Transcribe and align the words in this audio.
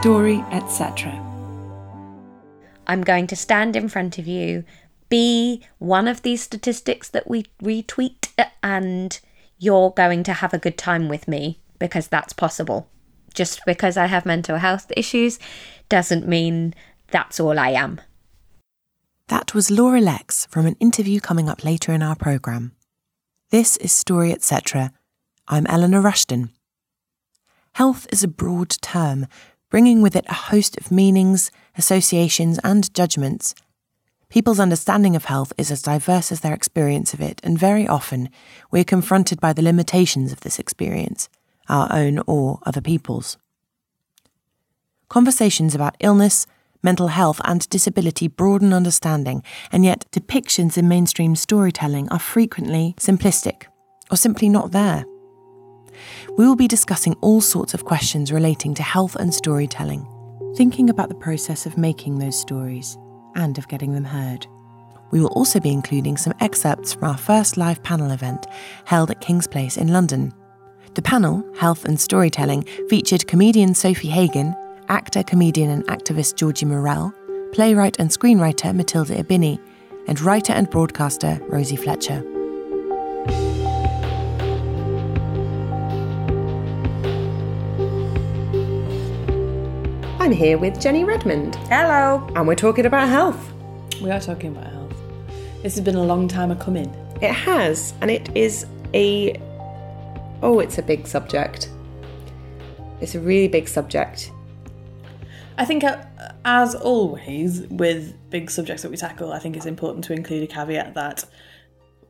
Story, 0.00 0.44
etc. 0.52 1.12
I'm 2.86 3.02
going 3.02 3.26
to 3.26 3.36
stand 3.36 3.76
in 3.76 3.88
front 3.88 4.16
of 4.18 4.26
you, 4.26 4.64
be 5.08 5.62
one 5.78 6.06
of 6.06 6.22
these 6.22 6.40
statistics 6.42 7.08
that 7.10 7.28
we 7.28 7.44
retweet, 7.62 8.28
and 8.62 9.18
you're 9.58 9.90
going 9.90 10.22
to 10.22 10.32
have 10.34 10.54
a 10.54 10.58
good 10.58 10.78
time 10.78 11.08
with 11.08 11.26
me 11.28 11.58
because 11.78 12.08
that's 12.08 12.32
possible. 12.32 12.88
Just 13.34 13.60
because 13.66 13.96
I 13.96 14.06
have 14.06 14.24
mental 14.24 14.56
health 14.56 14.90
issues 14.96 15.38
doesn't 15.88 16.28
mean 16.28 16.74
that's 17.10 17.40
all 17.40 17.58
I 17.58 17.70
am. 17.70 18.00
That 19.28 19.52
was 19.52 19.70
Laura 19.70 20.00
Lex 20.00 20.46
from 20.46 20.64
an 20.64 20.74
interview 20.80 21.20
coming 21.20 21.50
up 21.50 21.62
later 21.62 21.92
in 21.92 22.02
our 22.02 22.16
programme. 22.16 22.72
This 23.50 23.76
is 23.76 23.92
Story 23.92 24.32
Etc. 24.32 24.90
I'm 25.46 25.66
Eleanor 25.66 26.00
Rushton. 26.00 26.48
Health 27.72 28.06
is 28.10 28.24
a 28.24 28.28
broad 28.28 28.70
term, 28.80 29.26
bringing 29.68 30.00
with 30.00 30.16
it 30.16 30.24
a 30.28 30.48
host 30.48 30.78
of 30.78 30.90
meanings, 30.90 31.50
associations, 31.76 32.58
and 32.64 32.92
judgments. 32.94 33.54
People's 34.30 34.58
understanding 34.58 35.14
of 35.14 35.26
health 35.26 35.52
is 35.58 35.70
as 35.70 35.82
diverse 35.82 36.32
as 36.32 36.40
their 36.40 36.54
experience 36.54 37.12
of 37.12 37.20
it, 37.20 37.38
and 37.44 37.58
very 37.58 37.86
often 37.86 38.30
we 38.70 38.80
are 38.80 38.84
confronted 38.84 39.42
by 39.42 39.52
the 39.52 39.60
limitations 39.60 40.32
of 40.32 40.40
this 40.40 40.58
experience, 40.58 41.28
our 41.68 41.86
own 41.92 42.22
or 42.26 42.60
other 42.64 42.80
people's. 42.80 43.36
Conversations 45.10 45.74
about 45.74 45.98
illness, 46.00 46.46
mental 46.82 47.08
health, 47.08 47.40
and 47.44 47.68
disability 47.68 48.28
broaden 48.28 48.72
understanding, 48.72 49.42
and 49.72 49.84
yet 49.84 50.06
depictions 50.12 50.78
in 50.78 50.88
mainstream 50.88 51.34
storytelling 51.36 52.08
are 52.10 52.18
frequently 52.18 52.94
simplistic 52.98 53.64
or 54.10 54.16
simply 54.16 54.48
not 54.48 54.72
there. 54.72 55.04
We 56.36 56.46
will 56.46 56.56
be 56.56 56.68
discussing 56.68 57.14
all 57.20 57.40
sorts 57.40 57.74
of 57.74 57.84
questions 57.84 58.32
relating 58.32 58.74
to 58.74 58.82
health 58.82 59.16
and 59.16 59.34
storytelling, 59.34 60.06
thinking 60.56 60.90
about 60.90 61.08
the 61.08 61.14
process 61.14 61.66
of 61.66 61.78
making 61.78 62.18
those 62.18 62.38
stories 62.38 62.96
and 63.34 63.58
of 63.58 63.68
getting 63.68 63.92
them 63.92 64.04
heard. 64.04 64.46
We 65.10 65.20
will 65.20 65.32
also 65.32 65.58
be 65.58 65.72
including 65.72 66.16
some 66.16 66.34
excerpts 66.40 66.92
from 66.92 67.04
our 67.04 67.16
first 67.16 67.56
live 67.56 67.82
panel 67.82 68.10
event 68.10 68.46
held 68.84 69.10
at 69.10 69.20
Kings 69.20 69.46
Place 69.46 69.76
in 69.76 69.88
London. 69.88 70.32
The 70.94 71.02
panel, 71.02 71.44
Health 71.56 71.84
and 71.84 71.98
Storytelling, 71.98 72.62
featured 72.88 73.26
comedian 73.26 73.70
Sofie 73.70 74.10
Hagen, 74.10 74.54
actor, 74.88 75.22
comedian, 75.22 75.70
and 75.70 75.86
activist 75.86 76.36
Georgie 76.36 76.66
Morrell, 76.66 77.12
playwright 77.52 77.98
and 77.98 78.10
screenwriter 78.10 78.74
Matilda 78.74 79.22
Ibini, 79.22 79.58
and 80.06 80.20
writer 80.20 80.52
and 80.52 80.68
broadcaster 80.70 81.38
Rosie 81.48 81.76
Fletcher. 81.76 82.24
I'm 90.20 90.32
here 90.32 90.58
with 90.58 90.78
Jenny 90.78 91.04
Redmond. 91.04 91.54
Hello. 91.70 92.26
And 92.36 92.46
we're 92.46 92.54
talking 92.54 92.84
about 92.84 93.08
health. 93.08 93.52
We 94.02 94.10
are 94.10 94.20
talking 94.20 94.54
about 94.54 94.70
health. 94.70 94.94
This 95.62 95.74
has 95.74 95.84
been 95.84 95.94
a 95.94 96.02
long 96.02 96.28
time 96.28 96.54
coming. 96.58 96.94
It 97.22 97.32
has, 97.32 97.94
and 98.00 98.10
it 98.10 98.36
is 98.36 98.66
a. 98.92 99.40
Oh, 100.42 100.60
it's 100.60 100.78
a 100.78 100.82
big 100.82 101.06
subject. 101.06 101.70
It's 103.00 103.14
a 103.14 103.20
really 103.20 103.48
big 103.48 103.68
subject. 103.68 104.30
I 105.58 105.64
think, 105.64 105.84
uh, 105.84 106.02
as 106.44 106.74
always, 106.74 107.62
with 107.68 108.14
big 108.30 108.50
subjects 108.50 108.82
that 108.82 108.90
we 108.90 108.96
tackle, 108.96 109.32
I 109.32 109.40
think 109.40 109.56
it's 109.56 109.66
important 109.66 110.04
to 110.04 110.12
include 110.12 110.44
a 110.44 110.46
caveat 110.46 110.94
that 110.94 111.24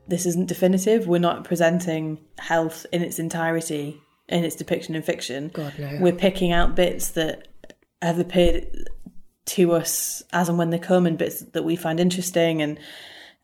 this 0.06 0.26
isn't 0.26 0.48
definitive. 0.48 1.06
We're 1.06 1.18
not 1.18 1.44
presenting 1.44 2.18
health 2.38 2.86
in 2.92 3.02
its 3.02 3.18
entirety 3.18 4.00
in 4.28 4.44
its 4.44 4.54
depiction 4.54 4.94
in 4.94 5.02
fiction. 5.02 5.50
God, 5.54 5.72
no. 5.78 5.98
We're 6.00 6.12
picking 6.12 6.52
out 6.52 6.74
bits 6.74 7.12
that 7.12 7.48
have 8.02 8.18
appeared 8.18 8.88
to 9.46 9.72
us 9.72 10.22
as 10.32 10.50
and 10.50 10.58
when 10.58 10.68
they 10.68 10.78
come 10.78 11.06
and 11.06 11.16
bits 11.16 11.40
that 11.40 11.64
we 11.64 11.74
find 11.74 11.98
interesting 11.98 12.60
and 12.60 12.78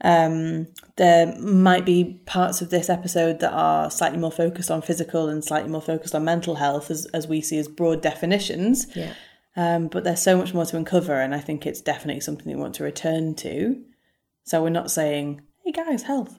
um, 0.03 0.67
there 0.97 1.35
might 1.39 1.87
be 1.87 2.21
parts 2.27 2.61
of 2.61 2.69
this 2.69 2.91
episode 2.91 3.41
that 3.41 3.53
are 3.53 3.91
slightly 3.91 4.19
more 4.19 4.31
focused 4.31 4.71
on 4.71 4.83
physical 4.83 5.31
and 5.31 5.43
slightly 5.43 5.71
more 5.71 5.81
focused 5.81 6.15
on 6.15 6.25
mental 6.25 6.57
health 6.57 6.91
as, 6.91 7.07
as 7.15 7.27
we 7.27 7.41
see 7.41 7.57
as 7.57 7.69
broad 7.69 8.03
definitions 8.03 8.87
Yeah. 8.95 9.15
Um, 9.57 9.89
but 9.89 10.05
there's 10.05 10.23
so 10.23 10.37
much 10.37 10.53
more 10.55 10.65
to 10.67 10.77
uncover 10.77 11.15
and 11.21 11.35
i 11.35 11.39
think 11.41 11.67
it's 11.67 11.81
definitely 11.81 12.21
something 12.21 12.47
we 12.47 12.61
want 12.61 12.75
to 12.75 12.85
return 12.85 13.35
to 13.35 13.83
so 14.45 14.63
we're 14.63 14.69
not 14.71 14.91
saying 14.91 15.41
hey 15.65 15.73
guys 15.73 16.03
health 16.03 16.39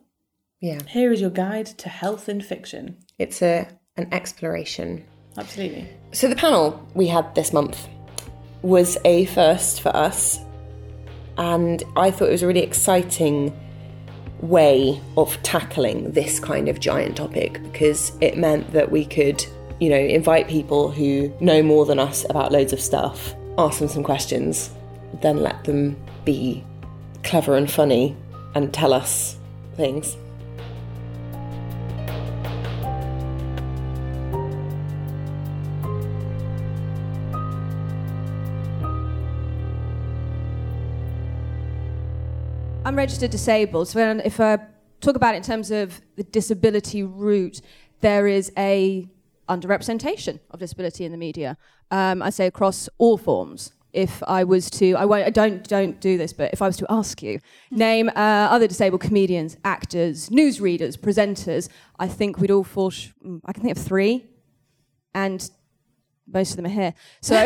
Yeah. 0.61 0.79
here 0.87 1.11
is 1.11 1.21
your 1.21 1.29
guide 1.29 1.65
to 1.65 1.89
health 1.89 2.27
in 2.29 2.41
fiction 2.41 2.97
It's 3.19 3.41
a 3.41 3.67
an 3.97 4.07
exploration. 4.13 5.05
absolutely 5.37 5.87
So 6.11 6.27
the 6.27 6.35
panel 6.35 6.85
we 6.93 7.07
had 7.07 7.33
this 7.35 7.53
month 7.53 7.87
was 8.61 8.97
a 9.05 9.25
first 9.25 9.81
for 9.81 9.95
us, 9.95 10.39
and 11.37 11.83
I 11.95 12.09
thought 12.11 12.29
it 12.29 12.31
was 12.31 12.41
a 12.43 12.47
really 12.47 12.63
exciting 12.63 13.53
way 14.41 14.99
of 15.17 15.41
tackling 15.43 16.11
this 16.11 16.39
kind 16.39 16.67
of 16.67 16.79
giant 16.79 17.17
topic 17.17 17.61
because 17.63 18.11
it 18.21 18.37
meant 18.37 18.71
that 18.73 18.91
we 18.91 19.05
could, 19.05 19.45
you 19.79 19.89
know, 19.89 19.97
invite 19.97 20.47
people 20.47 20.89
who 20.89 21.33
know 21.39 21.61
more 21.61 21.85
than 21.85 21.99
us 21.99 22.25
about 22.29 22.51
loads 22.51 22.71
of 22.71 22.79
stuff, 22.79 23.35
ask 23.57 23.79
them 23.79 23.89
some 23.89 24.03
questions, 24.03 24.69
then 25.21 25.37
let 25.37 25.63
them 25.65 25.97
be 26.23 26.63
clever 27.23 27.55
and 27.55 27.69
funny 27.69 28.15
and 28.53 28.73
tell 28.73 28.93
us 28.93 29.37
things. 29.75 30.15
I'm 42.85 42.95
registered 42.95 43.31
disabled. 43.31 43.89
So 43.89 44.21
if 44.23 44.39
I 44.39 44.59
talk 45.01 45.15
about 45.15 45.33
it 45.33 45.37
in 45.37 45.43
terms 45.43 45.71
of 45.71 45.99
the 46.15 46.23
disability 46.23 47.03
route, 47.03 47.59
there 47.99 48.27
is 48.27 48.51
a 48.57 49.09
underrepresentation 49.47 50.39
of 50.51 50.59
disability 50.59 51.05
in 51.05 51.11
the 51.11 51.17
media. 51.17 51.57
Um, 51.91 52.21
I 52.21 52.29
say 52.29 52.47
across 52.47 52.89
all 52.97 53.17
forms. 53.17 53.73
If 53.93 54.21
I 54.27 54.43
was 54.43 54.69
to, 54.71 54.95
I, 54.95 55.05
won't, 55.05 55.25
I 55.25 55.29
don't 55.29 55.65
don't 55.65 56.01
do 56.01 56.17
this, 56.17 56.33
but 56.33 56.51
if 56.51 56.61
I 56.61 56.67
was 56.67 56.75
to 56.77 56.85
ask 56.89 57.23
you, 57.23 57.39
name 57.71 58.09
uh, 58.09 58.11
other 58.51 58.67
disabled 58.67 58.99
comedians, 58.99 59.55
actors, 59.63 60.29
newsreaders, 60.29 60.97
presenters, 60.97 61.69
I 61.97 62.09
think 62.09 62.39
we'd 62.39 62.51
all 62.51 62.65
fall. 62.65 62.89
Sh- 62.89 63.11
mm, 63.25 63.39
I 63.45 63.53
can 63.53 63.63
think 63.63 63.77
of 63.77 63.81
three, 63.81 64.25
and 65.13 65.49
most 66.27 66.51
of 66.51 66.57
them 66.57 66.65
are 66.65 66.69
here. 66.69 66.93
So 67.21 67.37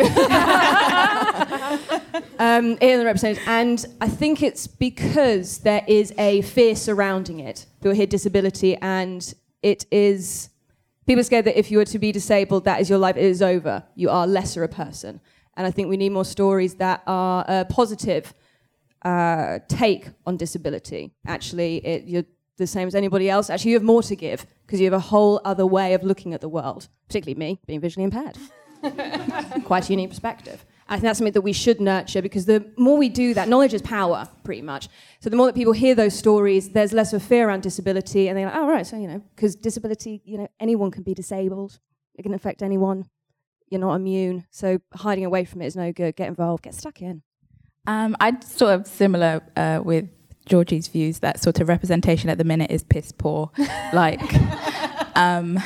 um, 2.40 2.76
the 2.76 3.40
and 3.46 3.86
I 4.00 4.08
think 4.08 4.42
it's 4.42 4.66
because 4.66 5.58
there 5.58 5.84
is 5.86 6.12
a 6.18 6.42
fear 6.42 6.74
surrounding 6.74 7.40
it. 7.40 7.66
People 7.80 7.92
hear 7.92 8.06
disability, 8.06 8.76
and 8.76 9.32
it 9.62 9.86
is 9.90 10.49
people 11.10 11.22
are 11.22 11.24
scared 11.24 11.44
that 11.44 11.58
if 11.58 11.72
you 11.72 11.78
were 11.78 11.84
to 11.84 11.98
be 11.98 12.12
disabled, 12.12 12.64
that 12.64 12.80
is 12.80 12.88
your 12.88 12.98
life. 12.98 13.16
It 13.16 13.24
is 13.24 13.42
over. 13.42 13.82
You 13.96 14.10
are 14.10 14.28
lesser 14.28 14.62
a 14.62 14.68
person, 14.68 15.20
and 15.56 15.66
I 15.66 15.72
think 15.72 15.88
we 15.88 15.96
need 15.96 16.10
more 16.10 16.24
stories 16.24 16.74
that 16.74 17.02
are 17.04 17.44
uh, 17.48 17.64
positive 17.64 18.32
uh, 19.02 19.58
take 19.66 20.10
on 20.24 20.36
disability. 20.36 21.10
Actually, 21.26 21.84
it, 21.84 22.04
you're 22.04 22.22
the 22.58 22.66
same 22.68 22.86
as 22.86 22.94
anybody 22.94 23.28
else. 23.28 23.50
Actually, 23.50 23.72
you 23.72 23.76
have 23.76 23.82
more 23.82 24.04
to 24.04 24.14
give 24.14 24.46
because 24.64 24.78
you 24.78 24.86
have 24.86 24.92
a 24.92 25.00
whole 25.00 25.40
other 25.44 25.66
way 25.66 25.94
of 25.94 26.04
looking 26.04 26.32
at 26.32 26.40
the 26.40 26.48
world. 26.48 26.88
Particularly 27.08 27.36
me, 27.36 27.58
being 27.66 27.80
visually 27.80 28.04
impaired. 28.04 28.38
Quite 29.64 29.88
a 29.88 29.92
unique 29.92 30.10
perspective. 30.10 30.64
I 30.90 30.94
think 30.94 31.04
that's 31.04 31.18
something 31.18 31.34
that 31.34 31.42
we 31.42 31.52
should 31.52 31.80
nurture 31.80 32.20
because 32.20 32.46
the 32.46 32.68
more 32.76 32.98
we 32.98 33.08
do 33.08 33.32
that, 33.34 33.48
knowledge 33.48 33.72
is 33.72 33.80
power, 33.80 34.28
pretty 34.42 34.60
much. 34.60 34.88
So 35.20 35.30
the 35.30 35.36
more 35.36 35.46
that 35.46 35.54
people 35.54 35.72
hear 35.72 35.94
those 35.94 36.18
stories, 36.18 36.70
there's 36.70 36.92
less 36.92 37.12
of 37.12 37.22
a 37.22 37.24
fear 37.24 37.46
around 37.46 37.62
disability, 37.62 38.28
and 38.28 38.36
they're 38.36 38.46
like, 38.46 38.56
oh, 38.56 38.66
right, 38.66 38.84
so, 38.84 38.96
you 38.96 39.06
know, 39.06 39.22
because 39.36 39.54
disability, 39.54 40.20
you 40.24 40.36
know, 40.36 40.48
anyone 40.58 40.90
can 40.90 41.04
be 41.04 41.14
disabled, 41.14 41.78
it 42.16 42.22
can 42.24 42.34
affect 42.34 42.60
anyone. 42.60 43.08
You're 43.68 43.80
not 43.80 43.94
immune. 43.94 44.46
So 44.50 44.80
hiding 44.92 45.24
away 45.24 45.44
from 45.44 45.62
it 45.62 45.66
is 45.66 45.76
no 45.76 45.92
good. 45.92 46.16
Get 46.16 46.26
involved, 46.26 46.64
get 46.64 46.74
stuck 46.74 47.00
in. 47.00 47.22
Um, 47.86 48.16
I'd 48.18 48.42
sort 48.42 48.74
of 48.74 48.86
similar 48.88 49.42
uh, 49.54 49.80
with 49.84 50.08
Georgie's 50.44 50.88
views 50.88 51.20
that 51.20 51.40
sort 51.40 51.60
of 51.60 51.68
representation 51.68 52.28
at 52.30 52.36
the 52.36 52.44
minute 52.44 52.72
is 52.72 52.82
piss 52.82 53.12
poor. 53.12 53.52
like 53.92 54.20
um, 55.16 55.60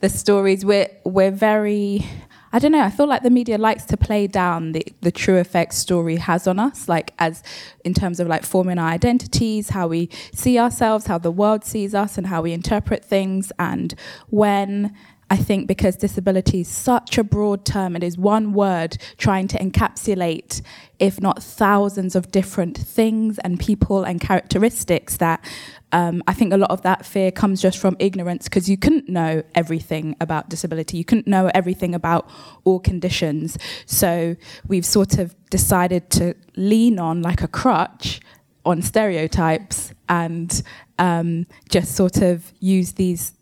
the 0.00 0.08
stories, 0.08 0.64
we're 0.64 0.88
we're 1.04 1.30
very. 1.30 2.06
I 2.54 2.60
don't 2.60 2.70
know. 2.70 2.82
I 2.82 2.90
feel 2.90 3.08
like 3.08 3.24
the 3.24 3.30
media 3.30 3.58
likes 3.58 3.84
to 3.86 3.96
play 3.96 4.28
down 4.28 4.70
the, 4.70 4.86
the 5.00 5.10
true 5.10 5.38
effect 5.38 5.74
story 5.74 6.14
has 6.18 6.46
on 6.46 6.60
us, 6.60 6.88
like 6.88 7.12
as 7.18 7.42
in 7.84 7.94
terms 7.94 8.20
of 8.20 8.28
like 8.28 8.44
forming 8.44 8.78
our 8.78 8.88
identities, 8.88 9.70
how 9.70 9.88
we 9.88 10.08
see 10.32 10.56
ourselves, 10.56 11.06
how 11.06 11.18
the 11.18 11.32
world 11.32 11.64
sees 11.64 11.96
us, 11.96 12.16
and 12.16 12.28
how 12.28 12.42
we 12.42 12.52
interpret 12.52 13.04
things. 13.04 13.50
And 13.58 13.92
when 14.28 14.94
I 15.30 15.36
think 15.36 15.66
because 15.66 15.96
disability 15.96 16.60
is 16.60 16.68
such 16.68 17.18
a 17.18 17.24
broad 17.24 17.64
term, 17.64 17.96
it 17.96 18.02
is 18.02 18.18
one 18.18 18.52
word 18.52 18.98
trying 19.16 19.48
to 19.48 19.58
encapsulate, 19.58 20.60
if 20.98 21.20
not 21.20 21.42
thousands 21.42 22.14
of 22.14 22.30
different 22.30 22.76
things 22.76 23.38
and 23.38 23.58
people 23.58 24.04
and 24.04 24.20
characteristics, 24.20 25.16
that 25.18 25.44
um, 25.92 26.22
I 26.26 26.34
think 26.34 26.52
a 26.52 26.56
lot 26.56 26.70
of 26.70 26.82
that 26.82 27.06
fear 27.06 27.30
comes 27.30 27.62
just 27.62 27.78
from 27.78 27.96
ignorance 27.98 28.44
because 28.44 28.68
you 28.68 28.76
couldn't 28.76 29.08
know 29.08 29.42
everything 29.54 30.16
about 30.20 30.48
disability, 30.48 30.98
you 30.98 31.04
couldn't 31.04 31.26
know 31.26 31.50
everything 31.54 31.94
about 31.94 32.28
all 32.64 32.80
conditions. 32.80 33.56
So 33.86 34.36
we've 34.66 34.86
sort 34.86 35.18
of 35.18 35.34
decided 35.50 36.10
to 36.10 36.34
lean 36.56 36.98
on 36.98 37.22
like 37.22 37.42
a 37.42 37.48
crutch 37.48 38.20
on 38.64 38.82
stereotypes 38.82 39.92
and 40.08 40.62
um, 40.98 41.46
just 41.68 41.94
sort 41.94 42.18
of 42.18 42.52
use 42.60 42.92
these 42.92 43.34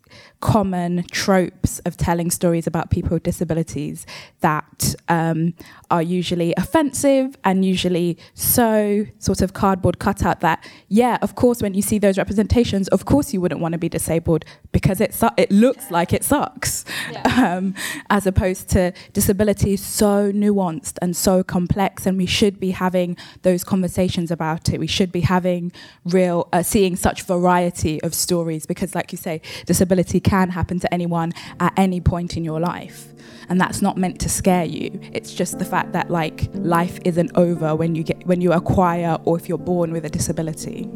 common 0.43 1.05
tropes 1.09 1.79
of 1.85 1.95
telling 1.95 2.29
stories 2.29 2.67
about 2.67 2.89
people 2.89 3.11
with 3.11 3.23
disabilities 3.23 4.05
that 4.41 4.93
um, 5.07 5.53
are 5.89 6.03
usually 6.03 6.53
offensive 6.57 7.37
and 7.45 7.63
usually 7.63 8.17
so 8.33 9.05
sort 9.19 9.41
of 9.41 9.53
cardboard 9.53 9.99
cutout 9.99 10.41
that, 10.41 10.61
yeah, 10.89 11.17
of 11.21 11.35
course, 11.35 11.61
when 11.61 11.73
you 11.73 11.81
see 11.81 11.97
those 11.97 12.17
representations, 12.17 12.89
of 12.89 13.05
course 13.05 13.33
you 13.33 13.39
wouldn't 13.39 13.61
want 13.61 13.71
to 13.71 13.77
be 13.77 13.87
disabled 13.87 14.43
because 14.73 14.99
it, 14.99 15.13
su- 15.13 15.29
it 15.37 15.49
looks 15.49 15.89
like 15.89 16.11
it 16.11 16.25
sucks, 16.25 16.83
yeah. 17.09 17.21
um, 17.57 17.73
as 18.09 18.27
opposed 18.27 18.67
to 18.67 18.91
disability 19.13 19.75
is 19.75 19.81
so 19.81 20.29
nuanced 20.33 20.97
and 21.01 21.15
so 21.15 21.41
complex, 21.41 22.05
and 22.05 22.17
we 22.17 22.25
should 22.25 22.59
be 22.59 22.71
having 22.71 23.15
those 23.43 23.63
conversations 23.63 24.29
about 24.29 24.67
it. 24.67 24.77
We 24.77 24.87
should 24.87 25.13
be 25.13 25.21
having 25.21 25.71
real, 26.03 26.49
uh, 26.51 26.63
seeing 26.63 26.97
such 26.97 27.21
variety 27.21 28.03
of 28.03 28.13
stories 28.13 28.65
because, 28.65 28.93
like 28.93 29.13
you 29.13 29.17
say, 29.17 29.39
disability 29.65 30.19
can 30.19 30.32
can 30.33 30.49
happen 30.49 30.79
to 30.79 30.91
anyone 30.91 31.31
at 31.59 31.71
any 31.77 32.01
point 32.01 32.35
in 32.35 32.43
your 32.43 32.59
life. 32.59 33.13
And 33.49 33.61
that's 33.61 33.83
not 33.83 33.97
meant 33.97 34.19
to 34.21 34.29
scare 34.29 34.65
you. 34.65 34.99
It's 35.17 35.31
just 35.31 35.59
the 35.59 35.65
fact 35.73 35.91
that 35.91 36.09
like 36.09 36.49
life 36.53 36.97
isn't 37.05 37.31
over 37.35 37.75
when 37.75 37.93
you 37.93 38.03
get 38.03 38.25
when 38.25 38.41
you 38.41 38.51
acquire 38.51 39.13
or 39.25 39.37
if 39.37 39.47
you're 39.47 39.65
born 39.73 39.91
with 39.91 40.05
a 40.05 40.09
disability. 40.09 40.89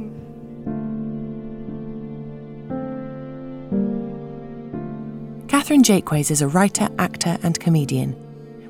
Catherine 5.47 5.83
Jakeways 5.83 6.31
is 6.31 6.41
a 6.41 6.47
writer, 6.47 6.87
actor, 6.97 7.37
and 7.43 7.59
comedian. 7.59 8.15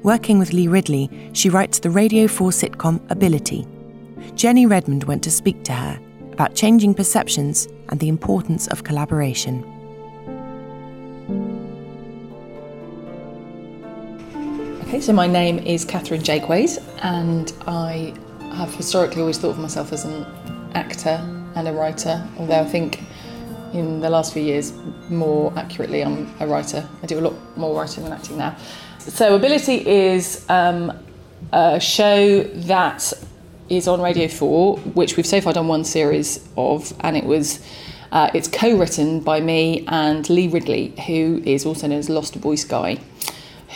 Working 0.04 0.38
with 0.38 0.52
Lee 0.52 0.68
Ridley, 0.68 1.06
she 1.32 1.50
writes 1.50 1.80
the 1.80 1.90
Radio 1.90 2.28
4 2.28 2.50
sitcom 2.50 3.00
Ability. 3.10 3.66
Jenny 4.36 4.66
Redmond 4.66 5.06
went 5.06 5.24
to 5.24 5.32
speak 5.32 5.64
to 5.64 5.74
her 5.74 5.98
about 6.34 6.56
changing 6.56 6.94
perceptions 6.94 7.68
and 7.90 8.00
the 8.02 8.10
importance 8.10 8.68
of 8.68 8.84
collaboration. 8.84 9.77
Okay, 14.88 15.02
so 15.02 15.12
my 15.12 15.28
name 15.28 15.60
is 15.60 15.84
Catherine 15.84 16.22
Jakeways, 16.22 16.82
and 17.04 17.52
I 17.68 18.14
have 18.56 18.74
historically 18.74 19.20
always 19.20 19.38
thought 19.38 19.50
of 19.50 19.60
myself 19.60 19.92
as 19.92 20.06
an 20.06 20.26
actor 20.74 21.20
and 21.56 21.68
a 21.68 21.74
writer, 21.74 22.26
although 22.38 22.62
I 22.62 22.66
think 22.66 23.02
in 23.74 24.00
the 24.00 24.10
last 24.10 24.32
few 24.32 24.42
years, 24.42 24.72
more 25.10 25.52
accurately, 25.58 26.04
I'm 26.06 26.34
a 26.40 26.48
writer. 26.48 26.88
I 27.04 27.06
do 27.06 27.20
a 27.20 27.22
lot 27.22 27.58
more 27.58 27.78
writing 27.78 28.06
than 28.06 28.14
acting 28.14 28.38
now. 28.38 28.56
So, 29.00 29.36
Ability 29.36 29.86
is 29.86 30.46
um, 30.50 30.98
a 31.52 31.82
show 31.82 32.44
that 32.44 33.12
is 33.68 33.90
on 33.90 34.00
Radio 34.00 34.30
4, 34.30 34.78
which 34.78 35.18
we've 35.18 35.28
so 35.28 35.42
far 35.42 35.52
done 35.52 35.68
one 35.68 35.84
series 35.84 36.48
of, 36.56 36.94
and 37.02 37.18
it 37.18 37.26
was. 37.26 37.60
Uh, 38.12 38.30
it's 38.34 38.48
co-written 38.48 39.20
by 39.20 39.40
me 39.42 39.86
and 39.88 40.30
Lee 40.30 40.48
Ridley, 40.48 40.94
who 41.08 41.42
is 41.46 41.66
also 41.66 41.88
known 41.88 42.00
as 42.00 42.10
Lost 42.10 42.36
Voice 42.36 42.64
Guy 42.64 43.00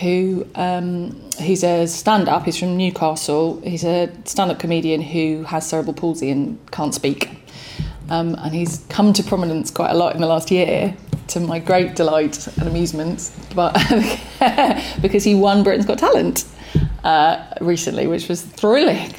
who 0.01 0.47
um, 0.55 1.29
he's 1.37 1.63
a 1.63 1.85
stand-up. 1.85 2.45
He's 2.45 2.57
from 2.57 2.75
Newcastle. 2.77 3.61
He's 3.61 3.83
a 3.83 4.11
stand-up 4.25 4.59
comedian 4.59 5.01
who 5.01 5.43
has 5.43 5.67
cerebral 5.67 5.93
palsy 5.93 6.29
and 6.31 6.59
can't 6.71 6.93
speak. 6.93 7.29
Um, 8.09 8.35
and 8.39 8.53
he's 8.53 8.83
come 8.89 9.13
to 9.13 9.23
prominence 9.23 9.69
quite 9.71 9.91
a 9.91 9.93
lot 9.93 10.15
in 10.15 10.21
the 10.21 10.27
last 10.27 10.49
year, 10.51 10.95
to 11.29 11.39
my 11.39 11.59
great 11.59 11.95
delight 11.95 12.47
and 12.57 12.67
amusement. 12.67 13.31
But 13.55 13.73
because 15.01 15.23
he 15.23 15.35
won 15.35 15.63
Britain's 15.63 15.85
Got 15.85 15.99
Talent 15.99 16.45
uh, 17.03 17.45
recently, 17.61 18.07
which 18.07 18.27
was 18.27 18.41
thrilling, 18.41 19.13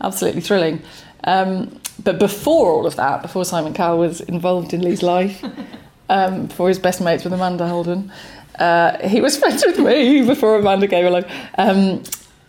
absolutely 0.00 0.40
thrilling. 0.40 0.82
Um, 1.24 1.80
but 2.02 2.18
before 2.18 2.72
all 2.72 2.86
of 2.86 2.96
that, 2.96 3.22
before 3.22 3.44
Simon 3.44 3.74
Cowell 3.74 3.98
was 3.98 4.20
involved 4.20 4.74
in 4.74 4.82
Lee's 4.82 5.02
life, 5.02 5.42
um, 6.08 6.46
before 6.46 6.68
his 6.68 6.78
best 6.78 7.00
mates 7.00 7.24
with 7.24 7.32
Amanda 7.32 7.66
Holden, 7.66 8.12
uh, 8.58 9.06
he 9.06 9.20
was 9.20 9.36
friends 9.40 9.64
with 9.64 9.78
me 9.78 10.24
before 10.24 10.56
Amanda 10.56 10.86
came 10.86 11.06
along. 11.06 11.24
Um, 11.58 12.02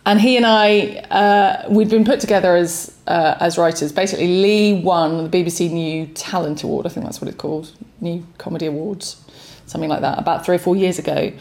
and 0.04 0.20
he 0.20 0.36
and 0.36 0.46
I, 0.46 1.04
uh, 1.10 1.68
we'd 1.68 1.90
been 1.90 2.04
put 2.04 2.20
together 2.20 2.54
as 2.54 2.96
uh, 3.08 3.36
as 3.40 3.58
writers. 3.58 3.90
Basically, 3.90 4.28
Lee 4.40 4.80
won 4.80 5.28
the 5.28 5.28
BBC 5.28 5.70
New 5.70 6.06
Talent 6.06 6.62
Award. 6.62 6.86
I 6.86 6.90
think 6.90 7.04
that's 7.04 7.20
what 7.20 7.28
it's 7.28 7.36
called, 7.36 7.72
New 8.00 8.24
Comedy 8.38 8.66
Awards, 8.66 9.20
something 9.66 9.90
like 9.90 10.02
that, 10.02 10.18
about 10.18 10.46
three 10.46 10.56
or 10.56 10.60
four 10.60 10.76
years 10.76 11.00
ago, 11.00 11.32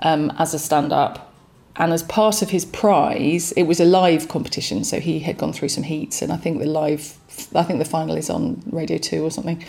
um, 0.00 0.32
as 0.38 0.54
a 0.54 0.58
stand-up. 0.60 1.31
And 1.76 1.92
as 1.92 2.02
part 2.02 2.42
of 2.42 2.50
his 2.50 2.64
prize, 2.64 3.52
it 3.52 3.62
was 3.62 3.80
a 3.80 3.84
live 3.84 4.28
competition. 4.28 4.84
So 4.84 5.00
he 5.00 5.20
had 5.20 5.38
gone 5.38 5.52
through 5.52 5.70
some 5.70 5.84
heats, 5.84 6.20
and 6.22 6.32
I 6.32 6.36
think 6.36 6.58
the 6.58 6.66
live, 6.66 7.16
I 7.54 7.62
think 7.62 7.78
the 7.78 7.84
final 7.84 8.16
is 8.16 8.28
on 8.28 8.62
Radio 8.70 8.98
Two 8.98 9.24
or 9.24 9.30
something. 9.30 9.64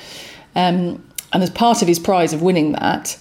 Um, 0.55 1.03
and 1.31 1.41
as 1.41 1.49
part 1.49 1.81
of 1.81 1.87
his 1.87 1.99
prize 1.99 2.33
of 2.33 2.41
winning 2.41 2.73
that, 2.73 3.17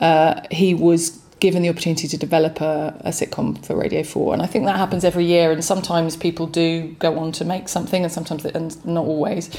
uh, 0.00 0.40
he 0.50 0.74
was 0.74 1.20
given 1.38 1.62
the 1.62 1.68
opportunity 1.68 2.08
to 2.08 2.16
develop 2.16 2.60
a, 2.60 2.98
a, 3.00 3.10
sitcom 3.10 3.62
for 3.64 3.76
Radio 3.76 4.02
4. 4.02 4.32
And 4.32 4.42
I 4.42 4.46
think 4.46 4.64
that 4.64 4.76
happens 4.76 5.04
every 5.04 5.24
year. 5.24 5.52
And 5.52 5.62
sometimes 5.62 6.16
people 6.16 6.46
do 6.46 6.94
go 6.98 7.18
on 7.18 7.32
to 7.32 7.44
make 7.44 7.68
something, 7.68 8.02
and 8.02 8.12
sometimes, 8.12 8.42
they, 8.42 8.52
and 8.52 8.84
not 8.86 9.04
always. 9.04 9.50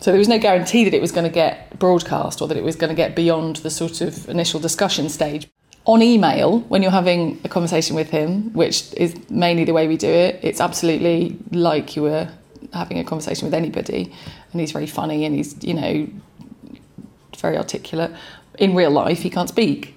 So 0.00 0.10
there 0.10 0.18
was 0.18 0.28
no 0.28 0.38
guarantee 0.38 0.84
that 0.84 0.94
it 0.94 1.02
was 1.02 1.12
going 1.12 1.26
to 1.26 1.32
get 1.32 1.78
broadcast 1.78 2.40
or 2.40 2.48
that 2.48 2.56
it 2.56 2.64
was 2.64 2.74
going 2.74 2.88
to 2.88 2.96
get 2.96 3.14
beyond 3.14 3.56
the 3.56 3.70
sort 3.70 4.00
of 4.00 4.28
initial 4.28 4.60
discussion 4.60 5.08
stage. 5.08 5.48
On 5.86 6.02
email, 6.02 6.60
when 6.60 6.82
you're 6.82 6.90
having 6.90 7.40
a 7.44 7.48
conversation 7.48 7.96
with 7.96 8.10
him, 8.10 8.52
which 8.52 8.92
is 8.94 9.14
mainly 9.30 9.64
the 9.64 9.72
way 9.72 9.86
we 9.86 9.96
do 9.96 10.08
it, 10.08 10.40
it's 10.42 10.60
absolutely 10.60 11.38
like 11.52 11.96
you 11.96 12.02
were 12.02 12.28
having 12.72 12.98
a 12.98 13.04
conversation 13.04 13.46
with 13.46 13.54
anybody. 13.54 14.12
And 14.50 14.60
he's 14.60 14.72
very 14.72 14.86
funny 14.86 15.24
and 15.24 15.34
he's, 15.34 15.62
you 15.62 15.74
know, 15.74 16.08
very 17.38 17.56
articulate 17.56 18.10
in 18.58 18.74
real 18.74 18.90
life 18.90 19.22
he 19.22 19.30
can't 19.30 19.48
speak. 19.48 19.96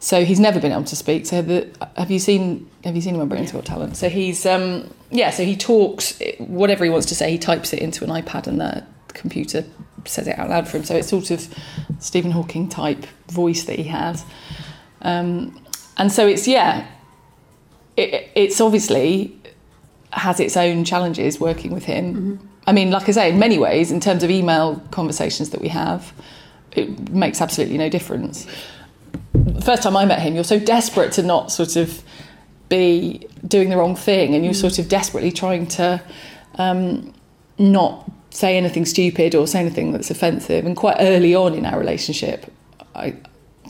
So 0.00 0.24
he's 0.24 0.40
never 0.40 0.60
been 0.60 0.72
able 0.72 0.84
to 0.84 0.96
speak. 0.96 1.26
So 1.26 1.42
the, 1.42 1.68
have 1.96 2.10
you 2.10 2.18
seen 2.18 2.68
have 2.84 2.94
you 2.94 3.02
seen 3.02 3.14
him 3.14 3.20
on 3.20 3.28
Britain's 3.28 3.52
Got 3.52 3.64
Talent? 3.64 3.96
So 3.96 4.08
he's 4.08 4.46
um, 4.46 4.92
yeah. 5.10 5.30
So 5.30 5.44
he 5.44 5.56
talks 5.56 6.20
whatever 6.38 6.84
he 6.84 6.90
wants 6.90 7.06
to 7.06 7.14
say. 7.14 7.32
He 7.32 7.38
types 7.38 7.72
it 7.72 7.80
into 7.80 8.04
an 8.04 8.10
iPad, 8.10 8.46
and 8.46 8.60
the 8.60 8.86
computer 9.08 9.64
says 10.04 10.28
it 10.28 10.38
out 10.38 10.50
loud 10.50 10.68
for 10.68 10.76
him. 10.76 10.84
So 10.84 10.94
it's 10.94 11.08
sort 11.08 11.30
of 11.32 11.52
Stephen 11.98 12.30
Hawking 12.30 12.68
type 12.68 13.06
voice 13.28 13.64
that 13.64 13.76
he 13.76 13.84
has. 13.84 14.24
Um, 15.02 15.60
and 15.96 16.12
so 16.12 16.26
it's 16.26 16.46
yeah. 16.46 16.86
It, 17.96 18.30
it's 18.34 18.60
obviously 18.60 19.36
has 20.12 20.40
its 20.40 20.56
own 20.56 20.84
challenges 20.84 21.40
working 21.40 21.72
with 21.72 21.84
him. 21.84 22.14
Mm-hmm. 22.14 22.46
I 22.66 22.72
mean, 22.72 22.90
like 22.90 23.08
I 23.08 23.12
say, 23.12 23.30
in 23.30 23.38
many 23.38 23.58
ways, 23.58 23.90
in 23.90 24.00
terms 24.00 24.22
of 24.22 24.30
email 24.30 24.82
conversations 24.90 25.50
that 25.50 25.60
we 25.60 25.68
have, 25.68 26.12
it 26.72 27.10
makes 27.10 27.40
absolutely 27.40 27.78
no 27.78 27.88
difference. 27.88 28.46
The 29.32 29.62
first 29.62 29.82
time 29.82 29.96
I 29.96 30.04
met 30.04 30.20
him, 30.20 30.34
you're 30.34 30.44
so 30.44 30.58
desperate 30.58 31.12
to 31.12 31.22
not 31.22 31.50
sort 31.50 31.76
of 31.76 32.02
be 32.68 33.26
doing 33.46 33.70
the 33.70 33.76
wrong 33.76 33.96
thing, 33.96 34.34
and 34.34 34.44
you're 34.44 34.54
mm. 34.54 34.60
sort 34.60 34.78
of 34.78 34.88
desperately 34.88 35.32
trying 35.32 35.66
to 35.66 36.02
um, 36.56 37.14
not 37.58 38.10
say 38.30 38.56
anything 38.56 38.84
stupid 38.84 39.34
or 39.34 39.46
say 39.46 39.60
anything 39.60 39.92
that's 39.92 40.10
offensive. 40.10 40.66
And 40.66 40.76
quite 40.76 40.96
early 41.00 41.34
on 41.34 41.54
in 41.54 41.64
our 41.64 41.78
relationship, 41.78 42.52
I 42.94 43.16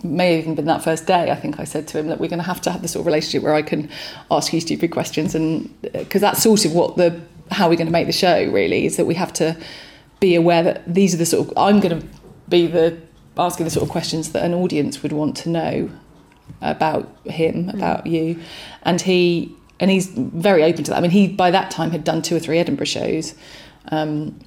may 0.05 0.37
have 0.37 0.45
even 0.45 0.55
been 0.55 0.67
that 0.67 0.83
first 0.83 1.07
day. 1.07 1.31
I 1.31 1.35
think 1.35 1.59
I 1.61 1.65
said 1.65 1.89
to 1.89 1.99
him 1.99 2.09
that 2.09 2.21
we're 2.21 2.29
going 2.29 2.39
to 2.39 2.45
have 2.45 2.61
to 2.63 2.71
have 2.71 2.83
the 2.83 2.89
sort 2.89 3.03
of 3.03 3.07
relationship 3.07 3.43
where 3.43 3.55
I 3.55 3.63
can 3.63 3.91
ask 4.31 4.53
you 4.53 4.61
stupid 4.61 4.91
questions, 4.91 5.35
and 5.35 5.71
because 5.83 6.21
that's 6.21 6.43
sort 6.43 6.65
of 6.65 6.73
what 6.73 6.97
the 6.97 7.21
how 7.51 7.69
we're 7.69 7.77
going 7.77 7.87
to 7.87 7.93
make 7.93 8.07
the 8.07 8.13
show 8.13 8.45
really 8.51 8.85
is 8.85 8.97
that 8.97 9.07
we 9.07 9.15
have 9.15 9.33
to 9.33 9.57
be 10.21 10.35
aware 10.35 10.63
that 10.63 10.83
these 10.93 11.15
are 11.15 11.17
the 11.17 11.27
sort 11.27 11.49
of 11.49 11.57
I'm 11.57 11.81
going 11.81 12.01
to 12.01 12.07
be 12.49 12.67
the 12.67 12.99
asking 13.37 13.65
the 13.65 13.71
sort 13.71 13.85
of 13.85 13.91
questions 13.91 14.33
that 14.33 14.45
an 14.45 14.53
audience 14.53 15.03
would 15.03 15.13
want 15.13 15.37
to 15.39 15.49
know 15.49 15.91
about 16.61 17.09
him, 17.25 17.67
mm. 17.67 17.75
about 17.75 18.07
you, 18.07 18.41
and 18.83 19.01
he 19.01 19.55
and 19.81 19.91
he's 19.91 20.09
very 20.09 20.65
open 20.65 20.85
to 20.85 20.91
that. 20.91 20.99
I 20.99 21.01
mean, 21.01 21.11
he 21.11 21.29
by 21.29 21.51
that 21.51 21.71
time 21.71 21.91
had 21.91 22.05
done 22.05 22.23
two 22.23 22.37
or 22.37 22.41
three 22.41 22.59
Edinburgh 22.59 22.87
shows, 22.87 23.35
um, 23.93 24.39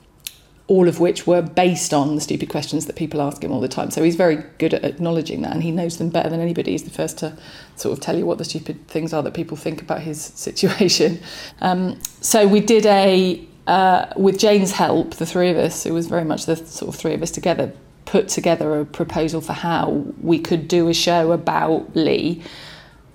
all 0.72 0.88
of 0.88 1.02
which 1.02 1.28
were 1.28 1.42
based 1.42 1.94
on 1.94 2.16
the 2.16 2.22
stupid 2.22 2.48
questions 2.48 2.86
that 2.86 2.96
people 2.96 3.22
ask 3.22 3.44
him 3.44 3.52
all 3.52 3.60
the 3.60 3.68
time. 3.68 3.92
So 3.92 4.04
he's 4.04 4.16
very 4.16 4.38
good 4.58 4.74
at 4.74 4.86
acknowledging 4.86 5.42
that, 5.42 5.52
and 5.52 5.62
he 5.62 5.70
knows 5.70 5.98
them 5.98 6.10
better 6.10 6.30
than 6.30 6.40
anybody. 6.40 6.72
He's 6.72 6.84
the 6.84 6.90
first 6.90 7.18
to 7.18 7.38
sort 7.76 7.92
of 7.92 8.02
tell 8.02 8.18
you 8.18 8.26
what 8.26 8.38
the 8.38 8.46
stupid 8.46 8.88
things 8.88 9.12
are 9.12 9.22
that 9.22 9.34
people 9.34 9.58
think 9.58 9.82
about 9.82 10.00
his 10.00 10.22
situation. 10.48 11.20
Um, 11.60 12.00
so 12.22 12.48
we 12.48 12.62
did 12.62 12.86
a 12.86 13.46
uh, 13.68 14.14
with 14.16 14.40
Jane's 14.40 14.72
help, 14.72 15.16
the 15.16 15.26
three 15.26 15.50
of 15.50 15.58
us. 15.58 15.86
It 15.86 15.92
was 15.92 16.08
very 16.08 16.24
much 16.24 16.46
the 16.46 16.56
sort 16.56 16.88
of 16.88 16.96
three 16.98 17.14
of 17.14 17.22
us 17.22 17.32
together 17.32 17.74
put 18.06 18.30
together 18.30 18.80
a 18.80 18.86
proposal 18.86 19.42
for 19.42 19.54
how 19.54 19.90
we 20.22 20.40
could 20.40 20.70
do 20.70 20.88
a 20.88 20.94
show 20.94 21.34
about 21.34 21.94
Lee. 21.98 22.42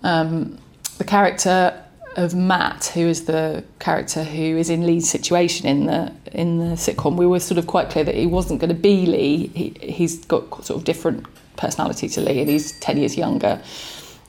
Um, 0.02 0.58
the 0.98 1.04
character 1.04 1.82
of 2.16 2.34
Matt, 2.34 2.86
who 2.94 3.06
is 3.06 3.26
the 3.26 3.62
character 3.78 4.24
who 4.24 4.56
is 4.56 4.70
in 4.70 4.86
Lee's 4.86 5.08
situation 5.08 5.66
in 5.66 5.86
the 5.86 6.12
in 6.32 6.58
the 6.58 6.76
sitcom, 6.76 7.16
we 7.16 7.26
were 7.26 7.40
sort 7.40 7.58
of 7.58 7.66
quite 7.66 7.90
clear 7.90 8.04
that 8.04 8.14
he 8.14 8.26
wasn't 8.26 8.60
going 8.60 8.74
to 8.74 8.74
be 8.74 9.06
Lee. 9.06 9.48
He, 9.48 9.76
he's 9.80 10.24
got 10.24 10.64
sort 10.64 10.78
of 10.78 10.84
different 10.84 11.26
personality 11.56 12.08
to 12.08 12.20
Lee, 12.20 12.40
and 12.40 12.48
he's 12.48 12.72
ten 12.80 12.96
years 12.96 13.16
younger. 13.16 13.60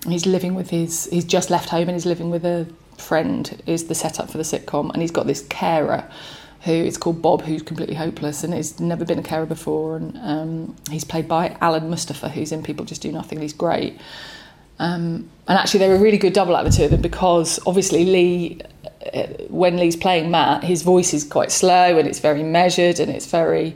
He's 0.07 0.25
living 0.25 0.53
with 0.53 0.69
his. 0.69 1.09
He's 1.11 1.25
just 1.25 1.49
left 1.49 1.69
home 1.69 1.83
and 1.83 1.91
he's 1.91 2.05
living 2.05 2.29
with 2.29 2.45
a 2.45 2.67
friend. 2.97 3.61
Is 3.65 3.87
the 3.87 3.95
setup 3.95 4.29
for 4.29 4.37
the 4.37 4.43
sitcom, 4.43 4.91
and 4.91 5.01
he's 5.01 5.11
got 5.11 5.25
this 5.25 5.45
carer 5.47 6.09
who 6.61 6.73
is 6.73 6.97
called 6.97 7.21
Bob, 7.21 7.43
who's 7.43 7.61
completely 7.61 7.95
hopeless 7.95 8.43
and 8.43 8.53
has 8.53 8.79
never 8.79 9.05
been 9.05 9.19
a 9.19 9.23
carer 9.23 9.45
before. 9.45 9.95
And 9.95 10.17
um, 10.17 10.75
he's 10.89 11.05
played 11.05 11.27
by 11.27 11.55
Allan 11.61 11.89
Mustafa, 11.89 12.29
who's 12.29 12.51
in 12.51 12.63
People 12.63 12.83
Just 12.83 13.01
Do 13.01 13.11
Nothing. 13.11 13.39
He's 13.39 13.53
great. 13.53 13.99
Um, 14.79 15.29
and 15.47 15.57
actually, 15.57 15.79
they're 15.79 15.95
a 15.95 15.99
really 15.99 16.17
good 16.17 16.33
double 16.33 16.55
act, 16.55 16.65
the 16.65 16.71
two 16.71 16.83
of 16.85 16.91
them, 16.91 17.01
because 17.01 17.59
obviously 17.65 18.05
Lee, 18.05 18.61
uh, 19.13 19.23
when 19.49 19.77
Lee's 19.77 19.95
playing 19.95 20.29
Matt, 20.29 20.63
his 20.63 20.83
voice 20.83 21.13
is 21.13 21.23
quite 21.23 21.51
slow 21.51 21.97
and 21.97 22.07
it's 22.07 22.19
very 22.19 22.43
measured 22.43 22.99
and 22.99 23.11
it's 23.11 23.25
very, 23.25 23.75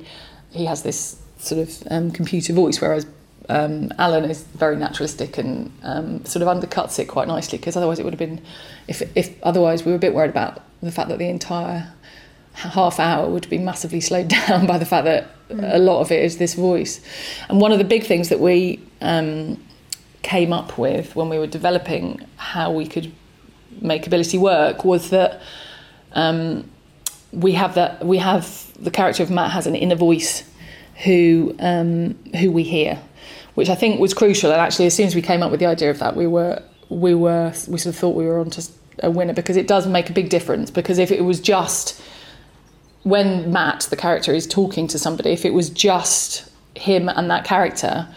he 0.51 0.65
has 0.65 0.83
this 0.83 1.19
sort 1.37 1.61
of 1.61 1.83
um, 1.89 2.11
computer 2.11 2.53
voice, 2.53 2.79
whereas 2.81 3.07
um, 3.49 3.91
Allan 3.97 4.29
is 4.29 4.43
very 4.43 4.75
naturalistic 4.75 5.37
and 5.37 5.71
um, 5.83 6.23
sort 6.25 6.43
of 6.43 6.47
undercuts 6.47 6.99
it 6.99 7.05
quite 7.05 7.27
nicely 7.27 7.57
because 7.57 7.75
otherwise 7.75 7.99
it 7.99 8.03
would 8.03 8.13
have 8.13 8.19
been, 8.19 8.41
if, 8.87 9.01
if 9.15 9.35
otherwise 9.43 9.83
we 9.83 9.91
were 9.91 9.97
a 9.97 9.99
bit 9.99 10.13
worried 10.13 10.29
about 10.29 10.61
the 10.81 10.91
fact 10.91 11.09
that 11.09 11.19
the 11.19 11.29
entire 11.29 11.91
half 12.53 12.99
hour 12.99 13.29
would 13.29 13.49
be 13.49 13.57
massively 13.57 14.01
slowed 14.01 14.27
down 14.47 14.67
by 14.67 14.77
the 14.77 14.85
fact 14.85 15.05
that 15.05 15.29
a 15.49 15.79
lot 15.79 16.01
of 16.01 16.11
it 16.11 16.23
is 16.23 16.37
this 16.37 16.53
voice. 16.53 17.01
And 17.49 17.59
one 17.59 17.71
of 17.71 17.77
the 17.77 17.83
big 17.83 18.03
things 18.03 18.29
that 18.29 18.39
we 18.39 18.79
um, 19.01 19.61
came 20.23 20.53
up 20.53 20.77
with 20.77 21.15
when 21.15 21.29
we 21.29 21.37
were 21.37 21.47
developing 21.47 22.25
how 22.37 22.71
we 22.71 22.85
could 22.85 23.11
make 23.81 24.05
ability 24.05 24.37
work 24.37 24.83
was 24.85 25.09
that 25.09 25.41
um, 26.13 26.69
we 27.31 27.53
have 27.53 27.75
that 27.75 28.05
we 28.05 28.17
have 28.17 28.71
the 28.81 28.91
character 28.91 29.23
of 29.23 29.29
Matt 29.29 29.51
has 29.51 29.67
an 29.67 29.75
inner 29.75 29.95
voice 29.95 30.43
who 31.03 31.55
um, 31.59 32.15
who 32.39 32.51
we 32.51 32.63
hear, 32.63 32.99
which 33.55 33.69
I 33.69 33.75
think 33.75 33.99
was 33.99 34.13
crucial. 34.13 34.51
And 34.51 34.61
actually, 34.61 34.87
as 34.87 34.95
soon 34.95 35.07
as 35.07 35.15
we 35.15 35.21
came 35.21 35.41
up 35.41 35.51
with 35.51 35.59
the 35.59 35.65
idea 35.65 35.89
of 35.89 35.99
that, 35.99 36.15
we 36.15 36.27
were 36.27 36.61
we 36.89 37.15
were 37.15 37.53
we 37.67 37.77
sort 37.77 37.87
of 37.87 37.95
thought 37.95 38.15
we 38.15 38.25
were 38.25 38.39
onto 38.39 38.61
a 38.99 39.09
winner 39.09 39.33
because 39.33 39.57
it 39.57 39.67
does 39.67 39.87
make 39.87 40.09
a 40.09 40.13
big 40.13 40.29
difference. 40.29 40.69
Because 40.69 40.99
if 40.99 41.11
it 41.11 41.21
was 41.21 41.39
just 41.39 42.01
when 43.03 43.51
Matt, 43.51 43.87
the 43.89 43.95
character, 43.95 44.33
is 44.33 44.45
talking 44.45 44.87
to 44.87 44.99
somebody, 44.99 45.31
if 45.31 45.45
it 45.45 45.53
was 45.53 45.69
just 45.69 46.51
him 46.75 47.09
and 47.09 47.29
that 47.31 47.45
character, 47.45 48.07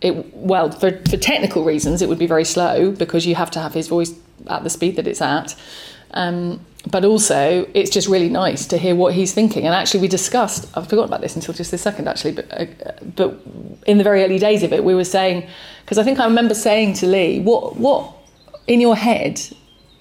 it 0.00 0.34
well 0.34 0.70
for, 0.70 0.92
for 1.10 1.16
technical 1.16 1.64
reasons 1.64 2.02
it 2.02 2.08
would 2.08 2.18
be 2.18 2.26
very 2.26 2.44
slow 2.44 2.92
because 2.92 3.26
you 3.26 3.34
have 3.34 3.50
to 3.50 3.60
have 3.60 3.74
his 3.74 3.88
voice 3.88 4.12
at 4.46 4.62
the 4.62 4.70
speed 4.70 4.96
that 4.96 5.06
it's 5.06 5.20
at. 5.20 5.56
Um, 6.12 6.64
but 6.90 7.04
also 7.04 7.68
it's 7.74 7.90
just 7.90 8.08
really 8.08 8.30
nice 8.30 8.64
to 8.66 8.78
hear 8.78 8.94
what 8.94 9.12
he's 9.12 9.34
thinking. 9.34 9.66
And 9.66 9.74
actually 9.74 10.00
we 10.00 10.08
discussed 10.08 10.70
i've 10.76 10.88
forgotten 10.88 11.10
about 11.10 11.20
this 11.20 11.36
until 11.36 11.52
just 11.52 11.70
this 11.70 11.82
second 11.82 12.08
actually 12.08 12.32
but 12.32 12.46
uh, 12.52 12.66
but 13.16 13.40
in 13.86 13.98
the 13.98 14.04
very 14.04 14.22
early 14.22 14.38
days 14.38 14.62
of 14.62 14.72
it 14.72 14.84
we 14.84 14.94
were 14.94 15.04
saying 15.04 15.46
because 15.84 15.98
i 15.98 16.04
think 16.04 16.18
i 16.18 16.24
remember 16.24 16.54
saying 16.54 16.94
to 16.94 17.06
lee 17.06 17.40
what 17.40 17.76
what 17.76 18.14
in 18.68 18.80
your 18.80 18.94
head? 18.94 19.40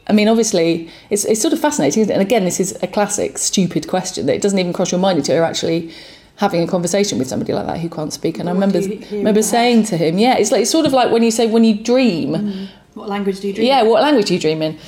I 0.07 0.13
mean, 0.13 0.27
obviously, 0.27 0.89
it's, 1.09 1.25
it's 1.25 1.41
sort 1.41 1.53
of 1.53 1.59
fascinating? 1.59 2.09
And 2.11 2.21
again, 2.21 2.45
this 2.45 2.59
is 2.59 2.77
a 2.83 2.87
classic 2.87 3.37
stupid 3.37 3.87
question 3.87 4.27
that 4.27 4.35
it 4.35 4.41
doesn't 4.41 4.59
even 4.59 4.73
cross 4.73 4.91
your 4.91 5.01
mind 5.01 5.17
until 5.17 5.35
you're 5.35 5.43
actually 5.43 5.91
having 6.37 6.61
a 6.61 6.67
conversation 6.67 7.17
with 7.19 7.27
somebody 7.27 7.53
like 7.53 7.65
that 7.65 7.79
who 7.79 7.89
can't 7.89 8.13
speak. 8.13 8.39
And 8.39 8.47
I 8.49 8.53
remember 8.53 8.79
remember 9.11 9.41
saying 9.41 9.85
to 9.85 9.97
him, 9.97 10.17
yeah, 10.17 10.37
it's 10.37 10.51
like 10.51 10.61
it's 10.61 10.71
sort 10.71 10.85
of 10.85 10.93
like 10.93 11.11
when 11.11 11.23
you 11.23 11.31
say 11.31 11.47
when 11.47 11.63
you 11.63 11.75
dream. 11.83 12.29
Mm. 12.29 12.67
What 12.93 13.09
language 13.09 13.39
do 13.41 13.47
you 13.47 13.53
dream? 13.53 13.67
Yeah, 13.67 13.83
what 13.83 14.01
language 14.01 14.27
do 14.27 14.33
you 14.33 14.39
dream 14.39 14.61
in? 14.61 14.79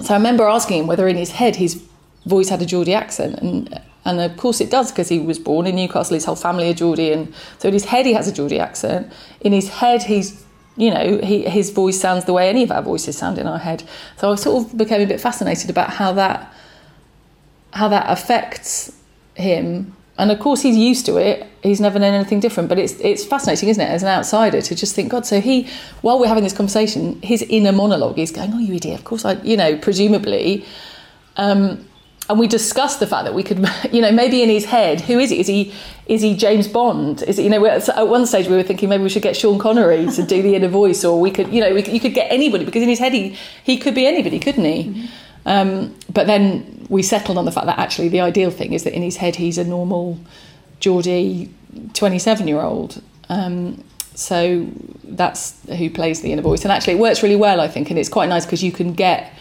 So 0.00 0.14
I 0.14 0.16
remember 0.16 0.44
asking 0.48 0.80
him 0.80 0.86
whether 0.86 1.06
in 1.06 1.16
his 1.16 1.32
head 1.32 1.56
his 1.56 1.82
voice 2.26 2.48
had 2.48 2.62
a 2.62 2.66
Geordie 2.66 2.94
accent, 2.94 3.38
and 3.40 3.80
and 4.04 4.20
of 4.20 4.36
course 4.36 4.60
it 4.60 4.70
does 4.70 4.90
because 4.90 5.08
he 5.08 5.18
was 5.18 5.38
born 5.38 5.66
in 5.66 5.76
Newcastle. 5.76 6.14
His 6.14 6.24
whole 6.24 6.36
family 6.36 6.70
are 6.70 6.74
Geordie, 6.74 7.12
and 7.12 7.34
so 7.58 7.68
in 7.68 7.74
his 7.74 7.84
head 7.84 8.06
he 8.06 8.14
has 8.14 8.28
a 8.28 8.32
Geordie 8.32 8.58
accent. 8.58 9.12
In 9.40 9.52
his 9.52 9.68
head 9.68 10.04
he's 10.04 10.44
you 10.76 10.90
know, 10.90 11.18
he, 11.22 11.42
his 11.42 11.70
voice 11.70 12.00
sounds 12.00 12.24
the 12.24 12.32
way 12.32 12.48
any 12.48 12.62
of 12.62 12.70
our 12.70 12.80
voices 12.80 13.16
sound 13.16 13.38
in 13.38 13.46
our 13.46 13.58
head. 13.58 13.82
So 14.16 14.32
I 14.32 14.34
sort 14.36 14.64
of 14.64 14.78
became 14.78 15.02
a 15.02 15.06
bit 15.06 15.20
fascinated 15.20 15.68
about 15.68 15.90
how 15.90 16.12
that 16.14 16.52
how 17.72 17.88
that 17.88 18.06
affects 18.08 18.92
him. 19.34 19.94
And 20.20 20.30
of 20.30 20.38
course, 20.38 20.60
he's 20.60 20.76
used 20.76 21.06
to 21.06 21.16
it. 21.16 21.46
He's 21.62 21.80
never 21.80 21.98
known 21.98 22.12
anything 22.12 22.40
different. 22.40 22.68
But 22.68 22.78
it's 22.78 22.92
it's 23.00 23.24
fascinating, 23.24 23.70
isn't 23.70 23.82
it, 23.82 23.88
as 23.88 24.02
an 24.02 24.10
outsider, 24.10 24.60
to 24.60 24.74
just 24.74 24.94
think, 24.94 25.10
God. 25.10 25.24
So 25.24 25.40
he, 25.40 25.66
while 26.02 26.18
we're 26.20 26.28
having 26.28 26.44
this 26.44 26.52
conversation, 26.52 27.20
his 27.22 27.42
inner 27.42 27.72
monologue 27.72 28.18
is 28.18 28.30
going, 28.30 28.52
"Oh, 28.52 28.58
you 28.58 28.74
idiot! 28.74 28.98
Of 28.98 29.04
course, 29.04 29.24
I, 29.24 29.32
you 29.42 29.56
know, 29.56 29.78
presumably." 29.78 30.64
Um, 31.36 31.86
and 32.28 32.38
we 32.38 32.46
discussed 32.46 33.00
the 33.00 33.08
fact 33.08 33.24
that 33.24 33.34
we 33.34 33.42
could, 33.42 33.66
you 33.92 34.00
know, 34.00 34.12
maybe 34.12 34.42
in 34.42 34.48
his 34.50 34.66
head, 34.66 35.00
who 35.00 35.18
is 35.18 35.30
he? 35.30 35.40
Is 35.40 35.46
he 35.46 35.72
is 36.06 36.20
he 36.20 36.36
James 36.36 36.68
Bond? 36.68 37.22
Is 37.22 37.38
it, 37.38 37.42
you 37.42 37.50
know, 37.50 37.64
at 37.64 38.08
one 38.08 38.26
stage 38.26 38.46
we 38.46 38.56
were 38.56 38.62
thinking 38.62 38.90
maybe 38.90 39.02
we 39.02 39.08
should 39.08 39.22
get 39.22 39.36
Sean 39.36 39.58
Connery 39.58 40.06
to 40.06 40.22
do 40.22 40.42
the 40.42 40.54
inner 40.54 40.68
voice, 40.68 41.02
or 41.02 41.18
we 41.18 41.30
could, 41.30 41.48
you 41.48 41.60
know, 41.60 41.72
we, 41.72 41.82
you 41.86 41.98
could 41.98 42.14
get 42.14 42.30
anybody 42.30 42.64
because 42.66 42.82
in 42.82 42.88
his 42.88 42.98
head 42.98 43.14
he 43.14 43.36
he 43.64 43.78
could 43.78 43.94
be 43.94 44.06
anybody, 44.06 44.38
couldn't 44.38 44.64
he? 44.64 44.84
Mm-hmm. 44.84 45.06
Um, 45.50 45.94
but 46.12 46.26
then 46.26 46.86
we 46.88 47.02
settled 47.02 47.36
on 47.36 47.44
the 47.44 47.52
fact 47.52 47.66
that 47.66 47.78
actually 47.78 48.08
the 48.08 48.20
ideal 48.20 48.50
thing 48.50 48.72
is 48.72 48.82
that 48.84 48.94
in 48.94 49.02
his 49.02 49.16
head 49.16 49.36
he's 49.36 49.58
a 49.58 49.64
normal 49.64 50.18
Geordie 50.78 51.48
twenty-seven 51.92 52.46
year 52.48 52.60
old. 52.60 53.02
Um, 53.28 53.82
so 54.14 54.66
that's 55.02 55.42
who 55.78 55.90
plays 55.90 56.20
the 56.22 56.32
inner 56.32 56.42
voice, 56.42 56.62
and 56.64 56.72
actually 56.72 56.94
it 56.94 57.00
works 57.00 57.22
really 57.22 57.40
well, 57.46 57.60
I 57.60 57.68
think, 57.68 57.90
and 57.90 57.98
it's 57.98 58.08
quite 58.08 58.28
nice 58.28 58.44
because 58.46 58.62
you 58.62 58.72
can 58.72 58.92
get 58.94 59.32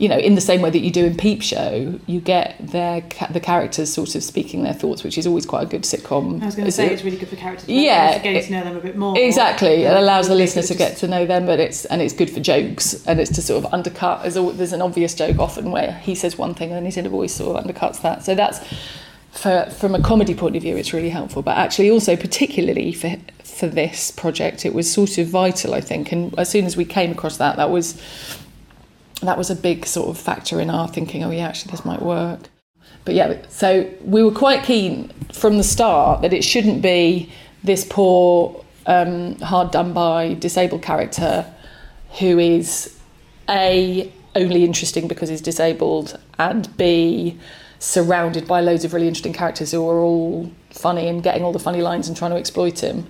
you 0.00 0.08
know, 0.08 0.16
in 0.16 0.34
the 0.34 0.40
same 0.40 0.62
way 0.62 0.70
that 0.70 0.78
you 0.78 0.90
do 0.90 1.04
in 1.04 1.14
Peep 1.14 1.42
Show, 1.42 2.00
you 2.06 2.22
get 2.22 2.56
their 2.58 3.02
the 3.30 3.38
characters 3.38 3.92
sort 3.92 4.14
of 4.14 4.24
speaking 4.24 4.62
their 4.62 4.72
thoughts, 4.72 5.04
which 5.04 5.18
is 5.18 5.26
always 5.26 5.44
quite 5.44 5.64
a 5.64 5.66
good 5.66 5.82
sitcom. 5.82 6.40
I 6.40 6.46
was 6.46 6.54
going 6.54 6.64
to 6.64 6.72
say 6.72 6.86
it? 6.86 6.92
it's 6.92 7.04
really 7.04 7.18
good 7.18 7.28
for 7.28 7.36
characters. 7.36 7.68
Yeah, 7.68 8.18
getting 8.18 8.42
to 8.42 8.50
know 8.50 8.64
them 8.64 8.76
a 8.78 8.80
bit 8.80 8.96
more. 8.96 9.18
Exactly, 9.18 9.84
it 9.84 9.94
allows 9.94 10.28
the 10.28 10.34
listener 10.34 10.62
to 10.62 10.74
get 10.74 10.96
to 10.98 11.06
know 11.06 11.26
them, 11.26 11.44
but 11.44 11.60
it's 11.60 11.84
and 11.84 12.00
it's 12.00 12.14
good 12.14 12.30
for 12.30 12.40
jokes, 12.40 13.06
and 13.06 13.20
it's 13.20 13.30
to 13.32 13.42
sort 13.42 13.62
of 13.62 13.74
undercut. 13.74 14.22
There's, 14.22 14.56
there's 14.56 14.72
an 14.72 14.80
obvious 14.80 15.14
joke 15.14 15.38
often 15.38 15.70
where 15.70 15.92
he 15.92 16.14
says 16.14 16.38
one 16.38 16.54
thing 16.54 16.70
and 16.70 16.78
then 16.78 16.86
his 16.86 16.96
inner 16.96 17.10
voice 17.10 17.34
sort 17.34 17.54
of 17.54 17.62
undercuts 17.62 18.00
that. 18.00 18.24
So 18.24 18.34
that's 18.34 18.66
for 19.32 19.66
from 19.66 19.94
a 19.94 20.00
comedy 20.00 20.34
point 20.34 20.56
of 20.56 20.62
view, 20.62 20.78
it's 20.78 20.94
really 20.94 21.10
helpful. 21.10 21.42
But 21.42 21.58
actually, 21.58 21.90
also 21.90 22.16
particularly 22.16 22.94
for 22.94 23.16
for 23.44 23.66
this 23.66 24.10
project, 24.10 24.64
it 24.64 24.72
was 24.72 24.90
sort 24.90 25.18
of 25.18 25.28
vital, 25.28 25.74
I 25.74 25.82
think. 25.82 26.10
And 26.10 26.36
as 26.38 26.48
soon 26.48 26.64
as 26.64 26.74
we 26.74 26.86
came 26.86 27.10
across 27.10 27.36
that, 27.36 27.56
that 27.56 27.68
was 27.68 28.00
that 29.20 29.38
was 29.38 29.50
a 29.50 29.54
big 29.54 29.86
sort 29.86 30.08
of 30.08 30.18
factor 30.18 30.60
in 30.60 30.70
our 30.70 30.88
thinking, 30.88 31.22
oh, 31.24 31.30
yeah, 31.30 31.48
actually, 31.48 31.70
this 31.70 31.84
might 31.84 32.02
work. 32.02 32.48
But 33.04 33.14
yeah, 33.14 33.36
so 33.48 33.90
we 34.04 34.22
were 34.22 34.32
quite 34.32 34.64
keen 34.64 35.08
from 35.32 35.56
the 35.56 35.62
start 35.62 36.22
that 36.22 36.32
it 36.32 36.44
shouldn't 36.44 36.82
be 36.82 37.32
this 37.62 37.84
poor, 37.84 38.64
um, 38.86 39.36
hard 39.40 39.70
done 39.70 39.92
by 39.92 40.34
disabled 40.34 40.82
character 40.82 41.46
who 42.18 42.38
is 42.38 42.98
A, 43.48 44.12
only 44.34 44.64
interesting 44.64 45.08
because 45.08 45.28
he's 45.28 45.40
disabled, 45.40 46.18
and 46.38 46.74
B, 46.76 47.38
surrounded 47.78 48.46
by 48.46 48.60
loads 48.60 48.84
of 48.84 48.92
really 48.92 49.08
interesting 49.08 49.32
characters 49.32 49.72
who 49.72 49.88
are 49.88 50.00
all 50.00 50.50
funny 50.70 51.08
and 51.08 51.22
getting 51.22 51.42
all 51.42 51.52
the 51.52 51.58
funny 51.58 51.80
lines 51.80 52.08
and 52.08 52.16
trying 52.16 52.30
to 52.30 52.36
exploit 52.36 52.80
him 52.80 53.06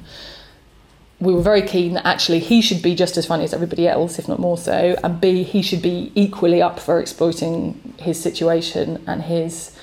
we 1.21 1.35
were 1.35 1.43
very 1.43 1.62
keen 1.62 1.95
that 1.95 2.07
actually 2.07 2.39
he 2.39 2.62
should 2.62 2.83
be 2.83 2.95
just 2.95 3.17
as 3.17 3.27
funny 3.27 3.45
as 3.45 3.53
everybody 3.53 3.87
else, 3.87 4.19
if 4.19 4.27
not 4.27 4.39
more 4.39 4.57
so, 4.57 4.97
and 5.05 5.21
B, 5.21 5.43
he 5.43 5.61
should 5.61 5.83
be 5.83 6.11
equally 6.15 6.62
up 6.62 6.81
for 6.81 6.99
exploiting 6.99 7.95
his 7.99 8.21
situation 8.21 9.03
and 9.07 9.23
his. 9.23 9.77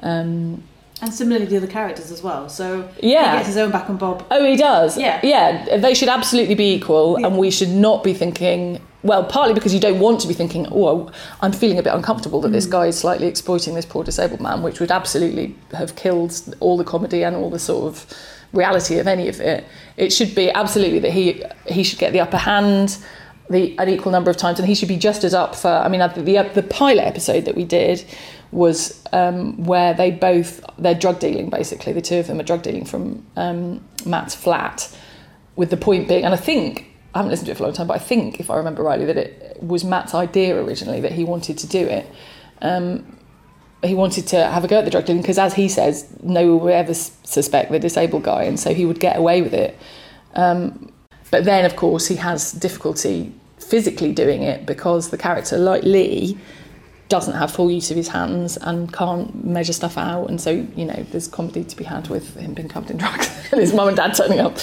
Um, 0.00 0.62
and 1.00 1.12
similarly, 1.12 1.46
the 1.46 1.56
other 1.56 1.66
characters 1.66 2.12
as 2.12 2.22
well. 2.22 2.48
So 2.48 2.88
yeah, 3.02 3.32
he 3.32 3.38
gets 3.38 3.48
his 3.48 3.56
own 3.56 3.72
back 3.72 3.88
on 3.88 3.96
Bob. 3.96 4.24
Oh, 4.30 4.44
he 4.44 4.56
does. 4.56 4.98
Yeah, 4.98 5.18
yeah. 5.24 5.78
They 5.78 5.94
should 5.94 6.10
absolutely 6.10 6.54
be 6.54 6.74
equal, 6.74 7.18
yeah. 7.18 7.26
and 7.26 7.38
we 7.38 7.50
should 7.50 7.70
not 7.70 8.04
be 8.04 8.12
thinking. 8.12 8.80
Well, 9.02 9.24
partly 9.24 9.52
because 9.52 9.74
you 9.74 9.80
don't 9.80 9.98
want 9.98 10.20
to 10.20 10.28
be 10.28 10.34
thinking, 10.34 10.68
oh, 10.70 11.10
I'm 11.40 11.50
feeling 11.50 11.76
a 11.76 11.82
bit 11.82 11.92
uncomfortable 11.92 12.40
that 12.42 12.50
mm. 12.50 12.52
this 12.52 12.66
guy 12.66 12.86
is 12.86 12.96
slightly 12.96 13.26
exploiting 13.26 13.74
this 13.74 13.84
poor 13.84 14.04
disabled 14.04 14.40
man, 14.40 14.62
which 14.62 14.78
would 14.78 14.92
absolutely 14.92 15.56
have 15.72 15.96
killed 15.96 16.54
all 16.60 16.76
the 16.76 16.84
comedy 16.84 17.24
and 17.24 17.34
all 17.34 17.50
the 17.50 17.58
sort 17.58 17.92
of 17.92 18.06
reality 18.52 18.98
of 18.98 19.06
any 19.06 19.28
of 19.28 19.40
it. 19.40 19.64
It 19.96 20.12
should 20.12 20.34
be 20.34 20.50
absolutely 20.50 20.98
that 21.00 21.12
he 21.12 21.42
he 21.66 21.82
should 21.82 21.98
get 21.98 22.12
the 22.12 22.20
upper 22.20 22.36
hand 22.36 22.98
the 23.50 23.78
an 23.78 23.88
equal 23.88 24.12
number 24.12 24.30
of 24.30 24.36
times, 24.36 24.58
and 24.58 24.66
he 24.66 24.74
should 24.74 24.88
be 24.88 24.96
just 24.96 25.24
as 25.24 25.34
up 25.34 25.54
for. 25.54 25.68
I 25.68 25.88
mean, 25.88 26.00
the 26.00 26.50
the 26.54 26.62
pilot 26.62 27.02
episode 27.02 27.44
that 27.44 27.54
we 27.54 27.64
did 27.64 28.04
was 28.50 29.02
um, 29.12 29.64
where 29.64 29.94
they 29.94 30.10
both 30.10 30.64
they're 30.78 30.94
drug 30.94 31.20
dealing 31.20 31.50
basically. 31.50 31.92
The 31.92 32.02
two 32.02 32.18
of 32.18 32.26
them 32.26 32.40
are 32.40 32.44
drug 32.44 32.62
dealing 32.62 32.84
from 32.84 33.24
um, 33.36 33.84
Matt's 34.04 34.34
flat, 34.34 34.94
with 35.56 35.70
the 35.70 35.76
point 35.76 36.08
being, 36.08 36.24
and 36.24 36.34
I 36.34 36.38
think 36.38 36.86
I 37.14 37.18
haven't 37.18 37.30
listened 37.30 37.46
to 37.46 37.52
it 37.52 37.58
for 37.58 37.64
a 37.64 37.66
long 37.66 37.76
time, 37.76 37.86
but 37.86 37.94
I 37.94 38.02
think 38.02 38.40
if 38.40 38.50
I 38.50 38.56
remember 38.56 38.82
rightly 38.82 39.06
that 39.06 39.16
it 39.16 39.62
was 39.62 39.84
Matt's 39.84 40.14
idea 40.14 40.56
originally 40.60 41.00
that 41.00 41.12
he 41.12 41.24
wanted 41.24 41.58
to 41.58 41.66
do 41.66 41.86
it. 41.86 42.06
Um, 42.60 43.18
he 43.82 43.94
wanted 43.94 44.26
to 44.28 44.46
have 44.46 44.64
a 44.64 44.68
go 44.68 44.78
at 44.78 44.84
the 44.84 44.90
drug 44.90 45.06
dealing 45.06 45.22
because, 45.22 45.38
as 45.38 45.54
he 45.54 45.68
says, 45.68 46.08
no 46.22 46.54
one 46.54 46.64
would 46.64 46.72
ever 46.72 46.94
suspect 46.94 47.72
the 47.72 47.78
disabled 47.78 48.22
guy, 48.22 48.44
and 48.44 48.58
so 48.58 48.72
he 48.74 48.86
would 48.86 49.00
get 49.00 49.16
away 49.16 49.42
with 49.42 49.54
it. 49.54 49.76
Um, 50.34 50.92
but 51.30 51.44
then, 51.44 51.64
of 51.64 51.76
course, 51.76 52.06
he 52.06 52.16
has 52.16 52.52
difficulty 52.52 53.32
physically 53.58 54.12
doing 54.12 54.42
it 54.42 54.66
because 54.66 55.10
the 55.10 55.18
character, 55.18 55.58
like 55.58 55.82
Lee, 55.82 56.38
doesn't 57.08 57.34
have 57.34 57.50
full 57.50 57.70
use 57.70 57.90
of 57.90 57.96
his 57.96 58.08
hands 58.08 58.56
and 58.56 58.92
can't 58.92 59.44
measure 59.44 59.72
stuff 59.72 59.98
out, 59.98 60.28
and 60.28 60.40
so 60.40 60.50
you 60.50 60.84
know 60.84 61.04
there's 61.10 61.28
comedy 61.28 61.64
to 61.64 61.76
be 61.76 61.84
had 61.84 62.08
with 62.08 62.36
him 62.36 62.54
being 62.54 62.68
covered 62.68 62.90
in 62.90 62.96
drugs 62.96 63.30
and 63.52 63.60
his 63.60 63.74
mum 63.74 63.88
and 63.88 63.96
dad 63.96 64.14
turning 64.14 64.40
up. 64.40 64.58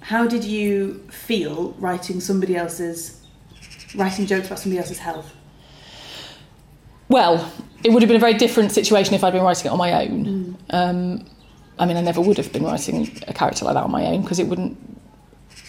How 0.00 0.26
did 0.26 0.44
you 0.44 1.06
feel 1.10 1.72
writing 1.78 2.20
somebody 2.20 2.56
else's, 2.56 3.26
writing 3.94 4.26
jokes 4.26 4.46
about 4.46 4.58
somebody 4.58 4.78
else's 4.78 4.98
health? 4.98 5.34
Well, 7.08 7.50
it 7.84 7.92
would 7.92 8.02
have 8.02 8.08
been 8.08 8.16
a 8.16 8.20
very 8.20 8.34
different 8.34 8.72
situation 8.72 9.14
if 9.14 9.24
I'd 9.24 9.32
been 9.32 9.42
writing 9.42 9.66
it 9.66 9.70
on 9.70 9.78
my 9.78 9.92
own. 10.04 10.56
Um, 10.70 11.24
I 11.78 11.86
mean, 11.86 11.96
I 11.96 12.00
never 12.00 12.20
would 12.20 12.36
have 12.36 12.52
been 12.52 12.64
writing 12.64 13.08
a 13.26 13.32
character 13.32 13.64
like 13.64 13.74
that 13.74 13.84
on 13.84 13.90
my 13.90 14.04
own 14.06 14.22
because 14.22 14.38
it 14.38 14.48
wouldn't 14.48 14.76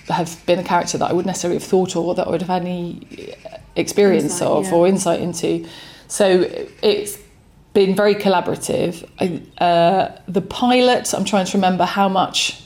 have 0.10 0.43
been 0.46 0.60
a 0.60 0.63
character 0.63 0.98
that 0.98 1.10
I 1.10 1.13
would 1.13 1.25
necessarily 1.25 1.60
have 1.60 1.67
thought 1.67 1.96
or 1.96 2.15
that 2.15 2.27
I 2.27 2.29
would 2.31 2.41
have 2.41 2.50
had 2.50 2.63
any 2.63 3.36
experience 3.75 4.24
Insight, 4.24 4.48
of 4.48 4.65
yeah. 4.65 4.74
or 4.74 4.88
insight 4.88 5.22
into. 5.22 5.67
So 6.08 6.46
it's 6.81 7.19
been 7.74 7.96
very 7.96 8.15
collaborative. 8.15 9.08
I, 9.19 9.63
uh, 9.63 10.19
the 10.27 10.41
pilot, 10.41 11.13
I'm 11.13 11.25
trying 11.25 11.46
to 11.46 11.58
remember 11.58 11.86
how 11.86 12.10
much 12.10 12.63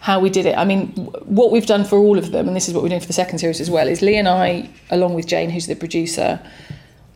how 0.00 0.18
we 0.18 0.28
did 0.30 0.46
it. 0.46 0.58
I 0.58 0.64
mean, 0.64 0.90
w- 0.94 1.10
what 1.26 1.52
we've 1.52 1.64
done 1.64 1.84
for 1.84 1.96
all 1.96 2.18
of 2.18 2.32
them, 2.32 2.48
and 2.48 2.56
this 2.56 2.66
is 2.66 2.74
what 2.74 2.82
we're 2.82 2.88
doing 2.88 3.00
for 3.00 3.06
the 3.06 3.12
second 3.12 3.38
series 3.38 3.60
as 3.60 3.70
well, 3.70 3.86
is 3.86 4.02
Lee 4.02 4.16
and 4.16 4.26
I, 4.26 4.68
along 4.90 5.14
with 5.14 5.28
Jane, 5.28 5.48
who's 5.48 5.68
the 5.68 5.76
producer, 5.76 6.40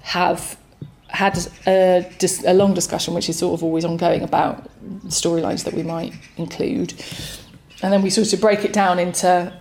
have 0.03 0.57
had 1.17 1.39
a, 1.67 2.05
a 2.47 2.55
long 2.55 2.75
discussion, 2.75 3.15
which 3.15 3.29
is 3.29 3.39
sort 3.39 3.55
of 3.55 3.65
always 3.65 3.85
ongoing, 3.85 4.23
about 4.23 4.69
storylines 5.07 5.65
that 5.65 5.75
we 5.75 5.83
might 5.83 6.13
include. 6.37 6.93
And 7.83 7.93
then 7.93 8.03
we 8.03 8.11
sort 8.11 8.33
of 8.33 8.41
break 8.41 8.65
it 8.65 8.73
down 8.73 8.99
into 8.99 9.53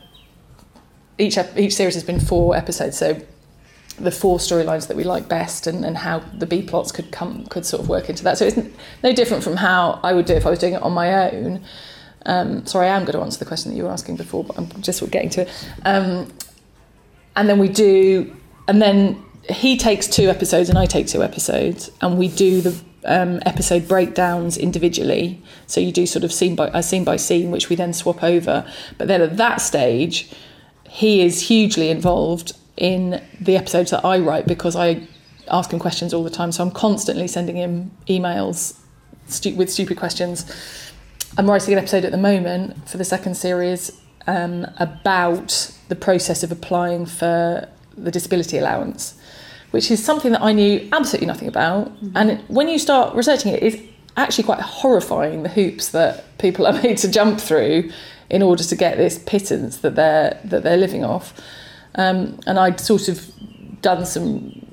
each 1.17 1.37
each 1.55 1.75
series 1.75 1.93
has 1.93 2.03
been 2.03 2.19
four 2.19 2.55
episodes, 2.55 2.97
so 2.97 3.21
the 3.97 4.11
four 4.11 4.37
storylines 4.37 4.87
that 4.87 4.97
we 4.97 5.05
like 5.05 5.29
best 5.29 5.67
and, 5.67 5.85
and 5.85 5.95
how 5.97 6.19
the 6.37 6.45
B 6.45 6.61
plots 6.61 6.91
could 6.91 7.11
come 7.11 7.45
could 7.45 7.65
sort 7.65 7.81
of 7.81 7.87
work 7.87 8.09
into 8.09 8.23
that. 8.25 8.37
So 8.37 8.45
it's 8.45 8.57
no 9.01 9.13
different 9.13 9.41
from 9.43 9.55
how 9.55 9.99
I 10.03 10.11
would 10.13 10.25
do 10.25 10.33
if 10.33 10.45
I 10.45 10.49
was 10.49 10.59
doing 10.59 10.73
it 10.73 10.81
on 10.81 10.91
my 10.91 11.31
own. 11.31 11.63
Um, 12.25 12.65
sorry, 12.65 12.87
I 12.89 12.97
am 12.97 13.05
going 13.05 13.17
to 13.17 13.21
answer 13.21 13.39
the 13.39 13.45
question 13.45 13.71
that 13.71 13.77
you 13.77 13.83
were 13.83 13.91
asking 13.91 14.17
before, 14.17 14.43
but 14.43 14.57
I'm 14.57 14.67
just 14.81 14.99
sort 14.99 15.07
of 15.07 15.13
getting 15.13 15.29
to 15.31 15.41
it. 15.43 15.49
Um, 15.85 16.33
and 17.37 17.47
then 17.47 17.59
we 17.59 17.69
do, 17.69 18.35
and 18.67 18.81
then 18.81 19.24
he 19.49 19.77
takes 19.77 20.07
two 20.07 20.29
episodes 20.29 20.69
and 20.69 20.77
I 20.77 20.85
take 20.85 21.07
two 21.07 21.23
episodes, 21.23 21.91
and 22.01 22.17
we 22.17 22.27
do 22.27 22.61
the 22.61 22.81
um, 23.05 23.39
episode 23.45 23.87
breakdowns 23.87 24.57
individually. 24.57 25.41
So 25.67 25.79
you 25.79 25.91
do 25.91 26.05
sort 26.05 26.23
of 26.23 26.33
scene 26.33 26.55
by 26.55 26.69
uh, 26.69 26.81
scene 26.81 27.03
by 27.03 27.17
scene, 27.17 27.51
which 27.51 27.69
we 27.69 27.75
then 27.75 27.93
swap 27.93 28.23
over. 28.23 28.65
But 28.97 29.07
then 29.07 29.21
at 29.21 29.37
that 29.37 29.61
stage, 29.61 30.31
he 30.89 31.21
is 31.21 31.47
hugely 31.47 31.89
involved 31.89 32.53
in 32.77 33.21
the 33.39 33.55
episodes 33.55 33.91
that 33.91 34.03
I 34.03 34.19
write 34.19 34.47
because 34.47 34.75
I 34.75 35.07
ask 35.49 35.71
him 35.71 35.79
questions 35.79 36.13
all 36.13 36.23
the 36.23 36.29
time. 36.29 36.51
So 36.51 36.63
I'm 36.63 36.71
constantly 36.71 37.27
sending 37.27 37.55
him 37.55 37.91
emails 38.07 38.79
stu- 39.27 39.55
with 39.55 39.71
stupid 39.71 39.97
questions. 39.97 40.45
I'm 41.37 41.49
writing 41.49 41.73
an 41.73 41.79
episode 41.79 42.05
at 42.05 42.11
the 42.11 42.17
moment 42.17 42.87
for 42.89 42.97
the 42.97 43.05
second 43.05 43.35
series 43.35 43.91
um, 44.27 44.65
about 44.79 45.71
the 45.89 45.95
process 45.95 46.43
of 46.43 46.51
applying 46.51 47.05
for 47.05 47.67
the 47.97 48.11
disability 48.11 48.57
allowance, 48.57 49.14
which 49.75 49.91
is 49.91 50.01
something 50.01 50.31
that 50.31 50.41
I 50.41 50.53
knew 50.53 50.87
absolutely 50.93 51.27
nothing 51.27 51.49
about. 51.49 51.91
And 52.15 52.39
when 52.47 52.69
you 52.69 52.79
start 52.79 53.13
researching 53.13 53.51
it, 53.51 53.61
it's 53.61 53.75
actually 54.15 54.45
quite 54.45 54.61
horrifying 54.61 55.43
the 55.43 55.49
hoops 55.49 55.89
that 55.89 56.37
people 56.37 56.65
are 56.65 56.71
made 56.81 56.97
to 56.99 57.11
jump 57.11 57.41
through 57.41 57.91
in 58.29 58.41
order 58.41 58.63
to 58.63 58.75
get 58.77 58.95
this 58.95 59.19
pittance 59.19 59.79
that 59.79 59.95
they're 59.95 60.39
that 60.45 60.63
they're 60.63 60.77
living 60.77 61.03
off. 61.03 61.33
Um, 61.95 62.39
and 62.47 62.57
I'd 62.57 62.79
sort 62.79 63.09
of 63.09 63.29
done 63.81 64.05
some 64.05 64.65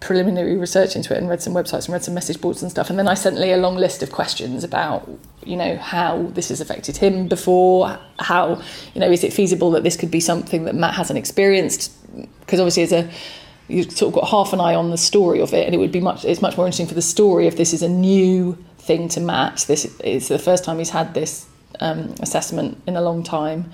preliminary 0.00 0.56
research 0.56 0.96
into 0.96 1.14
it 1.14 1.18
and 1.18 1.28
read 1.28 1.42
some 1.42 1.52
websites 1.52 1.84
and 1.84 1.92
read 1.92 2.02
some 2.02 2.14
message 2.14 2.40
boards 2.40 2.62
and 2.62 2.70
stuff. 2.70 2.88
And 2.88 2.98
then 2.98 3.08
I 3.08 3.12
sent 3.12 3.36
Lee 3.36 3.52
a 3.52 3.58
long 3.58 3.76
list 3.76 4.02
of 4.02 4.10
questions 4.10 4.64
about, 4.64 5.06
you 5.44 5.56
know, 5.56 5.76
how 5.76 6.22
this 6.28 6.48
has 6.48 6.62
affected 6.62 6.96
him 6.96 7.28
before, 7.28 7.98
how, 8.18 8.62
you 8.94 9.02
know, 9.02 9.10
is 9.10 9.22
it 9.22 9.34
feasible 9.34 9.70
that 9.72 9.82
this 9.82 9.98
could 9.98 10.10
be 10.10 10.20
something 10.20 10.64
that 10.64 10.74
Matt 10.74 10.94
hasn't 10.94 11.18
experienced? 11.18 11.92
Because 12.40 12.58
obviously, 12.58 12.84
as 12.84 12.92
a 12.92 13.10
you've 13.70 13.92
sort 13.92 14.14
of 14.14 14.20
got 14.20 14.28
half 14.28 14.52
an 14.52 14.60
eye 14.60 14.74
on 14.74 14.90
the 14.90 14.98
story 14.98 15.40
of 15.40 15.54
it, 15.54 15.66
and 15.66 15.74
it 15.74 15.78
would 15.78 15.92
be 15.92 16.00
much. 16.00 16.24
It's 16.24 16.42
much 16.42 16.56
more 16.56 16.66
interesting 16.66 16.86
for 16.86 16.94
the 16.94 17.02
story 17.02 17.46
if 17.46 17.56
this 17.56 17.72
is 17.72 17.82
a 17.82 17.88
new 17.88 18.56
thing 18.78 19.08
to 19.10 19.20
Matt. 19.20 19.64
This 19.68 19.84
is 20.00 20.28
the 20.28 20.38
first 20.38 20.64
time 20.64 20.78
he's 20.78 20.90
had 20.90 21.14
this 21.14 21.46
um, 21.80 22.14
assessment 22.20 22.82
in 22.86 22.96
a 22.96 23.00
long 23.00 23.22
time. 23.22 23.70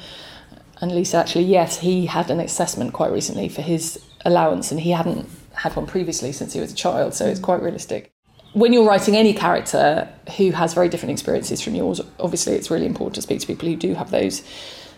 And 0.81 0.93
Lisa, 0.93 1.17
actually, 1.17 1.45
yes, 1.45 1.79
he 1.81 2.07
had 2.07 2.31
an 2.31 2.39
assessment 2.39 2.93
quite 2.93 3.11
recently 3.11 3.49
for 3.49 3.63
his 3.63 3.99
allowance, 4.25 4.71
and 4.71 4.81
he 4.81 4.91
hadn't 4.91 5.29
had 5.55 5.75
one 5.75 5.87
previously 5.87 6.33
since 6.33 6.53
he 6.53 6.61
was 6.61 6.73
a 6.73 6.77
child, 6.77 7.15
so 7.15 7.27
it's 7.27 7.41
quite 7.41 7.63
realistic. 7.63 8.13
When 8.53 8.73
you're 8.73 8.87
writing 8.87 9.17
any 9.17 9.35
character 9.35 10.09
who 10.37 10.51
has 10.51 10.75
very 10.75 10.89
different 10.89 11.13
experiences 11.13 11.61
from 11.61 11.75
yours, 11.75 12.01
obviously 12.21 12.55
it's 12.55 12.71
really 12.71 12.87
important 12.87 13.15
to 13.17 13.23
speak 13.23 13.41
to 13.41 13.47
people 13.47 13.69
who 13.69 13.77
do 13.77 13.95
have 13.95 14.11
those 14.11 14.43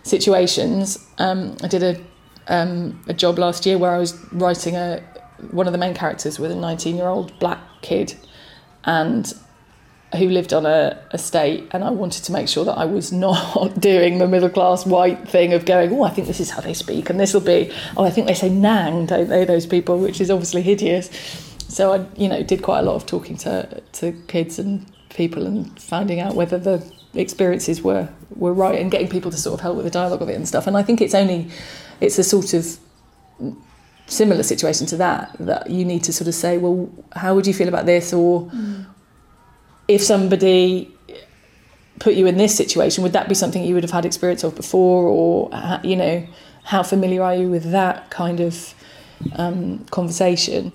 situations. 0.02 0.98
Um, 1.18 1.56
I 1.62 1.68
did 1.68 1.82
a 1.82 2.00
um, 2.48 3.02
a 3.06 3.14
job 3.14 3.38
last 3.38 3.66
year 3.66 3.78
where 3.78 3.92
I 3.92 3.98
was 3.98 4.18
writing 4.32 4.76
a 4.76 5.02
one 5.50 5.66
of 5.66 5.72
the 5.72 5.78
main 5.78 5.94
characters 5.94 6.38
with 6.38 6.50
a 6.50 6.56
19 6.56 6.96
year 6.96 7.06
old 7.06 7.38
black 7.38 7.60
kid, 7.82 8.14
and 8.84 9.32
who 10.16 10.28
lived 10.28 10.54
on 10.54 10.64
a 10.64 10.98
estate 11.12 11.68
and 11.72 11.84
I 11.84 11.90
wanted 11.90 12.24
to 12.24 12.32
make 12.32 12.48
sure 12.48 12.64
that 12.64 12.78
I 12.78 12.86
was 12.86 13.12
not 13.26 13.80
doing 13.80 14.18
the 14.18 14.28
middle 14.28 14.48
class 14.48 14.86
white 14.86 15.28
thing 15.28 15.52
of 15.52 15.64
going, 15.64 15.92
oh, 15.92 16.02
I 16.02 16.10
think 16.10 16.26
this 16.26 16.40
is 16.40 16.50
how 16.50 16.60
they 16.60 16.74
speak 16.74 17.10
and 17.10 17.20
this 17.20 17.34
will 17.34 17.40
be, 17.40 17.72
oh, 17.96 18.04
I 18.04 18.10
think 18.10 18.26
they 18.26 18.34
say 18.34 18.48
nang, 18.48 19.06
don't 19.06 19.28
they, 19.28 19.44
those 19.44 19.66
people, 19.66 19.98
which 19.98 20.20
is 20.20 20.30
obviously 20.30 20.62
hideous. 20.62 21.10
So 21.68 21.92
I, 21.92 22.06
you 22.16 22.28
know, 22.28 22.42
did 22.42 22.62
quite 22.62 22.80
a 22.80 22.82
lot 22.82 22.94
of 22.94 23.04
talking 23.04 23.36
to, 23.38 23.82
to 23.92 24.12
kids 24.28 24.58
and 24.58 24.90
people 25.10 25.46
and 25.46 25.78
finding 25.80 26.20
out 26.20 26.34
whether 26.34 26.58
the 26.58 26.82
experiences 27.14 27.82
were, 27.82 28.08
were 28.34 28.54
right 28.54 28.80
and 28.80 28.90
getting 28.90 29.08
people 29.08 29.30
to 29.30 29.36
sort 29.36 29.54
of 29.54 29.60
help 29.60 29.76
with 29.76 29.84
the 29.84 29.90
dialogue 29.90 30.22
of 30.22 30.28
it 30.30 30.34
and 30.34 30.48
stuff. 30.48 30.66
And 30.66 30.76
I 30.76 30.82
think 30.82 31.02
it's 31.02 31.14
only, 31.14 31.50
it's 32.00 32.18
a 32.18 32.24
sort 32.24 32.54
of 32.54 32.78
similar 34.06 34.42
situation 34.42 34.86
to 34.86 34.96
that, 34.96 35.36
that 35.38 35.70
you 35.70 35.84
need 35.84 36.02
to 36.04 36.12
sort 36.12 36.28
of 36.28 36.34
say, 36.34 36.58
well, 36.58 36.90
how 37.14 37.34
would 37.34 37.46
you 37.46 37.54
feel 37.54 37.68
about 37.68 37.86
this? 37.86 38.12
Or, 38.12 38.50
if 39.88 40.02
somebody 40.02 40.94
put 41.98 42.14
you 42.14 42.26
in 42.26 42.36
this 42.36 42.54
situation, 42.54 43.02
would 43.02 43.12
that 43.14 43.28
be 43.28 43.34
something 43.34 43.64
you 43.64 43.74
would 43.74 43.82
have 43.82 43.90
had 43.90 44.04
experience 44.04 44.44
of 44.44 44.54
before, 44.54 45.04
or 45.04 45.50
you 45.82 45.96
know, 45.96 46.26
how 46.64 46.82
familiar 46.82 47.22
are 47.22 47.34
you 47.34 47.50
with 47.50 47.70
that 47.72 48.10
kind 48.10 48.40
of 48.40 48.74
um, 49.36 49.84
conversation? 49.86 50.72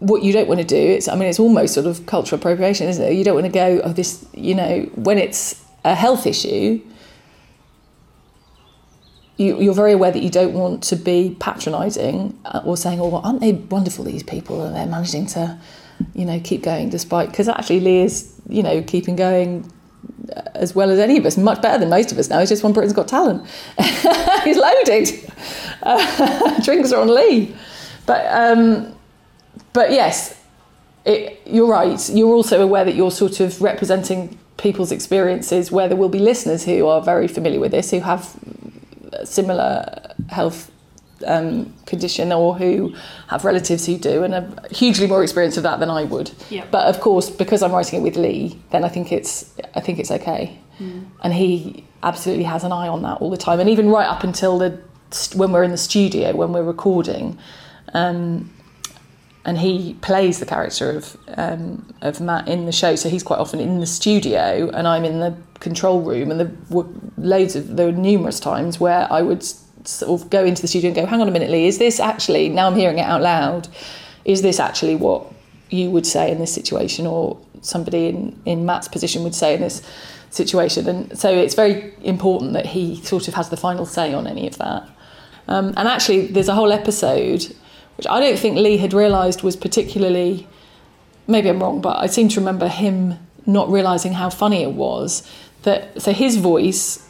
What 0.00 0.22
you 0.22 0.32
don't 0.32 0.48
want 0.48 0.60
to 0.60 0.66
do, 0.66 0.76
it's 0.76 1.08
I 1.08 1.14
mean, 1.14 1.28
it's 1.28 1.40
almost 1.40 1.74
sort 1.74 1.86
of 1.86 2.04
cultural 2.06 2.38
appropriation, 2.38 2.88
isn't 2.88 3.02
it? 3.02 3.14
You 3.14 3.24
don't 3.24 3.34
want 3.34 3.46
to 3.46 3.52
go, 3.52 3.80
oh, 3.84 3.92
this, 3.92 4.26
you 4.34 4.54
know, 4.54 4.82
when 4.94 5.18
it's 5.18 5.64
a 5.84 5.94
health 5.94 6.26
issue. 6.26 6.82
You, 9.36 9.60
you're 9.60 9.74
very 9.74 9.92
aware 9.92 10.10
that 10.10 10.22
you 10.22 10.30
don't 10.30 10.54
want 10.54 10.82
to 10.84 10.96
be 10.96 11.36
patronising 11.38 12.38
uh, 12.46 12.62
or 12.64 12.76
saying, 12.76 13.00
"Oh, 13.00 13.16
aren't 13.16 13.40
they 13.40 13.52
wonderful? 13.52 14.04
These 14.04 14.22
people, 14.22 14.64
and 14.64 14.74
they're 14.74 14.86
managing 14.86 15.26
to, 15.28 15.58
you 16.14 16.24
know, 16.24 16.40
keep 16.40 16.62
going 16.62 16.88
despite." 16.88 17.30
Because 17.30 17.48
actually, 17.48 17.80
Lee 17.80 18.00
is, 18.00 18.32
you 18.48 18.62
know, 18.62 18.82
keeping 18.82 19.16
going 19.16 19.70
as 20.54 20.74
well 20.74 20.90
as 20.90 20.98
any 20.98 21.18
of 21.18 21.26
us, 21.26 21.36
much 21.36 21.62
better 21.62 21.78
than 21.78 21.90
most 21.90 22.12
of 22.12 22.18
us 22.18 22.28
now. 22.28 22.40
He's 22.40 22.48
just 22.48 22.62
won 22.62 22.72
Britain's 22.72 22.92
Got 22.92 23.08
Talent. 23.08 23.46
He's 24.44 24.56
loaded. 24.56 25.32
Uh, 25.82 26.60
drinks 26.64 26.92
are 26.92 27.00
on 27.00 27.14
Lee, 27.14 27.54
but 28.06 28.26
um, 28.30 28.94
but 29.72 29.90
yes, 29.92 30.42
it, 31.04 31.40
you're 31.46 31.68
right. 31.68 32.08
You're 32.10 32.34
also 32.34 32.62
aware 32.62 32.84
that 32.84 32.94
you're 32.94 33.10
sort 33.10 33.40
of 33.40 33.60
representing 33.60 34.38
people's 34.56 34.90
experiences, 34.90 35.70
where 35.70 35.88
there 35.88 35.96
will 35.96 36.08
be 36.08 36.18
listeners 36.18 36.64
who 36.64 36.86
are 36.86 37.02
very 37.02 37.28
familiar 37.28 37.60
with 37.60 37.72
this, 37.72 37.90
who 37.90 38.00
have 38.00 38.34
similar 39.24 40.14
health 40.28 40.70
um, 41.26 41.72
condition 41.86 42.32
or 42.32 42.56
who 42.56 42.94
have 43.28 43.44
relatives 43.44 43.86
who 43.86 43.96
do 43.96 44.22
and 44.22 44.34
are 44.34 44.48
hugely 44.70 45.06
more 45.06 45.22
experienced 45.22 45.56
of 45.56 45.62
that 45.62 45.80
than 45.80 45.90
I 45.90 46.04
would. 46.04 46.30
Yeah. 46.50 46.66
But 46.70 46.86
of 46.86 47.00
course, 47.00 47.30
because 47.30 47.62
I'm 47.62 47.72
writing 47.72 48.00
it 48.00 48.02
with 48.02 48.16
Lee, 48.16 48.60
then 48.70 48.84
I 48.84 48.88
think 48.88 49.12
it's 49.12 49.54
I 49.74 49.80
think 49.80 49.98
it's 49.98 50.10
okay. 50.10 50.58
And 51.22 51.32
he 51.32 51.86
absolutely 52.02 52.44
has 52.44 52.64
an 52.64 52.72
eye 52.72 52.88
on 52.88 53.02
that 53.02 53.18
all 53.22 53.30
the 53.30 53.36
time, 53.36 53.60
and 53.60 53.70
even 53.70 53.88
right 53.88 54.06
up 54.06 54.24
until 54.24 54.58
the 54.58 54.78
when 55.34 55.52
we're 55.52 55.62
in 55.62 55.70
the 55.70 55.78
studio 55.78 56.34
when 56.34 56.52
we're 56.52 56.62
recording. 56.62 57.38
Um, 57.94 58.52
and 59.44 59.58
he 59.58 59.94
plays 60.02 60.40
the 60.40 60.46
character 60.46 60.90
of 60.90 61.16
um, 61.36 61.94
of 62.02 62.20
Matt 62.20 62.48
in 62.48 62.66
the 62.66 62.72
show, 62.72 62.96
so 62.96 63.08
he's 63.08 63.22
quite 63.22 63.38
often 63.38 63.60
in 63.60 63.80
the 63.80 63.86
studio, 63.86 64.70
and 64.74 64.88
I'm 64.88 65.04
in 65.04 65.20
the 65.20 65.36
control 65.60 66.00
room. 66.00 66.30
And 66.30 66.40
there 66.40 66.52
were 66.70 66.86
loads 67.16 67.56
of 67.56 67.76
there 67.76 67.86
were 67.86 67.92
numerous 67.92 68.40
times 68.40 68.80
where 68.80 69.10
I 69.12 69.22
would 69.22 69.42
sort 69.42 70.20
of 70.20 70.30
go 70.30 70.44
into 70.44 70.62
the 70.62 70.68
studio 70.68 70.88
and 70.88 70.96
go, 70.96 71.06
"Hang 71.06 71.20
on 71.20 71.28
a 71.28 71.30
minute, 71.30 71.50
Lee, 71.50 71.66
is 71.66 71.78
this 71.78 72.00
actually 72.00 72.48
now 72.48 72.66
I'm 72.66 72.76
hearing 72.76 72.98
it 72.98 73.06
out 73.06 73.22
loud? 73.22 73.68
Is 74.24 74.42
this 74.42 74.58
actually 74.58 74.96
what 74.96 75.32
you 75.70 75.90
would 75.90 76.06
say 76.06 76.30
in 76.30 76.38
this 76.38 76.52
situation, 76.52 77.06
or 77.06 77.38
somebody 77.62 78.08
in, 78.08 78.40
in 78.44 78.66
Matt's 78.66 78.88
position 78.88 79.24
would 79.24 79.34
say 79.34 79.54
in 79.54 79.60
this 79.60 79.82
situation. 80.30 80.88
And 80.88 81.18
so 81.18 81.30
it's 81.30 81.54
very 81.54 81.94
important 82.02 82.52
that 82.52 82.66
he 82.66 83.02
sort 83.02 83.28
of 83.28 83.34
has 83.34 83.48
the 83.48 83.56
final 83.56 83.86
say 83.86 84.12
on 84.12 84.26
any 84.26 84.46
of 84.46 84.58
that. 84.58 84.88
Um, 85.48 85.68
and 85.76 85.88
actually, 85.88 86.26
there's 86.26 86.48
a 86.48 86.54
whole 86.54 86.72
episode 86.72 87.54
which 87.96 88.06
I 88.08 88.20
don't 88.20 88.38
think 88.38 88.58
Lee 88.58 88.76
had 88.76 88.92
realised 88.92 89.42
was 89.42 89.56
particularly. 89.56 90.46
Maybe 91.28 91.48
I'm 91.48 91.60
wrong, 91.60 91.80
but 91.80 91.96
I 91.98 92.06
seem 92.06 92.28
to 92.28 92.40
remember 92.40 92.68
him 92.68 93.18
not 93.46 93.68
realising 93.68 94.12
how 94.12 94.30
funny 94.30 94.62
it 94.62 94.72
was. 94.72 95.28
That 95.66 96.00
so 96.00 96.12
his 96.12 96.36
voice, 96.36 97.08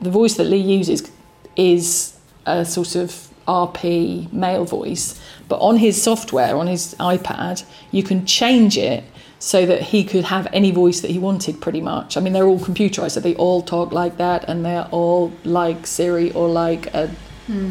the 0.00 0.10
voice 0.10 0.34
that 0.38 0.44
Lee 0.44 0.66
uses, 0.78 1.10
is 1.56 2.16
a 2.46 2.64
sort 2.64 2.94
of 2.94 3.28
RP 3.48 4.32
male 4.32 4.64
voice, 4.64 5.20
but 5.48 5.56
on 5.56 5.78
his 5.78 6.00
software, 6.00 6.56
on 6.56 6.68
his 6.68 6.94
iPad, 7.00 7.64
you 7.90 8.02
can 8.02 8.24
change 8.24 8.78
it 8.78 9.02
so 9.40 9.66
that 9.66 9.82
he 9.82 10.04
could 10.04 10.24
have 10.24 10.46
any 10.52 10.70
voice 10.70 11.00
that 11.00 11.10
he 11.10 11.18
wanted 11.18 11.60
pretty 11.60 11.80
much. 11.80 12.16
I 12.16 12.20
mean, 12.20 12.32
they're 12.34 12.46
all 12.46 12.58
computerized, 12.58 13.12
so 13.12 13.20
they 13.20 13.34
all 13.34 13.62
talk 13.62 13.92
like 13.92 14.16
that 14.18 14.44
and 14.48 14.64
they're 14.64 14.88
all 14.90 15.32
like 15.44 15.86
Siri 15.86 16.30
or 16.32 16.48
like 16.48 16.92
a 16.94 17.10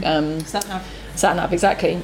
um, 0.04 0.40
Sat 0.42 0.68
nav. 0.68 0.84
sat 1.16 1.36
nav, 1.36 1.54
exactly. 1.54 2.02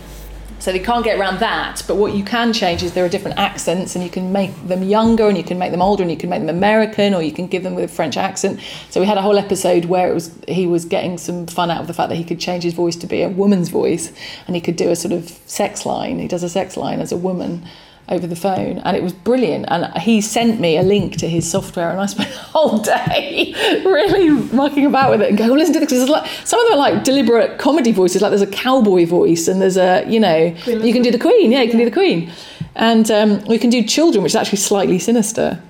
So 0.59 0.71
they 0.71 0.79
can't 0.79 1.03
get 1.03 1.19
around 1.19 1.39
that. 1.39 1.83
But 1.87 1.95
what 1.95 2.13
you 2.13 2.23
can 2.23 2.53
change 2.53 2.83
is 2.83 2.93
there 2.93 3.03
are 3.03 3.09
different 3.09 3.37
accents, 3.37 3.95
and 3.95 4.03
you 4.03 4.09
can 4.09 4.31
make 4.31 4.55
them 4.67 4.83
younger, 4.83 5.27
and 5.27 5.37
you 5.37 5.43
can 5.43 5.57
make 5.59 5.71
them 5.71 5.81
older, 5.81 6.03
and 6.03 6.11
you 6.11 6.17
can 6.17 6.29
make 6.29 6.39
them 6.39 6.49
American, 6.49 7.13
or 7.13 7.21
you 7.21 7.31
can 7.31 7.47
give 7.47 7.63
them 7.63 7.75
with 7.75 7.83
a 7.85 7.93
French 7.93 8.15
accent. 8.15 8.59
So 8.89 8.99
we 8.99 9.05
had 9.05 9.17
a 9.17 9.21
whole 9.21 9.37
episode 9.37 9.85
where 9.85 10.09
it 10.09 10.13
was 10.13 10.33
he 10.47 10.65
was 10.65 10.85
getting 10.85 11.17
some 11.17 11.47
fun 11.47 11.69
out 11.69 11.81
of 11.81 11.87
the 11.87 11.93
fact 11.93 12.09
that 12.09 12.15
he 12.15 12.23
could 12.23 12.39
change 12.39 12.63
his 12.63 12.73
voice 12.73 12.95
to 12.97 13.07
be 13.07 13.21
a 13.21 13.29
woman's 13.29 13.69
voice, 13.69 14.11
and 14.47 14.55
he 14.55 14.61
could 14.61 14.75
do 14.75 14.89
a 14.89 14.95
sort 14.95 15.11
of 15.11 15.29
sex 15.45 15.85
line. 15.85 16.19
He 16.19 16.27
does 16.27 16.43
a 16.43 16.49
sex 16.49 16.77
line 16.77 17.01
as 17.01 17.11
a 17.11 17.17
woman 17.17 17.65
over 18.13 18.27
the 18.27 18.35
phone, 18.35 18.77
and 18.79 18.95
it 18.95 19.03
was 19.03 19.13
brilliant. 19.13 19.65
And 19.67 19.85
he 19.97 20.21
sent 20.21 20.59
me 20.59 20.77
a 20.77 20.83
link 20.83 21.17
to 21.17 21.27
his 21.27 21.49
software, 21.49 21.89
and 21.89 21.99
I 21.99 22.05
spent 22.05 22.29
the 22.33 22.37
whole 22.37 22.77
day 22.79 23.53
really 23.85 24.29
mucking 24.29 24.85
about 24.85 25.11
with 25.11 25.21
it 25.21 25.29
and 25.29 25.37
going, 25.37 25.49
"Oh, 25.49 25.55
listen 25.55 25.73
to 25.73 25.85
this." 25.85 26.09
like, 26.09 26.29
some 26.45 26.59
of 26.59 26.67
them 26.67 26.79
are 26.79 26.91
like 26.91 27.03
deliberate 27.03 27.59
comedy 27.59 27.91
voices, 27.91 28.21
like 28.21 28.31
there's 28.31 28.41
a 28.41 28.47
cowboy 28.47 29.05
voice, 29.05 29.47
and 29.47 29.61
there's 29.61 29.77
a 29.77 30.05
you 30.07 30.19
know 30.19 30.55
you 30.67 30.93
can 30.93 31.01
do 31.01 31.11
the 31.11 31.19
Queen, 31.19 31.51
yeah, 31.51 31.61
you 31.61 31.69
can 31.69 31.79
do 31.79 31.85
the 31.85 31.91
Queen, 31.91 32.31
and 32.75 33.09
um, 33.11 33.43
we 33.45 33.57
can 33.57 33.69
do 33.69 33.83
children, 33.83 34.23
which 34.23 34.31
is 34.31 34.35
actually 34.35 34.59
slightly 34.59 34.99
sinister. 34.99 35.61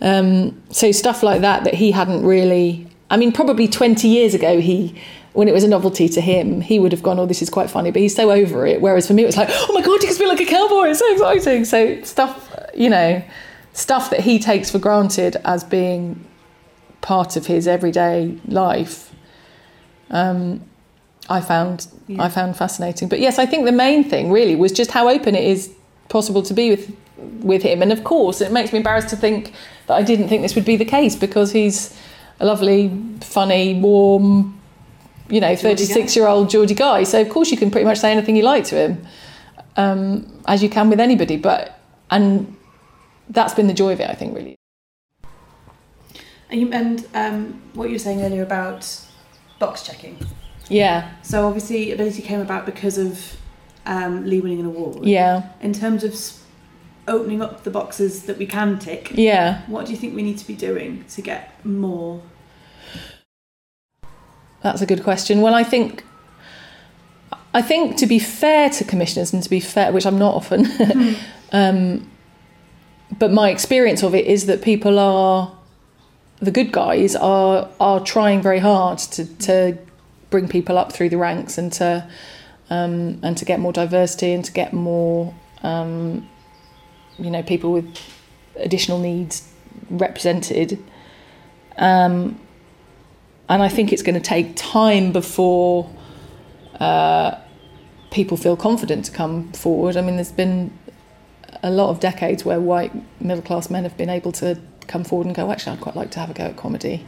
Um, 0.00 0.60
so 0.70 0.92
stuff 0.92 1.22
like 1.22 1.40
that 1.40 1.64
that 1.64 1.74
he 1.74 1.90
hadn't 1.90 2.24
really. 2.24 2.86
I 3.08 3.16
mean, 3.16 3.30
probably 3.30 3.68
20 3.68 4.08
years 4.08 4.34
ago, 4.34 4.60
he 4.60 5.00
when 5.36 5.48
it 5.48 5.52
was 5.52 5.64
a 5.64 5.68
novelty 5.68 6.08
to 6.08 6.20
him, 6.20 6.62
he 6.62 6.78
would 6.78 6.92
have 6.92 7.02
gone, 7.02 7.18
"Oh, 7.18 7.26
this 7.26 7.42
is 7.42 7.50
quite 7.50 7.68
funny," 7.68 7.90
but 7.90 8.00
he's 8.00 8.14
so 8.14 8.30
over 8.30 8.66
it. 8.66 8.80
Whereas 8.80 9.06
for 9.06 9.12
me, 9.12 9.22
it 9.22 9.26
was 9.26 9.36
like, 9.36 9.50
"Oh 9.52 9.72
my 9.74 9.82
god, 9.82 10.00
you 10.02 10.08
can 10.08 10.14
speak 10.14 10.28
like 10.28 10.40
a 10.40 10.46
cowboy! 10.46 10.88
It's 10.88 10.98
so 10.98 11.12
exciting!" 11.12 11.64
So 11.66 12.00
stuff, 12.02 12.54
you 12.74 12.88
know, 12.88 13.22
stuff 13.74 14.08
that 14.10 14.20
he 14.20 14.38
takes 14.38 14.70
for 14.70 14.78
granted 14.78 15.36
as 15.44 15.62
being 15.62 16.24
part 17.02 17.36
of 17.36 17.46
his 17.46 17.68
everyday 17.68 18.38
life. 18.48 19.14
Um, 20.10 20.62
I 21.28 21.42
found 21.42 21.86
I 22.18 22.28
found 22.30 22.56
fascinating. 22.56 23.08
But 23.08 23.20
yes, 23.20 23.38
I 23.38 23.44
think 23.44 23.66
the 23.66 23.72
main 23.72 24.04
thing 24.04 24.30
really 24.30 24.56
was 24.56 24.72
just 24.72 24.90
how 24.90 25.08
open 25.08 25.34
it 25.34 25.44
is 25.44 25.70
possible 26.08 26.42
to 26.44 26.54
be 26.54 26.70
with 26.70 26.96
with 27.42 27.62
him. 27.62 27.82
And 27.82 27.92
of 27.92 28.04
course, 28.04 28.40
it 28.40 28.52
makes 28.52 28.72
me 28.72 28.78
embarrassed 28.78 29.10
to 29.10 29.16
think 29.16 29.52
that 29.86 29.94
I 29.94 30.02
didn't 30.02 30.28
think 30.28 30.40
this 30.42 30.54
would 30.54 30.64
be 30.64 30.76
the 30.76 30.84
case 30.84 31.14
because 31.14 31.52
he's 31.52 31.94
a 32.40 32.46
lovely, 32.46 32.90
funny, 33.20 33.78
warm, 33.80 34.56
you 35.28 35.40
know, 35.40 35.56
36 35.56 36.14
year 36.16 36.26
old 36.26 36.50
Geordie 36.50 36.74
guy. 36.74 37.02
So, 37.04 37.20
of 37.20 37.28
course, 37.28 37.50
you 37.50 37.56
can 37.56 37.70
pretty 37.70 37.84
much 37.84 37.98
say 37.98 38.12
anything 38.12 38.36
you 38.36 38.42
like 38.42 38.64
to 38.66 38.76
him, 38.76 39.06
um, 39.76 40.42
as 40.46 40.62
you 40.62 40.68
can 40.68 40.90
with 40.90 41.00
anybody. 41.00 41.36
But, 41.36 41.78
and 42.10 42.56
that's 43.28 43.54
been 43.54 43.66
the 43.66 43.74
joy 43.74 43.92
of 43.92 44.00
it, 44.00 44.08
I 44.08 44.14
think, 44.14 44.34
really. 44.34 44.56
And, 46.48 46.60
you, 46.60 46.72
and 46.72 47.06
um, 47.14 47.62
what 47.74 47.88
you 47.88 47.94
were 47.94 47.98
saying 47.98 48.22
earlier 48.22 48.42
about 48.42 48.88
box 49.58 49.82
checking. 49.82 50.18
Yeah, 50.68 51.12
So 51.22 51.46
obviously, 51.46 51.92
ability 51.92 52.22
came 52.22 52.40
about 52.40 52.66
because 52.66 52.98
of 52.98 53.36
um, 53.84 54.24
Lee 54.26 54.40
winning 54.40 54.60
an 54.60 54.66
award. 54.66 55.04
yeah, 55.04 55.50
In 55.60 55.72
terms 55.72 56.02
of 56.02 56.14
opening 57.08 57.40
up 57.40 57.62
the 57.62 57.70
boxes 57.70 58.24
that 58.24 58.36
we 58.36 58.46
can 58.46 58.78
tick, 58.78 59.12
yeah. 59.14 59.62
what 59.68 59.86
do 59.86 59.92
you 59.92 59.98
think 59.98 60.16
we 60.16 60.22
need 60.22 60.38
to 60.38 60.46
be 60.46 60.54
doing 60.54 61.04
to 61.10 61.22
get 61.22 61.64
more? 61.64 62.20
That's 64.66 64.82
a 64.82 64.86
good 64.86 65.04
question. 65.04 65.42
Well, 65.42 65.54
I 65.54 65.62
think 65.62 66.02
I 67.54 67.62
think 67.62 67.96
to 67.98 68.06
be 68.06 68.18
fair 68.18 68.68
to 68.70 68.82
commissioners 68.82 69.32
and 69.32 69.40
to 69.40 69.48
be 69.48 69.60
fair, 69.60 69.92
which 69.92 70.04
I'm 70.04 70.18
not 70.18 70.34
often, 70.34 70.66
um, 71.52 72.10
but 73.16 73.30
my 73.30 73.50
experience 73.50 74.02
of 74.02 74.12
it 74.12 74.26
is 74.26 74.46
that 74.46 74.62
people 74.62 74.98
are 74.98 75.56
the 76.40 76.50
good 76.50 76.72
guys 76.72 77.14
are 77.14 77.68
are 77.78 78.00
trying 78.00 78.42
very 78.42 78.58
hard 78.58 78.98
to 78.98 79.24
to 79.36 79.78
bring 80.30 80.48
people 80.48 80.76
up 80.76 80.92
through 80.92 81.10
the 81.10 81.16
ranks 81.16 81.58
and 81.58 81.72
to 81.74 82.10
um, 82.68 83.20
and 83.22 83.38
to 83.38 83.44
get 83.44 83.60
more 83.60 83.72
diversity 83.72 84.32
and 84.32 84.44
to 84.44 84.52
get 84.52 84.72
more 84.72 85.32
um, 85.62 86.28
you 87.20 87.30
know 87.30 87.44
people 87.44 87.70
with 87.70 87.96
additional 88.56 88.98
needs 88.98 89.48
represented. 89.90 90.82
Um, 91.78 92.40
and 93.48 93.62
I 93.62 93.68
think 93.68 93.92
it's 93.92 94.02
going 94.02 94.14
to 94.14 94.20
take 94.20 94.56
time 94.56 95.12
before 95.12 95.90
uh, 96.80 97.38
people 98.10 98.36
feel 98.36 98.56
confident 98.56 99.04
to 99.06 99.12
come 99.12 99.52
forward. 99.52 99.96
I 99.96 100.00
mean, 100.00 100.16
there's 100.16 100.32
been 100.32 100.76
a 101.62 101.70
lot 101.70 101.90
of 101.90 102.00
decades 102.00 102.44
where 102.44 102.60
white 102.60 102.92
middle 103.20 103.42
class 103.42 103.70
men 103.70 103.84
have 103.84 103.96
been 103.96 104.10
able 104.10 104.32
to 104.32 104.60
come 104.86 105.04
forward 105.04 105.26
and 105.26 105.36
go, 105.36 105.50
actually, 105.50 105.76
I'd 105.76 105.82
quite 105.82 105.96
like 105.96 106.10
to 106.12 106.20
have 106.20 106.30
a 106.30 106.34
go 106.34 106.44
at 106.44 106.56
comedy. 106.56 107.04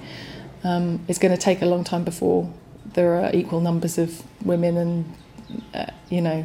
Um, 0.64 1.04
it's 1.08 1.18
going 1.18 1.34
to 1.34 1.40
take 1.40 1.62
a 1.62 1.66
long 1.66 1.84
time 1.84 2.04
before 2.04 2.52
there 2.94 3.14
are 3.22 3.30
equal 3.34 3.60
numbers 3.60 3.98
of 3.98 4.22
women 4.44 4.76
and, 4.76 5.14
uh, 5.74 5.86
you 6.08 6.20
know, 6.20 6.44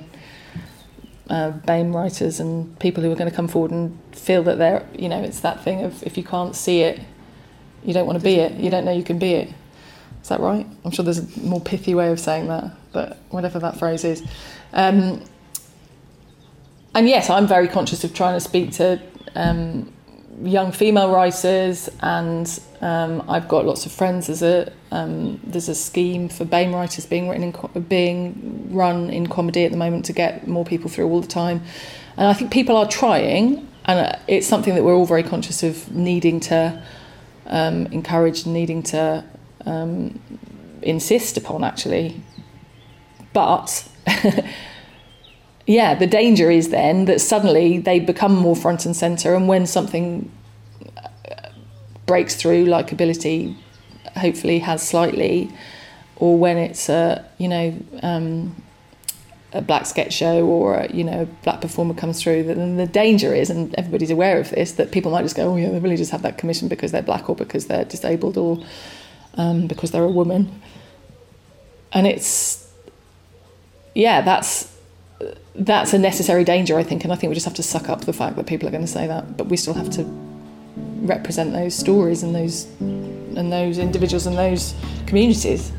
uh, 1.29 1.51
BAME 1.51 1.93
writers 1.93 2.39
and 2.39 2.77
people 2.79 3.01
who 3.01 3.11
are 3.11 3.15
going 3.15 3.29
to 3.29 3.35
come 3.35 3.47
forward 3.47 3.71
and 3.71 3.97
feel 4.11 4.43
that 4.43 4.57
they're, 4.57 4.85
you 4.93 5.07
know, 5.09 5.21
it's 5.21 5.39
that 5.39 5.63
thing 5.63 5.83
of 5.83 6.03
if 6.03 6.17
you 6.17 6.23
can't 6.23 6.55
see 6.55 6.81
it, 6.81 6.99
you 7.83 7.93
don't 7.93 8.05
want 8.05 8.19
to 8.19 8.23
be 8.23 8.35
it. 8.35 8.53
You 8.53 8.69
don't 8.69 8.85
know 8.85 8.91
you 8.91 9.03
can 9.03 9.19
be 9.19 9.33
it. 9.33 9.53
Is 10.23 10.29
that 10.29 10.39
right? 10.39 10.65
I'm 10.85 10.91
sure 10.91 11.03
there's 11.03 11.19
a 11.19 11.39
more 11.41 11.59
pithy 11.59 11.93
way 11.93 12.09
of 12.09 12.17
saying 12.17 12.47
that, 12.47 12.71
but 12.93 13.17
whatever 13.29 13.59
that 13.59 13.77
phrase 13.77 14.05
is. 14.05 14.23
Um, 14.71 15.21
and 16.95 17.09
yes, 17.09 17.29
I'm 17.29 17.45
very 17.45 17.67
conscious 17.67 18.05
of 18.05 18.13
trying 18.13 18.35
to 18.35 18.39
speak 18.39 18.71
to 18.73 19.01
um, 19.35 19.91
young 20.41 20.71
female 20.71 21.11
writers, 21.11 21.89
and 21.99 22.59
um, 22.79 23.21
I've 23.27 23.49
got 23.49 23.65
lots 23.65 23.85
of 23.85 23.91
friends. 23.91 24.27
There's 24.27 24.43
a 24.43 24.71
um, 24.91 25.41
there's 25.43 25.67
a 25.67 25.75
scheme 25.75 26.29
for 26.29 26.45
BAME 26.45 26.73
writers 26.73 27.05
being 27.05 27.27
written 27.27 27.43
in 27.43 27.81
being 27.81 28.69
run 28.73 29.09
in 29.09 29.27
comedy 29.27 29.65
at 29.65 29.71
the 29.71 29.77
moment 29.77 30.05
to 30.05 30.13
get 30.13 30.47
more 30.47 30.63
people 30.63 30.89
through 30.89 31.09
all 31.09 31.19
the 31.19 31.27
time, 31.27 31.61
and 32.15 32.27
I 32.27 32.33
think 32.33 32.49
people 32.49 32.77
are 32.77 32.87
trying, 32.87 33.67
and 33.83 33.99
uh, 33.99 34.19
it's 34.27 34.47
something 34.47 34.73
that 34.75 34.85
we're 34.85 34.95
all 34.95 35.05
very 35.05 35.23
conscious 35.23 35.63
of 35.63 35.93
needing 35.93 36.39
to 36.41 36.81
um, 37.47 37.87
encourage, 37.87 38.45
needing 38.45 38.83
to 38.83 39.25
um, 39.65 40.19
insist 40.81 41.37
upon 41.37 41.63
actually. 41.63 42.21
But 43.33 43.87
yeah, 45.67 45.95
the 45.95 46.07
danger 46.07 46.51
is 46.51 46.69
then 46.69 47.05
that 47.05 47.21
suddenly 47.21 47.79
they 47.79 47.99
become 47.99 48.35
more 48.35 48.55
front 48.55 48.85
and 48.85 48.95
center, 48.95 49.35
and 49.35 49.47
when 49.47 49.65
something 49.65 50.31
uh, 50.97 51.49
breaks 52.05 52.35
through, 52.35 52.65
like 52.65 52.91
ability 52.91 53.57
hopefully 54.17 54.59
has 54.59 54.87
slightly, 54.87 55.51
or 56.17 56.37
when 56.37 56.57
it's 56.57 56.89
a 56.89 57.25
you 57.37 57.47
know 57.47 57.75
um, 58.03 58.55
a 59.53 59.61
black 59.61 59.85
sketch 59.85 60.13
show 60.13 60.45
or 60.45 60.75
a, 60.75 60.93
you 60.93 61.03
know 61.03 61.21
a 61.21 61.25
black 61.43 61.61
performer 61.61 61.93
comes 61.93 62.21
through, 62.21 62.43
then 62.43 62.77
the 62.77 62.85
danger 62.87 63.33
is, 63.33 63.49
and 63.49 63.73
everybody's 63.75 64.11
aware 64.11 64.39
of 64.39 64.49
this, 64.51 64.73
that 64.73 64.91
people 64.91 65.11
might 65.11 65.23
just 65.23 65.35
go, 65.35 65.53
oh 65.53 65.55
yeah, 65.55 65.69
they 65.69 65.79
really 65.79 65.97
just 65.97 66.11
have 66.11 66.21
that 66.23 66.37
commission 66.37 66.67
because 66.67 66.91
they're 66.91 67.01
black 67.01 67.29
or 67.29 67.35
because 67.35 67.67
they're 67.67 67.85
disabled 67.85 68.37
or 68.37 68.63
um, 69.35 69.67
because 69.67 69.91
they're 69.91 70.03
a 70.03 70.11
woman, 70.11 70.61
and 71.91 72.07
it's 72.07 72.71
yeah, 73.95 74.21
that's 74.21 74.71
that's 75.55 75.93
a 75.93 75.97
necessary 75.97 76.43
danger, 76.43 76.77
I 76.77 76.83
think, 76.83 77.03
and 77.03 77.13
I 77.13 77.15
think 77.15 77.29
we 77.29 77.35
just 77.35 77.45
have 77.45 77.53
to 77.55 77.63
suck 77.63 77.89
up 77.89 78.01
the 78.01 78.13
fact 78.13 78.35
that 78.37 78.47
people 78.47 78.67
are 78.67 78.71
going 78.71 78.85
to 78.85 78.91
say 78.91 79.07
that, 79.07 79.37
but 79.37 79.47
we 79.47 79.57
still 79.57 79.73
have 79.75 79.89
to 79.91 80.03
represent 81.03 81.53
those 81.53 81.75
stories 81.75 82.23
and 82.23 82.33
those 82.33 82.65
and 82.79 83.51
those 83.51 83.77
individuals 83.77 84.25
and 84.25 84.37
those 84.37 84.73
communities. 85.05 85.71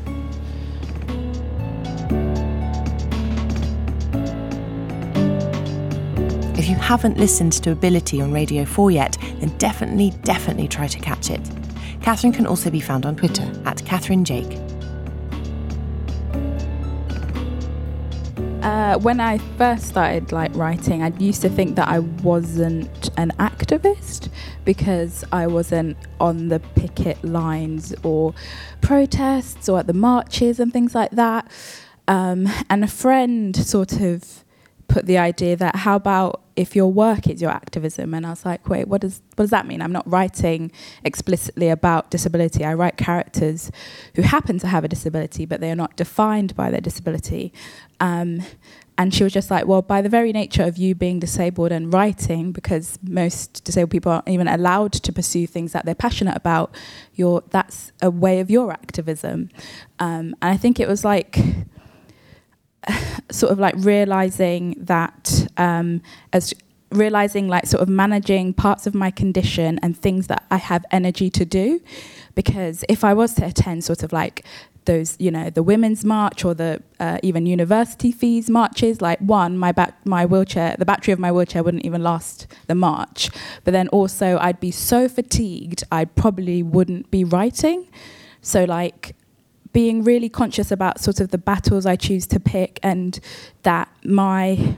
If 6.57 6.69
you 6.69 6.75
haven't 6.75 7.17
listened 7.17 7.53
to 7.63 7.71
Ability 7.71 8.21
on 8.21 8.31
Radio 8.31 8.65
4 8.65 8.91
yet, 8.91 9.17
then 9.39 9.55
definitely, 9.57 10.11
definitely 10.23 10.67
try 10.67 10.87
to 10.87 10.99
catch 10.99 11.29
it. 11.29 11.64
Catherine 12.05 12.33
can 12.33 12.45
also 12.45 12.69
be 12.69 12.79
found 12.79 13.03
on 13.03 13.15
Twitter 13.15 13.51
at 13.65 13.83
Catherine 13.83 14.23
Jake. 14.23 14.59
Uh, 18.61 18.99
when 18.99 19.19
I 19.19 19.39
first 19.57 19.87
started 19.87 20.31
like 20.31 20.55
writing, 20.55 21.01
I 21.01 21.07
used 21.17 21.41
to 21.41 21.49
think 21.49 21.75
that 21.77 21.87
I 21.87 21.97
wasn't 22.21 23.09
an 23.17 23.31
activist 23.39 24.29
because 24.65 25.23
I 25.31 25.47
wasn't 25.47 25.97
on 26.19 26.49
the 26.49 26.59
picket 26.59 27.23
lines 27.23 27.91
or 28.03 28.35
protests 28.81 29.67
or 29.67 29.79
at 29.79 29.87
the 29.87 29.93
marches 29.93 30.59
and 30.59 30.71
things 30.71 30.93
like 30.93 31.09
that. 31.09 31.49
Um, 32.07 32.47
and 32.69 32.83
a 32.83 32.87
friend 32.87 33.55
sort 33.55 33.99
of 33.99 34.44
put 34.87 35.05
the 35.05 35.17
idea 35.17 35.55
that 35.55 35.75
how 35.77 35.95
about 35.95 36.41
if 36.55 36.75
your 36.75 36.91
work 36.91 37.27
is 37.27 37.41
your 37.41 37.51
activism? 37.51 38.13
And 38.13 38.25
I 38.25 38.29
was 38.31 38.45
like 38.45 38.67
wait 38.69 38.87
what 38.87 39.01
does 39.01 39.21
what 39.35 39.43
does 39.43 39.49
that 39.51 39.67
mean? 39.67 39.81
I'm 39.81 39.91
not 39.91 40.09
writing 40.09 40.71
explicitly 41.03 41.69
about 41.69 42.11
disability. 42.11 42.63
I 42.63 42.73
write 42.73 42.97
characters 42.97 43.71
who 44.15 44.21
happen 44.21 44.59
to 44.59 44.67
have 44.67 44.83
a 44.83 44.87
disability 44.87 45.45
but 45.45 45.61
they 45.61 45.71
are 45.71 45.75
not 45.75 45.95
defined 45.95 46.55
by 46.55 46.71
their 46.71 46.81
disability. 46.81 47.53
Um, 47.99 48.41
and 48.97 49.13
she 49.13 49.23
was 49.23 49.33
just 49.33 49.51
like 49.51 49.65
well 49.65 49.81
by 49.81 50.01
the 50.01 50.09
very 50.09 50.31
nature 50.31 50.63
of 50.63 50.77
you 50.77 50.95
being 50.95 51.19
disabled 51.19 51.71
and 51.71 51.91
writing 51.93 52.51
because 52.51 52.97
most 53.03 53.63
disabled 53.63 53.91
people 53.91 54.11
aren't 54.11 54.29
even 54.29 54.47
allowed 54.47 54.93
to 54.93 55.11
pursue 55.11 55.47
things 55.47 55.73
that 55.73 55.85
they're 55.85 55.95
passionate 55.95 56.35
about 56.35 56.73
your 57.13 57.43
that's 57.49 57.91
a 58.01 58.09
way 58.09 58.39
of 58.39 58.49
your 58.49 58.71
activism. 58.71 59.49
Um, 59.99 60.35
and 60.41 60.53
I 60.53 60.57
think 60.57 60.79
it 60.79 60.87
was 60.87 61.03
like 61.03 61.37
sort 63.31 63.51
of 63.51 63.59
like 63.59 63.75
realizing 63.77 64.75
that 64.79 65.47
um, 65.57 66.01
as 66.33 66.53
realizing 66.91 67.47
like 67.47 67.65
sort 67.65 67.81
of 67.81 67.89
managing 67.89 68.53
parts 68.53 68.87
of 68.87 68.95
my 68.95 69.11
condition 69.11 69.79
and 69.81 69.97
things 69.97 70.27
that 70.27 70.45
I 70.49 70.57
have 70.57 70.85
energy 70.91 71.29
to 71.31 71.45
do. 71.45 71.81
Because 72.35 72.85
if 72.89 73.03
I 73.03 73.13
was 73.13 73.33
to 73.35 73.45
attend 73.45 73.83
sort 73.83 74.03
of 74.03 74.13
like 74.13 74.45
those 74.85 75.15
you 75.19 75.31
know 75.31 75.49
the 75.49 75.63
women's 75.63 76.05
march 76.05 76.45
or 76.45 76.53
the 76.53 76.81
uh, 76.99 77.17
even 77.23 77.47
university 77.47 78.11
fees 78.11 78.49
marches 78.49 79.01
like 79.01 79.19
one 79.19 79.57
my 79.57 79.71
back 79.71 79.97
my 80.05 80.27
wheelchair 80.27 80.75
the 80.77 80.85
battery 80.85 81.11
of 81.11 81.17
my 81.17 81.31
wheelchair 81.31 81.63
wouldn't 81.63 81.83
even 81.85 82.03
last 82.03 82.47
the 82.67 82.75
march. 82.75 83.29
But 83.63 83.71
then 83.71 83.87
also 83.89 84.37
I'd 84.39 84.59
be 84.59 84.71
so 84.71 85.09
fatigued 85.09 85.83
I 85.91 86.05
probably 86.05 86.63
wouldn't 86.63 87.11
be 87.11 87.23
writing. 87.23 87.87
So 88.41 88.63
like 88.63 89.15
being 89.75 90.05
really 90.05 90.29
conscious 90.29 90.71
about 90.71 91.01
sort 91.01 91.19
of 91.19 91.31
the 91.31 91.37
battles 91.37 91.85
I 91.85 91.97
choose 91.97 92.25
to 92.27 92.39
pick 92.39 92.79
and 92.81 93.19
that 93.63 93.89
my 94.05 94.77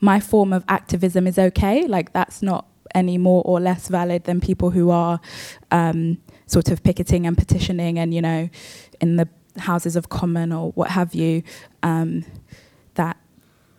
my 0.00 0.18
form 0.18 0.54
of 0.54 0.64
activism 0.66 1.26
is 1.26 1.38
okay. 1.38 1.86
Like 1.86 2.14
that's 2.14 2.40
not 2.40 2.64
any 2.94 3.18
more 3.18 3.42
or 3.44 3.60
less 3.60 3.88
valid 3.88 4.24
than 4.24 4.40
people 4.40 4.70
who 4.70 4.88
are 4.88 5.20
um, 5.70 6.22
sort 6.46 6.70
of 6.70 6.82
picketing 6.82 7.26
and 7.26 7.36
petitioning 7.36 7.98
and 7.98 8.14
you 8.14 8.22
know 8.22 8.48
in 8.98 9.16
the 9.16 9.28
houses 9.58 9.94
of 9.94 10.08
common 10.08 10.54
or 10.54 10.70
what 10.70 10.88
have 10.92 11.14
you. 11.14 11.42
Um, 11.82 12.24
that 12.94 13.18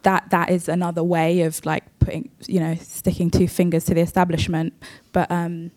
that 0.04 0.30
that 0.30 0.52
is 0.52 0.69
another 0.69 1.04
way 1.04 1.41
of 1.41 1.65
like 1.65 1.86
putting 1.97 2.30
you 2.45 2.60
know 2.60 2.76
sticking 2.76 3.32
two 3.32 3.47
fingers 3.47 3.86
to 3.86 3.95
the 3.95 4.02
establishment, 4.02 4.74
but. 5.12 5.32
Um, 5.32 5.71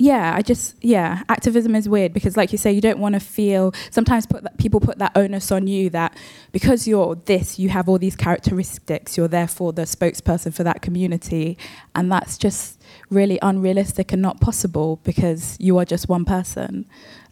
yeah, 0.00 0.32
I 0.36 0.42
just 0.42 0.76
yeah, 0.80 1.22
activism 1.28 1.74
is 1.74 1.88
weird 1.88 2.12
because, 2.12 2.36
like 2.36 2.52
you 2.52 2.58
say, 2.58 2.70
you 2.72 2.80
don't 2.80 3.00
want 3.00 3.14
to 3.14 3.20
feel. 3.20 3.74
Sometimes 3.90 4.26
put 4.26 4.44
that, 4.44 4.56
people 4.56 4.78
put 4.78 4.98
that 4.98 5.10
onus 5.16 5.50
on 5.50 5.66
you 5.66 5.90
that 5.90 6.16
because 6.52 6.86
you're 6.86 7.16
this, 7.16 7.58
you 7.58 7.68
have 7.70 7.88
all 7.88 7.98
these 7.98 8.14
characteristics. 8.14 9.16
You're 9.16 9.26
therefore 9.26 9.72
the 9.72 9.82
spokesperson 9.82 10.54
for 10.54 10.62
that 10.62 10.82
community, 10.82 11.58
and 11.96 12.12
that's 12.12 12.38
just 12.38 12.80
really 13.10 13.40
unrealistic 13.42 14.12
and 14.12 14.22
not 14.22 14.40
possible 14.40 15.00
because 15.02 15.56
you 15.58 15.76
are 15.78 15.84
just 15.84 16.08
one 16.08 16.24
person. 16.24 16.86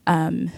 Um, 0.08 0.50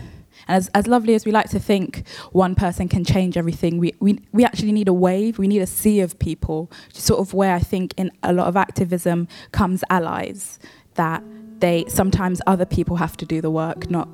and 0.46 0.56
as, 0.56 0.68
as 0.68 0.86
lovely 0.86 1.14
as 1.14 1.26
we 1.26 1.32
like 1.32 1.50
to 1.50 1.60
think 1.60 2.08
one 2.32 2.54
person 2.54 2.88
can 2.88 3.04
change 3.04 3.36
everything, 3.36 3.76
we, 3.76 3.92
we, 4.00 4.18
we 4.32 4.44
actually 4.44 4.72
need 4.72 4.88
a 4.88 4.94
wave, 4.94 5.38
we 5.38 5.46
need 5.46 5.60
a 5.60 5.66
sea 5.66 6.00
of 6.00 6.18
people, 6.18 6.70
sort 6.92 7.20
of 7.20 7.34
where 7.34 7.54
I 7.54 7.58
think 7.58 7.92
in 7.98 8.10
a 8.22 8.32
lot 8.32 8.46
of 8.46 8.56
activism 8.56 9.28
comes 9.52 9.84
allies 9.90 10.58
that 10.94 11.22
they 11.60 11.84
sometimes 11.88 12.40
other 12.46 12.66
people 12.66 12.96
have 12.96 13.16
to 13.18 13.26
do 13.26 13.40
the 13.40 13.50
work, 13.50 13.90
not 13.90 14.08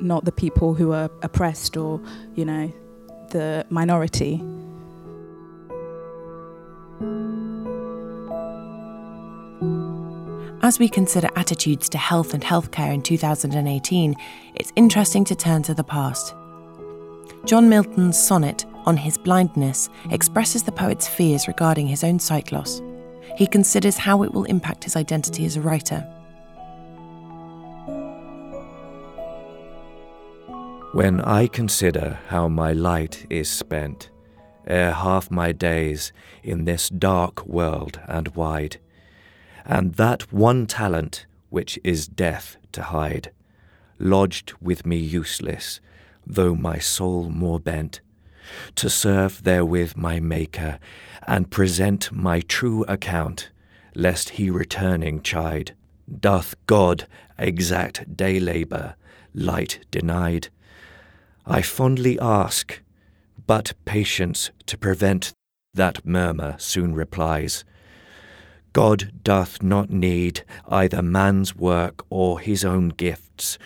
not 0.00 0.24
the 0.24 0.32
people 0.32 0.74
who 0.74 0.92
are 0.92 1.10
oppressed 1.22 1.76
or 1.76 2.00
you 2.34 2.44
know 2.44 2.72
the 3.30 3.66
minority. 3.70 4.42
As 10.62 10.78
we 10.78 10.88
consider 10.88 11.28
attitudes 11.36 11.88
to 11.88 11.98
health 11.98 12.34
and 12.34 12.42
healthcare 12.42 12.92
in 12.92 13.00
2018, 13.00 14.14
it's 14.54 14.72
interesting 14.76 15.24
to 15.24 15.34
turn 15.34 15.62
to 15.62 15.74
the 15.74 15.82
past. 15.82 16.34
John 17.46 17.70
Milton's 17.70 18.18
sonnet 18.18 18.66
on 18.84 18.98
his 18.98 19.16
blindness 19.16 19.88
expresses 20.10 20.62
the 20.62 20.72
poet's 20.72 21.08
fears 21.08 21.48
regarding 21.48 21.86
his 21.86 22.04
own 22.04 22.18
sight 22.18 22.52
loss. 22.52 22.82
He 23.36 23.46
considers 23.46 23.96
how 23.96 24.22
it 24.22 24.34
will 24.34 24.44
impact 24.44 24.84
his 24.84 24.96
identity 24.96 25.46
as 25.46 25.56
a 25.56 25.62
writer. 25.62 26.06
When 30.92 31.20
I 31.20 31.46
consider 31.46 32.18
how 32.30 32.48
my 32.48 32.72
light 32.72 33.24
is 33.30 33.48
spent, 33.48 34.10
ere 34.66 34.92
half 34.92 35.30
my 35.30 35.52
days 35.52 36.12
in 36.42 36.64
this 36.64 36.88
dark 36.88 37.46
world 37.46 38.00
and 38.08 38.34
wide, 38.34 38.78
and 39.64 39.94
that 39.94 40.32
one 40.32 40.66
talent 40.66 41.26
which 41.48 41.78
is 41.84 42.08
death 42.08 42.56
to 42.72 42.82
hide, 42.82 43.30
lodged 44.00 44.54
with 44.60 44.84
me 44.84 44.96
useless, 44.96 45.80
though 46.26 46.56
my 46.56 46.80
soul 46.80 47.30
more 47.30 47.60
bent, 47.60 48.00
to 48.74 48.90
serve 48.90 49.44
therewith 49.44 49.92
my 49.94 50.18
Maker, 50.18 50.80
and 51.24 51.52
present 51.52 52.10
my 52.10 52.40
true 52.40 52.84
account, 52.88 53.50
lest 53.94 54.30
he 54.30 54.50
returning 54.50 55.22
chide, 55.22 55.76
doth 56.20 56.56
God 56.66 57.06
exact 57.38 58.16
day 58.16 58.40
labour, 58.40 58.96
light 59.32 59.86
denied? 59.92 60.48
I 61.46 61.62
fondly 61.62 62.18
ask, 62.20 62.80
but 63.46 63.72
patience 63.84 64.50
to 64.66 64.78
prevent 64.78 65.32
that 65.74 66.04
murmur 66.04 66.56
soon 66.58 66.94
replies. 66.94 67.64
God 68.72 69.12
doth 69.24 69.62
not 69.62 69.90
need 69.90 70.44
either 70.68 71.02
man's 71.02 71.56
work 71.56 72.04
or 72.08 72.40
his 72.40 72.64
own 72.64 72.90
gifts. 72.90 73.58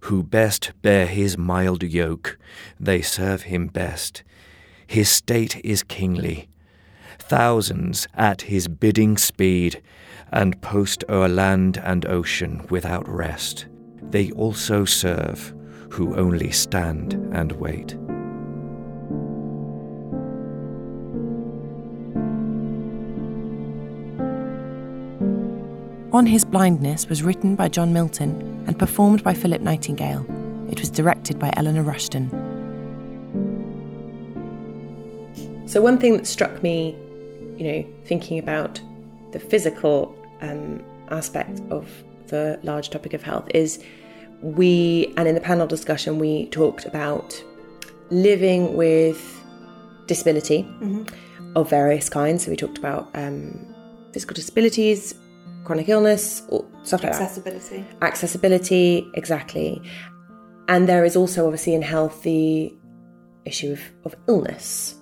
Who 0.00 0.22
best 0.22 0.72
bear 0.82 1.06
his 1.06 1.36
mild 1.36 1.82
yoke, 1.82 2.38
they 2.78 3.02
serve 3.02 3.42
him 3.42 3.66
best. 3.66 4.22
His 4.86 5.08
state 5.10 5.60
is 5.64 5.82
kingly. 5.82 6.48
Thousands 7.18 8.06
at 8.14 8.42
his 8.42 8.68
bidding 8.68 9.16
speed, 9.16 9.82
and 10.32 10.60
post 10.62 11.04
o'er 11.08 11.28
land 11.28 11.78
and 11.82 12.06
ocean 12.06 12.66
without 12.70 13.08
rest. 13.08 13.66
They 14.00 14.30
also 14.30 14.84
serve 14.84 15.54
who 15.90 16.16
only 16.16 16.50
stand 16.50 17.14
and 17.32 17.52
wait. 17.52 17.96
On 26.12 26.24
His 26.24 26.46
Blindness 26.46 27.08
was 27.08 27.22
written 27.22 27.56
by 27.56 27.68
John 27.68 27.92
Milton 27.92 28.64
and 28.66 28.78
performed 28.78 29.22
by 29.22 29.34
Philip 29.34 29.60
Nightingale. 29.60 30.24
It 30.70 30.80
was 30.80 30.88
directed 30.88 31.38
by 31.38 31.52
Eleanor 31.56 31.82
Rushton. 31.82 32.30
So, 35.66 35.82
one 35.82 35.98
thing 35.98 36.16
that 36.16 36.26
struck 36.26 36.62
me, 36.62 36.96
you 37.58 37.64
know, 37.70 37.86
thinking 38.06 38.38
about 38.38 38.80
the 39.32 39.38
physical 39.38 40.16
um, 40.40 40.82
aspect 41.10 41.60
of 41.70 41.86
the 42.28 42.58
large 42.62 42.88
topic 42.88 43.12
of 43.12 43.22
health 43.22 43.48
is 43.52 43.84
we, 44.54 45.12
and 45.16 45.28
in 45.28 45.34
the 45.34 45.40
panel 45.40 45.66
discussion, 45.66 46.18
we 46.18 46.46
talked 46.46 46.84
about 46.84 47.42
living 48.10 48.74
with 48.74 49.42
disability 50.06 50.62
mm-hmm. 50.62 51.04
of 51.56 51.68
various 51.68 52.08
kinds. 52.08 52.44
So 52.44 52.50
we 52.50 52.56
talked 52.56 52.78
about 52.78 53.10
um, 53.14 53.74
physical 54.12 54.34
disabilities, 54.34 55.14
chronic 55.64 55.88
illness, 55.88 56.42
stuff 56.82 57.02
like 57.02 57.12
Accessibility. 57.12 57.78
that. 57.78 58.02
Accessibility, 58.02 59.10
exactly. 59.14 59.82
And 60.68 60.88
there 60.88 61.04
is 61.04 61.16
also 61.16 61.46
obviously 61.46 61.74
in 61.74 61.82
health 61.82 62.22
the 62.22 62.72
issue 63.44 63.72
of, 63.72 63.80
of 64.04 64.14
illness. 64.28 64.96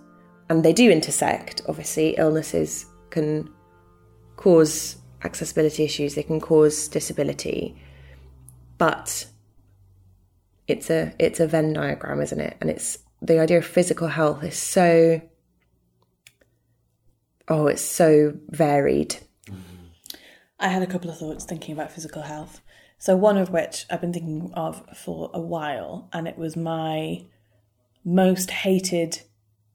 And 0.50 0.64
they 0.64 0.72
do 0.72 0.90
intersect. 0.90 1.62
Obviously, 1.68 2.14
illnesses 2.16 2.86
can 3.10 3.50
cause 4.36 4.96
accessibility 5.22 5.84
issues, 5.84 6.14
they 6.14 6.22
can 6.22 6.38
cause 6.38 6.86
disability 6.88 7.74
but 8.78 9.26
it's 10.66 10.90
a 10.90 11.14
it's 11.18 11.40
a 11.40 11.46
Venn 11.46 11.72
diagram, 11.72 12.20
isn't 12.20 12.40
it? 12.40 12.56
And 12.60 12.70
it's 12.70 12.98
the 13.20 13.38
idea 13.38 13.58
of 13.58 13.64
physical 13.64 14.08
health 14.08 14.42
is 14.42 14.58
so 14.58 15.20
oh, 17.48 17.66
it's 17.66 17.82
so 17.82 18.34
varied. 18.48 19.16
I 20.58 20.68
had 20.68 20.82
a 20.82 20.86
couple 20.86 21.10
of 21.10 21.18
thoughts 21.18 21.44
thinking 21.44 21.74
about 21.74 21.92
physical 21.92 22.22
health. 22.22 22.60
So 22.98 23.16
one 23.16 23.36
of 23.36 23.50
which 23.50 23.84
I've 23.90 24.00
been 24.00 24.12
thinking 24.12 24.50
of 24.54 24.82
for 24.96 25.30
a 25.34 25.40
while, 25.40 26.08
and 26.12 26.26
it 26.26 26.38
was 26.38 26.56
my 26.56 27.26
most 28.04 28.50
hated 28.50 29.22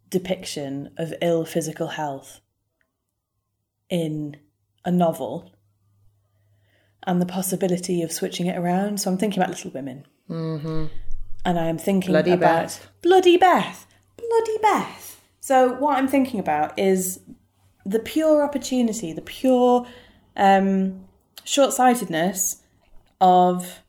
depiction 0.09 0.91
of 0.97 1.13
ill 1.21 1.45
physical 1.45 1.89
health 1.89 2.41
in 3.89 4.37
a 4.85 4.91
novel 4.91 5.51
and 7.03 7.21
the 7.21 7.25
possibility 7.25 8.01
of 8.01 8.11
switching 8.11 8.47
it 8.47 8.57
around. 8.57 8.99
So 8.99 9.11
I'm 9.11 9.17
thinking 9.17 9.41
about 9.41 9.51
Little 9.51 9.71
Women. 9.71 10.05
Mm-hmm. 10.29 10.85
And 11.45 11.59
I 11.59 11.65
am 11.65 11.77
thinking 11.77 12.11
Bloody 12.11 12.31
about 12.31 12.63
Beth. 12.63 12.89
Bloody 13.01 13.37
Beth. 13.37 13.87
Bloody 14.17 14.57
Beth. 14.61 15.21
So 15.39 15.73
what 15.73 15.97
I'm 15.97 16.07
thinking 16.07 16.39
about 16.39 16.77
is 16.77 17.19
the 17.85 17.99
pure 17.99 18.43
opportunity, 18.43 19.13
the 19.13 19.21
pure 19.21 19.87
um, 20.35 21.05
short 21.43 21.73
sightedness 21.73 22.61
of 23.19 23.79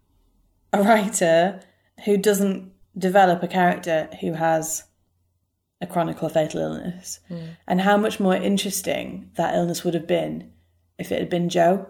a 0.73 0.83
writer 0.83 1.61
who 2.05 2.17
doesn't 2.17 2.73
develop 2.97 3.43
a 3.43 3.49
character 3.49 4.09
who 4.21 4.33
has 4.35 4.85
a 5.81 5.87
chronic 5.87 6.23
or 6.23 6.29
fatal 6.29 6.61
illness, 6.61 7.21
and 7.67 7.81
how 7.81 7.97
much 7.97 8.21
more 8.21 8.35
interesting 8.35 9.31
that 9.37 9.55
illness 9.55 9.83
would 9.83 9.95
have 9.95 10.07
been 10.07 10.51
if 10.99 11.11
it 11.11 11.19
had 11.19 11.31
been 11.31 11.49
Jo. 11.49 11.87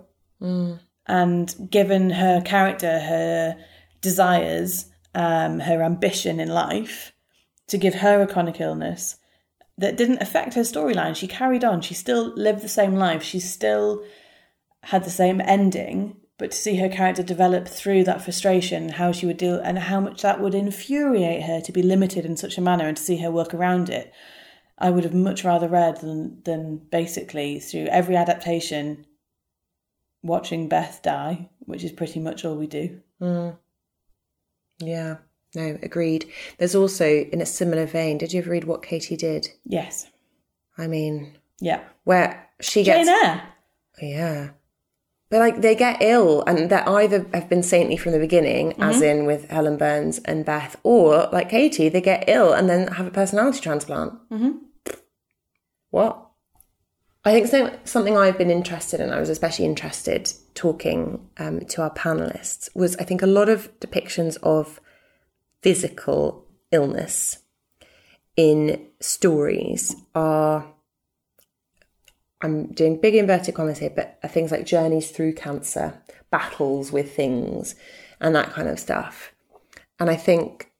And 1.07 1.71
given 1.71 2.11
her 2.11 2.41
character, 2.41 3.01
her 3.01 3.57
desires, 4.01 4.87
um, 5.15 5.61
her 5.61 5.83
ambition 5.83 6.41
in 6.41 6.49
life, 6.49 7.13
to 7.69 7.79
give 7.79 7.95
her 7.95 8.21
a 8.21 8.27
chronic 8.27 8.61
illness 8.61 9.17
that 9.79 9.97
didn't 9.97 10.23
affect 10.23 10.55
her 10.55 10.63
storyline. 10.63 11.17
She 11.17 11.27
carried 11.27 11.65
on. 11.65 11.81
She 11.81 11.95
still 11.95 12.33
lived 12.37 12.63
the 12.63 12.69
same 12.69 12.97
life. 12.97 13.23
She 13.23 13.41
still 13.41 14.05
had 14.83 15.05
the 15.05 15.11
same 15.11 15.41
ending, 15.41 16.17
but 16.39 16.51
to 16.51 16.57
see 16.57 16.77
her 16.77 16.89
character 16.89 17.23
develop 17.23 17.69
through 17.69 18.05
that 18.05 18.23
frustration, 18.23 18.91
how 18.91 19.13
she 19.13 19.27
would 19.27 19.37
deal, 19.37 19.61
and 19.61 19.79
how 19.79 20.01
much 20.01 20.23
that 20.23 20.41
would 20.41 20.55
infuriate 20.55 21.43
her 21.43 21.61
to 21.61 21.73
be 21.73 21.83
limited 21.83 22.25
in 22.25 22.37
such 22.37 22.59
a 22.59 22.63
manner, 22.63 22.89
and 22.89 22.97
to 22.97 23.03
see 23.03 23.19
her 23.19 23.31
work 23.31 23.55
around 23.55 23.89
it, 23.89 24.13
I 24.79 24.91
would 24.91 25.05
have 25.05 25.15
much 25.15 25.45
rather 25.45 25.69
read 25.69 26.01
than 26.01 26.43
than 26.45 26.79
basically 26.79 27.61
through 27.61 27.87
every 27.87 28.17
adaptation, 28.17 29.05
watching 30.23 30.69
Beth 30.69 31.01
die, 31.03 31.51
which 31.61 31.85
is 31.85 31.93
pretty 31.93 32.21
much 32.21 32.45
all 32.45 32.57
we 32.57 32.67
do. 32.67 33.01
Yeah, 34.81 35.19
no, 35.55 35.79
agreed. 35.83 36.27
There's 36.59 36.75
also, 36.75 37.05
in 37.07 37.41
a 37.41 37.47
similar 37.47 37.87
vein, 37.87 38.19
did 38.19 38.33
you 38.33 38.41
ever 38.41 38.51
read 38.51 38.65
what 38.65 38.83
Katy 38.83 39.17
did? 39.17 39.49
Yes. 39.65 40.09
I 40.79 40.87
mean, 40.87 41.35
Yeah. 41.61 41.81
where 42.05 42.49
she 42.61 42.83
Jane 42.83 43.05
gets. 43.07 43.25
Eyre. 43.25 43.43
Yeah. 44.01 44.49
But 45.29 45.39
like 45.39 45.61
they 45.61 45.77
get 45.77 45.99
ill 46.03 46.43
and 46.47 46.71
they 46.71 46.77
either 46.77 47.25
have 47.33 47.49
been 47.49 47.63
saintly 47.63 47.97
from 47.97 48.11
the 48.13 48.19
beginning, 48.19 48.75
as 48.83 49.01
in 49.01 49.27
with 49.27 49.49
Helen 49.49 49.77
Burns 49.77 50.19
and 50.25 50.45
Beth, 50.45 50.75
or 50.83 51.29
like 51.33 51.51
Katy, 51.51 51.89
they 51.89 52.01
get 52.01 52.25
ill 52.27 52.53
and 52.53 52.69
then 52.69 52.89
have 52.89 53.07
a 53.07 53.11
personality 53.13 53.61
transplant. 53.61 54.15
Mm-hmm. 54.31 54.51
What? 55.91 56.30
I 57.23 57.33
think 57.33 57.49
so, 57.49 57.79
something 57.85 58.17
I've 58.17 58.39
been 58.39 58.51
interested 58.51 58.99
in, 58.99 59.11
I 59.11 59.21
was 59.21 59.29
especially 59.29 59.67
interested 59.67 60.33
talking 60.55 61.29
um, 61.37 61.61
to 61.61 61.83
our 61.83 61.91
panelists, 61.91 62.75
was 62.75 62.97
I 62.97 63.05
think 63.05 63.21
a 63.21 63.27
lot 63.27 63.51
of 63.51 63.79
depictions 63.79 64.39
of 64.43 64.81
physical 65.63 66.47
illness 66.73 67.43
in 68.37 68.87
stories 69.01 69.95
are 70.15 70.73
I'm 72.43 72.73
doing 72.73 72.99
big 72.99 73.15
inverted 73.15 73.55
commas 73.55 73.79
here, 73.79 73.93
but 73.95 74.19
are 74.23 74.29
things 74.29 74.51
like 74.51 74.65
journeys 74.65 75.11
through 75.11 75.35
cancer, 75.35 76.01
battles 76.31 76.91
with 76.91 77.15
things, 77.15 77.75
and 78.19 78.35
that 78.35 78.51
kind 78.53 78.67
of 78.67 78.81
stuff. 78.81 79.35
And 79.99 80.09
I 80.09 80.17
think 80.17 80.71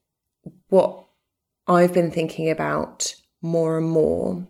what 0.69 1.05
I've 1.67 1.93
been 1.93 2.11
thinking 2.11 2.49
about 2.49 3.15
more 3.43 3.77
and 3.77 3.89
more 3.89 4.47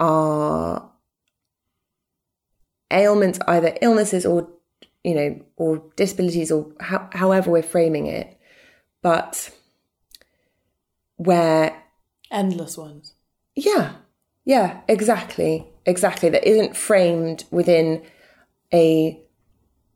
are 0.00 0.90
ailments, 2.90 3.38
either 3.46 3.76
illnesses 3.80 4.26
or, 4.26 4.48
you 5.04 5.14
know, 5.14 5.40
or 5.56 5.82
disabilities 5.96 6.50
or 6.50 6.72
how, 6.80 7.08
however 7.12 7.50
we're 7.50 7.62
framing 7.62 8.06
it, 8.06 8.38
but 9.02 9.50
where 11.16 11.82
Endless 12.30 12.78
ones. 12.78 13.14
yeah, 13.54 13.92
yeah, 14.44 14.80
exactly, 14.88 15.66
exactly. 15.84 16.28
That 16.30 16.48
isn't 16.48 16.76
framed 16.76 17.44
within 17.50 18.02
a 18.72 19.20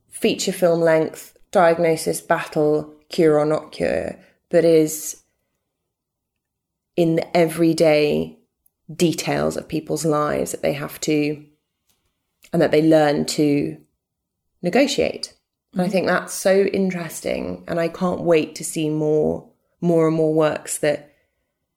feature 0.09 0.53
film 0.53 0.81
length 0.81 1.37
diagnosis, 1.51 2.21
battle, 2.21 2.93
cure 3.09 3.39
or 3.39 3.47
not 3.47 3.73
cure, 3.73 4.17
but 4.51 4.65
is 4.65 5.23
in 6.97 7.17
the 7.17 7.37
everyday 7.37 8.34
details 8.93 9.57
of 9.57 9.69
people's 9.69 10.05
lives 10.05 10.53
that 10.53 10.63
they 10.63 10.75
have 10.75 11.01
to 11.01 11.45
and 12.53 12.61
that 12.61 12.71
they 12.71 12.83
learn 12.83 13.25
to 13.25 13.79
negotiate. 14.63 15.35
And 15.73 15.81
I 15.81 15.85
mm-hmm. 15.85 15.93
think 15.93 16.07
that's 16.07 16.35
so 16.35 16.63
interesting, 16.65 17.65
and 17.67 17.81
I 17.81 17.89
can't 17.89 18.21
wait 18.21 18.55
to 18.57 18.65
see 18.65 18.89
more, 18.89 19.51
more 19.81 20.07
and 20.07 20.17
more 20.17 20.33
works 20.33 20.79
that 20.79 21.11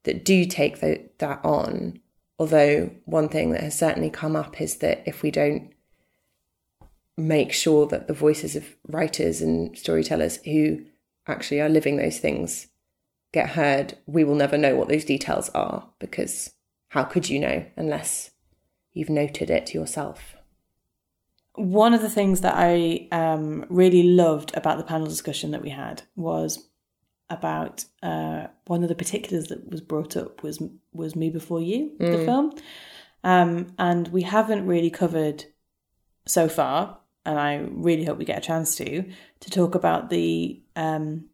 that 0.04 0.24
do 0.24 0.46
take 0.46 0.80
tho- 0.80 1.04
that 1.18 1.44
on. 1.44 2.00
Although 2.40 2.92
one 3.06 3.28
thing 3.28 3.52
that 3.52 3.62
has 3.62 3.78
certainly 3.78 4.10
come 4.10 4.36
up 4.36 4.62
is 4.62 4.78
that 4.78 5.04
if 5.06 5.22
we 5.22 5.32
don't 5.32 5.74
make 7.18 7.52
sure 7.52 7.88
that 7.88 8.08
the 8.08 8.14
voices 8.14 8.56
of 8.56 8.76
writers 8.88 9.42
and 9.42 9.76
storytellers 9.78 10.38
who 10.44 10.86
actually 11.28 11.60
are 11.60 11.68
living 11.68 11.98
those 11.98 12.20
things 12.20 12.68
get 13.34 13.50
heard, 13.50 13.98
we 14.06 14.24
will 14.24 14.36
never 14.36 14.58
know 14.58 14.76
what 14.76 14.88
those 14.88 15.04
details 15.04 15.50
are 15.50 15.90
because 16.00 16.54
how 16.98 17.04
could 17.04 17.30
you 17.30 17.40
know 17.40 17.64
unless 17.76 18.32
you've 18.92 19.10
noted 19.10 19.52
it 19.52 19.72
yourself? 19.72 20.36
One 21.54 21.94
of 21.94 22.02
the 22.02 22.10
things 22.10 22.42
that 22.42 22.56
I 22.58 23.08
um, 23.12 23.66
really 23.70 24.02
loved 24.02 24.56
about 24.58 24.80
the 24.80 24.84
panel 24.84 25.06
discussion 25.06 25.52
that 25.52 25.62
we 25.62 25.70
had 25.70 26.02
was 26.16 26.68
about 27.30 27.86
uh, 28.02 28.48
one 28.66 28.82
of 28.82 28.90
the 28.90 28.96
particulars 28.96 29.48
that 29.48 29.70
was 29.70 29.82
brought 29.82 30.18
up 30.18 30.42
was 30.42 30.62
was 30.92 31.16
Me 31.16 31.30
Before 31.30 31.62
You, 31.62 31.92
the 32.00 32.26
film, 32.26 32.54
um, 33.24 33.68
and 33.78 34.08
we 34.08 34.24
haven't 34.24 34.66
really 34.66 34.90
covered 34.90 35.46
so 36.26 36.50
far, 36.50 36.98
and 37.26 37.40
I 37.40 37.58
really 37.58 38.06
hope 38.06 38.18
we 38.18 38.26
get 38.26 38.40
a 38.40 38.48
chance 38.48 38.76
to 38.78 39.04
to 39.42 39.50
talk 39.52 39.76
about 39.76 40.10
the 40.10 40.64
um, 40.76 41.26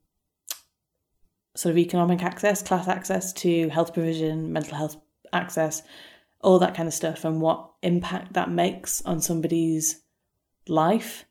sort 1.56 1.72
of 1.72 1.78
economic 1.78 2.22
access, 2.22 2.62
class 2.62 2.90
access 2.90 3.32
to 3.34 3.70
health 3.70 3.94
provision, 3.94 4.52
mental 4.52 4.76
health 4.76 4.98
access, 5.34 5.82
all 6.42 6.60
that 6.60 6.76
kind 6.76 6.88
of 6.88 6.94
stuff, 6.94 7.26
and 7.26 7.42
what 7.42 7.72
impact 7.82 8.34
that 8.34 8.50
makes 8.50 9.02
on 9.04 9.22
somebody's 9.22 10.02
life. 10.68 11.26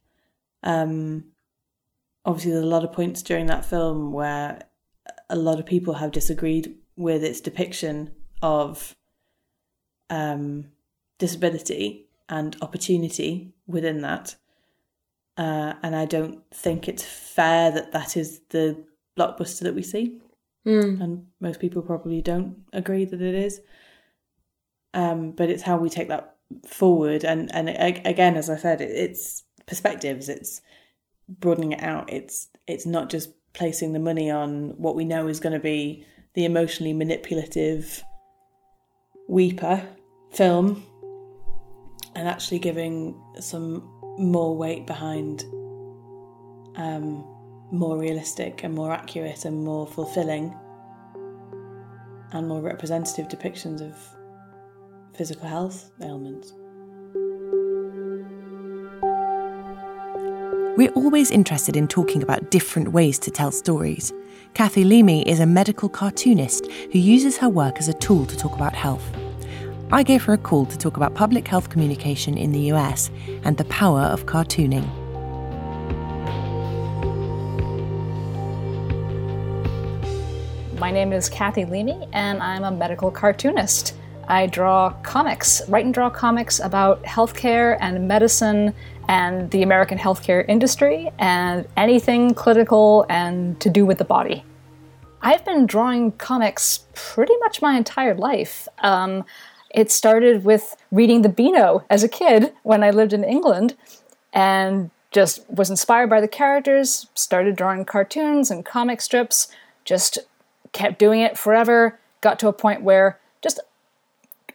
Um, 0.62 1.24
obviously, 2.24 2.52
there's 2.52 2.64
a 2.64 2.68
lot 2.68 2.84
of 2.84 2.92
points 2.92 3.22
during 3.22 3.46
that 3.46 3.64
film 3.64 4.12
where 4.12 4.62
a 5.28 5.36
lot 5.36 5.58
of 5.58 5.66
people 5.66 5.94
have 5.94 6.12
disagreed 6.12 6.76
with 6.96 7.24
its 7.24 7.40
depiction 7.40 8.12
of 8.42 8.94
um, 10.10 10.66
disability 11.18 12.06
and 12.28 12.56
opportunity 12.60 13.54
within 13.66 14.02
that. 14.02 14.36
Uh, 15.36 15.72
and 15.82 15.96
I 15.96 16.04
don't 16.04 16.42
think 16.52 16.88
it's 16.88 17.04
fair 17.04 17.70
that 17.70 17.92
that 17.92 18.16
is 18.16 18.40
the 18.50 18.84
blockbuster 19.18 19.60
that 19.60 19.74
we 19.74 19.82
see. 19.82 20.18
And 21.02 21.26
most 21.40 21.60
people 21.60 21.82
probably 21.82 22.20
don't 22.20 22.64
agree 22.72 23.04
that 23.06 23.20
it 23.20 23.34
is. 23.34 23.60
Um, 24.94 25.32
but 25.32 25.48
it's 25.48 25.62
how 25.62 25.78
we 25.78 25.88
take 25.88 26.08
that 26.08 26.36
forward. 26.66 27.24
And, 27.24 27.54
and 27.54 27.68
again, 28.06 28.36
as 28.36 28.50
I 28.50 28.56
said, 28.56 28.80
it, 28.80 28.90
it's 28.90 29.44
perspectives, 29.66 30.28
it's 30.28 30.60
broadening 31.28 31.72
it 31.72 31.82
out. 31.82 32.12
It's, 32.12 32.48
it's 32.66 32.86
not 32.86 33.10
just 33.10 33.30
placing 33.54 33.92
the 33.92 33.98
money 33.98 34.30
on 34.30 34.74
what 34.76 34.94
we 34.94 35.04
know 35.04 35.28
is 35.28 35.40
going 35.40 35.52
to 35.54 35.60
be 35.60 36.06
the 36.34 36.44
emotionally 36.44 36.92
manipulative 36.92 38.02
weeper 39.28 39.86
film 40.30 40.84
and 42.14 42.28
actually 42.28 42.58
giving 42.58 43.20
some 43.40 43.88
more 44.18 44.56
weight 44.56 44.86
behind 44.86 45.44
um, 46.76 47.24
more 47.70 47.98
realistic 47.98 48.64
and 48.64 48.74
more 48.74 48.92
accurate 48.92 49.44
and 49.44 49.64
more 49.64 49.86
fulfilling 49.86 50.54
and 52.32 52.48
more 52.48 52.60
representative 52.60 53.28
depictions 53.28 53.80
of 53.80 53.96
physical 55.14 55.46
health 55.46 55.90
ailments. 56.02 56.54
We're 60.76 60.92
always 60.94 61.30
interested 61.30 61.76
in 61.76 61.86
talking 61.86 62.22
about 62.22 62.50
different 62.50 62.92
ways 62.92 63.18
to 63.20 63.30
tell 63.30 63.50
stories. 63.50 64.12
Kathy 64.54 64.84
Leamy 64.84 65.22
is 65.28 65.38
a 65.38 65.46
medical 65.46 65.88
cartoonist 65.88 66.66
who 66.92 66.98
uses 66.98 67.36
her 67.38 67.48
work 67.48 67.78
as 67.78 67.88
a 67.88 67.94
tool 67.94 68.24
to 68.26 68.36
talk 68.36 68.54
about 68.54 68.74
health. 68.74 69.04
I 69.92 70.02
gave 70.02 70.22
her 70.24 70.32
a 70.32 70.38
call 70.38 70.64
to 70.66 70.78
talk 70.78 70.96
about 70.96 71.14
public 71.14 71.46
health 71.46 71.68
communication 71.68 72.38
in 72.38 72.52
the 72.52 72.72
US 72.72 73.10
and 73.44 73.58
the 73.58 73.64
power 73.64 74.00
of 74.00 74.24
cartooning. 74.24 74.88
My 80.78 80.90
name 80.90 81.12
is 81.12 81.28
Kathy 81.28 81.66
Leamy, 81.66 82.08
and 82.12 82.42
I'm 82.42 82.64
a 82.64 82.70
medical 82.70 83.10
cartoonist. 83.10 83.94
I 84.32 84.46
draw 84.46 84.94
comics, 85.02 85.60
write 85.68 85.84
and 85.84 85.92
draw 85.92 86.08
comics 86.08 86.58
about 86.58 87.02
healthcare 87.02 87.76
and 87.80 88.08
medicine 88.08 88.72
and 89.06 89.50
the 89.50 89.62
American 89.62 89.98
healthcare 89.98 90.48
industry 90.48 91.12
and 91.18 91.68
anything 91.76 92.32
clinical 92.32 93.04
and 93.10 93.60
to 93.60 93.68
do 93.68 93.84
with 93.84 93.98
the 93.98 94.06
body. 94.06 94.42
I've 95.20 95.44
been 95.44 95.66
drawing 95.66 96.12
comics 96.12 96.86
pretty 96.94 97.36
much 97.40 97.60
my 97.60 97.76
entire 97.76 98.14
life. 98.14 98.68
Um, 98.78 99.26
it 99.74 99.92
started 99.92 100.46
with 100.46 100.76
reading 100.90 101.20
the 101.20 101.28
Beano 101.28 101.84
as 101.90 102.02
a 102.02 102.08
kid 102.08 102.54
when 102.62 102.82
I 102.82 102.88
lived 102.88 103.12
in 103.12 103.24
England 103.24 103.76
and 104.32 104.90
just 105.10 105.44
was 105.50 105.68
inspired 105.68 106.08
by 106.08 106.22
the 106.22 106.26
characters, 106.26 107.06
started 107.14 107.54
drawing 107.54 107.84
cartoons 107.84 108.50
and 108.50 108.64
comic 108.64 109.02
strips, 109.02 109.48
just 109.84 110.20
kept 110.72 110.98
doing 110.98 111.20
it 111.20 111.36
forever, 111.36 111.98
got 112.22 112.38
to 112.38 112.48
a 112.48 112.52
point 112.54 112.80
where 112.80 113.18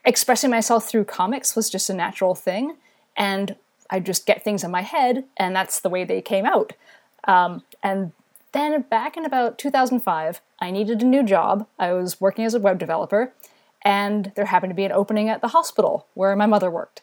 expressing 0.07 0.49
myself 0.49 0.89
through 0.89 1.03
comics 1.03 1.55
was 1.55 1.69
just 1.69 1.89
a 1.89 1.93
natural 1.93 2.33
thing. 2.33 2.77
And 3.15 3.57
I 3.89 3.99
just 3.99 4.25
get 4.25 4.43
things 4.43 4.63
in 4.63 4.71
my 4.71 4.81
head, 4.81 5.25
and 5.35 5.55
that's 5.55 5.81
the 5.81 5.89
way 5.89 6.03
they 6.03 6.21
came 6.21 6.45
out. 6.45 6.73
Um, 7.25 7.63
and 7.83 8.13
then 8.53 8.81
back 8.83 9.17
in 9.17 9.25
about 9.25 9.57
2005, 9.57 10.41
I 10.59 10.71
needed 10.71 11.01
a 11.01 11.05
new 11.05 11.23
job. 11.23 11.67
I 11.77 11.91
was 11.91 12.21
working 12.21 12.45
as 12.45 12.53
a 12.53 12.59
web 12.59 12.79
developer, 12.79 13.33
and 13.83 14.31
there 14.35 14.45
happened 14.45 14.71
to 14.71 14.75
be 14.75 14.85
an 14.85 14.91
opening 14.91 15.29
at 15.29 15.41
the 15.41 15.49
hospital 15.49 16.07
where 16.13 16.35
my 16.35 16.45
mother 16.45 16.71
worked. 16.71 17.01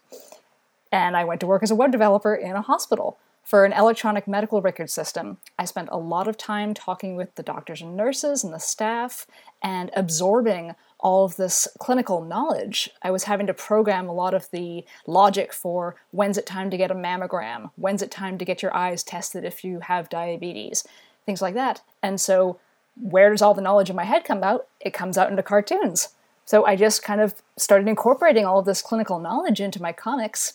And 0.91 1.17
I 1.17 1.25
went 1.25 1.41
to 1.41 1.47
work 1.47 1.63
as 1.63 1.71
a 1.71 1.77
web 1.77 1.93
developer 1.93 2.35
in 2.35 2.53
a 2.53 2.63
hospital 2.63 3.19
for 3.43 3.65
an 3.65 3.73
electronic 3.73 4.27
medical 4.27 4.63
record 4.63 4.91
system. 4.91 5.37
I 5.59 5.67
spent 5.67 5.91
a 5.93 5.99
lot 5.99 6.29
of 6.29 6.39
time 6.39 6.73
talking 6.73 7.15
with 7.15 7.35
the 7.35 7.43
doctors 7.43 7.83
and 7.83 7.97
nurses 7.97 8.43
and 8.43 8.55
the 8.55 8.59
staff 8.59 9.27
and 9.63 9.91
absorbing 9.95 10.75
all 11.05 11.27
of 11.27 11.37
this 11.37 11.69
clinical 11.79 12.25
knowledge. 12.25 12.91
I 13.03 13.11
was 13.11 13.25
having 13.25 13.47
to 13.47 13.55
program 13.55 14.09
a 14.09 14.15
lot 14.15 14.33
of 14.33 14.51
the 14.51 14.85
logic 15.07 15.53
for 15.53 15.97
when's 16.11 16.39
it 16.39 16.47
time 16.47 16.71
to 16.71 16.79
get 16.79 16.91
a 16.91 16.95
mammogram, 16.95 17.71
when's 17.77 18.01
it 18.01 18.11
time 18.11 18.39
to 18.39 18.45
get 18.45 18.63
your 18.63 18.75
eyes 18.75 19.05
tested 19.05 19.45
if 19.45 19.63
you 19.63 19.81
have 19.81 20.09
diabetes, 20.09 20.83
things 21.27 21.43
like 21.43 21.55
that. 21.55 21.83
And 22.03 22.19
so, 22.19 22.59
where 22.97 23.31
does 23.31 23.43
all 23.43 23.55
the 23.55 23.61
knowledge 23.61 23.91
in 23.91 23.97
my 23.97 24.05
head 24.05 24.25
come 24.25 24.43
out? 24.43 24.67
It 24.81 24.95
comes 24.95 25.19
out 25.19 25.29
into 25.29 25.43
cartoons. 25.43 26.09
So 26.47 26.65
I 26.65 26.77
just 26.77 27.03
kind 27.03 27.21
of 27.21 27.35
started 27.57 27.89
incorporating 27.89 28.47
all 28.47 28.59
of 28.59 28.67
this 28.67 28.83
clinical 28.83 29.19
knowledge 29.19 29.61
into 29.61 29.83
my 29.83 29.93
comics. 29.93 30.55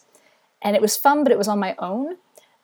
And 0.62 0.76
it 0.76 0.82
was 0.82 0.98
fun, 0.98 1.24
but 1.24 1.32
it 1.32 1.38
was 1.38 1.48
on 1.48 1.60
my 1.60 1.76
own. 1.80 2.18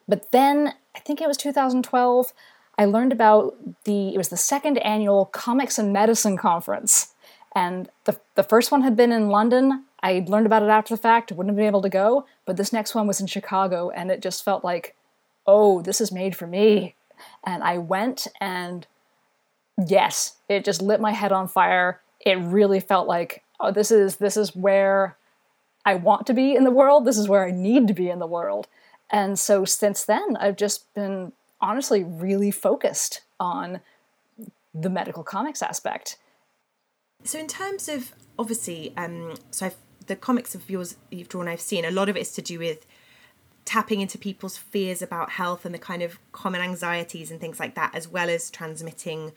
But 0.08 0.32
then, 0.32 0.74
I 0.96 1.00
think 1.00 1.22
it 1.22 1.28
was 1.28 1.38
2012, 1.38 2.34
I 2.78 2.86
learned 2.86 3.12
about 3.12 3.56
the, 3.84 4.10
it 4.10 4.18
was 4.18 4.30
the 4.30 4.38
second 4.38 4.78
annual 4.80 5.26
Comics 5.26 5.78
and 5.78 5.94
Medicine 5.94 6.38
Conference. 6.38 7.14
And 7.56 7.90
the, 8.04 8.20
the 8.36 8.44
first 8.44 8.70
one 8.70 8.82
had 8.82 8.98
been 8.98 9.14
in 9.14 9.30
London. 9.30 9.86
I 10.04 10.26
learned 10.28 10.46
about 10.46 10.62
it 10.62 10.70
after 10.70 10.94
the 10.94 11.02
fact, 11.02 11.32
wouldn't 11.32 11.52
have 11.52 11.56
been 11.56 11.66
able 11.66 11.82
to 11.82 11.90
go. 11.90 12.26
But 12.46 12.58
this 12.58 12.74
next 12.74 12.94
one 12.94 13.08
was 13.08 13.22
in 13.22 13.28
Chicago, 13.28 13.90
and 13.90 14.12
it 14.12 14.22
just 14.22 14.44
felt 14.44 14.64
like, 14.64 14.96
oh, 15.48 15.82
this 15.82 16.02
is 16.02 16.12
made 16.12 16.36
for 16.36 16.46
me. 16.46 16.96
And 17.46 17.64
I 17.64 17.78
went, 17.78 18.28
and 18.42 18.86
yes, 19.88 20.36
it 20.50 20.66
just 20.66 20.82
lit 20.82 21.00
my 21.00 21.12
head 21.12 21.32
on 21.32 21.48
fire. 21.48 22.02
It 22.20 22.38
really 22.40 22.82
felt 22.82 23.08
like, 23.08 23.44
oh, 23.60 23.72
this 23.72 23.90
is 23.90 24.18
this 24.18 24.36
is 24.36 24.56
where 24.56 25.16
I 25.86 25.96
want 25.96 26.28
to 26.28 26.34
be 26.34 26.56
in 26.56 26.66
the 26.66 26.72
world. 26.72 27.06
This 27.06 27.18
is 27.18 27.30
where 27.30 27.46
I 27.46 27.52
need 27.52 27.88
to 27.88 27.94
be 27.94 28.10
in 28.10 28.20
the 28.20 28.28
world. 28.28 28.68
And 29.10 29.40
so 29.40 29.64
since 29.66 30.04
then, 30.04 30.36
I've 30.38 30.58
just 30.58 30.94
been 30.94 31.32
honestly 31.62 32.04
really 32.04 32.52
focused 32.52 33.22
on 33.40 33.80
the 34.74 34.90
medical 34.90 35.24
comics 35.24 35.62
aspect. 35.62 36.18
So, 37.26 37.40
in 37.40 37.48
terms 37.48 37.90
of 37.90 38.14
obviously, 38.40 38.94
um, 38.96 39.36
so 39.52 39.68
I've, 39.68 39.76
the 40.08 40.16
comics 40.16 40.56
of 40.56 40.70
yours 40.70 40.96
you've 41.12 41.30
drawn, 41.30 41.48
I've 41.48 41.62
seen 41.62 41.84
a 41.84 41.92
lot 41.92 42.08
of 42.08 42.16
it's 42.16 42.32
to 42.36 42.42
do 42.42 42.60
with 42.60 42.86
tapping 43.66 44.00
into 44.00 44.18
people's 44.18 44.58
fears 44.58 45.02
about 45.02 45.32
health 45.32 45.66
and 45.66 45.74
the 45.74 45.80
kind 45.80 46.04
of 46.04 46.20
common 46.32 46.62
anxieties 46.62 47.32
and 47.32 47.42
things 47.42 47.60
like 47.60 47.74
that, 47.76 47.94
as 47.96 48.08
well 48.08 48.30
as 48.30 48.52
transmitting 48.52 49.34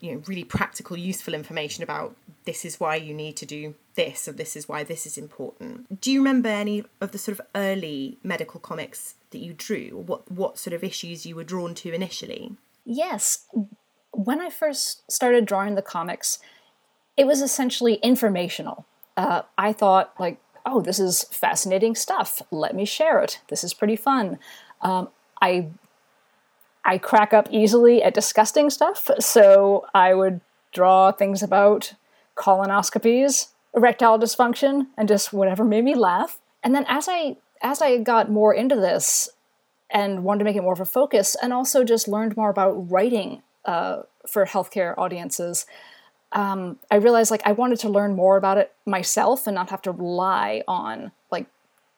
you 0.00 0.12
know 0.12 0.22
really 0.26 0.44
practical 0.44 0.98
useful 0.98 1.32
information 1.32 1.82
about 1.82 2.14
this 2.44 2.64
is 2.64 2.78
why 2.78 2.94
you 2.94 3.14
need 3.14 3.36
to 3.36 3.46
do 3.46 3.74
this 3.94 4.28
or 4.28 4.32
this 4.32 4.54
is 4.54 4.68
why 4.68 4.84
this 4.84 5.06
is 5.06 5.16
important. 5.16 6.00
Do 6.00 6.12
you 6.12 6.20
remember 6.20 6.50
any 6.50 6.84
of 7.00 7.12
the 7.12 7.18
sort 7.18 7.38
of 7.38 7.46
early 7.54 8.18
medical 8.22 8.60
comics 8.60 9.14
that 9.30 9.38
you 9.38 9.54
drew? 9.54 9.92
Or 9.94 10.02
what 10.02 10.30
what 10.30 10.58
sort 10.58 10.74
of 10.74 10.84
issues 10.84 11.24
you 11.24 11.34
were 11.36 11.44
drawn 11.44 11.74
to 11.76 11.92
initially? 11.92 12.52
Yes. 12.84 13.46
When 14.12 14.40
i 14.40 14.50
first 14.50 15.10
started 15.10 15.46
drawing 15.46 15.74
the 15.74 15.82
comics 15.82 16.38
it 17.16 17.26
was 17.26 17.40
essentially 17.40 17.94
informational. 17.94 18.86
Uh, 19.16 19.42
i 19.56 19.72
thought 19.72 20.12
like 20.18 20.40
oh 20.66 20.80
this 20.80 20.98
is 20.98 21.24
fascinating 21.24 21.94
stuff. 21.94 22.42
Let 22.50 22.74
me 22.74 22.84
share 22.84 23.20
it. 23.20 23.40
This 23.48 23.64
is 23.64 23.74
pretty 23.74 23.96
fun. 23.96 24.38
Um, 24.82 25.08
i 25.40 25.68
I 26.84 26.98
crack 26.98 27.32
up 27.32 27.48
easily 27.50 28.02
at 28.02 28.12
disgusting 28.12 28.68
stuff, 28.68 29.10
so 29.18 29.86
I 29.94 30.12
would 30.12 30.42
draw 30.72 31.12
things 31.12 31.42
about 31.42 31.94
colonoscopies, 32.36 33.48
erectile 33.74 34.18
dysfunction, 34.18 34.88
and 34.96 35.08
just 35.08 35.32
whatever 35.32 35.64
made 35.64 35.84
me 35.84 35.94
laugh. 35.94 36.40
And 36.62 36.74
then 36.74 36.84
as 36.88 37.08
I 37.08 37.36
as 37.62 37.80
I 37.80 37.98
got 37.98 38.30
more 38.30 38.52
into 38.52 38.76
this 38.76 39.30
and 39.90 40.24
wanted 40.24 40.40
to 40.40 40.44
make 40.44 40.56
it 40.56 40.62
more 40.62 40.72
of 40.72 40.80
a 40.80 40.84
focus, 40.84 41.36
and 41.40 41.52
also 41.52 41.84
just 41.84 42.08
learned 42.08 42.36
more 42.36 42.50
about 42.50 42.90
writing 42.90 43.42
uh, 43.64 44.02
for 44.26 44.44
healthcare 44.44 44.94
audiences, 44.98 45.66
um, 46.34 46.78
I 46.90 46.96
realized 46.96 47.30
like 47.30 47.42
I 47.44 47.52
wanted 47.52 47.78
to 47.80 47.88
learn 47.88 48.14
more 48.14 48.36
about 48.36 48.58
it 48.58 48.72
myself 48.84 49.46
and 49.46 49.54
not 49.54 49.70
have 49.70 49.82
to 49.82 49.92
rely 49.92 50.62
on 50.68 51.12
like 51.30 51.46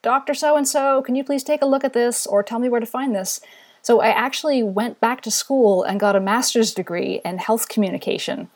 Doctor 0.03 0.35
So 0.35 0.57
and 0.57 0.69
So, 0.69 1.03
can 1.03 1.17
you 1.17 1.25
please 1.25 1.43
take 1.43 1.63
a 1.63 1.67
look 1.67 1.85
at 1.85 1.95
this 1.95 2.27
or 2.27 2.43
tell 2.43 2.59
me 2.59 2.69
where 2.69 2.81
to 2.81 2.87
find 2.87 3.15
this? 3.15 3.41
So 3.83 4.01
I 4.01 4.09
actually 4.09 4.63
went 4.63 5.01
back 5.01 5.21
to 5.23 5.31
school 5.31 5.85
and 5.85 6.01
got 6.01 6.17
a 6.17 6.21
master's 6.21 6.75
degree 6.75 7.21
in 7.25 7.39
health 7.39 7.69
communication. 7.69 8.51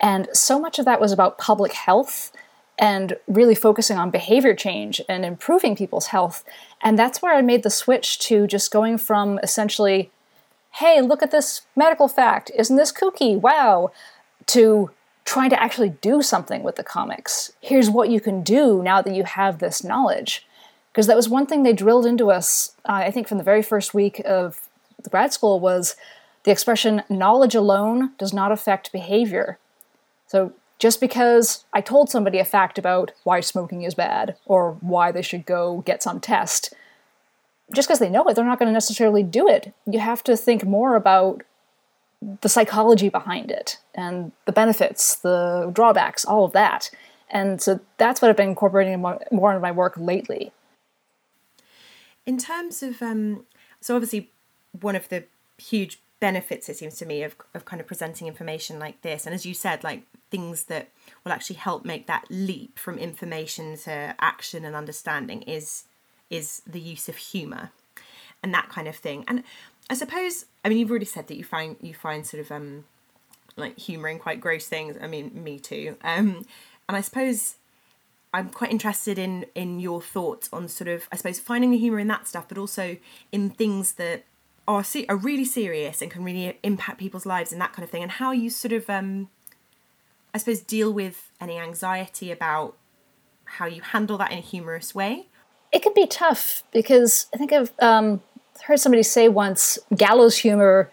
And 0.00 0.28
so 0.32 0.58
much 0.60 0.78
of 0.78 0.84
that 0.84 1.00
was 1.00 1.12
about 1.12 1.38
public 1.38 1.72
health 1.72 2.32
and 2.78 3.16
really 3.26 3.54
focusing 3.54 3.96
on 3.96 4.10
behavior 4.10 4.54
change 4.54 5.00
and 5.08 5.24
improving 5.24 5.74
people's 5.74 6.06
health. 6.08 6.44
And 6.80 6.98
that's 6.98 7.20
where 7.20 7.34
I 7.34 7.42
made 7.42 7.62
the 7.62 7.70
switch 7.70 8.18
to 8.20 8.46
just 8.46 8.70
going 8.70 8.98
from 8.98 9.40
essentially, 9.42 10.10
hey, 10.72 11.00
look 11.00 11.22
at 11.22 11.30
this 11.30 11.62
medical 11.74 12.06
fact, 12.06 12.50
isn't 12.56 12.76
this 12.76 12.92
kooky? 12.92 13.36
Wow, 13.40 13.90
to 14.46 14.90
trying 15.26 15.50
to 15.50 15.60
actually 15.60 15.90
do 15.90 16.22
something 16.22 16.62
with 16.62 16.76
the 16.76 16.84
comics. 16.84 17.52
Here's 17.60 17.90
what 17.90 18.08
you 18.08 18.20
can 18.20 18.42
do 18.42 18.82
now 18.82 19.02
that 19.02 19.14
you 19.14 19.24
have 19.24 19.58
this 19.58 19.82
knowledge. 19.82 20.46
Because 20.92 21.08
that 21.08 21.16
was 21.16 21.28
one 21.28 21.46
thing 21.46 21.62
they 21.62 21.74
drilled 21.74 22.06
into 22.06 22.30
us 22.30 22.72
uh, 22.88 22.92
i 22.92 23.10
think 23.10 23.28
from 23.28 23.38
the 23.38 23.44
very 23.44 23.62
first 23.62 23.92
week 23.92 24.22
of 24.24 24.68
the 25.02 25.10
grad 25.10 25.32
school 25.32 25.60
was 25.60 25.94
the 26.44 26.50
expression 26.50 27.02
knowledge 27.10 27.54
alone 27.54 28.12
does 28.18 28.32
not 28.32 28.52
affect 28.52 28.92
behavior. 28.92 29.58
So 30.26 30.52
just 30.78 31.00
because 31.00 31.64
i 31.72 31.80
told 31.80 32.08
somebody 32.08 32.38
a 32.38 32.44
fact 32.44 32.78
about 32.78 33.12
why 33.24 33.40
smoking 33.40 33.82
is 33.82 33.94
bad 33.94 34.36
or 34.46 34.78
why 34.80 35.12
they 35.12 35.22
should 35.22 35.44
go 35.44 35.82
get 35.84 36.02
some 36.02 36.20
test 36.20 36.72
just 37.74 37.88
because 37.88 37.98
they 37.98 38.08
know 38.08 38.24
it 38.28 38.34
they're 38.34 38.44
not 38.44 38.58
going 38.58 38.68
to 38.68 38.72
necessarily 38.72 39.24
do 39.24 39.48
it. 39.48 39.74
You 39.86 39.98
have 39.98 40.22
to 40.24 40.36
think 40.36 40.64
more 40.64 40.94
about 40.94 41.42
the 42.40 42.48
psychology 42.48 43.08
behind 43.08 43.50
it 43.50 43.78
and 43.94 44.32
the 44.46 44.52
benefits 44.52 45.16
the 45.16 45.70
drawbacks 45.72 46.24
all 46.24 46.44
of 46.44 46.52
that. 46.52 46.90
And 47.30 47.60
so 47.60 47.80
that's 47.98 48.22
what 48.22 48.30
i've 48.30 48.36
been 48.36 48.48
incorporating 48.48 49.00
more, 49.00 49.20
more 49.30 49.50
into 49.50 49.60
my 49.60 49.72
work 49.72 49.94
lately. 49.96 50.52
In 52.24 52.38
terms 52.38 52.82
of, 52.82 53.00
um, 53.02 53.46
so 53.80 53.94
obviously, 53.94 54.30
one 54.80 54.96
of 54.96 55.08
the 55.08 55.24
huge 55.58 56.00
benefits 56.18 56.68
it 56.68 56.76
seems 56.76 56.96
to 56.96 57.06
me 57.06 57.22
of, 57.22 57.36
of 57.54 57.66
kind 57.66 57.80
of 57.80 57.86
presenting 57.86 58.26
information 58.26 58.78
like 58.78 59.02
this 59.02 59.26
and 59.26 59.34
as 59.34 59.44
you 59.44 59.52
said 59.52 59.84
like 59.84 60.02
things 60.30 60.64
that 60.64 60.88
will 61.22 61.32
actually 61.32 61.56
help 61.56 61.84
make 61.84 62.06
that 62.06 62.24
leap 62.30 62.78
from 62.78 62.96
information 62.96 63.76
to 63.76 64.14
action 64.18 64.64
and 64.64 64.74
understanding 64.74 65.42
is 65.42 65.84
is 66.30 66.62
the 66.66 66.80
use 66.80 67.06
of 67.08 67.16
humor 67.16 67.70
and 68.42 68.54
that 68.54 68.68
kind 68.68 68.88
of 68.88 68.96
thing. 68.96 69.24
And 69.26 69.42
i 69.90 69.94
suppose 69.94 70.46
i 70.64 70.68
mean 70.68 70.78
you've 70.78 70.90
already 70.90 71.04
said 71.04 71.26
that 71.28 71.36
you 71.36 71.44
find 71.44 71.76
you 71.80 71.94
find 71.94 72.26
sort 72.26 72.40
of 72.40 72.50
um 72.50 72.84
like 73.56 73.78
humouring 73.78 74.18
quite 74.18 74.40
gross 74.40 74.66
things 74.66 74.96
i 75.00 75.06
mean 75.06 75.30
me 75.34 75.58
too 75.58 75.96
um 76.02 76.44
and 76.88 76.96
i 76.96 77.00
suppose 77.00 77.56
I'm 78.36 78.50
quite 78.50 78.70
interested 78.70 79.18
in 79.18 79.46
in 79.54 79.80
your 79.80 80.02
thoughts 80.02 80.50
on 80.52 80.68
sort 80.68 80.88
of 80.88 81.08
I 81.10 81.16
suppose 81.16 81.40
finding 81.40 81.70
the 81.70 81.78
humor 81.78 81.98
in 81.98 82.08
that 82.08 82.28
stuff, 82.28 82.46
but 82.48 82.58
also 82.58 82.98
in 83.32 83.48
things 83.48 83.94
that 83.94 84.24
are 84.68 84.84
se- 84.84 85.06
are 85.08 85.16
really 85.16 85.46
serious 85.46 86.02
and 86.02 86.10
can 86.10 86.22
really 86.22 86.58
impact 86.62 86.98
people's 86.98 87.24
lives 87.24 87.50
and 87.50 87.58
that 87.62 87.72
kind 87.72 87.82
of 87.82 87.88
thing, 87.88 88.02
and 88.02 88.12
how 88.12 88.32
you 88.32 88.50
sort 88.50 88.72
of 88.72 88.90
um, 88.90 89.30
I 90.34 90.38
suppose 90.38 90.60
deal 90.60 90.92
with 90.92 91.30
any 91.40 91.56
anxiety 91.56 92.30
about 92.30 92.76
how 93.44 93.64
you 93.64 93.80
handle 93.80 94.18
that 94.18 94.32
in 94.32 94.38
a 94.38 94.42
humorous 94.42 94.94
way. 94.94 95.28
It 95.72 95.82
can 95.82 95.94
be 95.94 96.06
tough 96.06 96.62
because 96.72 97.28
I 97.32 97.38
think 97.38 97.52
I've 97.54 97.72
um, 97.78 98.20
heard 98.62 98.80
somebody 98.80 99.02
say 99.02 99.28
once, 99.28 99.78
gallows 99.96 100.38
humor, 100.38 100.90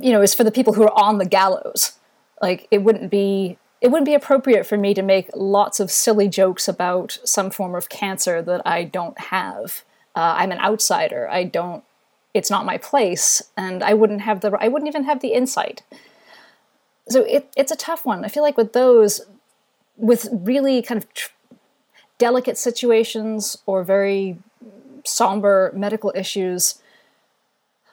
you 0.00 0.12
know, 0.12 0.22
is 0.22 0.34
for 0.34 0.44
the 0.44 0.50
people 0.50 0.72
who 0.72 0.82
are 0.82 0.98
on 0.98 1.18
the 1.18 1.26
gallows. 1.26 1.92
Like 2.40 2.68
it 2.70 2.82
wouldn't 2.82 3.10
be 3.10 3.58
it 3.80 3.88
wouldn't 3.88 4.06
be 4.06 4.14
appropriate 4.14 4.66
for 4.66 4.76
me 4.76 4.92
to 4.94 5.02
make 5.02 5.30
lots 5.34 5.78
of 5.78 5.90
silly 5.90 6.28
jokes 6.28 6.66
about 6.66 7.18
some 7.24 7.50
form 7.50 7.74
of 7.74 7.88
cancer 7.88 8.42
that 8.42 8.66
I 8.66 8.82
don't 8.84 9.18
have. 9.18 9.84
Uh, 10.16 10.34
I'm 10.36 10.50
an 10.50 10.58
outsider. 10.58 11.28
I 11.30 11.44
don't. 11.44 11.84
It's 12.34 12.50
not 12.50 12.66
my 12.66 12.76
place, 12.76 13.42
and 13.56 13.82
I 13.82 13.94
wouldn't 13.94 14.22
have 14.22 14.40
the. 14.40 14.56
I 14.60 14.68
wouldn't 14.68 14.88
even 14.88 15.04
have 15.04 15.20
the 15.20 15.32
insight. 15.32 15.82
So 17.08 17.22
it, 17.22 17.50
it's 17.56 17.72
a 17.72 17.76
tough 17.76 18.04
one. 18.04 18.24
I 18.24 18.28
feel 18.28 18.42
like 18.42 18.56
with 18.56 18.72
those, 18.72 19.20
with 19.96 20.28
really 20.32 20.82
kind 20.82 21.02
of 21.02 21.12
tr- 21.14 21.30
delicate 22.18 22.58
situations 22.58 23.56
or 23.64 23.84
very 23.84 24.38
somber 25.04 25.72
medical 25.74 26.12
issues, 26.14 26.80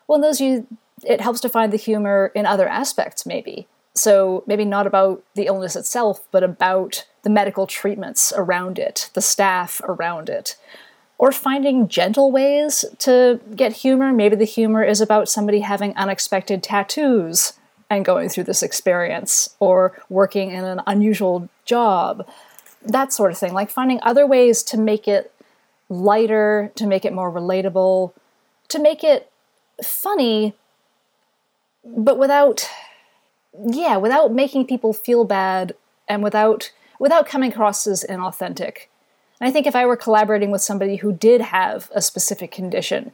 well, 0.08 0.18
in 0.18 0.22
those 0.22 0.41
you 0.41 0.68
it 1.03 1.22
helps 1.22 1.41
to 1.41 1.49
find 1.49 1.74
the 1.74 1.78
humor 1.78 2.32
in 2.34 2.45
other 2.45 2.68
aspects, 2.68 3.26
maybe. 3.26 3.68
So 3.93 4.43
maybe 4.47 4.66
not 4.66 4.88
about 4.88 5.24
the 5.36 5.45
illness 5.45 5.76
itself, 5.76 6.26
but 6.32 6.43
about 6.43 7.06
the 7.24 7.30
medical 7.30 7.68
treatments 7.68 8.34
around 8.36 8.78
it, 8.80 9.10
the 9.14 9.22
staff 9.22 9.82
around 9.84 10.30
it, 10.30 10.58
or 11.18 11.32
finding 11.32 11.88
gentle 11.88 12.32
ways 12.32 12.84
to 12.99 13.39
get 13.56 13.74
humor. 13.74 14.12
Maybe 14.12 14.36
the 14.36 14.45
humor 14.45 14.84
is 14.84 14.99
about 14.99 15.30
somebody 15.30 15.62
having 15.62 15.95
unexpected 15.95 16.62
tattoos 16.62 17.53
and 17.89 18.03
going 18.03 18.30
through 18.30 18.45
this 18.45 18.64
experience, 18.64 19.56
or 19.60 20.01
working 20.10 20.49
in 20.51 20.64
an 20.64 20.82
unusual 20.88 21.47
job, 21.66 22.28
that 22.82 23.14
sort 23.14 23.32
of 23.32 23.38
thing. 23.38 23.53
Like 23.53 23.70
finding 23.70 23.99
other 24.01 24.26
ways 24.26 24.64
to 24.64 24.78
make 24.78 25.08
it 25.08 25.32
lighter, 25.89 26.71
to 26.75 26.88
make 26.88 27.05
it 27.05 27.13
more 27.13 27.31
relatable, 27.31 28.13
to 28.69 28.79
make 28.79 29.03
it 29.03 29.31
funny, 29.83 30.53
but 31.83 32.17
without, 32.17 32.69
yeah, 33.67 33.97
without 33.97 34.33
making 34.33 34.67
people 34.67 34.93
feel 34.93 35.23
bad 35.23 35.75
and 36.07 36.23
without 36.23 36.71
without 36.97 37.27
coming 37.27 37.51
across 37.51 37.86
as 37.88 38.05
inauthentic. 38.09 38.88
And 39.39 39.49
I 39.49 39.51
think 39.51 39.67
if 39.67 39.75
I 39.75 39.86
were 39.86 39.97
collaborating 39.97 40.51
with 40.51 40.61
somebody 40.61 40.97
who 40.97 41.11
did 41.11 41.41
have 41.41 41.91
a 41.93 42.01
specific 42.01 42.51
condition, 42.51 43.11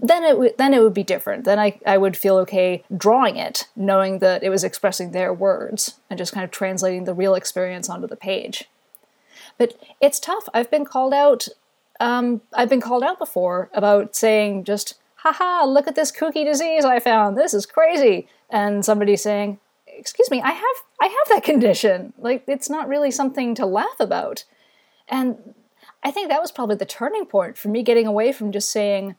then 0.00 0.24
it 0.24 0.32
w- 0.32 0.52
then 0.58 0.74
it 0.74 0.82
would 0.82 0.94
be 0.94 1.04
different. 1.04 1.44
Then 1.44 1.58
I, 1.58 1.78
I 1.86 1.96
would 1.96 2.16
feel 2.16 2.36
okay 2.38 2.82
drawing 2.94 3.36
it, 3.36 3.68
knowing 3.76 4.18
that 4.18 4.42
it 4.42 4.50
was 4.50 4.64
expressing 4.64 5.12
their 5.12 5.32
words 5.32 6.00
and 6.10 6.18
just 6.18 6.32
kind 6.32 6.44
of 6.44 6.50
translating 6.50 7.04
the 7.04 7.14
real 7.14 7.34
experience 7.34 7.88
onto 7.88 8.08
the 8.08 8.16
page. 8.16 8.68
But 9.56 9.78
it's 10.00 10.18
tough. 10.18 10.48
I've 10.52 10.70
been 10.70 10.84
called 10.84 11.14
out. 11.14 11.48
Um, 12.00 12.40
I've 12.52 12.68
been 12.68 12.80
called 12.80 13.02
out 13.02 13.18
before 13.18 13.70
about 13.72 14.16
saying 14.16 14.64
just, 14.64 14.94
"Haha, 15.16 15.64
look 15.64 15.86
at 15.86 15.94
this 15.94 16.12
kooky 16.12 16.44
disease 16.44 16.84
I 16.84 16.98
found. 17.00 17.36
This 17.36 17.54
is 17.54 17.66
crazy," 17.66 18.28
and 18.50 18.84
somebody 18.84 19.16
saying, 19.16 19.58
"Excuse 19.86 20.30
me, 20.30 20.42
I 20.42 20.50
have 20.50 20.76
I 21.00 21.06
have 21.06 21.28
that 21.28 21.44
condition. 21.52 22.12
Like 22.18 22.44
it's 22.46 22.70
not 22.70 22.88
really 22.88 23.10
something 23.10 23.54
to 23.56 23.66
laugh 23.66 24.00
about." 24.00 24.44
And 25.08 25.54
I 26.04 26.10
think 26.10 26.28
that 26.28 26.42
was 26.42 26.52
probably 26.52 26.76
the 26.76 26.84
turning 26.84 27.24
point 27.24 27.56
for 27.56 27.68
me 27.68 27.82
getting 27.82 28.06
away 28.06 28.32
from 28.32 28.52
just 28.52 28.70
saying, 28.70 29.16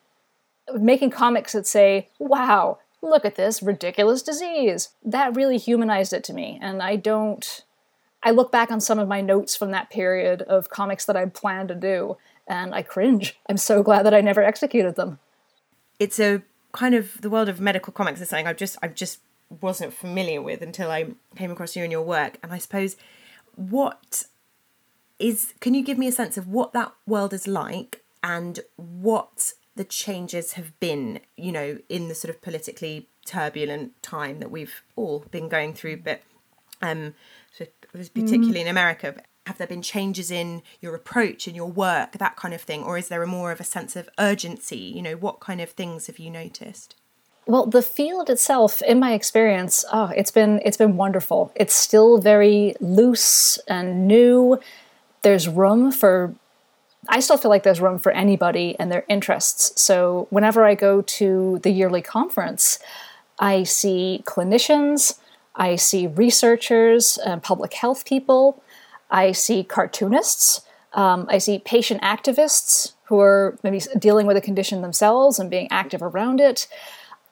making 0.74 1.10
comics 1.10 1.54
that 1.54 1.66
say, 1.66 2.10
wow, 2.20 2.78
look 3.02 3.26
at 3.26 3.36
this 3.36 3.64
ridiculous 3.64 4.22
disease. 4.22 4.90
That 5.04 5.36
really 5.36 5.58
humanized 5.58 6.14
it 6.14 6.24
to 6.26 6.34
me. 6.34 6.60
And 6.62 6.84
I 6.84 6.96
don't, 6.96 7.64
I 8.22 8.32
look 8.32 8.52
back 8.52 8.72
on 8.72 8.80
some 8.80 9.00
of 9.00 9.08
my 9.08 9.22
notes 9.22 9.56
from 9.56 9.72
that 9.72 9.90
period 9.90 10.44
of 10.44 10.70
comics 10.70 11.06
that 11.06 11.18
I 11.18 11.26
planned 11.26 11.70
to 11.70 11.76
do, 11.76 12.18
and 12.48 12.74
I 12.74 12.82
cringe. 12.82 13.38
I'm 13.50 13.58
so 13.58 13.84
glad 13.84 14.04
that 14.04 14.14
I 14.14 14.22
never 14.22 14.44
executed 14.44 14.96
them. 14.96 15.20
It's 16.00 16.20
a 16.20 16.42
kind 16.72 16.94
of 16.94 17.22
the 17.22 17.30
world 17.30 17.50
of 17.50 17.60
medical 17.60 17.94
comics 17.94 18.20
is 18.20 18.30
something 18.30 18.48
I've 18.48 18.58
just 18.58 18.78
I've 18.84 18.96
just 18.96 19.20
wasn't 19.62 19.94
familiar 19.94 20.42
with 20.42 20.62
until 20.62 20.92
I 20.92 21.08
came 21.36 21.52
across 21.52 21.76
you 21.76 21.84
and 21.84 21.92
your 21.92 22.02
work. 22.02 22.38
And 22.44 22.52
I 22.52 22.58
suppose 22.58 22.98
what 23.56 24.26
is 25.20 25.54
can 25.62 25.74
you 25.74 25.84
give 25.84 25.98
me 25.98 26.08
a 26.08 26.12
sense 26.12 26.38
of 26.38 26.48
what 26.48 26.74
that 26.74 26.92
world 27.08 27.34
is 27.34 27.48
like 27.48 28.04
and 28.24 28.60
what 28.76 29.54
the 29.76 29.84
changes 29.84 30.54
have 30.54 30.78
been, 30.80 31.20
you 31.36 31.52
know, 31.52 31.78
in 31.90 32.08
the 32.08 32.16
sort 32.16 32.34
of 32.34 32.42
politically 32.42 33.08
turbulent 33.26 34.02
time 34.02 34.40
that 34.40 34.52
we've 34.52 34.84
all 34.96 35.26
been 35.32 35.50
going 35.50 35.74
through, 35.74 35.98
but 35.98 36.22
um, 36.82 37.14
so 37.52 37.66
particularly 37.92 38.62
in 38.62 38.68
America. 38.68 39.16
Have 39.46 39.58
there 39.58 39.68
been 39.68 39.82
changes 39.82 40.32
in 40.32 40.64
your 40.82 40.96
approach 40.96 41.46
and 41.48 41.56
your 41.56 41.70
work, 41.70 42.14
that 42.14 42.36
kind 42.36 42.54
of 42.54 42.62
thing, 42.62 42.84
or 42.84 42.98
is 42.98 43.10
there 43.10 43.22
a 43.22 43.28
more 43.28 43.52
of 43.52 43.60
a 43.60 43.64
sense 43.64 43.96
of 43.96 44.10
urgency? 44.18 44.78
You 44.78 45.02
know, 45.02 45.16
what 45.16 45.40
kind 45.40 45.62
of 45.62 45.70
things 45.70 46.08
have 46.08 46.18
you 46.18 46.32
noticed? 46.32 46.96
Well, 47.48 47.68
the 47.68 47.84
field 47.84 48.30
itself, 48.32 48.82
in 48.82 49.00
my 49.00 49.14
experience, 49.14 49.86
oh, 49.94 50.12
it's 50.16 50.32
been 50.32 50.62
it's 50.66 50.78
been 50.78 50.98
wonderful. 50.98 51.52
It's 51.56 51.76
still 51.76 52.18
very 52.18 52.76
loose 52.80 53.60
and 53.68 54.08
new. 54.08 54.60
There's 55.22 55.48
room 55.48 55.92
for 55.92 56.34
I 57.08 57.20
still 57.20 57.38
feel 57.38 57.52
like 57.52 57.62
there's 57.62 57.82
room 57.82 58.00
for 58.00 58.12
anybody 58.12 58.76
and 58.80 58.92
their 58.92 59.06
interests. 59.08 59.80
So 59.80 60.26
whenever 60.32 60.66
I 60.66 60.74
go 60.74 61.02
to 61.02 61.60
the 61.62 61.70
yearly 61.70 62.02
conference, 62.02 62.80
I 63.38 63.64
see 63.64 64.24
clinicians, 64.26 65.20
I 65.56 65.76
see 65.76 66.08
researchers, 66.08 67.20
and 67.20 67.44
public 67.44 67.74
health 67.74 68.06
people, 68.06 68.64
I 69.10 69.32
see 69.32 69.64
cartoonists, 69.64 70.62
um, 70.94 71.28
I 71.30 71.38
see 71.38 71.60
patient 71.60 72.02
activists 72.02 72.94
who 73.06 73.20
are 73.20 73.58
maybe 73.64 73.82
dealing 74.00 74.26
with 74.26 74.38
a 74.38 74.42
condition 74.42 74.82
themselves 74.82 75.40
and 75.40 75.50
being 75.50 75.68
active 75.70 76.02
around 76.02 76.40
it. 76.40 76.68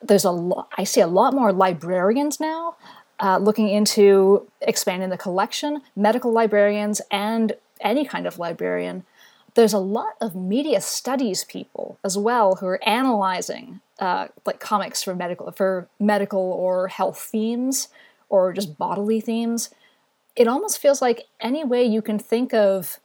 There's 0.02 0.26
a 0.26 0.32
lot. 0.32 0.70
I 0.78 0.84
see 0.84 1.02
a 1.02 1.08
lot 1.08 1.34
more 1.34 1.52
librarians 1.52 2.40
now. 2.40 2.76
Uh, 3.20 3.38
looking 3.38 3.70
into 3.70 4.48
expanding 4.62 5.10
the 5.10 5.18
collection, 5.18 5.82
medical 5.96 6.32
librarians, 6.32 7.00
and 7.10 7.54
any 7.80 8.06
kind 8.06 8.28
of 8.28 8.38
librarian 8.38 9.06
there's 9.56 9.74
a 9.74 9.80
lot 9.80 10.14
of 10.20 10.36
media 10.36 10.82
studies 10.82 11.44
people 11.44 12.00
as 12.04 12.18
well 12.18 12.56
who 12.56 12.66
are 12.66 12.84
analyzing 12.88 13.82
uh, 14.00 14.28
like 14.46 14.60
comics 14.60 15.04
for 15.04 15.16
medical 15.16 15.52
for 15.52 15.88
medical 16.00 16.42
or 16.42 16.88
health 16.88 17.20
themes 17.20 17.88
or 18.30 18.52
just 18.54 18.78
bodily 18.78 19.22
themes 19.22 19.70
it 20.36 20.48
almost 20.48 20.80
feels 20.80 21.02
like 21.02 21.26
any 21.40 21.64
way 21.64 21.84
you 21.84 22.02
can 22.02 22.18
think 22.18 22.54
of 22.54 23.00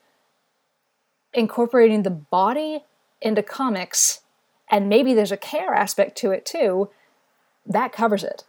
incorporating 1.34 2.02
the 2.02 2.10
body 2.10 2.84
into 3.20 3.42
comics 3.42 4.20
and 4.70 4.88
maybe 4.88 5.14
there's 5.14 5.32
a 5.32 5.36
care 5.36 5.74
aspect 5.74 6.16
to 6.16 6.30
it 6.30 6.46
too 6.46 6.88
that 7.66 7.92
covers 7.92 8.24
it 8.24 8.44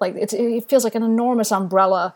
like 0.00 0.14
it 0.16 0.68
feels 0.68 0.84
like 0.84 0.94
an 0.94 1.02
enormous 1.02 1.52
umbrella 1.52 2.14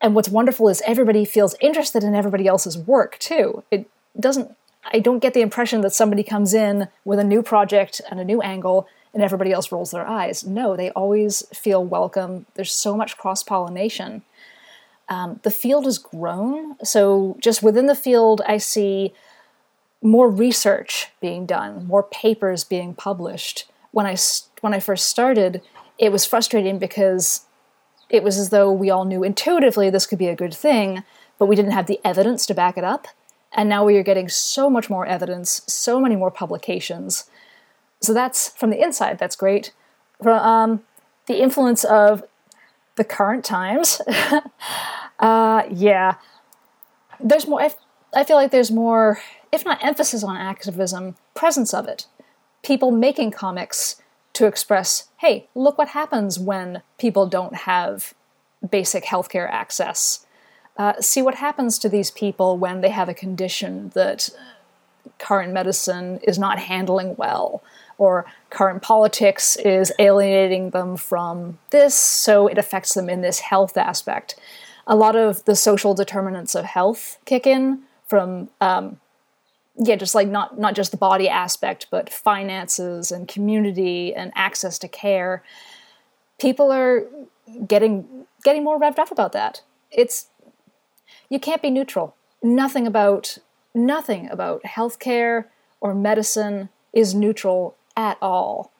and 0.00 0.14
what's 0.14 0.28
wonderful 0.28 0.68
is 0.68 0.82
everybody 0.86 1.24
feels 1.24 1.56
interested 1.60 2.04
in 2.04 2.14
everybody 2.14 2.46
else's 2.46 2.78
work 2.78 3.18
too 3.18 3.64
it 3.70 3.88
doesn't 4.18 4.54
I 4.92 4.98
don't 4.98 5.20
get 5.20 5.34
the 5.34 5.40
impression 5.40 5.80
that 5.80 5.94
somebody 5.94 6.22
comes 6.22 6.52
in 6.52 6.88
with 7.04 7.18
a 7.18 7.24
new 7.24 7.42
project 7.42 8.00
and 8.10 8.20
a 8.20 8.24
new 8.24 8.42
angle 8.42 8.86
and 9.12 9.22
everybody 9.22 9.52
else 9.52 9.72
rolls 9.72 9.92
their 9.92 10.06
eyes. 10.06 10.44
No, 10.44 10.76
they 10.76 10.90
always 10.90 11.42
feel 11.54 11.84
welcome. 11.84 12.46
There's 12.54 12.72
so 12.72 12.96
much 12.96 13.16
cross 13.16 13.42
pollination. 13.42 14.22
Um, 15.08 15.40
the 15.42 15.50
field 15.50 15.84
has 15.84 15.98
grown. 15.98 16.76
So, 16.84 17.36
just 17.40 17.62
within 17.62 17.86
the 17.86 17.94
field, 17.94 18.40
I 18.46 18.56
see 18.56 19.12
more 20.02 20.30
research 20.30 21.08
being 21.20 21.46
done, 21.46 21.86
more 21.86 22.02
papers 22.02 22.64
being 22.64 22.94
published. 22.94 23.66
When 23.90 24.06
I, 24.06 24.16
when 24.60 24.74
I 24.74 24.80
first 24.80 25.06
started, 25.06 25.62
it 25.98 26.12
was 26.12 26.26
frustrating 26.26 26.78
because 26.78 27.46
it 28.10 28.22
was 28.22 28.38
as 28.38 28.50
though 28.50 28.70
we 28.70 28.90
all 28.90 29.04
knew 29.04 29.22
intuitively 29.22 29.90
this 29.90 30.06
could 30.06 30.18
be 30.18 30.28
a 30.28 30.36
good 30.36 30.54
thing, 30.54 31.04
but 31.38 31.46
we 31.46 31.56
didn't 31.56 31.72
have 31.72 31.86
the 31.86 32.00
evidence 32.04 32.46
to 32.46 32.54
back 32.54 32.76
it 32.76 32.84
up. 32.84 33.08
And 33.52 33.68
now 33.68 33.84
we 33.84 33.96
are 33.96 34.02
getting 34.02 34.28
so 34.28 34.68
much 34.68 34.90
more 34.90 35.06
evidence, 35.06 35.62
so 35.66 36.00
many 36.00 36.16
more 36.16 36.30
publications. 36.30 37.24
So 38.00 38.12
that's 38.12 38.50
from 38.50 38.70
the 38.70 38.82
inside, 38.82 39.18
that's 39.18 39.36
great. 39.36 39.72
From 40.22 40.38
um, 40.38 40.82
the 41.26 41.40
influence 41.40 41.84
of 41.84 42.24
the 42.96 43.04
current 43.04 43.44
times, 43.44 44.00
uh, 45.18 45.62
yeah, 45.70 46.16
there's 47.20 47.46
more. 47.46 47.62
I, 47.62 47.74
I 48.14 48.24
feel 48.24 48.36
like 48.36 48.50
there's 48.50 48.70
more, 48.70 49.18
if 49.50 49.64
not 49.64 49.82
emphasis 49.84 50.22
on 50.22 50.36
activism, 50.36 51.16
presence 51.34 51.74
of 51.74 51.88
it. 51.88 52.06
People 52.62 52.90
making 52.90 53.32
comics 53.32 53.96
to 54.34 54.46
express, 54.46 55.08
hey, 55.18 55.48
look 55.54 55.76
what 55.76 55.88
happens 55.88 56.38
when 56.38 56.82
people 56.98 57.26
don't 57.26 57.54
have 57.54 58.14
basic 58.70 59.04
healthcare 59.04 59.48
access 59.50 60.24
uh, 60.76 61.00
see 61.00 61.22
what 61.22 61.36
happens 61.36 61.78
to 61.78 61.88
these 61.88 62.10
people 62.10 62.58
when 62.58 62.80
they 62.80 62.90
have 62.90 63.08
a 63.08 63.14
condition 63.14 63.90
that 63.94 64.30
current 65.18 65.52
medicine 65.52 66.18
is 66.22 66.38
not 66.38 66.58
handling 66.58 67.14
well, 67.16 67.62
or 67.98 68.26
current 68.50 68.82
politics 68.82 69.56
is 69.56 69.92
alienating 69.98 70.70
them 70.70 70.96
from 70.96 71.58
this, 71.70 71.94
so 71.94 72.46
it 72.46 72.58
affects 72.58 72.94
them 72.94 73.08
in 73.08 73.20
this 73.20 73.40
health 73.40 73.76
aspect. 73.76 74.38
A 74.86 74.96
lot 74.96 75.16
of 75.16 75.44
the 75.44 75.56
social 75.56 75.94
determinants 75.94 76.54
of 76.54 76.64
health 76.64 77.18
kick 77.24 77.46
in 77.46 77.82
from, 78.06 78.50
um, 78.60 79.00
yeah, 79.76 79.96
just 79.96 80.14
like 80.14 80.28
not 80.28 80.58
not 80.58 80.74
just 80.74 80.90
the 80.90 80.96
body 80.96 81.28
aspect, 81.28 81.86
but 81.90 82.12
finances 82.12 83.10
and 83.10 83.26
community 83.26 84.14
and 84.14 84.30
access 84.34 84.78
to 84.80 84.88
care. 84.88 85.42
People 86.38 86.70
are 86.70 87.06
getting 87.66 88.26
getting 88.44 88.62
more 88.62 88.78
revved 88.78 88.98
up 88.98 89.10
about 89.10 89.32
that. 89.32 89.62
It's 89.90 90.28
you 91.28 91.40
can't 91.40 91.62
be 91.62 91.70
neutral. 91.70 92.14
Nothing 92.42 92.86
about 92.86 93.38
nothing 93.74 94.28
about 94.30 94.62
healthcare 94.62 95.46
or 95.80 95.94
medicine 95.94 96.68
is 96.92 97.14
neutral 97.14 97.76
at 97.96 98.18
all. 98.20 98.72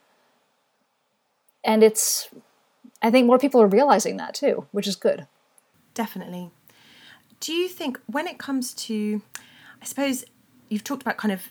And 1.65 1.83
it's 1.83 2.29
I 3.03 3.11
think 3.11 3.27
more 3.27 3.39
people 3.39 3.61
are 3.61 3.67
realizing 3.67 4.17
that 4.19 4.35
too, 4.35 4.67
which 4.73 4.87
is 4.87 4.97
good. 4.97 5.27
Definitely. 5.95 6.51
Do 7.41 7.53
you 7.53 7.69
think 7.69 8.01
when 8.07 8.27
it 8.27 8.39
comes 8.39 8.75
to 8.75 9.23
I 9.81 9.85
suppose 9.85 10.25
you've 10.69 10.85
talked 10.85 11.03
about 11.03 11.17
kind 11.17 11.33
of 11.33 11.43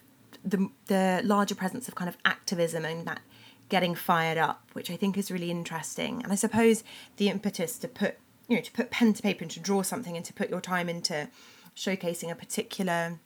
the 0.44 0.70
the 0.88 1.22
larger 1.24 1.56
presence 1.56 1.88
of 1.88 1.96
kind 1.96 2.10
of 2.10 2.18
activism 2.26 2.86
and 2.86 3.08
that 3.08 3.22
getting 3.70 3.96
fired 3.96 4.38
up, 4.38 4.70
which 4.74 4.92
I 4.92 4.96
think 4.96 5.18
is 5.18 5.32
really 5.32 5.50
interesting. 5.50 6.22
And 6.24 6.32
I 6.32 6.36
suppose 6.36 6.84
the 7.18 7.30
impetus 7.30 7.78
to 7.80 7.88
put 7.88 8.18
you 8.48 8.56
know 8.58 8.62
to 8.62 8.72
put 8.72 8.92
pen 8.92 9.14
to 9.14 9.22
paper 9.22 9.44
and 9.44 9.52
to 9.52 9.60
draw 9.60 9.82
something 9.82 10.16
and 10.16 10.26
to 10.26 10.34
put 10.34 10.50
your 10.50 10.62
time 10.62 10.90
into 10.90 11.30
showcasing 11.76 12.30
a 12.30 12.36
particular 12.36 13.20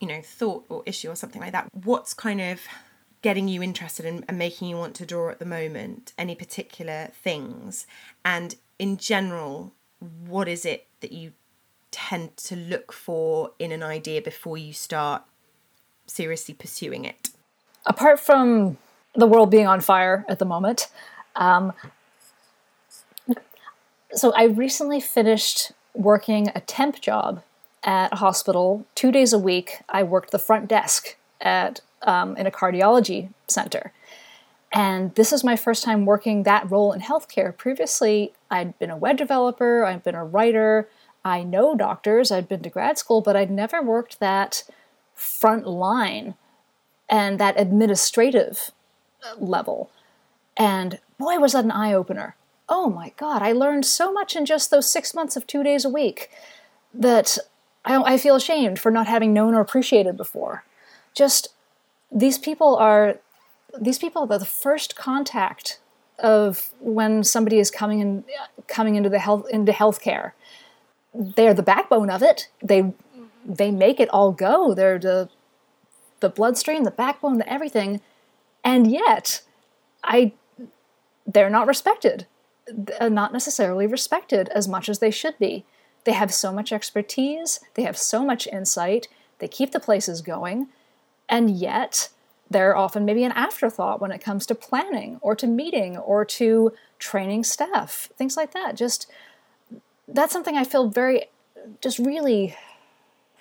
you 0.00 0.08
know 0.08 0.20
thought 0.22 0.64
or 0.68 0.82
issue 0.86 1.10
or 1.10 1.16
something 1.16 1.42
like 1.42 1.52
that. 1.52 1.68
What's 1.72 2.14
kind 2.14 2.40
of 2.40 2.60
getting 3.26 3.48
you 3.48 3.60
interested 3.60 4.06
in, 4.06 4.24
and 4.28 4.38
making 4.38 4.68
you 4.68 4.76
want 4.76 4.94
to 4.94 5.04
draw 5.04 5.30
at 5.30 5.40
the 5.40 5.44
moment? 5.44 6.12
Any 6.16 6.36
particular 6.36 7.10
things? 7.12 7.84
And 8.24 8.54
in 8.78 8.98
general, 8.98 9.72
what 9.98 10.46
is 10.46 10.64
it 10.64 10.86
that 11.00 11.10
you 11.10 11.32
tend 11.90 12.36
to 12.36 12.54
look 12.54 12.92
for 12.92 13.50
in 13.58 13.72
an 13.72 13.82
idea 13.82 14.22
before 14.22 14.56
you 14.56 14.72
start 14.72 15.24
seriously 16.06 16.54
pursuing 16.54 17.04
it? 17.04 17.30
Apart 17.84 18.20
from 18.20 18.78
the 19.16 19.26
world 19.26 19.50
being 19.50 19.66
on 19.66 19.80
fire 19.80 20.24
at 20.28 20.38
the 20.38 20.44
moment, 20.44 20.86
um, 21.34 21.72
so 24.12 24.32
I 24.36 24.44
recently 24.44 25.00
finished 25.00 25.72
working 25.94 26.52
a 26.54 26.60
temp 26.60 27.00
job 27.00 27.42
at 27.82 28.12
a 28.12 28.16
hospital 28.16 28.86
two 28.94 29.10
days 29.10 29.32
a 29.32 29.38
week. 29.38 29.78
I 29.88 30.04
worked 30.04 30.30
the 30.30 30.38
front 30.38 30.68
desk 30.68 31.16
at 31.40 31.80
um, 32.02 32.36
in 32.36 32.46
a 32.46 32.50
cardiology 32.50 33.30
center. 33.48 33.92
And 34.72 35.14
this 35.14 35.32
is 35.32 35.44
my 35.44 35.56
first 35.56 35.84
time 35.84 36.04
working 36.04 36.42
that 36.42 36.70
role 36.70 36.92
in 36.92 37.00
healthcare. 37.00 37.56
Previously, 37.56 38.32
I'd 38.50 38.78
been 38.78 38.90
a 38.90 38.96
web 38.96 39.16
developer, 39.16 39.84
I'd 39.84 40.02
been 40.02 40.14
a 40.14 40.24
writer, 40.24 40.88
I 41.24 41.42
know 41.42 41.74
doctors, 41.74 42.30
I'd 42.30 42.48
been 42.48 42.62
to 42.62 42.70
grad 42.70 42.98
school, 42.98 43.20
but 43.20 43.36
I'd 43.36 43.50
never 43.50 43.82
worked 43.82 44.20
that 44.20 44.64
front 45.14 45.66
line 45.66 46.34
and 47.08 47.38
that 47.40 47.58
administrative 47.58 48.70
level. 49.38 49.90
And 50.56 50.98
boy, 51.18 51.38
was 51.38 51.52
that 51.52 51.64
an 51.64 51.70
eye 51.70 51.92
opener. 51.92 52.36
Oh 52.68 52.90
my 52.90 53.12
God, 53.16 53.42
I 53.42 53.52
learned 53.52 53.86
so 53.86 54.12
much 54.12 54.34
in 54.36 54.44
just 54.44 54.70
those 54.70 54.90
six 54.90 55.14
months 55.14 55.36
of 55.36 55.46
two 55.46 55.62
days 55.62 55.84
a 55.84 55.90
week 55.90 56.30
that 56.92 57.38
I, 57.84 58.14
I 58.14 58.18
feel 58.18 58.34
ashamed 58.34 58.78
for 58.78 58.90
not 58.90 59.06
having 59.06 59.32
known 59.32 59.54
or 59.54 59.60
appreciated 59.60 60.16
before. 60.16 60.64
Just 61.14 61.48
these 62.10 62.38
people 62.38 62.76
are 62.76 63.18
these 63.80 63.98
people 63.98 64.22
are 64.22 64.38
the 64.38 64.44
first 64.44 64.96
contact 64.96 65.80
of 66.18 66.72
when 66.80 67.22
somebody 67.22 67.58
is 67.58 67.70
coming 67.70 68.00
in 68.00 68.24
coming 68.66 68.96
into 68.96 69.08
the 69.08 69.18
health 69.18 69.46
into 69.50 69.72
healthcare. 69.72 70.32
They're 71.14 71.54
the 71.54 71.62
backbone 71.62 72.10
of 72.10 72.22
it. 72.22 72.48
They 72.62 72.94
they 73.44 73.70
make 73.70 74.00
it 74.00 74.08
all 74.10 74.32
go. 74.32 74.74
They're 74.74 74.98
the 74.98 75.28
the 76.20 76.28
bloodstream, 76.28 76.84
the 76.84 76.90
backbone, 76.90 77.38
the 77.38 77.52
everything, 77.52 78.00
and 78.64 78.90
yet 78.90 79.42
I 80.02 80.32
they're 81.26 81.50
not 81.50 81.66
respected. 81.66 82.26
They're 82.66 83.10
not 83.10 83.32
necessarily 83.32 83.86
respected 83.86 84.48
as 84.50 84.66
much 84.66 84.88
as 84.88 84.98
they 84.98 85.10
should 85.10 85.38
be. 85.38 85.64
They 86.04 86.12
have 86.12 86.32
so 86.32 86.52
much 86.52 86.72
expertise, 86.72 87.60
they 87.74 87.82
have 87.82 87.98
so 87.98 88.24
much 88.24 88.46
insight, 88.46 89.08
they 89.38 89.48
keep 89.48 89.72
the 89.72 89.80
places 89.80 90.22
going, 90.22 90.68
and 91.28 91.50
yet 91.50 92.08
they're 92.48 92.76
often 92.76 93.04
maybe 93.04 93.24
an 93.24 93.32
afterthought 93.32 94.00
when 94.00 94.12
it 94.12 94.20
comes 94.20 94.46
to 94.46 94.54
planning 94.54 95.18
or 95.20 95.34
to 95.34 95.46
meeting 95.46 95.96
or 95.96 96.24
to 96.24 96.72
training 96.98 97.44
staff, 97.44 98.08
things 98.16 98.36
like 98.36 98.52
that. 98.52 98.76
Just 98.76 99.10
that's 100.08 100.32
something 100.32 100.56
I 100.56 100.64
feel 100.64 100.88
very, 100.88 101.26
just 101.80 101.98
really, 101.98 102.56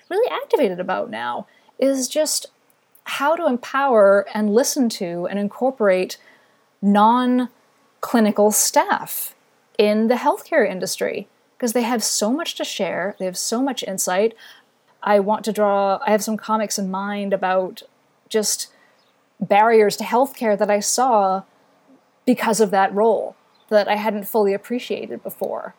really 0.09 0.29
activated 0.31 0.79
about 0.79 1.09
now 1.09 1.47
is 1.77 2.07
just 2.07 2.47
how 3.03 3.35
to 3.35 3.45
empower 3.45 4.25
and 4.33 4.53
listen 4.53 4.89
to 4.89 5.27
and 5.27 5.37
incorporate 5.37 6.17
non 6.81 7.49
clinical 8.01 8.51
staff 8.51 9.35
in 9.77 10.07
the 10.07 10.15
healthcare 10.15 10.69
industry 10.69 11.27
because 11.57 11.73
they 11.73 11.83
have 11.83 12.03
so 12.03 12.31
much 12.31 12.55
to 12.55 12.63
share, 12.63 13.15
they 13.19 13.25
have 13.25 13.37
so 13.37 13.61
much 13.61 13.83
insight. 13.83 14.33
I 15.05 15.19
want 15.19 15.45
to 15.45 15.53
draw, 15.53 15.99
I 16.05 16.11
have 16.11 16.23
some 16.23 16.35
comics 16.35 16.77
in 16.79 16.91
mind 16.91 17.31
about 17.31 17.83
just 18.27 18.73
barriers 19.39 19.95
to 19.97 20.03
healthcare 20.03 20.57
that 20.57 20.69
I 20.69 20.79
saw 20.79 21.43
because 22.25 22.59
of 22.59 22.71
that 22.71 22.93
role 22.93 23.35
that 23.69 23.87
I 23.87 23.95
hadn't 23.95 24.27
fully 24.27 24.53
appreciated 24.53 25.21
before. 25.23 25.75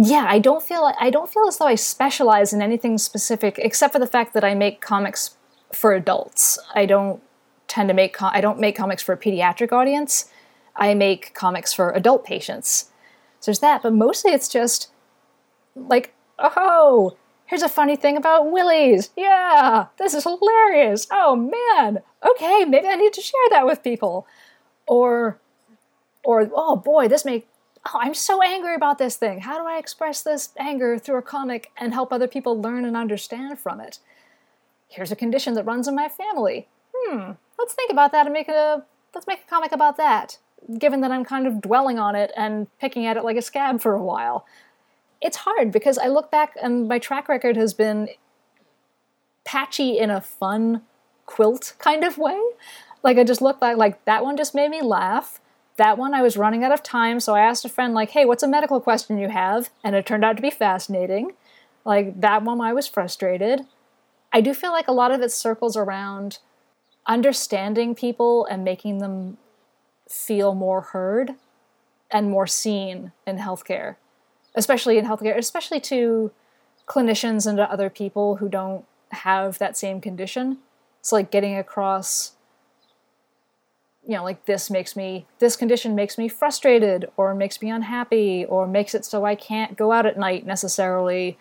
Yeah, 0.00 0.26
I 0.28 0.38
don't 0.38 0.62
feel 0.62 0.92
I 1.00 1.10
don't 1.10 1.28
feel 1.28 1.48
as 1.48 1.58
though 1.58 1.66
I 1.66 1.74
specialize 1.74 2.52
in 2.52 2.62
anything 2.62 2.98
specific 2.98 3.58
except 3.58 3.92
for 3.92 3.98
the 3.98 4.06
fact 4.06 4.32
that 4.34 4.44
I 4.44 4.54
make 4.54 4.80
comics 4.80 5.36
for 5.72 5.92
adults. 5.92 6.56
I 6.74 6.86
don't 6.86 7.20
tend 7.66 7.88
to 7.88 7.94
make 7.94 8.12
com- 8.12 8.30
I 8.32 8.40
don't 8.40 8.60
make 8.60 8.76
comics 8.76 9.02
for 9.02 9.12
a 9.12 9.18
pediatric 9.18 9.72
audience. 9.72 10.30
I 10.76 10.94
make 10.94 11.34
comics 11.34 11.72
for 11.72 11.90
adult 11.90 12.24
patients. 12.24 12.90
So 13.40 13.50
there's 13.50 13.58
that, 13.58 13.82
but 13.82 13.92
mostly 13.92 14.32
it's 14.32 14.48
just 14.48 14.90
like, 15.74 16.14
oh, 16.38 17.16
here's 17.48 17.62
a 17.62 17.68
funny 17.68 17.96
thing 17.96 18.16
about 18.16 18.50
willies. 18.50 19.10
Yeah, 19.16 19.86
this 19.98 20.14
is 20.14 20.24
hilarious. 20.24 21.06
Oh 21.10 21.34
man. 21.34 22.02
Okay, 22.28 22.64
maybe 22.64 22.86
I 22.86 22.94
need 22.94 23.12
to 23.14 23.20
share 23.20 23.48
that 23.50 23.66
with 23.66 23.82
people. 23.82 24.26
Or 24.86 25.40
or 26.22 26.48
oh 26.54 26.76
boy, 26.76 27.08
this 27.08 27.24
may 27.24 27.44
oh, 27.86 27.98
I'm 28.00 28.14
so 28.14 28.42
angry 28.42 28.74
about 28.74 28.98
this 28.98 29.16
thing. 29.16 29.40
How 29.40 29.58
do 29.58 29.66
I 29.66 29.78
express 29.78 30.22
this 30.22 30.50
anger 30.58 30.98
through 30.98 31.18
a 31.18 31.22
comic 31.22 31.70
and 31.76 31.92
help 31.92 32.12
other 32.12 32.28
people 32.28 32.60
learn 32.60 32.84
and 32.84 32.96
understand 32.96 33.58
from 33.58 33.80
it? 33.80 33.98
Here's 34.86 35.12
a 35.12 35.16
condition 35.16 35.54
that 35.54 35.64
runs 35.64 35.88
in 35.88 35.94
my 35.94 36.08
family. 36.08 36.68
Hmm, 36.94 37.32
let's 37.58 37.74
think 37.74 37.90
about 37.90 38.12
that 38.12 38.26
and 38.26 38.32
make 38.32 38.48
a 38.48 38.84
let's 39.14 39.26
make 39.26 39.40
a 39.40 39.50
comic 39.50 39.72
about 39.72 39.96
that. 39.96 40.38
Given 40.78 41.00
that 41.00 41.12
I'm 41.12 41.24
kind 41.24 41.46
of 41.46 41.62
dwelling 41.62 41.98
on 41.98 42.14
it 42.14 42.30
and 42.36 42.66
picking 42.78 43.06
at 43.06 43.16
it 43.16 43.24
like 43.24 43.36
a 43.36 43.42
scab 43.42 43.80
for 43.80 43.94
a 43.94 44.02
while 44.02 44.44
it's 45.20 45.38
hard 45.38 45.72
because 45.72 45.98
I 45.98 46.08
look 46.08 46.30
back 46.30 46.54
and 46.60 46.88
my 46.88 46.98
track 46.98 47.28
record 47.28 47.56
has 47.56 47.74
been 47.74 48.08
patchy 49.44 49.98
in 49.98 50.10
a 50.10 50.20
fun 50.20 50.82
quilt 51.26 51.74
kind 51.78 52.04
of 52.04 52.18
way. 52.18 52.40
Like 53.02 53.18
I 53.18 53.24
just 53.24 53.42
look 53.42 53.60
back 53.60 53.76
like 53.76 54.04
that 54.04 54.22
one 54.22 54.36
just 54.36 54.54
made 54.54 54.70
me 54.70 54.82
laugh. 54.82 55.40
That 55.76 55.98
one 55.98 56.12
I 56.12 56.22
was 56.22 56.36
running 56.36 56.64
out 56.64 56.72
of 56.72 56.82
time, 56.82 57.20
so 57.20 57.34
I 57.34 57.40
asked 57.40 57.64
a 57.64 57.68
friend 57.68 57.94
like, 57.94 58.10
"Hey, 58.10 58.24
what's 58.24 58.42
a 58.42 58.48
medical 58.48 58.80
question 58.80 59.18
you 59.18 59.28
have?" 59.28 59.70
and 59.84 59.94
it 59.94 60.06
turned 60.06 60.24
out 60.24 60.36
to 60.36 60.42
be 60.42 60.50
fascinating. 60.50 61.32
Like 61.84 62.20
that 62.20 62.42
one 62.42 62.60
I 62.60 62.72
was 62.72 62.86
frustrated. 62.86 63.66
I 64.32 64.40
do 64.40 64.52
feel 64.54 64.72
like 64.72 64.88
a 64.88 64.92
lot 64.92 65.12
of 65.12 65.22
it 65.22 65.32
circles 65.32 65.76
around 65.76 66.38
understanding 67.06 67.94
people 67.94 68.44
and 68.46 68.64
making 68.64 68.98
them 68.98 69.38
feel 70.08 70.54
more 70.54 70.80
heard 70.82 71.34
and 72.10 72.30
more 72.30 72.46
seen 72.46 73.12
in 73.26 73.38
healthcare 73.38 73.96
especially 74.58 74.98
in 74.98 75.06
healthcare, 75.06 75.38
especially 75.38 75.80
to 75.80 76.32
clinicians 76.86 77.46
and 77.46 77.56
to 77.58 77.70
other 77.70 77.88
people 77.88 78.36
who 78.36 78.48
don't 78.48 78.84
have 79.10 79.58
that 79.58 79.76
same 79.76 80.00
condition. 80.00 80.58
It's 81.00 81.12
like 81.12 81.30
getting 81.30 81.56
across, 81.56 82.32
you 84.06 84.16
know, 84.16 84.24
like 84.24 84.46
this 84.46 84.68
makes 84.68 84.96
me, 84.96 85.26
this 85.38 85.54
condition 85.54 85.94
makes 85.94 86.18
me 86.18 86.28
frustrated 86.28 87.08
or 87.16 87.34
makes 87.34 87.62
me 87.62 87.70
unhappy 87.70 88.44
or 88.44 88.66
makes 88.66 88.94
it 88.94 89.04
so 89.04 89.24
I 89.24 89.34
can't 89.34 89.76
go 89.76 89.92
out 89.92 90.06
at 90.06 90.18
night 90.18 90.44
necessarily. 90.44 91.38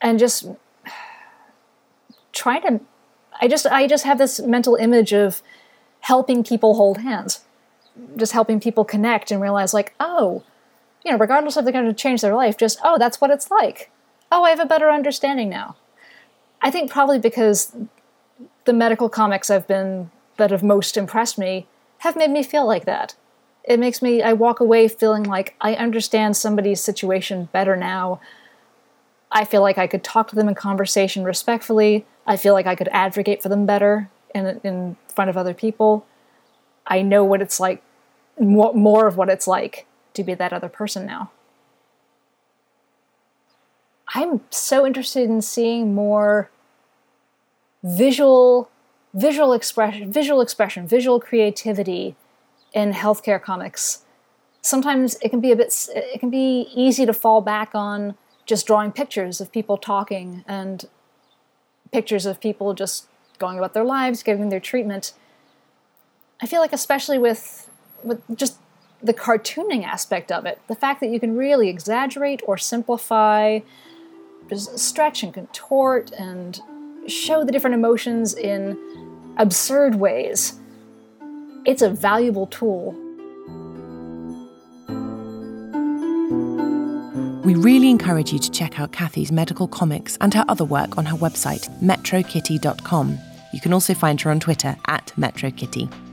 And 0.00 0.18
just 0.18 0.46
trying 2.32 2.62
to, 2.62 2.80
I 3.40 3.48
just, 3.48 3.66
I 3.66 3.86
just 3.86 4.04
have 4.04 4.18
this 4.18 4.38
mental 4.38 4.76
image 4.76 5.12
of 5.12 5.42
helping 6.00 6.44
people 6.44 6.74
hold 6.74 6.98
hands, 6.98 7.40
just 8.16 8.32
helping 8.32 8.60
people 8.60 8.84
connect 8.84 9.32
and 9.32 9.40
realize, 9.40 9.74
like, 9.74 9.94
oh, 9.98 10.44
you 11.08 11.14
know, 11.14 11.18
regardless 11.18 11.56
of 11.56 11.64
they're 11.64 11.72
going 11.72 11.86
to 11.86 11.94
change 11.94 12.20
their 12.20 12.34
life, 12.34 12.58
just, 12.58 12.78
oh, 12.84 12.98
that's 12.98 13.18
what 13.18 13.30
it's 13.30 13.50
like. 13.50 13.90
Oh, 14.30 14.44
I 14.44 14.50
have 14.50 14.60
a 14.60 14.66
better 14.66 14.90
understanding 14.90 15.48
now. 15.48 15.74
I 16.60 16.70
think 16.70 16.90
probably 16.90 17.18
because 17.18 17.74
the 18.66 18.74
medical 18.74 19.08
comics 19.08 19.48
I've 19.48 19.66
been 19.66 20.10
that 20.36 20.50
have 20.50 20.62
most 20.62 20.98
impressed 20.98 21.38
me 21.38 21.66
have 21.98 22.14
made 22.14 22.30
me 22.30 22.42
feel 22.42 22.66
like 22.66 22.84
that. 22.84 23.14
It 23.64 23.80
makes 23.80 24.02
me, 24.02 24.20
I 24.20 24.34
walk 24.34 24.60
away 24.60 24.86
feeling 24.86 25.22
like 25.22 25.54
I 25.62 25.74
understand 25.76 26.36
somebody's 26.36 26.82
situation 26.82 27.48
better 27.52 27.74
now. 27.74 28.20
I 29.32 29.46
feel 29.46 29.62
like 29.62 29.78
I 29.78 29.86
could 29.86 30.04
talk 30.04 30.28
to 30.28 30.36
them 30.36 30.48
in 30.48 30.54
conversation 30.54 31.24
respectfully. 31.24 32.04
I 32.26 32.36
feel 32.36 32.52
like 32.52 32.66
I 32.66 32.74
could 32.74 32.88
advocate 32.92 33.42
for 33.42 33.48
them 33.48 33.64
better 33.64 34.10
in, 34.34 34.60
in 34.62 34.96
front 35.08 35.30
of 35.30 35.38
other 35.38 35.54
people. 35.54 36.06
I 36.86 37.00
know 37.00 37.24
what 37.24 37.40
it's 37.40 37.58
like, 37.58 37.82
more, 38.38 38.74
more 38.74 39.06
of 39.06 39.16
what 39.16 39.30
it's 39.30 39.46
like 39.46 39.86
to 40.14 40.24
be 40.24 40.34
that 40.34 40.52
other 40.52 40.68
person 40.68 41.06
now. 41.06 41.30
I'm 44.14 44.40
so 44.50 44.86
interested 44.86 45.28
in 45.28 45.42
seeing 45.42 45.94
more 45.94 46.50
visual 47.82 48.70
visual 49.14 49.52
expression, 49.52 50.12
visual 50.12 50.40
expression, 50.40 50.86
visual 50.86 51.18
creativity 51.18 52.14
in 52.72 52.92
healthcare 52.92 53.40
comics. 53.40 54.04
Sometimes 54.60 55.16
it 55.22 55.30
can 55.30 55.40
be 55.40 55.52
a 55.52 55.56
bit 55.56 55.88
it 55.94 56.20
can 56.20 56.30
be 56.30 56.68
easy 56.74 57.06
to 57.06 57.12
fall 57.12 57.40
back 57.40 57.74
on 57.74 58.14
just 58.46 58.66
drawing 58.66 58.92
pictures 58.92 59.40
of 59.40 59.52
people 59.52 59.76
talking 59.76 60.44
and 60.46 60.86
pictures 61.92 62.26
of 62.26 62.40
people 62.40 62.74
just 62.74 63.06
going 63.38 63.58
about 63.58 63.74
their 63.74 63.84
lives, 63.84 64.22
giving 64.22 64.48
their 64.48 64.60
treatment. 64.60 65.12
I 66.40 66.46
feel 66.46 66.60
like 66.60 66.72
especially 66.72 67.18
with 67.18 67.70
with 68.02 68.22
just 68.36 68.58
the 69.02 69.14
cartooning 69.14 69.84
aspect 69.84 70.32
of 70.32 70.46
it, 70.46 70.60
the 70.66 70.74
fact 70.74 71.00
that 71.00 71.10
you 71.10 71.20
can 71.20 71.36
really 71.36 71.68
exaggerate 71.68 72.42
or 72.46 72.58
simplify, 72.58 73.60
stretch 74.54 75.22
and 75.22 75.32
contort 75.32 76.10
and 76.12 76.60
show 77.06 77.44
the 77.44 77.52
different 77.52 77.74
emotions 77.74 78.34
in 78.34 78.76
absurd 79.36 79.94
ways, 79.94 80.58
it's 81.64 81.82
a 81.82 81.90
valuable 81.90 82.46
tool. 82.46 82.96
We 87.44 87.54
really 87.54 87.88
encourage 87.88 88.32
you 88.32 88.38
to 88.40 88.50
check 88.50 88.78
out 88.78 88.92
Kathy's 88.92 89.32
medical 89.32 89.68
comics 89.68 90.18
and 90.20 90.34
her 90.34 90.44
other 90.48 90.64
work 90.64 90.98
on 90.98 91.06
her 91.06 91.16
website, 91.16 91.66
metrokitty.com. 91.80 93.18
You 93.54 93.60
can 93.60 93.72
also 93.72 93.94
find 93.94 94.20
her 94.20 94.30
on 94.30 94.40
Twitter 94.40 94.76
at 94.86 95.12
metrokitty. 95.16 96.07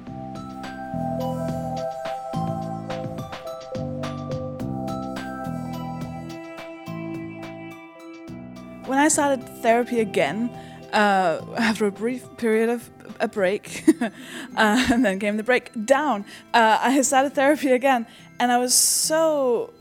I 9.06 9.08
started 9.08 9.47
therapy 9.62 9.99
again, 9.99 10.49
uh, 10.91 11.39
after 11.58 11.86
a 11.86 11.91
brief 11.91 12.26
period 12.38 12.70
of 12.70 12.89
a 13.20 13.28
break, 13.28 13.84
uh, 14.01 14.10
and 14.56 15.06
then 15.06 15.20
came 15.20 15.38
the 15.38 15.43
break 15.43 15.70
down, 15.86 16.26
uh, 16.56 16.80
I 16.82 16.99
started 17.03 17.36
therapy 17.36 17.72
again, 17.72 18.08
and 18.39 18.51
I 18.51 18.58
was 18.58 18.74
so 18.74 19.72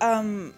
um, 0.00 0.54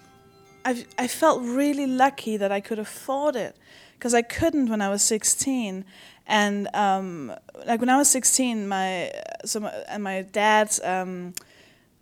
I, 0.66 0.84
I 0.98 1.06
felt 1.06 1.40
really 1.40 1.86
lucky 1.86 2.36
that 2.36 2.52
I 2.52 2.60
could 2.60 2.78
afford 2.78 3.36
it 3.36 3.56
because 3.94 4.12
I 4.12 4.20
couldn't 4.20 4.68
when 4.68 4.82
I 4.82 4.90
was 4.90 5.02
16. 5.02 5.86
And 6.26 6.68
um, 6.74 7.32
like 7.66 7.80
when 7.80 7.88
I 7.88 7.96
was 7.96 8.10
16, 8.10 8.68
my 8.68 9.12
so 9.46 9.60
my, 9.60 9.70
and 9.88 10.04
my 10.04 10.20
dad, 10.20 10.78
um, 10.84 11.32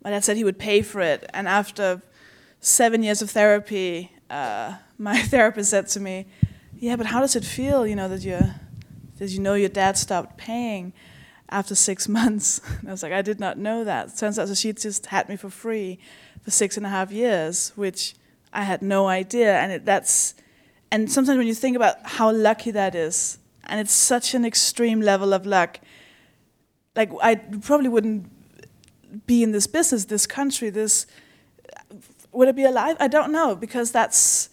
my 0.03 0.11
dad 0.11 0.25
said 0.25 0.37
he 0.37 0.43
would 0.43 0.59
pay 0.59 0.83
for 0.83 1.01
it. 1.01 1.31
And 1.33 1.47
after 1.47 2.03
seven 2.59 3.05
years 3.05 3.23
of 3.23 3.31
therapy, 3.31 4.11
uh, 4.29 4.79
my 4.99 5.23
therapist 5.33 5.71
said 5.71 5.87
to 5.89 6.01
me, 6.01 6.27
"Yeah, 6.77 6.97
but 6.97 7.07
how 7.07 7.21
does 7.21 7.37
it 7.37 7.45
feel? 7.45 7.87
You 7.87 7.97
know 7.97 8.09
that 8.09 8.25
you 8.25 8.39
that 9.19 9.31
you 9.31 9.41
know 9.41 9.55
your 9.55 9.69
dad 9.69 9.97
stopped 9.97 10.37
paying." 10.37 10.93
After 11.51 11.75
six 11.75 12.07
months, 12.21 12.61
and 12.81 12.91
I 12.91 12.93
was 12.93 13.03
like, 13.03 13.13
I 13.13 13.23
did 13.23 13.41
not 13.41 13.57
know 13.57 13.83
that. 13.83 14.15
Turns 14.15 14.39
out, 14.39 14.49
so 14.49 14.55
she 14.55 14.71
just 14.75 15.07
had 15.07 15.31
me 15.31 15.37
for 15.37 15.49
free 15.49 15.99
for 16.43 16.51
six 16.51 16.77
and 16.77 16.85
a 16.85 16.91
half 16.91 17.11
years, 17.11 17.73
which 17.75 18.15
I 18.53 18.65
had 18.65 18.83
no 18.83 19.09
idea, 19.09 19.59
and 19.59 19.73
it, 19.73 19.87
that's 19.87 20.35
and 20.91 21.11
sometimes 21.11 21.39
when 21.39 21.47
you 21.47 21.55
think 21.55 21.77
about 21.77 21.97
how 22.05 22.31
lucky 22.33 22.71
that 22.73 22.95
is, 22.95 23.39
and 23.65 23.81
it's 23.81 23.93
such 23.93 24.35
an 24.35 24.45
extreme 24.45 25.01
level 25.01 25.33
of 25.33 25.47
luck. 25.47 25.81
Like 26.95 27.11
I 27.23 27.37
probably 27.37 27.89
wouldn't 27.89 28.31
be 29.27 29.43
in 29.43 29.53
this 29.53 29.67
business, 29.67 30.07
this 30.07 30.27
country, 30.27 30.71
this 30.71 31.07
would 32.33 32.49
I 32.49 32.53
be 32.53 32.65
alive? 32.65 32.97
I 33.01 33.09
don't 33.09 33.33
know 33.33 33.55
because 33.55 33.91
that's 33.91 34.51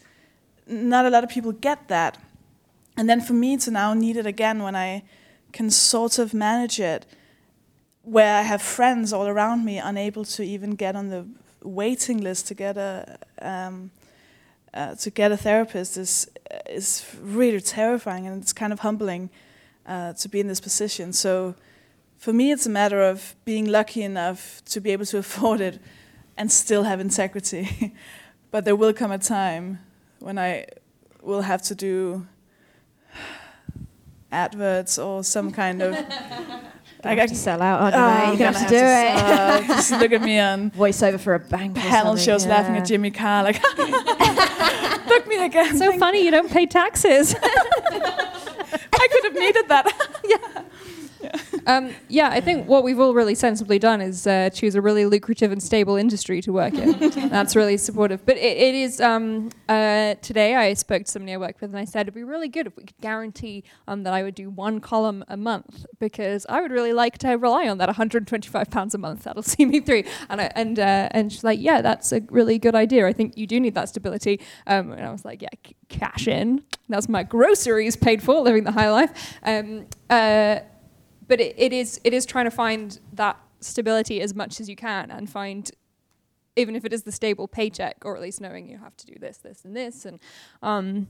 not 0.67 1.05
a 1.05 1.09
lot 1.09 1.23
of 1.23 1.29
people 1.29 1.51
get 1.51 1.87
that. 1.87 2.17
And 2.97 3.09
then 3.09 3.21
for 3.21 3.33
me 3.33 3.57
to 3.57 3.71
now 3.71 3.93
need 3.93 4.17
it 4.17 4.25
again 4.25 4.63
when 4.63 4.75
I 4.75 5.03
can 5.51 5.69
sort 5.69 6.19
of 6.19 6.33
manage 6.33 6.79
it, 6.79 7.05
where 8.03 8.35
I 8.37 8.41
have 8.41 8.61
friends 8.61 9.11
all 9.11 9.27
around 9.27 9.65
me 9.65 9.77
unable 9.79 10.25
to 10.25 10.43
even 10.43 10.71
get 10.71 10.95
on 10.95 11.09
the 11.09 11.25
waiting 11.63 12.21
list 12.21 12.47
to 12.47 12.53
get 12.53 12.77
a 12.77 13.17
um, 13.41 13.91
uh, 14.73 14.93
to 14.95 15.09
get 15.09 15.31
a 15.31 15.37
therapist 15.37 15.97
is 15.97 16.29
is 16.69 17.05
really 17.21 17.61
terrifying, 17.61 18.27
and 18.27 18.41
it's 18.41 18.53
kind 18.53 18.71
of 18.71 18.79
humbling 18.79 19.29
uh, 19.85 20.13
to 20.13 20.29
be 20.29 20.39
in 20.39 20.47
this 20.47 20.59
position. 20.59 21.13
So, 21.13 21.55
for 22.17 22.33
me, 22.33 22.51
it's 22.51 22.65
a 22.65 22.69
matter 22.69 23.01
of 23.01 23.35
being 23.45 23.65
lucky 23.65 24.03
enough 24.03 24.63
to 24.65 24.79
be 24.79 24.91
able 24.91 25.05
to 25.05 25.17
afford 25.23 25.61
it 25.61 25.79
and 26.37 26.51
still 26.51 26.83
have 26.83 26.99
integrity. 26.99 27.93
but 28.51 28.65
there 28.65 28.75
will 28.75 28.93
come 28.93 29.11
a 29.11 29.17
time 29.17 29.79
when 30.25 30.39
I 30.39 30.65
will 31.21 31.41
have 31.41 31.61
to 31.61 31.75
do 31.75 32.25
adverts 34.31 34.97
or 34.97 35.23
some 35.23 35.51
kind 35.51 35.83
of 35.83 35.93
I 37.03 37.13
got 37.13 37.29
to 37.29 37.35
sell 37.35 37.61
out, 37.61 37.81
aren't 37.81 37.95
you? 37.95 38.01
Oh, 38.01 38.29
You're 38.29 38.51
gonna 38.51 38.57
have, 38.57 38.67
to 38.67 38.73
do 38.73 38.83
it. 38.83 39.15
Uh, 39.15 39.67
just 39.75 39.91
look 39.91 40.11
at 40.11 40.23
me 40.23 40.39
on 40.39 40.71
voiceover 40.71 41.19
for 41.19 41.35
a 41.35 41.39
bank. 41.39 41.75
Panel 41.75 42.15
shows 42.15 42.43
yeah. 42.43 42.55
laughing 42.55 42.75
at 42.75 42.87
Jimmy 42.87 43.11
Carr 43.11 43.43
like, 43.43 43.61
look 45.07 45.27
me 45.27 45.45
again. 45.45 45.77
So 45.77 45.95
funny, 45.99 46.25
you 46.25 46.31
don't 46.31 46.49
pay 46.49 46.65
taxes. 46.65 47.35
I 47.39 49.07
could 49.11 49.25
have 49.25 49.35
needed 49.35 49.67
that. 49.67 49.93
yeah. 50.25 50.63
Um, 51.67 51.91
yeah, 52.09 52.29
I 52.29 52.41
think 52.41 52.67
what 52.67 52.83
we've 52.83 52.99
all 52.99 53.13
really 53.13 53.35
sensibly 53.35 53.79
done 53.79 54.01
is 54.01 54.27
uh, 54.27 54.49
choose 54.51 54.75
a 54.75 54.81
really 54.81 55.05
lucrative 55.05 55.51
and 55.51 55.61
stable 55.61 55.95
industry 55.95 56.41
to 56.41 56.53
work 56.53 56.75
in. 56.75 57.09
That's 57.29 57.55
really 57.55 57.77
supportive. 57.77 58.25
But 58.25 58.37
it, 58.37 58.57
it 58.57 58.75
is 58.75 59.01
um, 59.01 59.49
uh, 59.67 60.15
today. 60.21 60.55
I 60.55 60.73
spoke 60.75 61.05
to 61.05 61.11
somebody 61.11 61.33
I 61.33 61.37
work 61.37 61.59
with, 61.59 61.71
and 61.71 61.79
I 61.79 61.85
said 61.85 62.01
it'd 62.01 62.13
be 62.13 62.23
really 62.23 62.47
good 62.47 62.67
if 62.67 62.77
we 62.77 62.83
could 62.83 63.01
guarantee 63.01 63.63
um, 63.87 64.03
that 64.03 64.13
I 64.13 64.21
would 64.21 64.35
do 64.35 64.49
one 64.49 64.79
column 64.79 65.23
a 65.27 65.37
month 65.37 65.85
because 65.99 66.45
I 66.49 66.61
would 66.61 66.71
really 66.71 66.93
like 66.93 67.17
to 67.19 67.29
rely 67.33 67.67
on 67.67 67.79
that 67.79 67.87
125 67.87 68.69
pounds 68.69 68.93
a 68.93 68.97
month. 68.97 69.23
That'll 69.23 69.43
see 69.55 69.65
me 69.65 69.79
through. 69.79 70.03
And 70.29 70.41
I, 70.41 70.51
and 70.55 70.79
uh, 70.79 71.09
and 71.11 71.31
she's 71.31 71.43
like, 71.43 71.59
yeah, 71.59 71.81
that's 71.81 72.11
a 72.11 72.21
really 72.29 72.59
good 72.59 72.75
idea. 72.75 73.07
I 73.07 73.13
think 73.13 73.37
you 73.37 73.47
do 73.47 73.59
need 73.59 73.73
that 73.75 73.89
stability. 73.89 74.39
Um, 74.67 74.91
and 74.91 75.05
I 75.05 75.11
was 75.11 75.25
like, 75.25 75.41
yeah, 75.41 75.49
c- 75.65 75.75
cash 75.89 76.27
in. 76.27 76.63
That's 76.89 77.09
my 77.09 77.23
groceries 77.23 77.95
paid 77.95 78.21
for, 78.21 78.39
living 78.41 78.63
the 78.63 78.71
high 78.71 78.91
life. 78.91 79.39
Um, 79.43 79.87
uh, 80.09 80.59
but 81.27 81.39
it, 81.39 81.55
it 81.57 81.73
is 81.73 81.99
it 82.03 82.13
is 82.13 82.25
trying 82.25 82.45
to 82.45 82.51
find 82.51 82.99
that 83.13 83.37
stability 83.59 84.21
as 84.21 84.35
much 84.35 84.59
as 84.59 84.69
you 84.69 84.75
can 84.75 85.11
and 85.11 85.29
find 85.29 85.71
even 86.55 86.75
if 86.75 86.85
it 86.85 86.93
is 86.93 87.03
the 87.03 87.11
stable 87.11 87.47
paycheck 87.47 87.97
or 88.05 88.15
at 88.15 88.21
least 88.21 88.39
knowing 88.39 88.69
you 88.69 88.77
have 88.77 88.95
to 88.97 89.05
do 89.05 89.15
this 89.19 89.37
this 89.37 89.65
and 89.65 89.75
this. 89.75 90.05
And 90.05 90.19
um, 90.61 91.07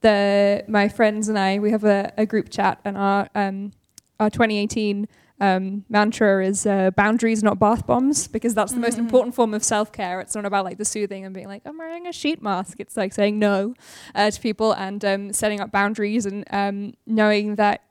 the 0.00 0.64
my 0.68 0.88
friends 0.88 1.28
and 1.28 1.38
I 1.38 1.58
we 1.58 1.70
have 1.70 1.84
a, 1.84 2.12
a 2.16 2.26
group 2.26 2.50
chat 2.50 2.80
and 2.84 2.96
our 2.96 3.28
um, 3.34 3.72
our 4.20 4.30
2018 4.30 5.08
um, 5.40 5.84
mantra 5.88 6.46
is 6.46 6.64
uh, 6.64 6.90
boundaries 6.92 7.42
not 7.42 7.58
bath 7.58 7.86
bombs 7.86 8.28
because 8.28 8.54
that's 8.54 8.70
the 8.72 8.76
mm-hmm. 8.76 8.82
most 8.82 8.98
important 8.98 9.34
form 9.34 9.52
of 9.52 9.64
self-care. 9.64 10.20
It's 10.20 10.34
not 10.34 10.44
about 10.44 10.64
like 10.64 10.78
the 10.78 10.84
soothing 10.84 11.24
and 11.24 11.34
being 11.34 11.48
like 11.48 11.62
i'm 11.64 11.76
wearing 11.76 12.06
a 12.06 12.12
sheet 12.12 12.40
mask. 12.42 12.78
It's 12.78 12.96
like 12.96 13.12
saying 13.12 13.38
no 13.38 13.74
uh, 14.14 14.30
to 14.30 14.40
people 14.40 14.72
and 14.72 15.04
um, 15.04 15.32
setting 15.32 15.60
up 15.60 15.72
boundaries 15.72 16.26
and 16.26 16.44
um, 16.50 16.94
knowing 17.06 17.56
that 17.56 17.82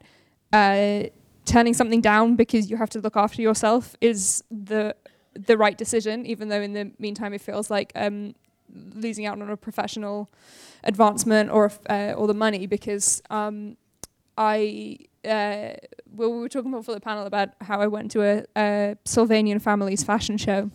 uh, 0.53 1.09
turning 1.45 1.73
something 1.73 2.01
down 2.01 2.35
because 2.35 2.69
you 2.69 2.77
have 2.77 2.89
to 2.91 2.99
look 2.99 3.15
after 3.15 3.41
yourself 3.41 3.95
is 4.01 4.43
the 4.49 4.95
the 5.33 5.57
right 5.57 5.77
decision, 5.77 6.25
even 6.25 6.49
though 6.49 6.61
in 6.61 6.73
the 6.73 6.91
meantime 6.99 7.33
it 7.33 7.41
feels 7.41 7.71
like 7.71 7.91
um, 7.95 8.35
losing 8.93 9.25
out 9.25 9.41
on 9.41 9.49
a 9.49 9.57
professional 9.57 10.29
advancement 10.83 11.49
or 11.49 11.71
uh, 11.89 12.13
or 12.15 12.27
the 12.27 12.33
money 12.33 12.67
because 12.67 13.21
um, 13.29 13.77
I 14.37 14.97
uh, 15.25 15.73
well, 16.11 16.31
we 16.31 16.39
were 16.39 16.49
talking 16.49 16.71
before 16.71 16.93
the 16.93 17.01
panel 17.01 17.25
about 17.25 17.49
how 17.61 17.79
I 17.81 17.87
went 17.87 18.11
to 18.11 18.21
a, 18.21 18.45
a 18.55 18.95
Sylvanian 19.05 19.61
Families 19.61 20.03
fashion 20.03 20.37
show 20.37 20.69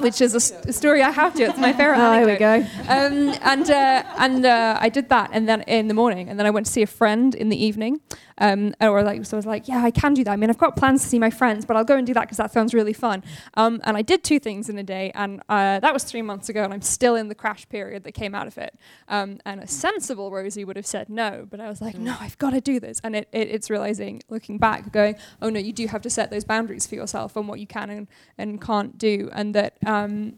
which 0.00 0.20
is 0.20 0.34
a, 0.34 0.68
a, 0.68 0.72
story 0.72 1.02
I 1.02 1.10
have 1.10 1.34
to. 1.34 1.44
It's 1.44 1.58
my 1.58 1.72
favorite. 1.72 1.98
oh, 1.98 2.12
here 2.18 2.26
we 2.26 2.36
go. 2.36 2.54
Um, 2.88 3.34
and 3.42 3.70
uh, 3.70 4.02
and 4.18 4.44
uh, 4.44 4.78
I 4.80 4.88
did 4.88 5.08
that, 5.08 5.30
and 5.32 5.48
then 5.48 5.62
in 5.62 5.88
the 5.88 5.94
morning, 5.94 6.28
and 6.28 6.38
then 6.38 6.46
I 6.46 6.50
went 6.50 6.66
to 6.66 6.72
see 6.72 6.82
a 6.82 6.86
friend 6.86 7.34
in 7.34 7.48
the 7.48 7.62
evening. 7.62 8.00
Um, 8.38 8.74
or 8.80 9.02
like, 9.02 9.24
so 9.24 9.36
I 9.36 9.38
was 9.38 9.46
like, 9.46 9.68
yeah, 9.68 9.82
I 9.84 9.90
can 9.90 10.14
do 10.14 10.24
that. 10.24 10.32
I 10.32 10.36
mean, 10.36 10.50
I've 10.50 10.58
got 10.58 10.76
plans 10.76 11.02
to 11.02 11.08
see 11.08 11.18
my 11.18 11.30
friends, 11.30 11.64
but 11.64 11.76
I'll 11.76 11.84
go 11.84 11.96
and 11.96 12.06
do 12.06 12.14
that 12.14 12.22
because 12.22 12.38
that 12.38 12.52
sounds 12.52 12.74
really 12.74 12.92
fun. 12.92 13.22
Um, 13.54 13.80
and 13.84 13.96
I 13.96 14.02
did 14.02 14.24
two 14.24 14.38
things 14.38 14.68
in 14.68 14.78
a 14.78 14.82
day, 14.82 15.12
and 15.14 15.40
uh, 15.48 15.80
that 15.80 15.92
was 15.92 16.04
three 16.04 16.22
months 16.22 16.48
ago, 16.48 16.64
and 16.64 16.72
I'm 16.72 16.82
still 16.82 17.14
in 17.14 17.28
the 17.28 17.34
crash 17.34 17.68
period 17.68 18.04
that 18.04 18.12
came 18.12 18.34
out 18.34 18.46
of 18.46 18.58
it. 18.58 18.76
Um, 19.08 19.38
and 19.44 19.60
a 19.60 19.66
sensible 19.66 20.30
Rosie 20.30 20.64
would 20.64 20.76
have 20.76 20.86
said 20.86 21.08
no, 21.08 21.46
but 21.48 21.60
I 21.60 21.68
was 21.68 21.80
like, 21.80 21.96
no, 21.96 22.16
I've 22.20 22.38
got 22.38 22.50
to 22.50 22.60
do 22.60 22.80
this. 22.80 23.00
And 23.04 23.14
it, 23.14 23.28
it, 23.32 23.48
it's 23.48 23.70
realizing, 23.70 24.22
looking 24.28 24.58
back, 24.58 24.92
going, 24.92 25.16
oh 25.40 25.50
no, 25.50 25.60
you 25.60 25.72
do 25.72 25.86
have 25.86 26.02
to 26.02 26.10
set 26.10 26.30
those 26.30 26.44
boundaries 26.44 26.86
for 26.86 26.96
yourself 26.96 27.36
on 27.36 27.46
what 27.46 27.60
you 27.60 27.66
can 27.66 27.90
and, 27.90 28.08
and 28.36 28.60
can't 28.60 28.98
do, 28.98 29.30
and 29.32 29.54
that 29.54 29.76
um, 29.86 30.34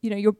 you 0.00 0.10
know 0.10 0.16
your 0.16 0.36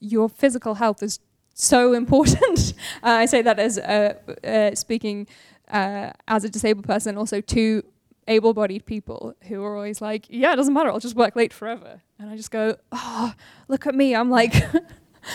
your 0.00 0.28
physical 0.28 0.74
health 0.74 1.02
is 1.02 1.20
so 1.54 1.92
important. 1.92 2.74
uh, 3.02 3.10
I 3.22 3.26
say 3.26 3.42
that 3.42 3.58
as 3.58 3.78
uh, 3.78 4.14
uh, 4.44 4.74
speaking 4.74 5.26
uh, 5.70 6.12
as 6.26 6.44
a 6.44 6.48
disabled 6.48 6.86
person, 6.86 7.18
also 7.18 7.40
to 7.40 7.82
able-bodied 8.28 8.84
people 8.84 9.34
who 9.44 9.62
are 9.64 9.74
always 9.74 10.00
like, 10.00 10.26
"Yeah, 10.28 10.52
it 10.52 10.56
doesn't 10.56 10.74
matter. 10.74 10.90
I'll 10.90 11.00
just 11.00 11.16
work 11.16 11.36
late 11.36 11.52
forever." 11.52 12.02
And 12.18 12.30
I 12.30 12.36
just 12.36 12.50
go, 12.50 12.76
"Oh, 12.92 13.34
look 13.68 13.86
at 13.86 13.94
me. 13.94 14.14
I'm 14.14 14.30
like." 14.30 14.54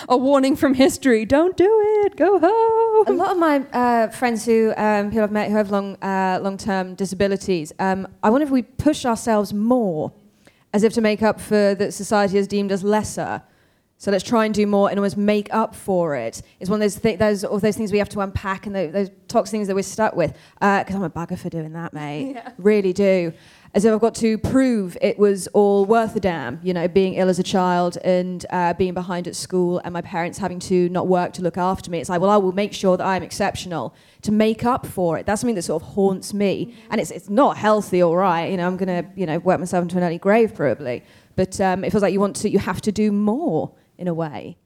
a 0.08 0.16
warning 0.16 0.56
from 0.56 0.74
history: 0.74 1.24
don't 1.24 1.56
do 1.56 2.02
it. 2.04 2.16
Go 2.16 2.38
home. 2.38 3.06
A 3.06 3.12
lot 3.12 3.32
of 3.32 3.38
my 3.38 3.58
uh, 3.72 4.08
friends 4.08 4.44
who 4.44 4.72
um, 4.76 5.10
people 5.10 5.22
I've 5.22 5.30
met 5.30 5.50
who 5.50 5.56
have 5.56 5.70
long 5.70 5.96
uh, 6.02 6.40
long 6.42 6.56
term 6.56 6.94
disabilities, 6.94 7.72
um, 7.78 8.08
I 8.22 8.30
wonder 8.30 8.44
if 8.44 8.50
we 8.50 8.62
push 8.62 9.04
ourselves 9.04 9.52
more, 9.52 10.12
as 10.74 10.82
if 10.82 10.92
to 10.92 11.00
make 11.00 11.22
up 11.22 11.40
for 11.40 11.74
that 11.76 11.94
society 11.94 12.36
has 12.36 12.48
deemed 12.48 12.72
us 12.72 12.82
lesser. 12.82 13.40
So 13.96 14.10
let's 14.10 14.24
try 14.24 14.44
and 14.44 14.52
do 14.52 14.66
more 14.66 14.90
and 14.90 14.98
almost 14.98 15.16
make 15.16 15.48
up 15.54 15.72
for 15.72 16.16
it. 16.16 16.42
It's 16.58 16.68
one 16.68 16.78
of 16.78 16.80
those, 16.80 17.00
th- 17.00 17.18
those, 17.20 17.44
all 17.44 17.60
those 17.60 17.76
things 17.76 17.92
we 17.92 17.98
have 17.98 18.08
to 18.10 18.20
unpack 18.20 18.66
and 18.66 18.74
those, 18.74 18.92
those 18.92 19.10
toxic 19.28 19.52
things 19.52 19.68
that 19.68 19.76
we're 19.76 19.84
stuck 19.84 20.16
with. 20.16 20.36
Uh, 20.60 20.80
because 20.80 20.96
I'm 20.96 21.04
a 21.04 21.08
bugger 21.10 21.38
for 21.38 21.48
doing 21.48 21.72
that, 21.72 21.94
mate. 21.94 22.32
Yeah. 22.34 22.50
Really 22.58 22.92
do. 22.92 23.32
As 23.74 23.84
if 23.84 23.92
I've 23.92 24.00
got 24.00 24.14
to 24.16 24.38
prove 24.38 24.96
it 25.02 25.18
was 25.18 25.48
all 25.48 25.84
worth 25.84 26.14
a 26.14 26.20
damn, 26.20 26.60
you 26.62 26.72
know, 26.72 26.86
being 26.86 27.14
ill 27.14 27.28
as 27.28 27.40
a 27.40 27.42
child 27.42 27.98
and 28.04 28.46
uh, 28.50 28.72
being 28.74 28.94
behind 28.94 29.26
at 29.26 29.34
school 29.34 29.80
and 29.84 29.92
my 29.92 30.00
parents 30.00 30.38
having 30.38 30.60
to 30.60 30.88
not 30.90 31.08
work 31.08 31.32
to 31.32 31.42
look 31.42 31.58
after 31.58 31.90
me. 31.90 31.98
It's 31.98 32.08
like, 32.08 32.20
well, 32.20 32.30
I 32.30 32.36
will 32.36 32.52
make 32.52 32.72
sure 32.72 32.96
that 32.96 33.04
I'm 33.04 33.24
exceptional 33.24 33.92
to 34.22 34.30
make 34.30 34.64
up 34.64 34.86
for 34.86 35.18
it. 35.18 35.26
That's 35.26 35.40
something 35.40 35.56
that 35.56 35.62
sort 35.62 35.82
of 35.82 35.88
haunts 35.88 36.32
me. 36.32 36.72
And 36.88 37.00
it's, 37.00 37.10
it's 37.10 37.28
not 37.28 37.56
healthy, 37.56 38.00
all 38.00 38.16
right. 38.16 38.48
You 38.48 38.58
know, 38.58 38.66
I'm 38.68 38.76
going 38.76 39.02
to, 39.02 39.10
you 39.16 39.26
know, 39.26 39.40
work 39.40 39.58
myself 39.58 39.82
into 39.82 39.96
an 39.98 40.04
early 40.04 40.18
grave 40.18 40.54
probably. 40.54 41.02
But 41.34 41.60
um, 41.60 41.82
it 41.82 41.90
feels 41.90 42.02
like 42.04 42.12
you 42.12 42.20
want 42.20 42.36
to, 42.36 42.48
you 42.48 42.60
have 42.60 42.80
to 42.82 42.92
do 42.92 43.10
more 43.10 43.72
in 43.98 44.06
a 44.06 44.14
way. 44.14 44.56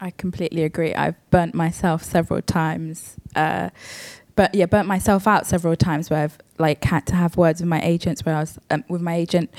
I 0.00 0.10
completely 0.10 0.64
agree. 0.64 0.92
I've 0.94 1.14
burnt 1.30 1.54
myself 1.54 2.02
several 2.02 2.42
times. 2.42 3.14
Uh, 3.36 3.70
but 4.36 4.54
yeah, 4.54 4.66
burnt 4.66 4.88
myself 4.88 5.26
out 5.26 5.46
several 5.46 5.76
times 5.76 6.10
where 6.10 6.24
I've 6.24 6.38
like 6.58 6.84
had 6.84 7.06
to 7.06 7.14
have 7.14 7.36
words 7.36 7.60
with 7.60 7.68
my 7.68 7.80
agents 7.82 8.24
where 8.24 8.36
I 8.36 8.40
was 8.40 8.58
um, 8.70 8.84
with 8.88 9.00
my 9.00 9.14
agent 9.14 9.50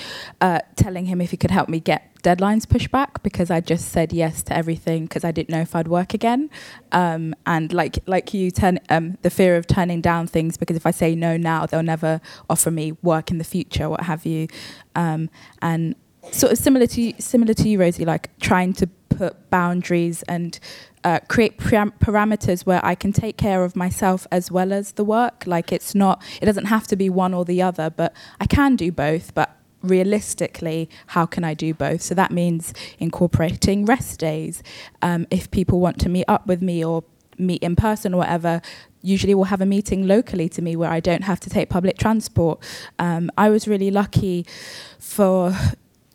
uh, 0.42 0.60
telling 0.76 1.06
him 1.06 1.22
if 1.22 1.32
he 1.32 1.38
could 1.38 1.52
help 1.52 1.70
me 1.70 1.80
get 1.80 2.12
deadlines 2.24 2.68
pushed 2.68 2.92
back 2.92 3.22
because 3.22 3.52
I 3.52 3.62
just 3.62 3.90
said 3.90 4.12
yes 4.12 4.42
to 4.44 4.58
everything 4.58 5.06
because 5.06 5.24
I 5.24 5.32
didn't 5.32 5.50
know 5.50 5.62
if 5.62 5.76
I'd 5.76 5.88
work 5.88 6.14
again. 6.14 6.50
Um, 6.92 7.36
and 7.46 7.72
like 7.72 8.00
like 8.08 8.34
you, 8.34 8.52
turn, 8.52 8.80
um, 8.90 9.18
the 9.22 9.30
fear 9.30 9.56
of 9.56 9.68
turning 9.68 10.02
down 10.02 10.28
things 10.28 10.58
because 10.58 10.76
if 10.76 10.86
I 10.86 10.92
say 10.92 11.16
no 11.16 11.38
now, 11.38 11.66
they'll 11.66 11.84
never 11.84 12.20
offer 12.50 12.72
me 12.72 12.94
work 13.02 13.32
in 13.32 13.38
the 13.38 13.44
future, 13.44 13.90
what 13.90 14.02
have 14.02 14.26
you. 14.26 14.48
Um, 14.96 15.30
and 15.62 15.96
sort 16.32 16.52
of 16.52 16.58
similar 16.58 16.88
to 16.88 17.14
similar 17.20 17.54
to 17.54 17.70
you, 17.70 17.80
Rosie, 17.80 18.06
like 18.06 18.38
trying 18.40 18.74
to 18.74 18.88
put 19.10 19.50
boundaries 19.50 20.24
and 20.24 20.60
uh, 21.06 21.20
create 21.28 21.60
parameters 21.60 22.66
where 22.66 22.84
I 22.84 22.96
can 22.96 23.14
take 23.14 23.38
care 23.38 23.64
of 23.64 23.76
myself 23.76 24.26
as 24.32 24.52
well 24.52 24.74
as 24.74 24.94
the 24.94 25.04
work. 25.04 25.44
Like 25.46 25.72
it's 25.72 25.94
not, 25.94 26.22
it 26.42 26.46
doesn't 26.46 26.66
have 26.66 26.88
to 26.88 26.96
be 26.96 27.12
one 27.12 27.34
or 27.34 27.46
the 27.46 27.62
other, 27.62 27.92
but 27.92 28.12
I 28.42 28.48
can 28.48 28.76
do 28.76 28.92
both. 28.92 29.34
But 29.36 29.56
realistically, 29.84 30.90
how 31.08 31.28
can 31.28 31.44
I 31.44 31.54
do 31.54 31.76
both? 31.76 32.02
So 32.02 32.16
that 32.16 32.32
means 32.32 32.74
incorporating 32.98 33.86
rest 33.86 34.20
days. 34.20 34.64
Um, 35.04 35.28
if 35.30 35.52
people 35.52 35.80
want 35.80 36.00
to 36.00 36.10
meet 36.10 36.26
up 36.28 36.48
with 36.48 36.64
me 36.64 36.84
or 36.84 37.04
meet 37.38 37.62
in 37.62 37.76
person 37.76 38.16
or 38.16 38.18
whatever, 38.18 38.60
usually 39.04 39.36
we'll 39.36 39.46
have 39.46 39.62
a 39.62 39.66
meeting 39.66 40.08
locally 40.08 40.50
to 40.50 40.62
me 40.64 40.76
where 40.76 40.90
I 40.90 41.00
don't 41.00 41.24
have 41.26 41.40
to 41.42 41.52
take 41.52 41.70
public 41.70 42.00
transport. 42.00 42.64
Um, 42.98 43.30
I 43.38 43.50
was 43.52 43.68
really 43.68 43.92
lucky 43.92 44.48
for 44.98 45.56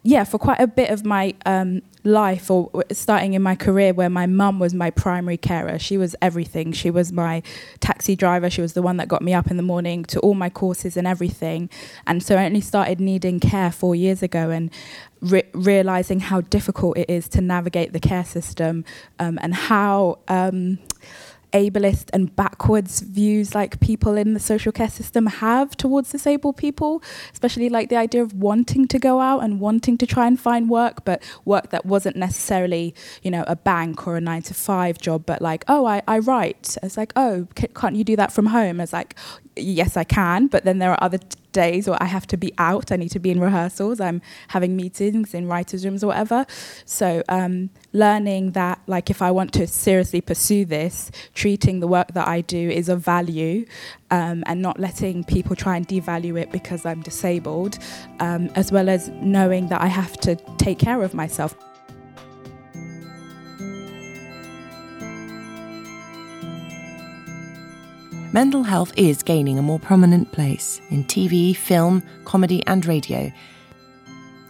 yeah, 0.03 0.25
for 0.25 0.39
quite 0.39 0.61
a 0.61 0.67
bit 0.67 0.91
of 0.91 1.05
my 1.05 1.35
um, 1.45 1.83
life 2.05 2.51
or 2.51 2.71
starting 2.91 3.35
in 3.35 3.43
my 3.43 3.55
career 3.55 3.93
where 3.93 4.09
my 4.09 4.27
mum 4.27 4.59
was 4.59 4.73
my 4.73 4.91
primary 4.91 5.37
carer. 5.37 5.79
She 5.79 5.99
was 5.99 6.17
everything. 6.23 6.73
She 6.73 6.91
was 6.91 7.13
my 7.13 7.43
taxi 7.81 8.17
driver. 8.17 8.49
She 8.49 8.63
was 8.63 8.73
the 8.73 8.81
one 8.81 8.97
that 8.97 9.09
got 9.09 9.21
me 9.21 9.35
up 9.35 9.51
in 9.51 9.59
the 9.59 9.63
morning 9.63 10.05
to 10.07 10.21
all 10.21 10.33
my 10.33 10.49
courses 10.49 10.97
and 10.97 11.07
everything. 11.07 11.69
And 12.07 12.23
so 12.23 12.37
I 12.37 12.47
only 12.47 12.63
started 12.63 12.99
needing 12.99 13.41
care 13.41 13.71
four 13.71 13.95
years 13.95 14.23
ago 14.23 14.49
and 14.49 14.71
re- 15.21 15.49
realizing 15.53 16.21
how 16.21 16.41
difficult 16.41 16.97
it 16.97 17.11
is 17.11 17.29
to 17.29 17.43
navigate 17.43 17.93
the 17.93 18.01
care 18.01 18.25
system 18.25 18.85
um, 19.19 19.39
and 19.43 19.55
how. 19.55 20.19
Um, 20.29 20.79
ableist 21.53 22.11
and 22.13 22.35
backwards 22.37 23.01
views 23.01 23.55
like 23.55 23.81
people 23.81 24.17
in 24.17 24.35
the 24.35 24.41
social 24.41 24.73
care 24.73 24.89
system 24.89 25.27
have 25.27 25.77
towards 25.77 26.11
disabled 26.11 26.57
people, 26.57 27.03
especially 27.33 27.69
like 27.69 27.89
the 27.89 27.97
idea 27.97 28.23
of 28.23 28.35
wanting 28.35 28.87
to 28.89 28.99
go 28.99 29.21
out 29.21 29.43
and 29.43 29.61
wanting 29.61 29.99
to 29.99 30.07
try 30.07 30.27
and 30.27 30.39
find 30.41 30.69
work, 30.69 31.05
but 31.05 31.23
work 31.45 31.71
that 31.71 31.85
wasn't 31.85 32.17
necessarily, 32.17 32.95
you 33.23 33.31
know, 33.31 33.45
a 33.47 33.57
bank 33.57 34.07
or 34.07 34.17
a 34.17 34.21
nine 34.21 34.43
to 34.43 34.55
five 34.55 34.99
job, 34.99 35.25
but 35.27 35.43
like, 35.43 35.65
oh, 35.69 35.87
I, 35.87 36.03
I 36.07 36.19
write. 36.19 36.77
It's 36.83 36.97
like, 36.97 37.13
oh, 37.17 37.47
can't 37.75 37.97
you 37.97 38.05
do 38.05 38.17
that 38.17 38.33
from 38.33 38.47
home? 38.47 38.81
It's 38.81 38.93
like, 38.93 39.17
yes, 39.57 39.97
I 39.97 40.05
can, 40.05 40.47
but 40.47 40.65
then 40.65 40.79
there 40.79 40.93
are 40.93 41.03
other 41.03 41.19
t- 41.19 41.37
days 41.53 41.89
or 41.89 41.97
I 42.01 42.07
have 42.07 42.27
to 42.29 42.37
be 42.37 42.53
out. 42.59 42.93
I 42.93 42.97
need 42.97 43.11
to 43.11 43.19
be 43.19 43.31
in 43.31 43.41
rehearsals. 43.41 44.01
I'm 44.01 44.23
having 44.49 44.77
meetings 44.77 45.35
in 45.35 45.47
writers' 45.47 45.85
rooms 45.85 46.03
or 46.05 46.09
whatever. 46.09 46.47
So 46.85 47.23
um, 47.29 47.71
learning 47.93 48.53
that, 48.53 48.81
like, 48.87 49.11
if 49.11 49.23
I 49.23 49.31
want 49.31 49.53
to 49.55 49.67
seriously 49.67 50.21
pursue 50.21 50.65
this, 50.65 51.11
treating 51.35 51.81
the 51.81 51.87
work 51.87 52.15
that 52.15 52.29
I 52.29 52.41
do 52.41 52.71
is 52.71 52.89
of 52.89 53.01
value, 53.01 53.67
um, 54.11 54.43
and 54.47 54.61
not 54.61 54.79
letting 54.79 55.25
people 55.25 55.55
try 55.55 55.77
and 55.77 55.87
devalue 55.87 56.41
it 56.41 56.51
because 56.51 56.85
I'm 56.85 57.01
disabled, 57.01 57.79
um, 58.19 58.51
as 58.55 58.73
well 58.73 58.89
as 58.89 59.09
knowing 59.09 59.69
that 59.69 59.81
I 59.81 59.87
have 59.87 60.17
to 60.19 60.37
take 60.59 60.79
care 60.79 61.03
of 61.03 61.15
myself. 61.15 61.55
Mental 68.33 68.63
health 68.63 68.93
is 68.97 69.25
gaining 69.25 69.59
a 69.59 69.63
more 69.63 69.81
prominent 69.81 70.31
place 70.31 70.81
in 70.91 71.03
TV, 71.03 71.57
film, 71.57 72.01
comedy, 72.25 72.65
and 72.69 72.87
radio. 72.87 73.33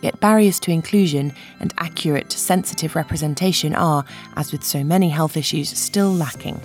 Yet 0.03 0.21
barriers 0.21 0.61
to 0.61 0.71
inclusion 0.71 1.33
and 1.61 1.73
accurate, 1.79 2.31
sensitive 2.31 2.95
representation 2.95 3.75
are, 3.75 4.05
as 4.37 4.53
with 4.53 4.65
so 4.65 4.85
many 4.85 5.09
health 5.09 5.35
issues, 5.35 5.71
still 5.71 6.13
lacking. 6.13 6.61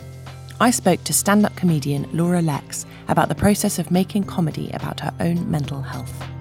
I 0.59 0.71
spoke 0.71 1.05
to 1.05 1.13
stand 1.13 1.45
up 1.45 1.55
comedian 1.55 2.05
Laura 2.11 2.41
Lex 2.41 2.85
about 3.07 3.29
the 3.29 3.35
process 3.35 3.79
of 3.79 3.91
making 3.91 4.25
comedy 4.25 4.69
about 4.73 4.99
her 4.99 5.13
own 5.21 5.49
mental 5.49 5.81
health. 5.81 6.34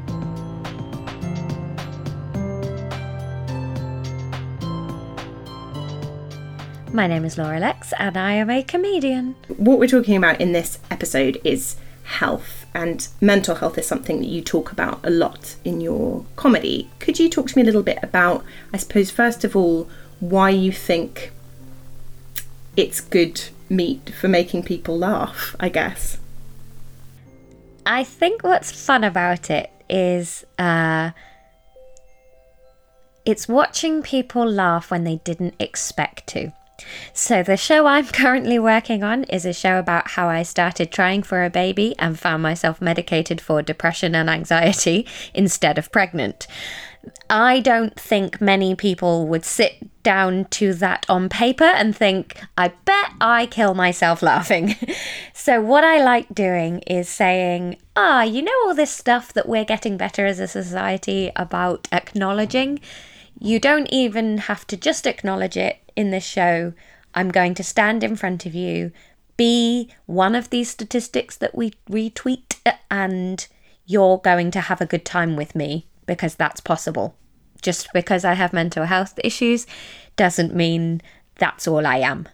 My 6.95 7.09
name 7.09 7.25
is 7.25 7.37
Laura 7.37 7.59
Lex, 7.59 7.93
and 7.99 8.17
I 8.17 8.35
am 8.35 8.49
a 8.49 8.63
comedian. 8.63 9.35
What 9.49 9.81
we're 9.81 9.89
talking 9.89 10.17
about 10.17 10.41
in 10.41 10.53
this 10.53 10.79
episode 10.93 11.41
is 11.43 11.75
health, 12.05 12.67
and 12.73 13.09
mental 13.21 13.57
health 13.57 13.77
is 13.79 13.85
something 13.85 14.21
that 14.21 14.29
you 14.29 14.41
talk 14.41 14.71
about 14.71 15.01
a 15.03 15.11
lot 15.11 15.57
in 15.65 15.81
your 15.81 16.25
comedy. 16.37 16.89
Could 17.01 17.19
you 17.19 17.29
talk 17.29 17.49
to 17.49 17.59
me 17.59 17.63
a 17.63 17.65
little 17.65 17.83
bit 17.83 17.99
about, 18.01 18.45
I 18.73 18.77
suppose, 18.77 19.11
first 19.11 19.43
of 19.43 19.57
all, 19.57 19.89
why 20.21 20.51
you 20.51 20.71
think 20.71 21.33
it's 22.77 23.01
good 23.01 23.43
meat 23.69 24.15
for 24.15 24.29
making 24.29 24.63
people 24.63 24.97
laugh, 24.97 25.57
I 25.59 25.71
guess? 25.71 26.19
I 27.85 28.05
think 28.05 28.45
what's 28.45 28.71
fun 28.71 29.03
about 29.03 29.51
it 29.51 29.69
is 29.91 30.45
uh, 30.61 31.11
it's 33.25 33.49
watching 33.49 34.01
people 34.01 34.49
laugh 34.49 34.93
when 34.93 35.03
they 35.03 35.17
didn't 35.25 35.57
expect 35.59 36.29
to. 36.29 36.53
So, 37.13 37.43
the 37.43 37.57
show 37.57 37.87
I'm 37.87 38.07
currently 38.07 38.59
working 38.59 39.05
on 39.05 39.25
is 39.25 39.47
a 39.47 39.53
show 39.53 39.79
about 39.79 40.11
how 40.11 40.29
I 40.29 40.43
started 40.43 40.91
trying 40.91 41.23
for 41.23 41.45
a 41.45 41.51
baby 41.51 41.95
and 41.99 42.19
found 42.19 42.43
myself 42.43 42.83
medicated 42.83 43.41
for 43.41 43.63
depression 43.63 44.15
and 44.15 44.29
anxiety 44.29 45.07
instead 45.35 45.79
of 45.79 45.93
pregnant. 45.93 46.47
I 47.29 47.61
don't 47.61 47.99
think 47.99 48.41
many 48.41 48.75
people 48.75 49.27
would 49.29 49.45
sit 49.45 50.03
down 50.03 50.47
to 50.47 50.75
that 50.75 51.07
on 51.09 51.29
paper 51.29 51.65
and 51.65 51.97
think, 51.97 52.41
I 52.57 52.69
bet 52.69 53.13
I 53.21 53.47
kill 53.47 53.75
myself 53.75 54.23
laughing. 54.23 54.75
so, 55.33 55.61
what 55.61 55.85
I 55.85 56.03
like 56.03 56.35
doing 56.35 56.81
is 56.81 57.09
saying, 57.09 57.77
ah, 57.95 58.23
you 58.23 58.43
know, 58.43 58.53
all 58.65 58.75
this 58.75 58.91
stuff 58.91 59.33
that 59.35 59.49
we're 59.49 59.65
getting 59.65 59.97
better 59.97 60.27
as 60.27 60.41
a 60.41 60.49
society 60.49 61.31
about 61.37 61.87
acknowledging? 61.93 62.81
You 63.39 63.61
don't 63.61 63.89
even 63.93 64.39
have 64.39 64.67
to 64.69 64.77
just 64.77 65.07
acknowledge 65.07 65.57
it 65.57 65.84
in 65.97 66.11
this 66.11 66.25
show. 66.25 66.73
I'm 67.15 67.31
going 67.31 67.55
to 67.55 67.65
stand 67.65 68.03
in 68.03 68.17
front 68.17 68.47
of 68.47 68.55
you, 68.55 68.93
be 69.37 69.91
one 70.07 70.35
of 70.35 70.51
these 70.51 70.71
statistics 70.71 71.37
that 71.37 71.55
we 71.55 71.73
retweet, 71.89 72.57
and 72.91 73.47
you're 73.87 74.19
going 74.19 74.51
to 74.53 74.61
have 74.61 74.81
a 74.81 74.87
good 74.87 75.05
time 75.05 75.37
with 75.37 75.55
me 75.55 75.87
because 76.07 76.35
that's 76.35 76.61
possible. 76.61 77.17
Just 77.63 77.89
because 77.93 78.25
I 78.25 78.35
have 78.35 78.53
mental 78.53 78.85
health 78.85 79.19
issues 79.23 79.67
doesn't 80.17 80.55
mean 80.55 81.01
that's 81.37 81.67
all 81.67 81.87
I 81.87 81.99
am. 81.99 82.29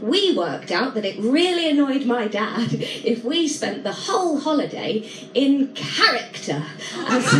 We 0.00 0.34
worked 0.34 0.70
out 0.70 0.94
that 0.94 1.04
it 1.04 1.18
really 1.18 1.68
annoyed 1.68 2.06
my 2.06 2.26
dad 2.26 2.68
if 2.72 3.22
we 3.24 3.46
spent 3.46 3.82
the 3.82 3.92
whole 3.92 4.40
holiday 4.40 5.06
in 5.34 5.74
character 5.74 6.64
as 7.08 7.30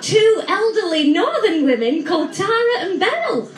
two 0.02 0.42
elderly 0.46 1.12
northern 1.12 1.64
women 1.64 2.04
called 2.04 2.32
Tara 2.32 2.78
and 2.80 3.00
Belle. 3.00 3.50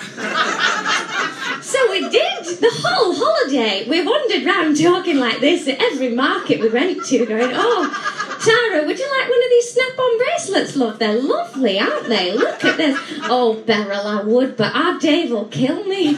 So 1.63 1.91
we 1.91 2.01
did 2.09 2.45
the 2.45 2.71
whole 2.73 3.15
holiday. 3.15 3.89
We 3.89 4.05
wandered 4.05 4.45
round 4.45 4.81
talking 4.81 5.19
like 5.19 5.41
this 5.41 5.69
at 5.69 5.81
every 5.81 6.11
market 6.11 6.61
we 6.61 6.69
went 6.69 7.05
to, 7.07 7.25
going, 7.25 7.53
"Oh, 7.55 8.13
Tara, 8.45 8.85
would 8.85 8.99
you 8.99 9.09
like 9.19 9.31
one 9.31 9.43
of 9.43 9.51
these 9.51 9.71
snap-on 9.73 10.19
bracelets 10.19 10.75
love. 10.77 10.99
They're 10.99 11.23
lovely, 11.23 11.79
aren't 11.79 12.09
they? 12.09 12.33
Look 12.33 12.65
at 12.65 12.77
this. 12.77 12.99
Oh, 13.25 13.55
Beryl, 13.55 14.07
I 14.07 14.23
would, 14.23 14.57
but 14.57 14.75
our 14.75 14.99
Dave 14.99 15.31
will 15.31 15.45
kill 15.45 15.85
me. 15.85 16.15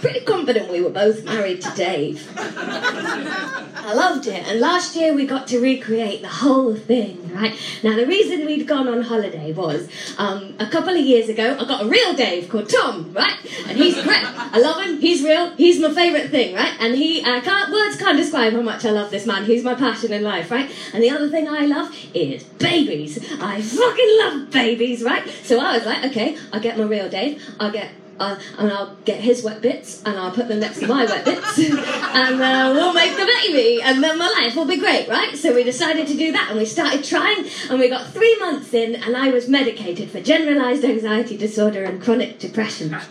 Pretty 0.00 0.20
confident 0.20 0.70
we 0.70 0.80
were 0.82 0.90
both 0.90 1.24
married 1.24 1.62
to 1.62 1.70
Dave. 1.74 2.30
I 2.36 3.92
loved 3.94 4.26
it, 4.26 4.46
and 4.46 4.60
last 4.60 4.96
year 4.96 5.14
we 5.14 5.26
got 5.26 5.46
to 5.48 5.60
recreate 5.60 6.20
the 6.20 6.28
whole 6.28 6.74
thing, 6.74 7.32
right? 7.32 7.54
Now, 7.82 7.94
the 7.94 8.06
reason 8.06 8.44
we'd 8.44 8.66
gone 8.66 8.88
on 8.88 9.02
holiday 9.02 9.52
was 9.52 9.88
um, 10.18 10.54
a 10.58 10.66
couple 10.66 10.94
of 10.94 11.00
years 11.04 11.28
ago, 11.28 11.56
I 11.58 11.64
got 11.64 11.84
a 11.84 11.88
real 11.88 12.14
Dave 12.14 12.48
called 12.48 12.68
Tom, 12.68 13.12
right? 13.12 13.36
And 13.68 13.78
he's 13.78 13.94
great. 14.02 14.24
I 14.24 14.58
love 14.58 14.82
him, 14.82 15.00
he's 15.00 15.22
real, 15.22 15.50
he's 15.56 15.80
my 15.80 15.92
favourite 15.92 16.30
thing, 16.30 16.54
right? 16.54 16.74
And 16.80 16.94
he, 16.94 17.22
I 17.22 17.40
can't, 17.40 17.72
words 17.72 17.96
can't 17.96 18.16
describe 18.16 18.52
how 18.52 18.62
much 18.62 18.84
I 18.84 18.90
love 18.90 19.10
this 19.10 19.26
man. 19.26 19.44
He's 19.44 19.62
my 19.62 19.74
passion 19.74 20.12
in 20.12 20.22
life, 20.22 20.50
right? 20.50 20.70
And 20.92 21.02
the 21.02 21.10
other 21.10 21.28
thing 21.28 21.48
I 21.48 21.66
love 21.66 21.94
is 22.12 22.42
babies. 22.44 23.18
I 23.40 23.62
fucking 23.62 24.18
love 24.18 24.50
babies, 24.50 25.02
right? 25.02 25.28
So 25.44 25.60
I 25.60 25.76
was 25.76 25.86
like, 25.86 26.04
okay, 26.06 26.36
I'll 26.52 26.60
get 26.60 26.76
my 26.76 26.84
real 26.84 27.08
Dave, 27.08 27.42
I'll 27.60 27.72
get 27.72 27.90
uh, 28.18 28.38
and 28.58 28.72
I'll 28.72 28.94
get 29.04 29.20
his 29.20 29.42
wet 29.42 29.60
bits 29.60 30.02
and 30.04 30.18
I'll 30.18 30.32
put 30.32 30.48
them 30.48 30.60
next 30.60 30.80
to 30.80 30.86
my 30.86 31.04
wet 31.04 31.24
bits 31.24 31.58
and 31.58 32.40
uh, 32.40 32.72
we'll 32.74 32.92
make 32.92 33.16
the 33.16 33.26
baby 33.42 33.80
and 33.82 34.02
then 34.02 34.18
my 34.18 34.28
life 34.28 34.56
will 34.56 34.64
be 34.66 34.78
great, 34.78 35.08
right? 35.08 35.36
So 35.36 35.54
we 35.54 35.64
decided 35.64 36.06
to 36.08 36.14
do 36.14 36.32
that 36.32 36.50
and 36.50 36.58
we 36.58 36.64
started 36.64 37.04
trying 37.04 37.46
and 37.70 37.78
we 37.78 37.88
got 37.88 38.06
three 38.08 38.38
months 38.38 38.72
in 38.74 38.94
and 38.96 39.16
I 39.16 39.30
was 39.30 39.48
medicated 39.48 40.10
for 40.10 40.20
generalised 40.20 40.84
anxiety 40.84 41.36
disorder 41.36 41.84
and 41.84 42.02
chronic 42.02 42.38
depression. 42.38 42.96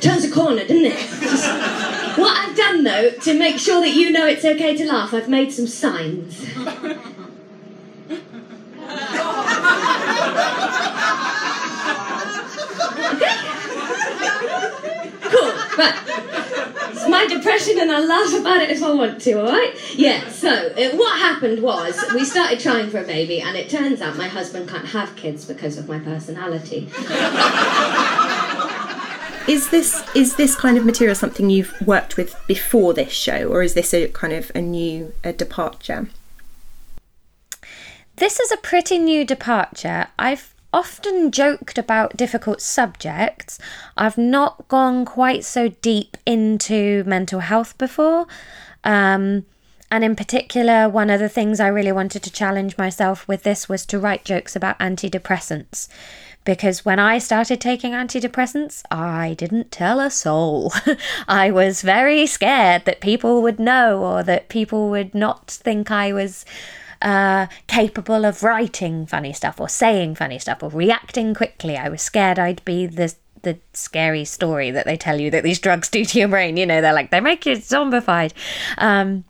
Turns 0.00 0.24
a 0.24 0.30
corner, 0.30 0.64
didn't 0.64 0.92
it? 0.92 0.98
Just, 0.98 1.48
what 2.18 2.36
I've 2.36 2.56
done 2.56 2.84
though, 2.84 3.10
to 3.10 3.38
make 3.38 3.58
sure 3.58 3.80
that 3.80 3.90
you 3.90 4.12
know 4.12 4.26
it's 4.26 4.44
okay 4.44 4.76
to 4.76 4.86
laugh, 4.86 5.12
I've 5.12 5.28
made 5.28 5.52
some 5.52 5.66
signs. 5.66 6.46
Cool, 15.30 15.52
right. 15.78 15.94
It's 16.90 17.08
my 17.08 17.26
depression 17.26 17.78
and 17.78 17.90
I'll 17.90 18.06
laugh 18.06 18.40
about 18.40 18.62
it 18.62 18.70
if 18.70 18.82
I 18.82 18.92
want 18.92 19.20
to, 19.22 19.40
alright? 19.40 19.74
Yeah, 19.94 20.28
so 20.28 20.50
uh, 20.50 20.96
what 20.96 21.18
happened 21.18 21.62
was 21.62 22.02
we 22.14 22.24
started 22.24 22.60
trying 22.60 22.90
for 22.90 22.98
a 22.98 23.04
baby 23.04 23.40
and 23.40 23.56
it 23.56 23.68
turns 23.68 24.00
out 24.00 24.16
my 24.16 24.28
husband 24.28 24.68
can't 24.68 24.86
have 24.86 25.14
kids 25.16 25.44
because 25.44 25.78
of 25.78 25.88
my 25.88 25.98
personality. 25.98 26.88
Is 29.48 29.70
this 29.70 30.04
is 30.14 30.36
this 30.36 30.54
kind 30.54 30.76
of 30.76 30.84
material 30.84 31.14
something 31.14 31.48
you've 31.48 31.74
worked 31.86 32.18
with 32.18 32.36
before 32.46 32.92
this 32.92 33.12
show, 33.12 33.48
or 33.48 33.62
is 33.62 33.72
this 33.72 33.94
a 33.94 34.08
kind 34.08 34.34
of 34.34 34.52
a 34.54 34.60
new 34.60 35.14
a 35.24 35.32
departure? 35.32 36.08
This 38.16 38.38
is 38.40 38.52
a 38.52 38.58
pretty 38.58 38.98
new 38.98 39.24
departure. 39.24 40.08
I've 40.18 40.54
often 40.78 41.32
joked 41.32 41.76
about 41.76 42.16
difficult 42.16 42.60
subjects. 42.60 43.58
I've 43.96 44.16
not 44.16 44.68
gone 44.68 45.04
quite 45.04 45.44
so 45.44 45.70
deep 45.82 46.16
into 46.24 47.02
mental 47.04 47.40
health 47.40 47.76
before. 47.78 48.28
Um, 48.84 49.44
and 49.90 50.04
in 50.04 50.14
particular, 50.14 50.88
one 50.88 51.10
of 51.10 51.18
the 51.18 51.28
things 51.28 51.58
I 51.58 51.66
really 51.66 51.90
wanted 51.90 52.22
to 52.22 52.30
challenge 52.30 52.78
myself 52.78 53.26
with 53.26 53.42
this 53.42 53.68
was 53.68 53.84
to 53.86 53.98
write 53.98 54.24
jokes 54.24 54.54
about 54.54 54.78
antidepressants. 54.78 55.88
Because 56.44 56.84
when 56.84 57.00
I 57.00 57.18
started 57.18 57.60
taking 57.60 57.90
antidepressants, 57.92 58.82
I 58.88 59.34
didn't 59.36 59.72
tell 59.72 59.98
a 59.98 60.10
soul. 60.10 60.72
I 61.28 61.50
was 61.50 61.82
very 61.82 62.24
scared 62.26 62.84
that 62.84 63.00
people 63.00 63.42
would 63.42 63.58
know 63.58 64.00
or 64.04 64.22
that 64.22 64.48
people 64.48 64.90
would 64.90 65.12
not 65.12 65.50
think 65.50 65.90
I 65.90 66.12
was 66.12 66.44
uh, 67.02 67.46
capable 67.66 68.24
of 68.24 68.42
writing 68.42 69.06
funny 69.06 69.32
stuff 69.32 69.60
or 69.60 69.68
saying 69.68 70.14
funny 70.14 70.38
stuff 70.38 70.62
or 70.62 70.70
reacting 70.70 71.34
quickly. 71.34 71.76
I 71.76 71.88
was 71.88 72.02
scared 72.02 72.38
I'd 72.38 72.64
be 72.64 72.86
the 72.86 73.14
the 73.42 73.58
scary 73.72 74.24
story 74.24 74.70
that 74.72 74.84
they 74.84 74.96
tell 74.96 75.20
you 75.20 75.30
that 75.30 75.44
these 75.44 75.60
drugs 75.60 75.88
do 75.88 76.04
to 76.04 76.18
your 76.18 76.28
brain. 76.28 76.56
You 76.56 76.66
know, 76.66 76.80
they're 76.80 76.92
like 76.92 77.10
they 77.10 77.20
make 77.20 77.46
you 77.46 77.56
zombified, 77.56 78.32
um, 78.78 79.24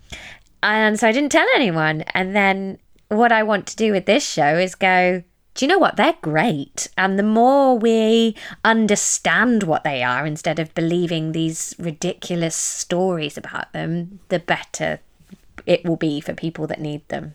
and 0.62 0.98
so 0.98 1.08
I 1.08 1.12
didn't 1.12 1.32
tell 1.32 1.46
anyone. 1.54 2.02
And 2.14 2.34
then 2.34 2.78
what 3.08 3.32
I 3.32 3.42
want 3.42 3.66
to 3.68 3.76
do 3.76 3.92
with 3.92 4.06
this 4.06 4.28
show 4.28 4.56
is 4.56 4.74
go. 4.74 5.22
Do 5.54 5.64
you 5.64 5.72
know 5.72 5.78
what? 5.78 5.96
They're 5.96 6.14
great. 6.22 6.86
And 6.96 7.18
the 7.18 7.24
more 7.24 7.76
we 7.76 8.36
understand 8.64 9.64
what 9.64 9.82
they 9.82 10.04
are 10.04 10.24
instead 10.24 10.60
of 10.60 10.72
believing 10.72 11.32
these 11.32 11.74
ridiculous 11.80 12.54
stories 12.54 13.36
about 13.36 13.72
them, 13.72 14.20
the 14.28 14.38
better 14.38 15.00
it 15.66 15.84
will 15.84 15.96
be 15.96 16.20
for 16.20 16.32
people 16.32 16.68
that 16.68 16.80
need 16.80 17.06
them. 17.08 17.34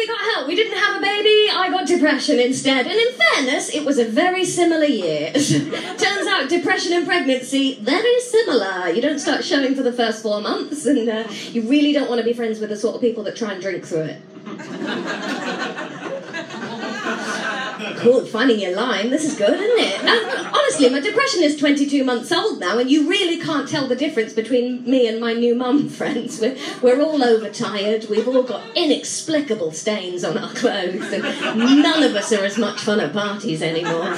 We 0.00 0.06
got 0.06 0.20
help. 0.34 0.48
We 0.48 0.56
didn't 0.56 0.78
have 0.78 0.96
a 0.96 1.00
baby. 1.00 1.50
I 1.52 1.68
got 1.70 1.86
depression 1.86 2.40
instead. 2.40 2.86
And 2.86 2.98
in 2.98 3.12
fairness, 3.12 3.68
it 3.74 3.84
was 3.84 3.98
a 3.98 4.06
very 4.06 4.46
similar 4.46 4.86
year. 4.86 5.30
Turns 5.34 6.26
out 6.26 6.48
depression 6.48 6.94
and 6.94 7.06
pregnancy, 7.06 7.74
very 7.82 8.18
similar. 8.20 8.88
You 8.88 9.02
don't 9.02 9.18
start 9.18 9.44
showing 9.44 9.74
for 9.74 9.82
the 9.82 9.92
first 9.92 10.22
four 10.22 10.40
months, 10.40 10.86
and 10.86 11.06
uh, 11.06 11.28
you 11.50 11.68
really 11.68 11.92
don't 11.92 12.08
want 12.08 12.18
to 12.18 12.24
be 12.24 12.32
friends 12.32 12.60
with 12.60 12.70
the 12.70 12.78
sort 12.78 12.94
of 12.94 13.02
people 13.02 13.22
that 13.24 13.36
try 13.36 13.52
and 13.52 13.60
drink 13.60 13.84
through 13.84 14.16
it. 14.16 16.06
Cool, 18.00 18.24
finding 18.24 18.58
your 18.60 18.74
line. 18.74 19.10
This 19.10 19.24
is 19.24 19.36
good, 19.36 19.60
isn't 19.60 19.78
it? 19.78 20.54
Honestly, 20.54 20.88
my 20.88 21.00
depression 21.00 21.42
is 21.42 21.54
22 21.58 22.02
months 22.02 22.32
old 22.32 22.58
now, 22.58 22.78
and 22.78 22.90
you 22.90 23.06
really 23.06 23.38
can't 23.38 23.68
tell 23.68 23.86
the 23.88 23.94
difference 23.94 24.32
between 24.32 24.82
me 24.84 25.06
and 25.06 25.20
my 25.20 25.34
new 25.34 25.54
mum 25.54 25.88
friends. 25.90 26.40
We're, 26.40 26.56
we're 26.80 27.02
all 27.02 27.22
overtired, 27.22 28.06
we've 28.08 28.26
all 28.26 28.42
got 28.42 28.62
inexplicable 28.74 29.72
stains 29.72 30.24
on 30.24 30.38
our 30.38 30.50
clothes, 30.54 31.12
and 31.12 31.22
none 31.82 32.02
of 32.02 32.14
us 32.16 32.32
are 32.32 32.42
as 32.42 32.56
much 32.56 32.80
fun 32.80 33.00
at 33.00 33.12
parties 33.12 33.60
anymore. 33.60 34.14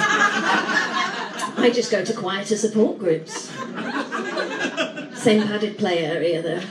I 1.57 1.69
just 1.73 1.91
go 1.91 2.05
to 2.05 2.13
quieter 2.13 2.55
support 2.55 2.99
groups. 2.99 3.51
Same 5.13 5.43
padded 5.43 5.77
play 5.77 5.99
area, 6.05 6.41
though. 6.41 6.61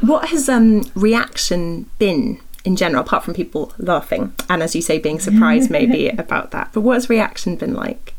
What 0.00 0.28
has 0.28 0.48
um, 0.48 0.90
reaction 0.94 1.90
been 1.98 2.40
in 2.66 2.74
general, 2.74 3.02
apart 3.02 3.24
from 3.24 3.32
people 3.32 3.72
laughing 3.78 4.34
and, 4.50 4.62
as 4.62 4.74
you 4.74 4.82
say, 4.82 4.98
being 4.98 5.20
surprised 5.20 5.70
maybe 5.70 6.08
about 6.18 6.50
that? 6.50 6.70
But 6.72 6.80
what 6.80 6.94
has 6.94 7.08
reaction 7.08 7.56
been 7.56 7.74
like? 7.74 8.12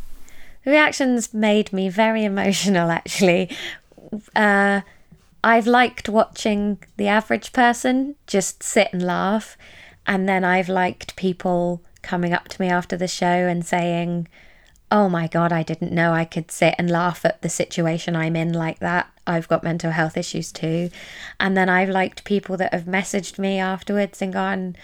The 0.64 0.72
reactions 0.72 1.34
made 1.34 1.72
me 1.74 1.90
very 1.90 2.24
emotional, 2.24 2.90
actually. 2.90 3.50
Uh, 4.36 4.82
I've 5.44 5.68
liked 5.68 6.08
watching 6.08 6.80
the 6.96 7.08
average 7.08 7.52
person 7.52 8.16
just 8.26 8.64
sit 8.64 8.90
and 8.94 9.06
laugh, 9.06 9.58
and 10.08 10.28
then 10.28 10.46
I've 10.46 10.70
liked 10.70 11.18
people 11.18 11.82
coming 12.02 12.32
up 12.32 12.48
to 12.48 12.62
me 12.62 12.70
after 12.70 12.96
the 12.96 13.08
show 13.08 13.26
and 13.26 13.66
saying, 13.66 14.30
Oh 14.90 15.10
my 15.10 15.28
God, 15.28 15.52
I 15.52 15.64
didn't 15.64 15.92
know 15.92 16.14
I 16.14 16.24
could 16.24 16.50
sit 16.50 16.74
and 16.78 16.90
laugh 16.90 17.26
at 17.26 17.42
the 17.42 17.50
situation 17.50 18.16
I'm 18.16 18.38
in 18.38 18.54
like 18.54 18.80
that. 18.80 19.12
I've 19.26 19.50
got 19.50 19.64
mental 19.64 19.92
health 19.92 20.16
issues 20.16 20.52
too. 20.52 20.90
And 21.40 21.58
then 21.58 21.68
I've 21.68 21.90
liked 21.90 22.24
people 22.24 22.56
that 22.58 22.74
have 22.74 22.86
messaged 22.86 23.38
me 23.38 23.60
afterwards 23.60 24.22
and 24.22 24.32
gone, 24.32 24.78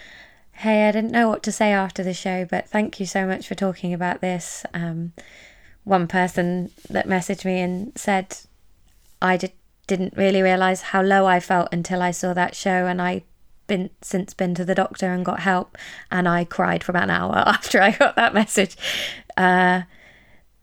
Hey, 0.52 0.86
I 0.86 0.92
didn't 0.92 1.10
know 1.10 1.28
what 1.28 1.42
to 1.44 1.52
say 1.52 1.72
after 1.72 2.02
the 2.02 2.12
show, 2.12 2.44
but 2.44 2.68
thank 2.68 3.00
you 3.00 3.06
so 3.06 3.26
much 3.26 3.48
for 3.48 3.54
talking 3.54 3.94
about 3.94 4.20
this. 4.20 4.64
Um, 4.74 5.14
one 5.84 6.06
person 6.06 6.70
that 6.90 7.08
messaged 7.08 7.44
me 7.44 7.60
and 7.60 7.92
said, 7.96 8.36
I 9.22 9.38
did, 9.38 9.52
didn't 9.86 10.16
really 10.16 10.42
realize 10.42 10.82
how 10.82 11.02
low 11.02 11.26
I 11.26 11.40
felt 11.40 11.72
until 11.72 12.02
I 12.02 12.10
saw 12.10 12.34
that 12.34 12.54
show, 12.54 12.86
and 12.86 13.02
I 13.02 13.24
been 13.66 13.90
since 14.02 14.34
been 14.34 14.54
to 14.54 14.64
the 14.64 14.74
doctor 14.74 15.12
and 15.12 15.24
got 15.24 15.40
help 15.40 15.78
and 16.10 16.28
I 16.28 16.44
cried 16.44 16.84
for 16.84 16.92
about 16.92 17.04
an 17.04 17.10
hour 17.10 17.34
after 17.46 17.80
I 17.80 17.92
got 17.92 18.14
that 18.16 18.34
message. 18.34 18.76
Uh, 19.38 19.82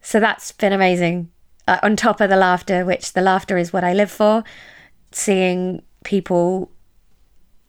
so 0.02 0.20
that's 0.20 0.52
been 0.52 0.74
amazing. 0.74 1.30
Uh, 1.68 1.80
on 1.84 1.96
top 1.96 2.20
of 2.22 2.30
the 2.30 2.36
laughter, 2.36 2.84
which 2.84 3.14
the 3.14 3.22
laughter 3.22 3.58
is 3.58 3.72
what 3.72 3.84
I 3.84 3.94
live 3.94 4.12
for, 4.12 4.44
seeing 5.12 5.84
people 6.04 6.72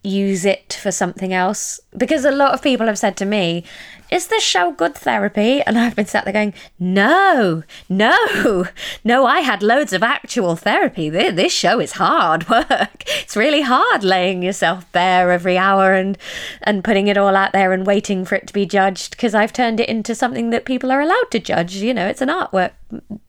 use 0.03 0.45
it 0.45 0.79
for 0.81 0.91
something 0.91 1.33
else. 1.33 1.81
Because 1.97 2.25
a 2.25 2.31
lot 2.31 2.55
of 2.55 2.63
people 2.63 2.87
have 2.87 2.99
said 2.99 3.17
to 3.19 3.25
me, 3.25 3.65
Is 4.11 4.27
this 4.27 4.43
show 4.43 4.73
good 4.73 4.95
therapy? 4.95 5.63
And 5.63 5.79
I've 5.79 5.95
been 5.95 6.07
sat 6.07 6.25
there 6.25 6.33
going, 6.33 6.55
No, 6.79 7.63
no, 7.89 8.67
no, 9.05 9.27
I 9.27 9.41
had 9.41 9.63
loads 9.63 9.93
of 9.93 10.03
actual 10.03 10.57
therapy. 10.57 11.09
This 11.09 11.53
show 11.53 11.79
is 11.79 11.93
hard 11.93 12.49
work. 12.51 13.05
It's 13.07 13.37
really 13.37 13.63
hard 13.63 14.03
laying 14.03 14.43
yourself 14.43 14.91
bare 14.93 15.31
every 15.31 15.57
hour 15.57 15.93
and, 15.95 16.19
and 16.63 16.85
putting 16.85 17.07
it 17.07 17.17
all 17.17 17.37
out 17.37 17.53
there 17.53 17.73
and 17.73 17.87
waiting 17.87 18.25
for 18.25 18.35
it 18.35 18.47
to 18.49 18.53
be 18.53 18.67
judged 18.67 19.13
because 19.13 19.35
I've 19.35 19.53
turned 19.53 19.81
it 19.81 19.89
into 19.89 20.15
something 20.15 20.51
that 20.51 20.65
people 20.65 20.91
are 20.91 21.01
allowed 21.01 21.31
to 21.31 21.39
judge. 21.39 21.77
You 21.77 21.95
know, 21.95 22.07
it's 22.07 22.23
an 22.23 22.29
artwork. 22.29 22.73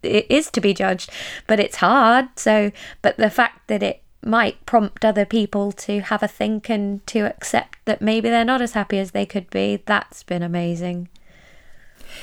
It 0.02 0.26
is 0.30 0.50
to 0.52 0.62
be 0.62 0.74
judged, 0.74 1.10
but 1.48 1.60
it's 1.60 1.78
hard. 1.78 2.28
So, 2.36 2.72
but 3.02 3.18
the 3.18 3.30
fact 3.30 3.68
that 3.68 3.84
it 3.84 4.03
might 4.26 4.66
prompt 4.66 5.06
other 5.06 5.26
people 5.26 5.72
to 5.72 6.02
have 6.02 6.24
a 6.24 6.28
think 6.28 6.70
and 6.70 7.06
to 7.08 7.20
accept 7.20 7.78
that 7.86 8.02
maybe 8.02 8.30
they're 8.30 8.46
not 8.46 8.62
as 8.62 8.74
happy 8.74 9.00
as 9.00 9.12
they 9.12 9.26
could 9.26 9.50
be. 9.50 9.82
That's 9.86 10.24
been 10.24 10.44
amazing. 10.44 11.10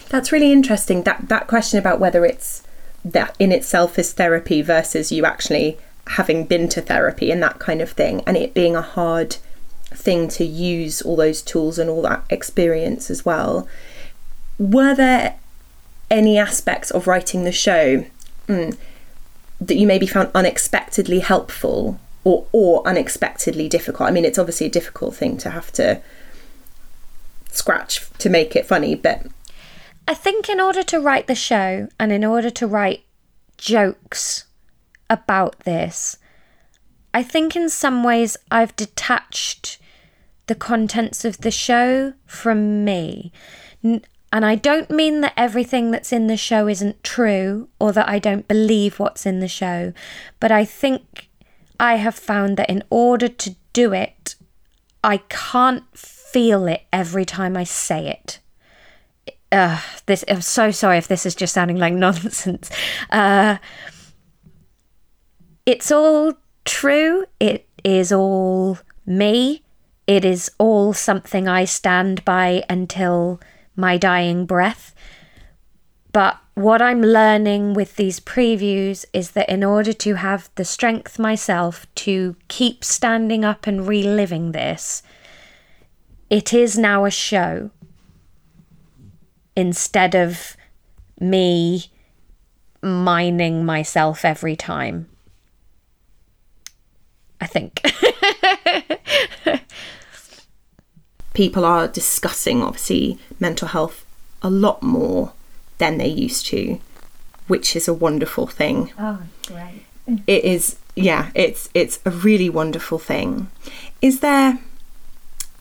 That's 0.09 0.33
really 0.33 0.53
interesting. 0.53 1.03
That 1.03 1.29
that 1.29 1.47
question 1.47 1.79
about 1.79 2.01
whether 2.01 2.25
it's 2.25 2.63
that 3.05 3.35
in 3.39 3.53
itself 3.53 3.99
is 3.99 4.13
therapy 4.13 4.63
versus 4.63 5.11
you 5.11 5.25
actually 5.25 5.79
having 6.07 6.45
been 6.45 6.69
to 6.69 6.81
therapy 6.81 7.31
and 7.31 7.43
that 7.43 7.59
kind 7.59 7.81
of 7.81 7.91
thing, 7.91 8.23
and 8.27 8.37
it 8.37 8.55
being 8.55 8.77
a 8.77 8.83
hard 8.83 9.37
thing 9.87 10.29
to 10.29 10.45
use 10.45 11.03
all 11.03 11.17
those 11.17 11.43
tools 11.43 11.79
and 11.79 11.91
all 11.91 12.03
that 12.03 12.25
experience 12.31 13.11
as 13.11 13.25
well. 13.25 13.67
Were 14.59 14.95
there 14.95 15.37
any 16.11 16.39
aspects 16.39 16.91
of 16.91 17.07
writing 17.07 17.45
the 17.45 17.53
show 17.53 18.05
mm, 18.47 18.77
that 19.61 19.77
you 19.77 19.87
maybe 19.87 20.07
found 20.07 20.31
unexpectedly 20.35 21.21
helpful 21.21 22.01
or 22.25 22.47
or 22.53 22.87
unexpectedly 22.87 23.69
difficult? 23.69 24.09
I 24.09 24.13
mean, 24.13 24.25
it's 24.25 24.39
obviously 24.39 24.67
a 24.67 24.71
difficult 24.71 25.15
thing 25.15 25.37
to 25.39 25.51
have 25.51 25.73
to 25.73 26.01
scratch 27.51 28.09
to 28.19 28.29
make 28.29 28.57
it 28.57 28.67
funny, 28.67 28.95
but 28.95 29.27
I 30.07 30.15
think 30.15 30.49
in 30.49 30.61
order 30.61 30.83
to 30.85 31.01
write 31.01 31.27
the 31.27 31.35
show 31.35 31.89
and 31.99 32.13
in 32.13 32.25
order 32.25 32.51
to 32.51 32.67
write 32.67 33.05
jokes 33.59 34.47
about 35.09 35.61
this, 35.61 36.19
I 37.13 37.23
think 37.23 37.57
in 37.57 37.69
some 37.69 38.03
ways 38.03 38.37
I've 38.51 38.75
detached 38.77 39.79
the 40.47 40.55
contents 40.55 41.25
of 41.25 41.39
the 41.39 41.51
show 41.51 42.15
from 42.27 42.85
me. 42.85 43.33
And 44.33 44.45
I 44.45 44.55
don't 44.55 44.91
mean 44.91 45.23
that 45.23 45.33
everything 45.37 45.91
that's 45.91 46.13
in 46.13 46.29
the 46.29 46.37
show 46.37 46.69
isn't 46.69 47.03
true 47.03 47.69
or 47.81 47.93
that 47.93 48.09
I 48.09 48.19
don't 48.19 48.47
believe 48.47 49.01
what's 49.01 49.27
in 49.27 49.41
the 49.41 49.49
show, 49.49 49.93
but 50.39 50.53
I 50.53 50.65
think 50.65 51.29
I 51.81 51.97
have 51.97 52.15
found 52.15 52.57
that 52.57 52.71
in 52.71 52.85
order 52.91 53.27
to 53.27 53.57
do 53.73 53.93
it, 53.93 54.37
I 55.03 55.19
can't 55.29 55.85
feel 55.97 56.67
it 56.69 56.83
every 56.93 57.25
time 57.25 57.57
I 57.57 57.65
say 57.65 58.09
it. 58.09 58.39
Uh, 59.51 59.81
this 60.07 60.25
I'm 60.29 60.43
so 60.43 60.71
sorry 60.71 60.99
if 60.99 61.09
this 61.09 61.27
is 61.27 61.35
just 61.35 61.55
sounding 61.55 61.79
like 61.79 61.95
nonsense. 62.07 62.71
Uh, 63.11 63.57
it's 65.67 65.91
all 65.91 66.35
true. 66.65 67.25
It 67.41 67.69
is 67.83 68.13
all 68.13 68.79
me. 69.05 69.63
It 70.07 70.25
is 70.25 70.51
all 70.59 70.93
something 70.93 71.49
I 71.49 71.65
stand 71.65 72.25
by 72.25 72.65
until 72.69 73.41
my 73.81 73.97
dying 73.97 74.47
breath. 74.47 74.95
But 76.13 76.39
what 76.55 76.83
I'm 76.83 77.01
learning 77.01 77.75
with 77.75 77.97
these 77.97 78.21
previews 78.21 79.05
is 79.13 79.31
that 79.33 79.49
in 79.49 79.65
order 79.65 79.93
to 79.93 80.15
have 80.17 80.51
the 80.57 80.65
strength 80.65 81.19
myself 81.19 81.87
to 81.97 82.37
keep 82.49 82.85
standing 82.85 83.45
up 83.45 83.67
and 83.67 83.87
reliving 83.87 84.53
this, 84.53 85.03
it 86.29 86.53
is 86.53 86.77
now 86.77 87.05
a 87.05 87.11
show 87.11 87.71
instead 89.57 90.15
of 90.15 90.57
me 91.19 91.87
mining 92.83 93.65
myself 93.65 94.25
every 94.25 94.57
time. 94.57 95.09
I 97.41 97.47
think. 97.47 97.81
people 101.41 101.65
are 101.65 101.89
discussing 101.89 102.63
obviously 102.63 103.19
mental 103.39 103.69
health 103.69 104.05
a 104.43 104.51
lot 104.51 104.83
more 104.83 105.33
than 105.79 105.97
they 105.97 106.07
used 106.07 106.45
to, 106.45 106.79
which 107.47 107.75
is 107.75 107.89
a 107.89 107.95
wonderful 107.95 108.47
thing. 108.47 108.93
Oh, 108.99 109.23
great. 109.47 109.87
It 110.27 110.45
is 110.45 110.77
yeah, 110.95 111.31
it's 111.35 111.71
it's 111.73 111.99
a 112.05 112.11
really 112.11 112.51
wonderful 112.51 112.99
thing. 112.99 113.49
Is 114.03 114.21
there 114.21 114.59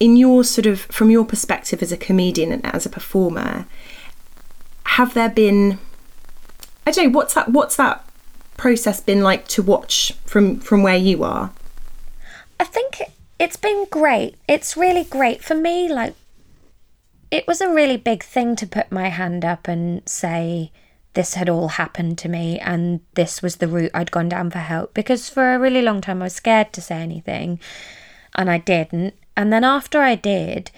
in 0.01 0.17
your 0.17 0.43
sort 0.43 0.65
of 0.65 0.81
from 0.81 1.09
your 1.11 1.23
perspective 1.23 1.81
as 1.81 1.93
a 1.93 1.97
comedian 1.97 2.51
and 2.51 2.65
as 2.65 2.85
a 2.85 2.89
performer, 2.89 3.65
have 4.97 5.13
there 5.13 5.29
been 5.29 5.79
I 6.85 6.91
don't 6.91 7.05
know, 7.05 7.17
what's 7.17 7.35
that 7.35 7.53
what's 7.53 7.77
that 7.77 8.03
process 8.57 8.99
been 8.99 9.21
like 9.21 9.47
to 9.55 9.63
watch 9.63 10.11
from 10.25 10.59
from 10.59 10.83
where 10.83 10.97
you 10.97 11.23
are? 11.23 11.53
I 12.59 12.65
think 12.65 12.99
it's 13.39 13.55
been 13.55 13.85
great. 13.89 14.35
It's 14.47 14.77
really 14.77 15.05
great 15.05 15.43
for 15.43 15.55
me. 15.55 15.91
Like, 15.91 16.13
it 17.31 17.47
was 17.47 17.61
a 17.61 17.73
really 17.73 17.97
big 17.97 18.23
thing 18.23 18.55
to 18.57 18.67
put 18.67 18.91
my 18.91 19.07
hand 19.07 19.45
up 19.45 19.67
and 19.67 20.07
say 20.07 20.71
this 21.13 21.35
had 21.35 21.49
all 21.49 21.69
happened 21.69 22.17
to 22.19 22.29
me 22.29 22.59
and 22.59 23.01
this 23.15 23.41
was 23.41 23.55
the 23.57 23.67
route 23.67 23.91
I'd 23.93 24.11
gone 24.11 24.29
down 24.29 24.51
for 24.51 24.59
help 24.59 24.93
because 24.93 25.27
for 25.27 25.53
a 25.53 25.59
really 25.59 25.81
long 25.81 26.01
time 26.01 26.21
I 26.21 26.25
was 26.25 26.33
scared 26.33 26.71
to 26.73 26.81
say 26.81 26.97
anything 26.97 27.59
and 28.35 28.49
I 28.49 28.59
didn't. 28.59 29.15
And 29.35 29.51
then 29.51 29.63
after 29.63 30.01
I 30.01 30.15
did, 30.15 30.69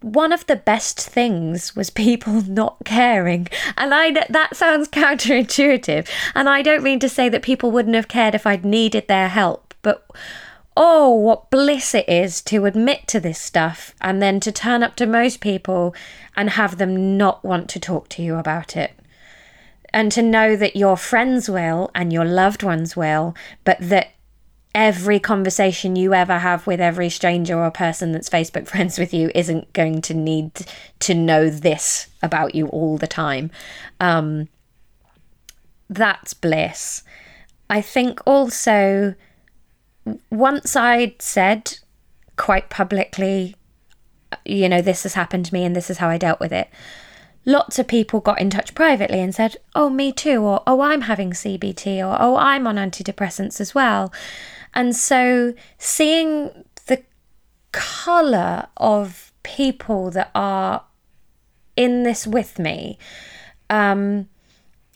one 0.00 0.32
of 0.32 0.46
the 0.46 0.56
best 0.56 1.00
things 1.00 1.74
was 1.74 1.90
people 1.90 2.42
not 2.46 2.76
caring. 2.84 3.48
And 3.76 3.94
I 3.94 4.10
that 4.28 4.56
sounds 4.56 4.88
counterintuitive. 4.88 6.08
And 6.34 6.48
I 6.48 6.62
don't 6.62 6.82
mean 6.82 7.00
to 7.00 7.08
say 7.08 7.28
that 7.28 7.42
people 7.42 7.70
wouldn't 7.70 7.96
have 7.96 8.08
cared 8.08 8.34
if 8.34 8.46
I'd 8.46 8.64
needed 8.64 9.08
their 9.08 9.28
help, 9.28 9.74
but 9.82 10.06
oh, 10.76 11.10
what 11.10 11.50
bliss 11.50 11.94
it 11.94 12.08
is 12.08 12.42
to 12.42 12.66
admit 12.66 13.08
to 13.08 13.18
this 13.18 13.40
stuff 13.40 13.94
and 14.00 14.20
then 14.20 14.38
to 14.40 14.52
turn 14.52 14.82
up 14.82 14.94
to 14.96 15.06
most 15.06 15.40
people 15.40 15.94
and 16.36 16.50
have 16.50 16.76
them 16.76 17.16
not 17.16 17.42
want 17.44 17.68
to 17.70 17.80
talk 17.80 18.08
to 18.10 18.22
you 18.22 18.36
about 18.36 18.76
it. 18.76 18.92
And 19.92 20.12
to 20.12 20.20
know 20.20 20.56
that 20.56 20.76
your 20.76 20.96
friends 20.96 21.48
will 21.48 21.90
and 21.94 22.12
your 22.12 22.26
loved 22.26 22.62
ones 22.62 22.94
will, 22.94 23.34
but 23.64 23.78
that 23.80 24.10
every 24.74 25.18
conversation 25.18 25.96
you 25.96 26.12
ever 26.12 26.38
have 26.38 26.66
with 26.66 26.82
every 26.82 27.08
stranger 27.08 27.58
or 27.58 27.70
person 27.70 28.12
that's 28.12 28.28
Facebook 28.28 28.66
friends 28.68 28.98
with 28.98 29.14
you 29.14 29.30
isn't 29.34 29.72
going 29.72 30.02
to 30.02 30.12
need 30.12 30.66
to 31.00 31.14
know 31.14 31.48
this 31.48 32.08
about 32.22 32.54
you 32.54 32.66
all 32.66 32.98
the 32.98 33.06
time. 33.06 33.50
Um, 33.98 34.48
that's 35.88 36.34
bliss. 36.34 37.02
I 37.70 37.80
think 37.80 38.20
also 38.26 39.14
once 40.30 40.76
I'd 40.76 41.20
said 41.20 41.78
quite 42.36 42.70
publicly, 42.70 43.56
you 44.44 44.68
know, 44.68 44.82
this 44.82 45.02
has 45.02 45.14
happened 45.14 45.46
to 45.46 45.54
me 45.54 45.64
and 45.64 45.74
this 45.74 45.90
is 45.90 45.98
how 45.98 46.08
I 46.08 46.18
dealt 46.18 46.40
with 46.40 46.52
it, 46.52 46.68
lots 47.44 47.78
of 47.78 47.86
people 47.86 48.20
got 48.20 48.40
in 48.40 48.50
touch 48.50 48.74
privately 48.74 49.20
and 49.20 49.34
said, 49.34 49.56
oh, 49.74 49.88
me 49.88 50.12
too, 50.12 50.42
or 50.42 50.62
oh, 50.66 50.80
I'm 50.80 51.02
having 51.02 51.30
CBT, 51.30 51.98
or 51.98 52.16
oh, 52.20 52.36
I'm 52.36 52.66
on 52.66 52.76
antidepressants 52.76 53.60
as 53.60 53.74
well. 53.74 54.12
And 54.74 54.94
so 54.94 55.54
seeing 55.78 56.64
the 56.86 57.02
colour 57.72 58.66
of 58.76 59.32
people 59.42 60.10
that 60.10 60.30
are 60.34 60.84
in 61.76 62.02
this 62.02 62.26
with 62.26 62.58
me, 62.58 62.98
um, 63.70 64.28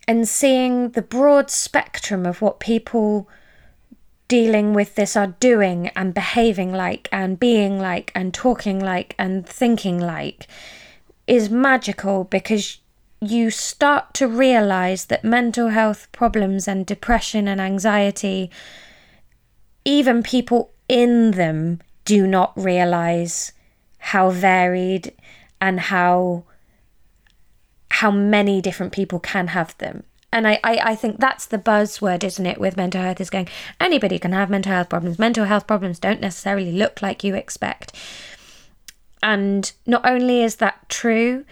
and 0.09 0.29
seeing 0.29 0.91
the 0.91 1.03
broad 1.03 1.51
spectrum 1.51 2.27
of 2.27 2.43
what 2.43 2.59
people 2.59 3.29
dealing 4.31 4.73
with 4.73 4.95
this 4.95 5.17
are 5.17 5.35
doing 5.41 5.89
and 5.89 6.15
behaving 6.15 6.73
like 6.73 7.09
and 7.11 7.41
being 7.41 7.81
like 7.81 8.13
and 8.15 8.33
talking 8.33 8.79
like 8.79 9.13
and 9.19 9.45
thinking 9.45 9.99
like 9.99 10.47
is 11.27 11.51
magical 11.51 12.23
because 12.23 12.79
you 13.21 13.51
start 13.51 14.15
to 14.15 14.29
realize 14.29 15.07
that 15.07 15.25
mental 15.25 15.71
health 15.71 16.07
problems 16.13 16.69
and 16.69 16.87
depression 16.87 17.49
and 17.49 17.61
anxiety 17.61 18.49
even 19.85 20.23
people 20.23 20.71
in 20.89 21.33
them 21.33 21.81
do 22.05 22.25
not 22.25 22.53
realize 22.57 23.51
how 23.99 24.31
varied 24.31 25.13
and 25.61 25.81
how 25.81 26.45
how 27.91 28.13
many 28.13 28.61
different 28.61 28.93
people 28.93 29.19
can 29.19 29.49
have 29.49 29.77
them 29.79 30.05
and 30.33 30.47
I, 30.47 30.61
I, 30.63 30.81
I 30.83 30.95
think 30.95 31.19
that's 31.19 31.47
the 31.47 31.59
buzzword, 31.59 32.23
isn't 32.23 32.47
it, 32.47 32.59
with 32.59 32.77
mental 32.77 33.03
health 33.03 33.21
is 33.21 33.31
going, 33.31 33.49
anybody 33.81 34.19
can 34.19 34.33
have 34.33 34.49
mental 34.49 34.73
health 34.73 34.89
problems. 34.89 35.19
Mental 35.19 35.45
health 35.45 35.67
problems 35.67 35.99
don't 35.99 36.21
necessarily 36.21 36.71
look 36.71 37.03
like 37.03 37.25
you 37.25 37.35
expect. 37.35 37.93
And 39.23 39.73
not 39.87 40.07
only 40.07 40.43
is 40.43 40.57
that 40.57 40.89
true, 40.89 41.45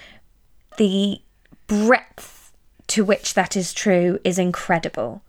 the 0.77 1.21
breadth 1.67 2.53
to 2.89 3.05
which 3.05 3.35
that 3.35 3.57
is 3.57 3.75
true 3.75 4.21
is 4.25 4.39
incredible. 4.39 5.23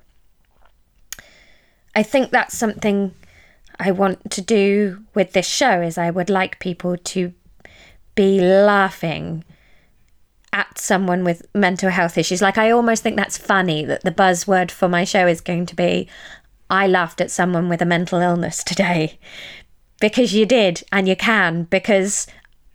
I 1.96 2.04
think 2.04 2.30
that's 2.30 2.58
something 2.58 3.14
I 3.80 3.92
want 3.92 4.30
to 4.32 4.42
do 4.42 5.04
with 5.16 5.34
this 5.34 5.48
show 5.48 5.82
is 5.82 5.98
I 5.98 6.12
would 6.12 6.30
like 6.30 6.60
people 6.60 6.98
to 6.98 7.34
be 8.14 8.40
laughing 8.40 9.44
at 10.60 10.78
someone 10.78 11.24
with 11.24 11.46
mental 11.54 11.90
health 11.90 12.18
issues. 12.18 12.42
Like, 12.42 12.58
I 12.58 12.72
almost 12.72 13.04
think 13.04 13.16
that's 13.16 13.38
funny 13.38 13.86
that 13.86 14.04
the 14.04 14.12
buzzword 14.12 14.72
for 14.72 14.88
my 14.88 15.04
show 15.04 15.26
is 15.28 15.42
going 15.42 15.66
to 15.68 15.76
be 15.76 16.08
I 16.70 16.86
laughed 16.86 17.20
at 17.20 17.32
someone 17.32 17.68
with 17.68 17.82
a 17.82 17.86
mental 17.86 18.20
illness 18.20 18.64
today. 18.64 19.20
Because 20.00 20.34
you 20.34 20.46
did, 20.46 20.84
and 20.92 21.08
you 21.08 21.16
can, 21.16 21.64
because 21.64 22.28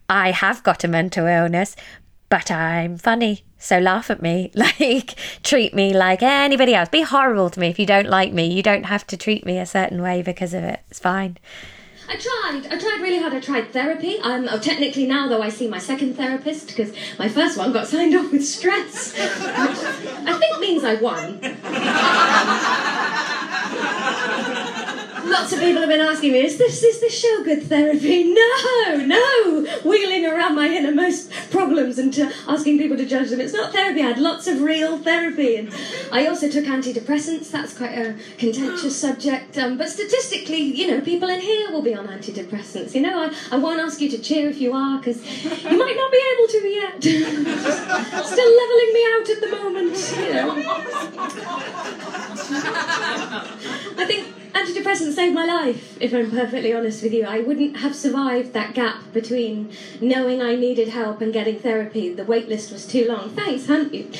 I 0.08 0.32
have 0.32 0.62
got 0.62 0.84
a 0.84 0.88
mental 0.88 1.26
illness, 1.26 1.76
but 2.28 2.50
I'm 2.50 2.98
funny. 2.98 3.44
So 3.58 3.78
laugh 3.78 4.10
at 4.10 4.20
me. 4.20 4.50
Like, 4.64 5.14
treat 5.42 5.74
me 5.74 5.94
like 5.94 6.22
anybody 6.22 6.74
else. 6.74 6.88
Be 6.88 7.02
horrible 7.02 7.48
to 7.50 7.60
me 7.60 7.68
if 7.68 7.78
you 7.78 7.86
don't 7.86 8.08
like 8.08 8.32
me. 8.32 8.52
You 8.52 8.62
don't 8.62 8.86
have 8.86 9.06
to 9.08 9.16
treat 9.16 9.46
me 9.46 9.58
a 9.58 9.66
certain 9.66 10.02
way 10.02 10.20
because 10.22 10.52
of 10.52 10.64
it. 10.64 10.80
It's 10.90 10.98
fine. 10.98 11.38
I 12.08 12.16
tried. 12.16 12.66
I 12.72 12.78
tried 12.78 13.00
really 13.00 13.18
hard. 13.18 13.34
I 13.34 13.40
tried 13.40 13.72
therapy. 13.72 14.18
Um, 14.20 14.48
oh, 14.50 14.58
technically 14.58 15.06
now, 15.06 15.28
though, 15.28 15.42
I 15.42 15.48
see 15.48 15.68
my 15.68 15.78
second 15.78 16.16
therapist 16.16 16.68
because 16.68 16.92
my 17.18 17.28
first 17.28 17.56
one 17.56 17.72
got 17.72 17.86
signed 17.86 18.14
off 18.18 18.30
with 18.30 18.44
stress, 18.44 19.18
I 19.18 20.38
think 20.38 20.58
means 20.60 20.84
I 20.84 20.94
won. 20.96 21.40
Lots 25.26 25.52
of 25.52 25.60
people 25.60 25.80
have 25.80 25.88
been 25.88 26.00
asking 26.00 26.32
me, 26.32 26.44
is 26.44 26.58
this 26.58 26.82
is 26.82 27.00
this 27.00 27.18
show 27.18 27.42
good 27.44 27.62
therapy? 27.64 28.34
No, 28.44 28.96
no. 28.96 29.66
Wheeling 29.84 30.26
around 30.26 30.54
my 30.56 30.68
innermost 30.68 31.30
problems 31.50 31.98
and 31.98 32.12
to 32.14 32.30
asking 32.46 32.78
people 32.78 32.96
to 32.96 33.06
judge 33.06 33.30
them. 33.30 33.40
It's 33.40 33.52
not 33.52 33.72
therapy. 33.72 34.02
I 34.02 34.08
had 34.08 34.18
lots 34.18 34.46
of 34.46 34.60
real 34.60 34.98
therapy, 34.98 35.56
and 35.56 35.74
I 36.12 36.26
also 36.26 36.48
took 36.50 36.64
antidepressants. 36.64 37.50
That's 37.50 37.76
quite 37.76 37.96
a 37.96 38.16
contentious 38.38 38.96
subject. 38.98 39.56
Um, 39.56 39.78
but 39.78 39.88
statistically, 39.88 40.58
you 40.58 40.88
know, 40.88 41.00
people 41.00 41.28
in 41.28 41.40
here 41.40 41.70
will 41.70 41.82
be 41.82 41.94
on 41.94 42.06
antidepressants. 42.08 42.94
You 42.94 43.02
know, 43.02 43.18
I, 43.18 43.34
I 43.52 43.56
won't 43.58 43.80
ask 43.80 44.00
you 44.00 44.10
to 44.10 44.18
cheer 44.18 44.48
if 44.48 44.60
you 44.60 44.72
are 44.72 44.98
because 44.98 45.24
you 45.44 45.78
might 45.78 45.96
not 45.96 46.12
be 46.12 46.20
able 46.32 46.48
to 46.48 46.64
yet. 46.68 47.02
Still 47.02 48.52
leveling 48.60 48.92
me 48.92 49.06
out 49.12 49.28
at 49.30 49.40
the 49.40 49.48
moment. 49.50 49.96
You 50.18 50.34
know. 50.34 50.50
I 53.96 54.04
think 54.06 54.34
antidepressants 54.52 55.13
saved 55.14 55.34
my 55.34 55.44
life, 55.44 55.96
if 56.00 56.12
I'm 56.12 56.30
perfectly 56.30 56.74
honest 56.74 57.02
with 57.02 57.12
you. 57.12 57.24
I 57.24 57.40
wouldn't 57.40 57.78
have 57.78 57.94
survived 57.94 58.52
that 58.52 58.74
gap 58.74 59.12
between 59.12 59.70
knowing 60.00 60.42
I 60.42 60.56
needed 60.56 60.88
help 60.88 61.20
and 61.20 61.32
getting 61.32 61.58
therapy. 61.58 62.12
The 62.12 62.24
wait 62.24 62.48
list 62.48 62.72
was 62.72 62.86
too 62.86 63.06
long. 63.06 63.30
Thanks, 63.30 63.66
hunt 63.66 63.94
you. 63.94 64.10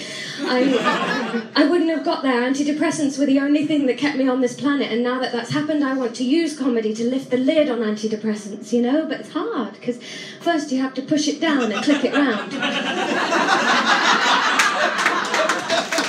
I, 0.40 1.50
I 1.56 1.64
wouldn't 1.64 1.90
have 1.90 2.04
got 2.04 2.22
there. 2.22 2.42
Antidepressants 2.42 3.18
were 3.18 3.26
the 3.26 3.40
only 3.40 3.66
thing 3.66 3.86
that 3.86 3.98
kept 3.98 4.16
me 4.16 4.28
on 4.28 4.40
this 4.40 4.54
planet, 4.54 4.92
and 4.92 5.02
now 5.02 5.18
that 5.20 5.32
that's 5.32 5.50
happened, 5.50 5.84
I 5.84 5.94
want 5.94 6.14
to 6.16 6.24
use 6.24 6.56
comedy 6.56 6.94
to 6.94 7.04
lift 7.04 7.30
the 7.30 7.38
lid 7.38 7.68
on 7.68 7.80
antidepressants, 7.80 8.72
you 8.72 8.82
know? 8.82 9.06
But 9.06 9.20
it's 9.20 9.30
hard, 9.30 9.74
because 9.74 10.00
first 10.40 10.70
you 10.70 10.80
have 10.80 10.94
to 10.94 11.02
push 11.02 11.28
it 11.28 11.40
down 11.40 11.72
and 11.72 11.84
click 11.84 12.04
it 12.04 12.14
round. 12.14 12.52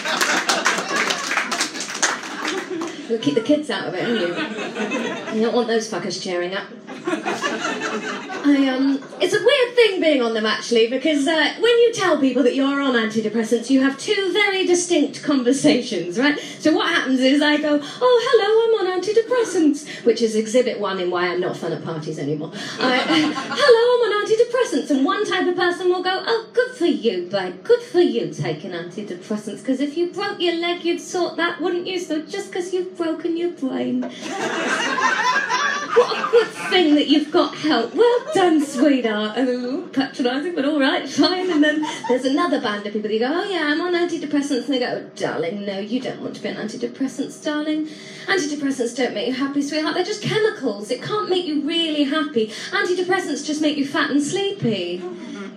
You'll 3.09 3.19
keep 3.19 3.35
the 3.35 3.41
kids 3.41 3.69
out 3.69 3.87
of 3.87 3.93
it, 3.93 4.03
won't 4.03 4.19
you? 4.19 5.35
You 5.35 5.41
don't 5.45 5.55
want 5.55 5.67
those 5.67 5.89
fuckers 5.89 6.21
cheering 6.21 6.53
up. 6.53 6.67
I 7.07 8.67
um, 8.67 9.03
it's 9.21 9.33
a 9.33 9.43
weird 9.43 9.75
thing 9.75 10.01
being 10.01 10.21
on 10.21 10.33
them 10.33 10.45
actually 10.45 10.87
because 10.87 11.27
uh, 11.27 11.53
when 11.59 11.71
you 11.79 11.93
tell 11.93 12.19
people 12.19 12.43
that 12.43 12.55
you're 12.55 12.81
on 12.81 12.93
antidepressants, 12.93 13.69
you 13.69 13.81
have 13.81 13.97
two 13.99 14.31
very 14.33 14.65
distinct 14.65 15.23
conversations, 15.23 16.17
right? 16.17 16.37
So 16.59 16.73
what 16.73 16.89
happens 16.89 17.19
is 17.19 17.41
I 17.41 17.57
go, 17.57 17.79
"Oh, 17.81 18.79
hello, 18.81 18.87
I'm 18.87 18.93
on 18.93 19.01
antidepressants," 19.01 20.05
which 20.05 20.21
is 20.21 20.35
exhibit 20.35 20.79
one 20.79 20.99
in 20.99 21.11
why 21.11 21.27
I'm 21.27 21.41
not 21.41 21.57
fun 21.57 21.73
at 21.73 21.83
parties 21.83 22.17
anymore. 22.17 22.51
I, 22.79 22.97
hello, 23.49 23.83
I'm 23.95 24.13
on 24.13 24.25
antidepressants, 24.25 24.89
and 24.91 25.05
one 25.05 25.25
type 25.25 25.47
of 25.47 25.55
person 25.55 25.89
will 25.89 26.03
go, 26.03 26.23
"Oh, 26.25 26.49
good 26.53 26.71
for 26.75 26.85
you, 26.85 27.27
bud. 27.29 27.63
Good 27.63 27.81
for 27.81 28.01
you 28.01 28.33
taking 28.33 28.71
antidepressants. 28.71 29.59
Because 29.59 29.79
if 29.79 29.97
you 29.97 30.11
broke 30.11 30.39
your 30.39 30.55
leg, 30.55 30.83
you'd 30.83 31.01
sort 31.01 31.37
that, 31.37 31.61
wouldn't 31.61 31.87
you? 31.87 31.99
So 31.99 32.21
just 32.21 32.51
because 32.51 32.73
you've 32.95 32.97
broken 32.97 33.37
your 33.37 33.51
brain." 33.51 34.01
What 35.95 36.17
a 36.17 36.29
good 36.29 36.47
thing 36.47 36.95
that 36.95 37.07
you've 37.07 37.31
got 37.31 37.55
help. 37.55 37.95
Well 37.95 38.19
done, 38.33 38.61
sweetheart. 38.65 39.37
And 39.37 39.47
ooh, 39.47 39.87
patronising, 39.93 40.53
but 40.53 40.65
all 40.65 40.77
right, 40.77 41.07
fine. 41.07 41.49
And 41.49 41.63
then 41.63 41.85
there's 42.09 42.25
another 42.25 42.59
band 42.59 42.85
of 42.85 42.91
people 42.91 43.09
that 43.09 43.17
go, 43.17 43.31
oh 43.33 43.49
yeah, 43.49 43.63
I'm 43.67 43.79
on 43.79 43.93
antidepressants. 43.93 44.65
And 44.65 44.73
they 44.73 44.79
go, 44.79 44.87
oh, 44.87 45.09
darling, 45.15 45.65
no, 45.65 45.79
you 45.79 46.01
don't 46.01 46.19
want 46.19 46.35
to 46.35 46.41
be 46.41 46.49
on 46.49 46.55
antidepressants, 46.55 47.41
darling. 47.41 47.87
Antidepressants 48.25 48.93
don't 48.97 49.13
make 49.13 49.27
you 49.27 49.33
happy, 49.35 49.61
sweetheart. 49.61 49.95
They're 49.95 50.03
just 50.03 50.21
chemicals. 50.21 50.91
It 50.91 51.01
can't 51.01 51.29
make 51.29 51.45
you 51.45 51.65
really 51.65 52.03
happy. 52.03 52.47
Antidepressants 52.71 53.45
just 53.45 53.61
make 53.61 53.77
you 53.77 53.87
fat 53.87 54.11
and 54.11 54.21
sleepy. 54.21 55.01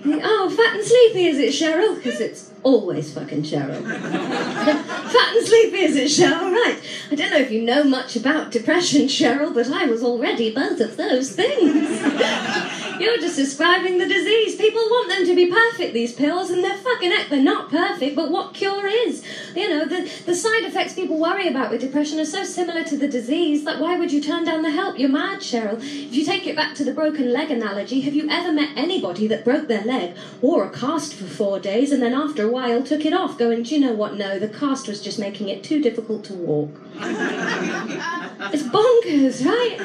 Oh, 0.05 0.49
fat 0.49 0.77
and 0.77 0.85
sleepy 0.85 1.27
is 1.27 1.39
it, 1.39 1.51
Cheryl? 1.51 1.97
Because 1.97 2.21
it's 2.21 2.53
always 2.63 3.13
fucking 3.13 3.43
Cheryl. 3.43 3.83
fat 5.09 5.37
and 5.37 5.47
sleepy 5.47 5.79
is 5.79 5.97
it, 5.97 6.05
Cheryl? 6.05 6.53
Right. 6.53 6.81
I 7.11 7.15
don't 7.15 7.31
know 7.31 7.39
if 7.39 7.51
you 7.51 7.63
know 7.63 7.85
much 7.85 8.17
about 8.17 8.53
depression, 8.53 9.03
Cheryl, 9.07 9.53
but 9.55 9.71
I 9.71 9.87
was 9.87 10.03
already 10.03 10.53
both 10.55 10.81
of 10.81 10.97
those 10.97 11.33
things. 11.33 11.89
You're 12.99 13.19
just 13.19 13.37
describing 13.37 13.99
the 13.99 14.09
disease. 14.09 14.57
People 14.57 14.83
want 14.83 15.09
them 15.09 15.25
to 15.27 15.35
be 15.35 15.47
perfect, 15.47 15.95
these 15.95 16.13
pills, 16.13 16.51
and 16.51 16.65
they're 16.65 16.77
fucking 16.77 17.13
it. 17.13 17.31
They're 17.31 17.43
not 17.43 17.71
perfect, 17.71 18.17
but 18.17 18.31
what 18.31 18.55
cure 18.55 18.89
is? 18.89 19.25
You 19.55 19.69
know, 19.69 19.85
the, 19.87 20.11
the 20.27 20.35
side 20.35 20.65
effects 20.65 20.95
people 20.95 21.19
worry 21.19 21.47
about 21.47 21.71
with 21.71 21.81
depression 21.81 22.19
are 22.19 22.25
so 22.25 22.43
similar 22.43 22.83
to 22.85 22.97
the 22.97 23.07
disease 23.07 23.65
that 23.65 23.81
why 23.81 23.97
would 23.97 24.11
you 24.11 24.21
turn 24.21 24.45
down 24.45 24.63
the 24.63 24.71
help? 24.71 24.99
You're 24.99 25.11
mad, 25.11 25.41
Cheryl. 25.41 25.79
If 25.79 26.13
you 26.13 26.25
take 26.25 26.47
it 26.47 26.57
back 26.57 26.75
to 26.77 26.85
the 26.85 26.93
broken 26.93 27.33
leg 27.33 27.51
analogy, 27.53 28.01
have 28.01 28.15
you 28.15 28.29
ever 28.29 28.53
met 28.53 28.77
anybody 28.77 29.29
that 29.29 29.45
broke 29.45 29.69
their 29.69 29.85
leg, 29.85 30.17
wore 30.41 30.65
a 30.65 30.71
cast 30.71 31.15
for 31.15 31.27
four 31.27 31.61
days, 31.61 31.93
and 31.93 32.03
then 32.03 32.15
after 32.15 32.47
a 32.47 32.51
while 32.51 32.83
took 32.83 33.05
it 33.05 33.13
off, 33.13 33.39
going, 33.39 33.63
do 33.63 33.77
you 33.77 33.81
know 33.81 33.95
what? 33.95 34.17
No, 34.17 34.39
the 34.39 34.49
cast 34.49 34.89
was 34.89 35.01
just 35.01 35.21
making 35.21 35.49
it 35.49 35.63
too 35.63 35.81
difficult 35.81 36.25
to 36.25 36.35
walk. 36.35 36.71
it's 38.53 38.65
bonkers, 38.65 39.45
right? 39.47 39.79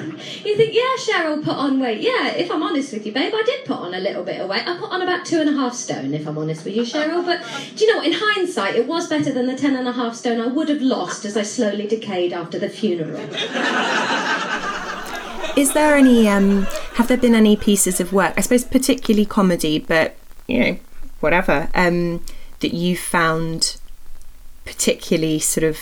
You 0.45 0.57
think, 0.57 0.73
yeah, 0.73 0.95
Cheryl 0.97 1.43
put 1.43 1.55
on 1.55 1.79
weight. 1.79 2.01
Yeah, 2.01 2.29
if 2.29 2.51
I'm 2.51 2.63
honest 2.63 2.91
with 2.91 3.05
you, 3.05 3.11
babe, 3.11 3.33
I 3.35 3.43
did 3.43 3.65
put 3.65 3.77
on 3.77 3.93
a 3.93 3.99
little 3.99 4.23
bit 4.23 4.41
of 4.41 4.49
weight. 4.49 4.67
I 4.67 4.77
put 4.77 4.89
on 4.89 5.01
about 5.01 5.25
two 5.25 5.39
and 5.39 5.49
a 5.49 5.53
half 5.53 5.75
stone, 5.75 6.13
if 6.13 6.27
I'm 6.27 6.37
honest 6.37 6.65
with 6.65 6.75
you, 6.75 6.81
Cheryl. 6.81 7.23
But 7.23 7.43
do 7.75 7.85
you 7.85 7.91
know 7.91 7.97
what? 7.99 8.07
In 8.07 8.13
hindsight, 8.15 8.75
it 8.75 8.87
was 8.87 9.07
better 9.07 9.31
than 9.31 9.45
the 9.45 9.55
ten 9.55 9.75
and 9.75 9.87
a 9.87 9.91
half 9.91 10.15
stone 10.15 10.41
I 10.41 10.47
would 10.47 10.69
have 10.69 10.81
lost 10.81 11.25
as 11.25 11.37
I 11.37 11.43
slowly 11.43 11.87
decayed 11.87 12.33
after 12.33 12.57
the 12.57 12.69
funeral. 12.69 13.21
Is 15.55 15.73
there 15.73 15.95
any, 15.95 16.27
um, 16.27 16.63
have 16.95 17.07
there 17.07 17.17
been 17.17 17.35
any 17.35 17.55
pieces 17.55 17.99
of 17.99 18.11
work, 18.11 18.33
I 18.37 18.41
suppose 18.41 18.63
particularly 18.63 19.27
comedy, 19.27 19.77
but, 19.77 20.15
you 20.47 20.59
know, 20.59 20.77
whatever, 21.19 21.69
um, 21.75 22.25
that 22.61 22.73
you 22.73 22.97
found 22.97 23.77
particularly 24.65 25.37
sort 25.39 25.63
of 25.63 25.77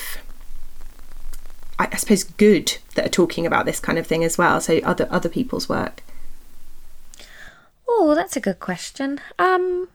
I, 1.92 1.96
suppose 1.98 2.24
good 2.24 2.78
that 2.96 3.06
are 3.06 3.10
talking 3.10 3.46
about 3.46 3.66
this 3.66 3.80
kind 3.80 3.98
of 3.98 4.06
thing 4.06 4.24
as 4.24 4.38
well 4.38 4.60
so 4.62 4.78
other 4.84 5.08
other 5.12 5.30
people's 5.30 5.70
work 5.70 6.04
Oh, 7.94 8.16
that's 8.16 8.38
a 8.38 8.42
good 8.42 8.60
question. 8.60 9.20
Um, 9.38 9.90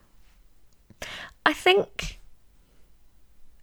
I 1.45 1.51
think 1.51 2.19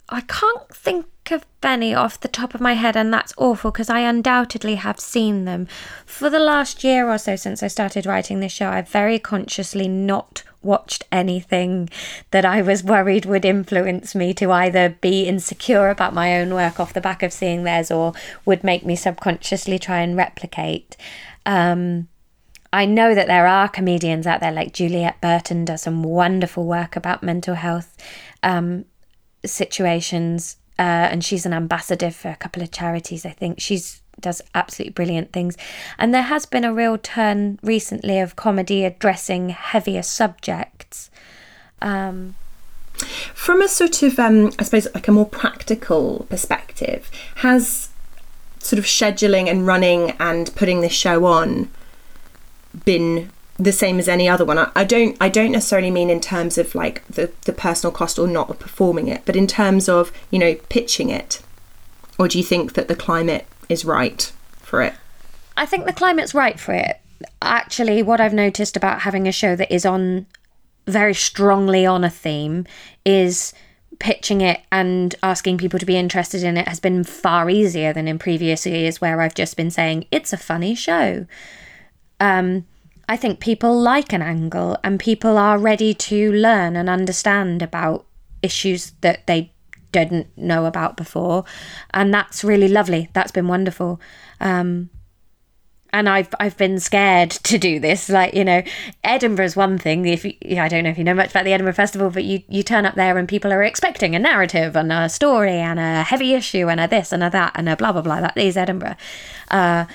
I 0.09 0.23
can't 0.23 0.69
think 0.75 1.07
of 1.31 1.47
any 1.63 1.95
off 1.95 2.21
the 2.21 2.29
top 2.29 2.53
of 2.53 2.61
my 2.61 2.75
head, 2.75 2.97
and 2.97 3.15
that's 3.15 3.33
awful 3.39 3.71
because 3.71 3.89
I 3.89 4.01
undoubtedly 4.01 4.75
have 4.75 4.99
seen 4.99 5.45
them. 5.45 5.69
For 6.05 6.29
the 6.29 6.41
last 6.41 6.83
year 6.83 7.09
or 7.09 7.17
so 7.17 7.37
since 7.37 7.63
I 7.63 7.69
started 7.69 8.07
writing 8.07 8.41
this 8.41 8.53
show, 8.53 8.69
I've 8.69 8.89
very 8.89 9.19
consciously 9.21 9.87
not 9.87 10.43
watched 10.65 11.05
anything 11.13 11.89
that 12.31 12.45
I 12.45 12.63
was 12.63 12.83
worried 12.83 13.27
would 13.27 13.45
influence 13.45 14.15
me 14.15 14.33
to 14.35 14.51
either 14.51 14.97
be 15.01 15.25
insecure 15.25 15.89
about 15.89 16.15
my 16.15 16.39
own 16.41 16.55
work 16.55 16.81
off 16.81 16.93
the 16.93 17.01
back 17.01 17.23
of 17.23 17.33
seeing 17.33 17.65
theirs 17.65 17.91
or 17.91 18.13
would 18.45 18.65
make 18.65 18.85
me 18.85 18.97
subconsciously 18.97 19.79
try 19.79 20.01
and 20.01 20.17
replicate. 20.17 20.97
Um, 21.47 22.09
I 22.73 22.87
know 22.87 23.15
that 23.15 23.29
there 23.29 23.47
are 23.47 23.69
comedians 23.69 24.27
out 24.27 24.41
there 24.41 24.51
like 24.51 24.73
Juliet 24.73 25.21
Burton 25.21 25.65
does 25.65 25.83
some 25.83 26.03
wonderful 26.03 26.65
work 26.65 26.97
about 26.97 27.23
mental 27.23 27.55
health 27.55 27.97
um, 28.43 28.85
situations, 29.47 30.57
uh, 30.77 30.83
and 31.13 31.25
she's 31.25 31.47
an 31.47 31.53
ambassador 31.53 32.11
for 32.11 32.31
a 32.31 32.37
couple 32.37 32.65
of 32.65 32.73
charities. 32.73 33.25
I 33.25 33.31
think 33.31 33.61
she's 33.61 34.03
does 34.25 34.43
absolutely 34.55 34.93
brilliant 34.93 35.33
things, 35.33 35.57
and 35.99 36.13
there 36.13 36.23
has 36.23 36.47
been 36.47 36.65
a 36.65 36.75
real 36.75 36.99
turn 36.99 37.59
recently 37.63 38.19
of 38.19 38.35
comedy 38.35 38.85
addressing 38.85 39.51
heavier 39.51 40.03
subjects. 40.03 41.11
Um, 41.81 42.35
From 43.35 43.61
a 43.61 43.69
sort 43.69 44.03
of, 44.03 44.19
um, 44.19 44.53
I 44.59 44.65
suppose, 44.65 44.89
like 44.95 45.09
a 45.09 45.13
more 45.13 45.27
practical 45.27 46.27
perspective, 46.31 47.11
has 47.37 47.91
sort 48.61 48.79
of 48.79 48.87
scheduling 48.87 49.51
and 49.51 49.67
running 49.67 50.13
and 50.19 50.55
putting 50.57 50.81
this 50.81 50.93
show 50.93 51.27
on 51.27 51.71
been 52.85 53.31
the 53.59 53.73
same 53.73 53.99
as 53.99 54.09
any 54.09 54.29
other 54.29 54.45
one. 54.45 54.59
I, 54.59 54.71
I 54.75 54.85
don't 54.85 55.17
I 55.21 55.29
don't 55.29 55.53
necessarily 55.53 55.91
mean 55.91 56.11
in 56.11 56.21
terms 56.21 56.59
of 56.59 56.75
like 56.75 57.07
the, 57.09 57.31
the 57.45 57.53
personal 57.53 57.93
cost 57.93 58.19
or 58.19 58.27
not 58.27 58.51
of 58.51 58.59
performing 58.59 59.09
it, 59.09 59.23
but 59.27 59.37
in 59.37 59.47
terms 59.47 59.89
of, 59.89 60.11
you 60.31 60.39
know, 60.39 60.55
pitching 60.69 61.11
it. 61.11 61.43
Or 62.19 62.27
do 62.29 62.39
you 62.39 62.45
think 62.45 62.73
that 62.75 62.89
the 62.89 62.97
climate 62.97 63.47
is 63.69 63.85
right 63.85 64.33
for 64.59 64.83
it? 64.83 64.95
I 65.57 65.67
think 65.67 65.87
the 65.87 65.93
climate's 65.93 66.35
right 66.35 66.59
for 66.59 66.73
it. 66.73 67.01
Actually, 67.41 68.03
what 68.03 68.21
I've 68.21 68.35
noticed 68.35 68.77
about 68.77 69.03
having 69.03 69.29
a 69.29 69.33
show 69.33 69.57
that 69.57 69.73
is 69.73 69.87
on 69.87 70.27
very 70.87 71.15
strongly 71.15 71.87
on 71.87 72.05
a 72.05 72.11
theme 72.11 72.67
is 73.05 73.55
pitching 73.99 74.41
it 74.41 74.61
and 74.73 75.15
asking 75.23 75.57
people 75.57 75.79
to 75.79 75.87
be 75.87 75.97
interested 75.97 76.43
in 76.43 76.57
it 76.57 76.69
has 76.69 76.81
been 76.81 77.05
far 77.05 77.49
easier 77.49 77.93
than 77.93 78.09
in 78.09 78.19
previous 78.19 78.67
years 78.67 79.01
where 79.01 79.21
I've 79.21 79.35
just 79.35 79.57
been 79.57 79.71
saying 79.71 80.07
it's 80.11 80.33
a 80.33 80.37
funny 80.37 80.75
show. 80.75 81.27
Um, 82.21 82.67
I 83.09 83.17
think 83.17 83.41
people 83.41 83.81
like 83.81 84.13
an 84.13 84.23
angle 84.23 84.77
and 84.83 84.99
people 84.99 85.39
are 85.39 85.59
ready 85.59 85.95
to 85.95 86.33
learn 86.33 86.77
and 86.77 86.89
understand 86.89 87.63
about 87.63 88.07
issues 88.43 88.93
that 89.01 89.27
they 89.27 89.53
didn't 89.95 90.37
know 90.37 90.67
about 90.67 90.97
before. 90.97 91.45
And 91.95 92.13
that's 92.13 92.45
really 92.45 92.69
lovely. 92.69 93.09
That's 93.13 93.33
been 93.33 93.49
wonderful. 93.49 94.01
Um, 94.41 94.91
and 95.93 96.09
I've 96.09 96.35
I've 96.41 96.57
been 96.57 96.81
scared 96.81 97.31
to 97.51 97.57
do 97.57 97.81
this. 97.81 98.11
Like 98.11 98.35
you 98.35 98.45
know, 98.45 98.63
Edinburgh's 99.03 99.57
one 99.57 99.79
thing. 99.79 100.05
If 100.05 100.25
you, 100.25 100.35
I 100.59 100.69
don't 100.69 100.85
know 100.85 100.91
if 100.91 100.99
you 100.99 101.05
know 101.05 101.15
much 101.15 101.31
about 101.31 101.45
the 101.45 101.53
Edinburgh 101.53 101.75
Festival, 101.75 102.11
but 102.11 102.25
you 102.25 102.43
you 102.49 102.63
turn 102.63 102.85
up 102.85 102.97
there 102.97 103.17
and 103.17 103.29
people 103.29 103.53
are 103.53 103.63
expecting 103.63 104.15
a 104.15 104.19
narrative 104.19 104.77
and 104.77 104.93
a 104.93 105.09
story 105.09 105.53
and 105.53 105.79
a 105.79 106.03
heavy 106.03 106.35
issue 106.35 106.69
and 106.69 106.81
a 106.81 106.89
this 106.89 107.13
and 107.13 107.23
a 107.23 107.31
that 107.31 107.53
and 107.55 107.69
a 107.69 107.77
blah 107.77 107.93
blah 107.93 108.03
blah. 108.03 108.21
That 108.21 108.37
is 108.37 108.57
Edinburgh. 108.57 108.97
Uh, 109.51 109.87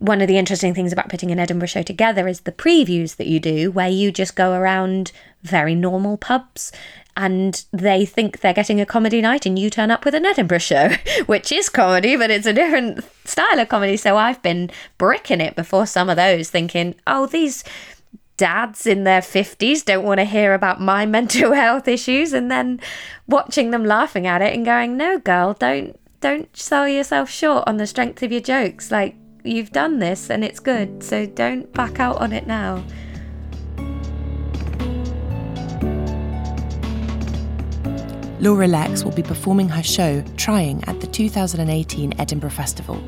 one 0.00 0.20
of 0.20 0.28
the 0.28 0.38
interesting 0.38 0.74
things 0.74 0.92
about 0.92 1.08
putting 1.08 1.32
an 1.32 1.40
Edinburgh 1.40 1.68
show 1.68 1.82
together 1.82 2.28
is 2.28 2.40
the 2.40 2.52
previews 2.52 3.16
that 3.16 3.26
you 3.26 3.40
do, 3.40 3.70
where 3.70 3.88
you 3.88 4.12
just 4.12 4.36
go 4.36 4.52
around 4.52 5.12
very 5.42 5.74
normal 5.74 6.16
pubs 6.16 6.72
and 7.18 7.64
they 7.72 8.06
think 8.06 8.40
they're 8.40 8.54
getting 8.54 8.80
a 8.80 8.86
comedy 8.86 9.20
night 9.20 9.44
and 9.44 9.58
you 9.58 9.68
turn 9.68 9.90
up 9.90 10.04
with 10.04 10.14
an 10.14 10.24
Edinburgh 10.24 10.58
show, 10.58 10.90
which 11.26 11.50
is 11.50 11.68
comedy, 11.68 12.14
but 12.14 12.30
it's 12.30 12.46
a 12.46 12.52
different 12.52 13.04
style 13.24 13.58
of 13.58 13.68
comedy. 13.68 13.96
So 13.96 14.16
I've 14.16 14.40
been 14.40 14.70
bricking 14.98 15.40
it 15.40 15.56
before 15.56 15.84
some 15.84 16.08
of 16.08 16.16
those, 16.16 16.48
thinking, 16.48 16.94
oh, 17.08 17.26
these 17.26 17.64
dads 18.36 18.86
in 18.86 19.02
their 19.02 19.20
50s 19.20 19.84
don't 19.84 20.04
want 20.04 20.20
to 20.20 20.24
hear 20.24 20.54
about 20.54 20.80
my 20.80 21.04
mental 21.18 21.52
health 21.54 21.88
issues 21.88 22.32
and 22.32 22.52
then 22.52 22.80
watching 23.26 23.72
them 23.72 23.84
laughing 23.84 24.28
at 24.28 24.40
it 24.40 24.54
and 24.54 24.64
going 24.64 24.96
no 24.96 25.18
girl 25.18 25.54
don't 25.54 25.98
don't 26.20 26.56
sell 26.56 26.86
yourself 26.86 27.28
short 27.28 27.64
on 27.66 27.78
the 27.78 27.86
strength 27.86 28.22
of 28.22 28.30
your 28.30 28.40
jokes 28.40 28.92
like 28.92 29.16
you've 29.42 29.72
done 29.72 29.98
this 29.98 30.30
and 30.30 30.44
it's 30.44 30.60
good 30.60 31.02
so 31.02 31.26
don't 31.26 31.72
back 31.72 31.98
out 31.98 32.16
on 32.18 32.32
it 32.32 32.46
now 32.46 32.80
Laura 38.40 38.68
Lexx 38.68 39.02
will 39.02 39.10
be 39.10 39.22
performing 39.22 39.68
her 39.68 39.82
show 39.82 40.22
Trying 40.36 40.84
at 40.84 41.00
the 41.00 41.08
2018 41.08 42.20
Edinburgh 42.20 42.50
Festival. 42.50 43.02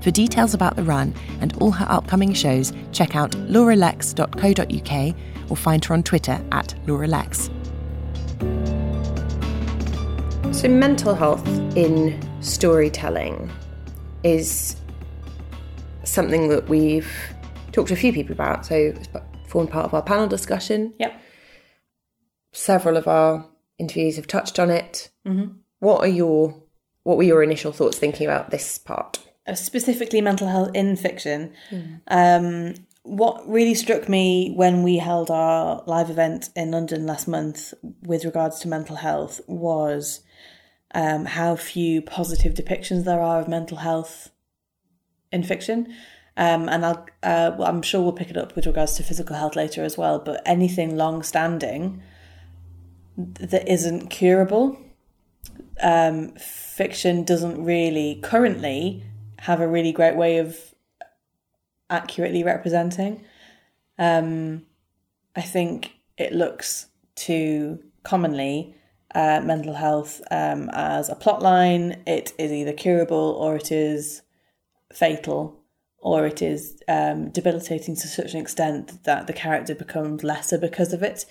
For 0.00 0.12
details 0.12 0.54
about 0.54 0.76
the 0.76 0.84
run 0.84 1.12
and 1.40 1.52
all 1.60 1.72
her 1.72 1.86
upcoming 1.88 2.32
shows, 2.32 2.72
check 2.92 3.16
out 3.16 3.32
lauralexx.co.uk 3.32 5.50
or 5.50 5.56
find 5.56 5.84
her 5.84 5.94
on 5.94 6.04
Twitter 6.04 6.40
at 6.52 6.72
lauralexx. 6.86 7.50
So, 10.54 10.68
mental 10.68 11.16
health 11.16 11.46
in 11.76 12.20
storytelling 12.40 13.50
is 14.22 14.76
something 16.04 16.48
that 16.48 16.68
we've 16.68 17.10
talked 17.72 17.88
to 17.88 17.94
a 17.94 17.96
few 17.96 18.12
people 18.12 18.32
about. 18.32 18.66
So, 18.66 18.76
it's 18.76 19.08
formed 19.48 19.70
part 19.70 19.86
of 19.86 19.94
our 19.94 20.02
panel 20.02 20.28
discussion. 20.28 20.94
Yep. 21.00 21.20
Several 22.52 22.96
of 22.96 23.08
our 23.08 23.49
interviews 23.80 24.16
have 24.16 24.26
touched 24.26 24.58
on 24.58 24.70
it. 24.70 25.10
Mhm. 25.26 25.56
What 25.80 26.00
are 26.02 26.08
your 26.08 26.62
what 27.02 27.16
were 27.16 27.22
your 27.22 27.42
initial 27.42 27.72
thoughts 27.72 27.98
thinking 27.98 28.26
about 28.26 28.50
this 28.50 28.78
part? 28.78 29.18
Uh, 29.46 29.54
specifically 29.54 30.20
mental 30.20 30.46
health 30.46 30.70
in 30.74 30.96
fiction. 30.96 31.52
Um, 32.08 32.74
what 33.02 33.48
really 33.48 33.74
struck 33.74 34.08
me 34.08 34.52
when 34.54 34.82
we 34.82 34.98
held 34.98 35.30
our 35.30 35.82
live 35.86 36.10
event 36.10 36.50
in 36.54 36.70
London 36.70 37.06
last 37.06 37.26
month 37.26 37.72
with 38.02 38.24
regards 38.26 38.60
to 38.60 38.68
mental 38.68 38.96
health 38.96 39.40
was 39.46 40.20
um, 40.94 41.24
how 41.24 41.56
few 41.56 42.02
positive 42.02 42.52
depictions 42.52 43.04
there 43.04 43.20
are 43.20 43.40
of 43.40 43.48
mental 43.48 43.78
health 43.78 44.30
in 45.32 45.42
fiction. 45.42 45.92
Um, 46.36 46.68
and 46.68 46.84
I'll, 46.84 47.06
uh, 47.22 47.52
well, 47.58 47.68
I'm 47.68 47.82
sure 47.82 48.02
we'll 48.02 48.12
pick 48.12 48.30
it 48.30 48.36
up 48.36 48.54
with 48.54 48.66
regards 48.66 48.94
to 48.94 49.02
physical 49.02 49.36
health 49.36 49.56
later 49.56 49.84
as 49.84 49.96
well. 49.96 50.18
But 50.18 50.42
anything 50.44 50.96
long 50.96 51.22
standing 51.22 52.02
that 53.34 53.68
isn't 53.68 54.08
curable, 54.08 54.78
um, 55.82 56.32
fiction 56.36 57.24
doesn't 57.24 57.64
really 57.64 58.20
currently 58.22 59.04
have 59.38 59.60
a 59.60 59.68
really 59.68 59.92
great 59.92 60.16
way 60.16 60.38
of 60.38 60.74
accurately 61.88 62.42
representing. 62.44 63.24
Um, 63.98 64.66
I 65.34 65.42
think 65.42 65.94
it 66.16 66.32
looks 66.32 66.86
to 67.16 67.82
commonly 68.02 68.74
uh, 69.14 69.40
mental 69.42 69.74
health 69.74 70.20
um, 70.30 70.70
as 70.72 71.08
a 71.08 71.14
plot 71.14 71.42
line. 71.42 72.02
It 72.06 72.32
is 72.38 72.52
either 72.52 72.72
curable 72.72 73.36
or 73.38 73.56
it 73.56 73.72
is 73.72 74.22
fatal 74.92 75.60
or 75.98 76.26
it 76.26 76.40
is 76.40 76.80
um, 76.88 77.30
debilitating 77.30 77.94
to 77.94 78.08
such 78.08 78.34
an 78.34 78.40
extent 78.40 79.04
that 79.04 79.26
the 79.26 79.32
character 79.32 79.74
becomes 79.74 80.24
lesser 80.24 80.58
because 80.58 80.92
of 80.92 81.02
it. 81.02 81.26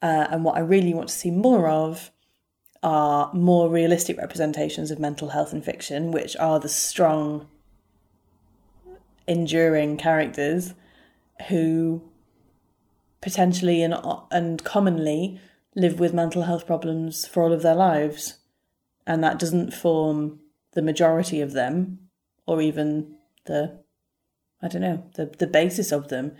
Uh, 0.00 0.28
and 0.30 0.44
what 0.44 0.56
I 0.56 0.60
really 0.60 0.94
want 0.94 1.08
to 1.08 1.14
see 1.14 1.30
more 1.30 1.68
of 1.68 2.10
are 2.82 3.32
more 3.34 3.68
realistic 3.68 4.16
representations 4.16 4.90
of 4.90 4.98
mental 4.98 5.30
health 5.30 5.52
in 5.52 5.62
fiction, 5.62 6.12
which 6.12 6.36
are 6.36 6.60
the 6.60 6.68
strong, 6.68 7.48
enduring 9.26 9.96
characters 9.96 10.74
who 11.48 12.02
potentially 13.20 13.82
and, 13.82 13.94
and 14.30 14.64
commonly 14.64 15.40
live 15.74 15.98
with 15.98 16.14
mental 16.14 16.42
health 16.42 16.66
problems 16.66 17.26
for 17.26 17.42
all 17.42 17.52
of 17.52 17.62
their 17.62 17.74
lives. 17.74 18.38
And 19.06 19.22
that 19.24 19.38
doesn't 19.38 19.74
form 19.74 20.40
the 20.72 20.82
majority 20.82 21.40
of 21.40 21.52
them 21.52 21.98
or 22.46 22.62
even 22.62 23.16
the, 23.46 23.80
I 24.62 24.68
don't 24.68 24.82
know, 24.82 25.04
the, 25.14 25.26
the 25.26 25.46
basis 25.46 25.92
of 25.92 26.08
them. 26.08 26.36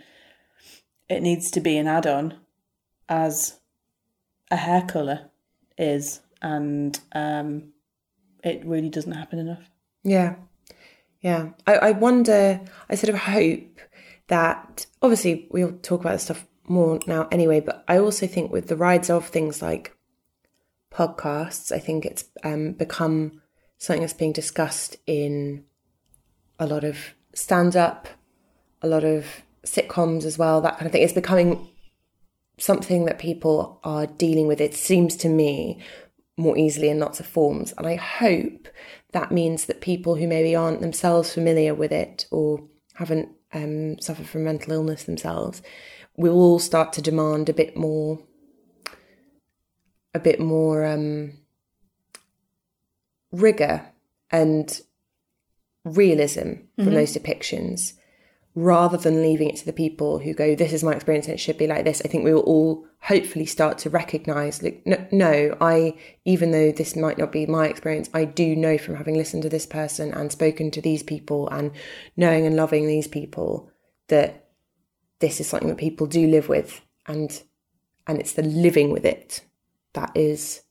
It 1.09 1.21
needs 1.21 1.51
to 1.51 1.59
be 1.59 1.77
an 1.77 1.87
add 1.87 2.07
on 2.07 2.35
as 3.09 3.59
a 4.51 4.55
hair 4.55 4.83
colour 4.83 5.29
is, 5.77 6.21
and 6.41 6.97
um, 7.13 7.73
it 8.43 8.65
really 8.65 8.89
doesn't 8.89 9.11
happen 9.11 9.39
enough. 9.39 9.69
Yeah. 10.03 10.35
Yeah. 11.21 11.49
I, 11.67 11.75
I 11.75 11.91
wonder, 11.91 12.61
I 12.89 12.95
sort 12.95 13.13
of 13.13 13.19
hope 13.19 13.79
that 14.27 14.85
obviously 15.01 15.47
we'll 15.51 15.73
talk 15.81 16.01
about 16.01 16.13
this 16.13 16.23
stuff 16.23 16.47
more 16.67 16.99
now 17.07 17.27
anyway, 17.31 17.59
but 17.59 17.83
I 17.87 17.97
also 17.97 18.27
think 18.27 18.51
with 18.51 18.67
the 18.67 18.77
rise 18.77 19.09
of 19.09 19.27
things 19.27 19.61
like 19.61 19.95
podcasts, 20.91 21.71
I 21.71 21.79
think 21.79 22.05
it's 22.05 22.25
um, 22.43 22.73
become 22.73 23.41
something 23.77 24.01
that's 24.01 24.13
being 24.13 24.33
discussed 24.33 24.97
in 25.07 25.65
a 26.59 26.67
lot 26.67 26.83
of 26.83 26.97
stand 27.33 27.75
up, 27.75 28.07
a 28.81 28.87
lot 28.87 29.03
of 29.03 29.25
sitcoms 29.65 30.25
as 30.25 30.37
well, 30.37 30.61
that 30.61 30.77
kind 30.77 30.85
of 30.85 30.91
thing. 30.91 31.01
It's 31.01 31.13
becoming 31.13 31.67
something 32.59 33.05
that 33.05 33.19
people 33.19 33.79
are 33.83 34.05
dealing 34.05 34.47
with, 34.47 34.61
it 34.61 34.73
seems 34.75 35.15
to 35.17 35.29
me, 35.29 35.79
more 36.37 36.57
easily 36.57 36.89
in 36.89 36.99
lots 36.99 37.19
of 37.19 37.25
forms. 37.25 37.73
And 37.77 37.85
I 37.87 37.95
hope 37.95 38.67
that 39.11 39.31
means 39.31 39.65
that 39.65 39.81
people 39.81 40.15
who 40.15 40.27
maybe 40.27 40.55
aren't 40.55 40.81
themselves 40.81 41.33
familiar 41.33 41.73
with 41.73 41.91
it 41.91 42.25
or 42.31 42.63
haven't 42.95 43.29
um, 43.53 43.99
suffered 43.99 44.27
from 44.27 44.43
mental 44.43 44.73
illness 44.73 45.03
themselves 45.03 45.61
will 46.15 46.33
all 46.35 46.59
start 46.59 46.93
to 46.93 47.01
demand 47.01 47.49
a 47.49 47.53
bit 47.53 47.75
more, 47.75 48.19
a 50.13 50.19
bit 50.19 50.39
more 50.39 50.85
um, 50.85 51.33
rigor 53.31 53.85
and 54.31 54.81
realism 55.85 56.53
from 56.75 56.89
Mhm. 56.89 56.93
those 56.93 57.15
depictions 57.15 57.93
rather 58.55 58.97
than 58.97 59.21
leaving 59.21 59.49
it 59.49 59.55
to 59.57 59.65
the 59.65 59.73
people 59.73 60.19
who 60.19 60.33
go, 60.33 60.55
This 60.55 60.73
is 60.73 60.83
my 60.83 60.93
experience 60.93 61.27
and 61.27 61.35
it 61.35 61.39
should 61.39 61.57
be 61.57 61.67
like 61.67 61.85
this. 61.85 62.01
I 62.03 62.07
think 62.07 62.23
we 62.23 62.33
will 62.33 62.41
all 62.41 62.85
hopefully 63.01 63.45
start 63.45 63.77
to 63.79 63.89
recognize, 63.89 64.61
like, 64.61 64.81
no, 64.85 65.07
no, 65.11 65.57
I, 65.61 65.95
even 66.25 66.51
though 66.51 66.71
this 66.71 66.95
might 66.95 67.17
not 67.17 67.31
be 67.31 67.45
my 67.45 67.67
experience, 67.67 68.09
I 68.13 68.25
do 68.25 68.55
know 68.55 68.77
from 68.77 68.95
having 68.95 69.15
listened 69.15 69.43
to 69.43 69.49
this 69.49 69.65
person 69.65 70.13
and 70.13 70.31
spoken 70.31 70.71
to 70.71 70.81
these 70.81 71.03
people 71.03 71.47
and 71.49 71.71
knowing 72.17 72.45
and 72.45 72.55
loving 72.55 72.87
these 72.87 73.07
people 73.07 73.71
that 74.07 74.49
this 75.19 75.39
is 75.39 75.47
something 75.47 75.69
that 75.69 75.77
people 75.77 76.07
do 76.07 76.27
live 76.27 76.49
with 76.49 76.81
and 77.05 77.43
and 78.07 78.19
it's 78.19 78.33
the 78.33 78.41
living 78.41 78.91
with 78.91 79.05
it 79.05 79.41
that 79.93 80.11
is 80.15 80.63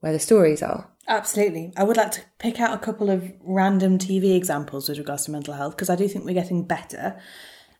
where 0.00 0.12
the 0.12 0.18
stories 0.18 0.62
are. 0.62 0.89
Absolutely. 1.10 1.72
I 1.76 1.82
would 1.82 1.96
like 1.96 2.12
to 2.12 2.22
pick 2.38 2.60
out 2.60 2.72
a 2.72 2.78
couple 2.78 3.10
of 3.10 3.32
random 3.40 3.98
TV 3.98 4.36
examples 4.36 4.88
with 4.88 4.96
regards 4.96 5.24
to 5.24 5.32
mental 5.32 5.54
health 5.54 5.74
because 5.76 5.90
I 5.90 5.96
do 5.96 6.06
think 6.06 6.24
we're 6.24 6.34
getting 6.34 6.62
better. 6.62 7.18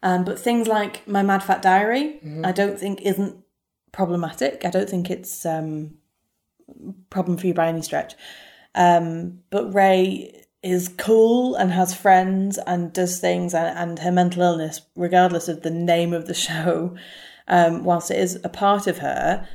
Um, 0.03 0.25
but 0.25 0.39
things 0.39 0.67
like 0.67 1.07
My 1.07 1.23
Mad 1.23 1.45
Fat 1.45 1.63
Diary, 1.63 2.19
I 2.45 2.51
don't 2.51 2.79
think 2.79 3.03
isn't 3.03 3.37
problematic. 3.93 4.65
I 4.65 4.71
don't 4.71 4.91
think 4.91 5.11
it's 5.11 5.47
um 5.47 5.95
problem 7.09 7.37
for 7.37 7.47
you 7.47 7.55
by 7.55 7.69
any 7.69 7.83
stretch. 7.83 8.15
Um, 8.75 9.41
but 9.51 9.73
Rae 9.73 10.45
is 10.63 10.89
cool 10.99 11.55
and 11.55 11.71
has 11.71 11.95
friends 11.95 12.59
and 12.67 12.93
does 12.93 13.21
things 13.21 13.55
and, 13.55 13.79
and 13.79 13.99
her 14.01 14.13
mental 14.13 14.43
illness, 14.43 14.83
regardless 14.97 15.47
of 15.47 15.63
the 15.63 15.71
name 15.71 16.13
of 16.13 16.27
the 16.27 16.35
show, 16.49 16.97
um, 17.47 17.85
whilst 17.85 18.11
it 18.11 18.19
is 18.19 18.41
a 18.43 18.49
part 18.49 18.89
of 18.89 18.99
her, 18.99 19.49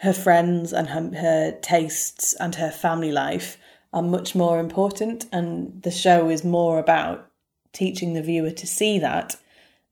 her 0.00 0.12
friends 0.14 0.72
and 0.72 0.88
her, 0.88 1.10
her 1.20 1.58
tastes 1.60 2.34
and 2.34 2.54
her 2.54 2.70
family 2.70 3.12
life 3.12 3.58
are 3.92 4.02
much 4.02 4.34
more 4.34 4.58
important. 4.58 5.26
And 5.30 5.82
the 5.82 5.90
show 5.90 6.30
is 6.30 6.42
more 6.44 6.78
about 6.78 7.30
teaching 7.72 8.14
the 8.14 8.22
viewer 8.22 8.50
to 8.50 8.66
see 8.66 8.98
that 8.98 9.36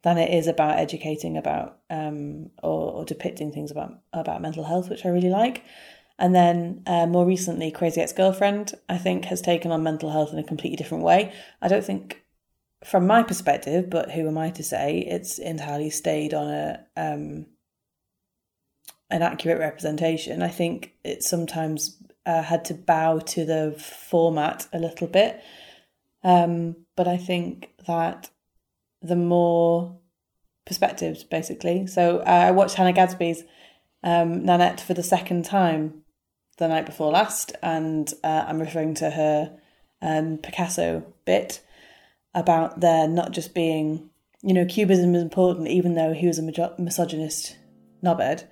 than 0.03 0.17
it 0.17 0.33
is 0.33 0.47
about 0.47 0.79
educating 0.79 1.37
about 1.37 1.79
um, 1.91 2.51
or, 2.63 2.93
or 2.93 3.05
depicting 3.05 3.53
things 3.53 3.71
about 3.71 3.99
about 4.13 4.41
mental 4.41 4.65
health, 4.65 4.89
which 4.89 5.05
I 5.05 5.11
really 5.11 5.29
like. 5.29 5.63
And 6.19 6.35
then 6.35 6.83
uh, 6.87 7.07
more 7.07 7.27
recently, 7.27 7.71
Crazy 7.71 8.01
Ex 8.01 8.13
Girlfriend, 8.13 8.75
I 8.89 8.97
think, 8.99 9.27
has 9.27 9.41
taken 9.41 9.71
on 9.71 9.83
mental 9.83 10.11
health 10.11 10.33
in 10.33 10.39
a 10.39 10.45
completely 10.45 10.77
different 10.77 11.05
way. 11.05 11.33
I 11.61 11.69
don't 11.69 11.85
think 11.85 12.23
from 12.85 13.07
my 13.07 13.23
perspective, 13.23 13.91
but 13.91 14.13
who 14.13 14.27
am 14.27 14.39
I 14.39 14.51
to 14.51 14.65
say? 14.65 14.99
It's 15.01 15.39
entirely 15.39 15.91
stayed 15.91 16.33
on 16.33 16.49
a 16.49 16.87
um, 16.97 17.47
an 19.11 19.23
accurate 19.23 19.59
representation. 19.59 20.43
I 20.43 20.49
think 20.49 20.93
it 21.05 21.23
sometimes 21.23 21.97
uh, 22.27 22.43
had 22.43 22.65
to 22.67 22.75
bow 22.75 23.21
to 23.21 23.45
the 23.45 23.75
format 23.79 24.67
a 24.73 24.79
little 24.79 25.07
bit, 25.07 25.43
um, 26.23 26.77
but 26.97 27.09
I 27.09 27.17
think 27.17 27.71
that 27.87 28.31
the 29.01 29.17
more 29.17 29.99
perspectives, 30.67 31.25
basically. 31.25 31.87
So 31.87 32.19
uh, 32.19 32.23
I 32.25 32.51
watched 32.51 32.75
Hannah 32.75 32.93
Gadsby's 32.93 33.43
um, 34.03 34.45
Nanette 34.45 34.81
for 34.81 34.95
the 34.95 35.03
second 35.03 35.45
time 35.45 36.03
the 36.59 36.69
night 36.69 36.87
before 36.87 37.11
last, 37.11 37.57
and 37.63 38.13
uh, 38.23 38.45
I'm 38.47 38.61
referring 38.61 38.95
to 38.97 39.11
her 39.11 39.59
um, 40.03 40.39
Picasso 40.39 41.05
bit 41.25 41.61
about 42.35 42.81
there 42.81 43.09
not 43.09 43.33
just 43.33 43.55
being, 43.55 44.11
you 44.43 44.53
know, 44.53 44.67
cubism 44.67 45.15
is 45.15 45.23
important, 45.23 45.69
even 45.69 45.95
though 45.95 46.13
he 46.13 46.27
was 46.27 46.39
a 46.39 46.75
misogynist 46.79 47.57
knobhead, 48.05 48.45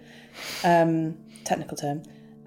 um, 0.64 1.16
technical 1.44 1.76
term. 1.76 2.02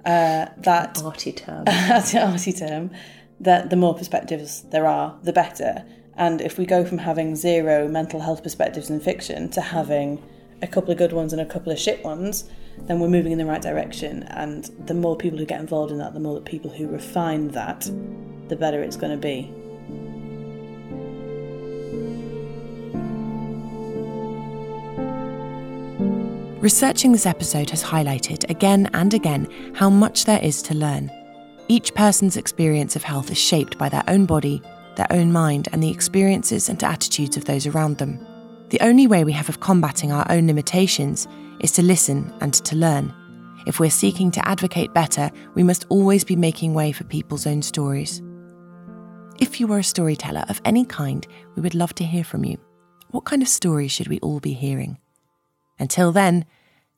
Uh, 0.05 0.47
that 0.57 1.01
arty 1.03 1.31
term, 1.31 1.65
that's 1.65 2.13
an 2.13 2.31
arty 2.31 2.53
term. 2.53 2.91
That 3.39 3.69
the 3.69 3.75
more 3.75 3.95
perspectives 3.95 4.63
there 4.63 4.85
are, 4.85 5.17
the 5.23 5.33
better. 5.33 5.85
And 6.15 6.41
if 6.41 6.57
we 6.57 6.65
go 6.65 6.83
from 6.83 6.97
having 6.97 7.35
zero 7.35 7.87
mental 7.87 8.19
health 8.19 8.43
perspectives 8.43 8.89
in 8.89 8.99
fiction 8.99 9.49
to 9.51 9.61
having 9.61 10.21
a 10.61 10.67
couple 10.67 10.91
of 10.91 10.97
good 10.97 11.13
ones 11.13 11.31
and 11.31 11.41
a 11.41 11.45
couple 11.45 11.71
of 11.71 11.79
shit 11.79 12.03
ones, 12.03 12.49
then 12.77 12.99
we're 12.99 13.07
moving 13.07 13.31
in 13.31 13.37
the 13.37 13.45
right 13.45 13.61
direction. 13.61 14.23
And 14.23 14.65
the 14.85 14.93
more 14.93 15.15
people 15.15 15.39
who 15.39 15.45
get 15.45 15.59
involved 15.61 15.91
in 15.91 15.97
that, 15.99 16.13
the 16.13 16.19
more 16.19 16.35
the 16.35 16.41
people 16.41 16.69
who 16.69 16.87
refine 16.87 17.49
that, 17.49 17.89
the 18.49 18.55
better 18.55 18.81
it's 18.81 18.97
going 18.97 19.11
to 19.11 19.17
be. 19.17 19.53
Researching 26.61 27.13
this 27.13 27.25
episode 27.25 27.69
has 27.69 27.81
highlighted 27.81 28.49
again 28.49 28.89
and 28.93 29.13
again 29.13 29.47
how 29.73 29.89
much 29.89 30.25
there 30.25 30.43
is 30.43 30.61
to 30.63 30.73
learn. 30.73 31.09
Each 31.69 31.93
person's 31.95 32.35
experience 32.35 32.97
of 32.97 33.03
health 33.03 33.31
is 33.31 33.37
shaped 33.37 33.77
by 33.77 33.87
their 33.87 34.03
own 34.09 34.25
body, 34.25 34.61
their 34.97 35.07
own 35.09 35.31
mind, 35.31 35.69
and 35.71 35.81
the 35.81 35.89
experiences 35.89 36.67
and 36.67 36.83
attitudes 36.83 37.37
of 37.37 37.45
those 37.45 37.65
around 37.65 37.97
them. 37.97 38.19
The 38.71 38.81
only 38.81 39.07
way 39.07 39.23
we 39.23 39.31
have 39.31 39.47
of 39.47 39.61
combating 39.61 40.11
our 40.11 40.29
own 40.29 40.47
limitations 40.47 41.29
is 41.61 41.71
to 41.71 41.81
listen 41.81 42.33
and 42.41 42.53
to 42.53 42.75
learn. 42.75 43.13
If 43.65 43.79
we're 43.79 43.89
seeking 43.89 44.29
to 44.31 44.45
advocate 44.45 44.93
better, 44.93 45.31
we 45.55 45.63
must 45.63 45.85
always 45.87 46.25
be 46.25 46.35
making 46.35 46.73
way 46.73 46.91
for 46.91 47.05
people's 47.05 47.47
own 47.47 47.61
stories. 47.61 48.21
If 49.39 49.61
you 49.61 49.67
were 49.67 49.79
a 49.79 49.83
storyteller 49.83 50.43
of 50.49 50.59
any 50.65 50.83
kind, 50.83 51.25
we 51.55 51.61
would 51.61 51.73
love 51.73 51.95
to 51.95 52.03
hear 52.03 52.25
from 52.25 52.43
you. 52.43 52.57
What 53.11 53.23
kind 53.23 53.41
of 53.41 53.47
stories 53.47 53.93
should 53.93 54.09
we 54.09 54.19
all 54.19 54.41
be 54.41 54.51
hearing? 54.51 54.97
Until 55.79 56.11
then, 56.11 56.45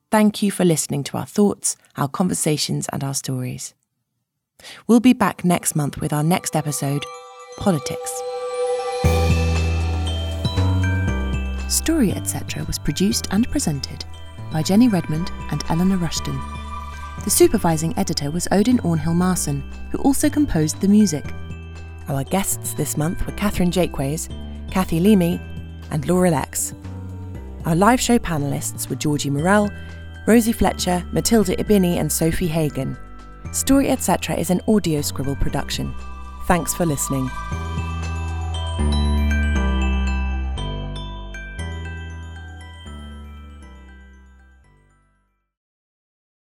thank 0.09 0.41
you 0.41 0.51
for 0.51 0.65
listening 0.65 1.03
to 1.05 1.17
our 1.17 1.25
thoughts, 1.25 1.77
our 1.95 2.07
conversations, 2.07 2.87
and 2.91 3.03
our 3.03 3.13
stories. 3.13 3.73
We'll 4.87 4.99
be 4.99 5.13
back 5.13 5.45
next 5.45 5.75
month 5.75 5.99
with 6.01 6.11
our 6.11 6.23
next 6.23 6.55
episode 6.55 7.03
Politics. 7.57 8.11
Story 11.67 12.11
Etc. 12.11 12.63
was 12.65 12.79
produced 12.79 13.27
and 13.31 13.49
presented 13.49 14.03
by 14.51 14.61
Jenny 14.61 14.87
Redmond 14.87 15.31
and 15.51 15.63
Eleanor 15.69 15.97
Rushton. 15.97 16.39
The 17.23 17.29
supervising 17.29 17.97
editor 17.97 18.31
was 18.31 18.47
Odin 18.51 18.79
Ornhill 18.79 19.15
Marson, 19.15 19.61
who 19.91 19.99
also 19.99 20.29
composed 20.29 20.81
the 20.81 20.87
music. 20.87 21.25
Our 22.07 22.23
guests 22.23 22.73
this 22.73 22.97
month 22.97 23.25
were 23.25 23.33
Catherine 23.33 23.71
Jakeways, 23.71 24.27
Kathy 24.71 24.99
Leamy, 24.99 25.39
and 25.91 26.07
Laura 26.07 26.31
Lexx. 26.31 26.80
Our 27.65 27.75
live 27.75 28.01
show 28.01 28.17
panelists 28.17 28.89
were 28.89 28.95
Georgie 28.95 29.29
Morrell, 29.29 29.69
Rosie 30.25 30.51
Fletcher, 30.51 31.05
Matilda 31.11 31.55
Ibini, 31.57 31.97
and 31.97 32.09
Sofie 32.09 32.47
Hagen. 32.47 32.97
Story 33.51 33.89
Etc. 33.89 34.35
is 34.35 34.49
an 34.49 34.61
audio 34.67 35.01
scribble 35.01 35.35
production. 35.35 35.93
Thanks 36.47 36.73
for 36.73 36.87
listening. 36.87 37.29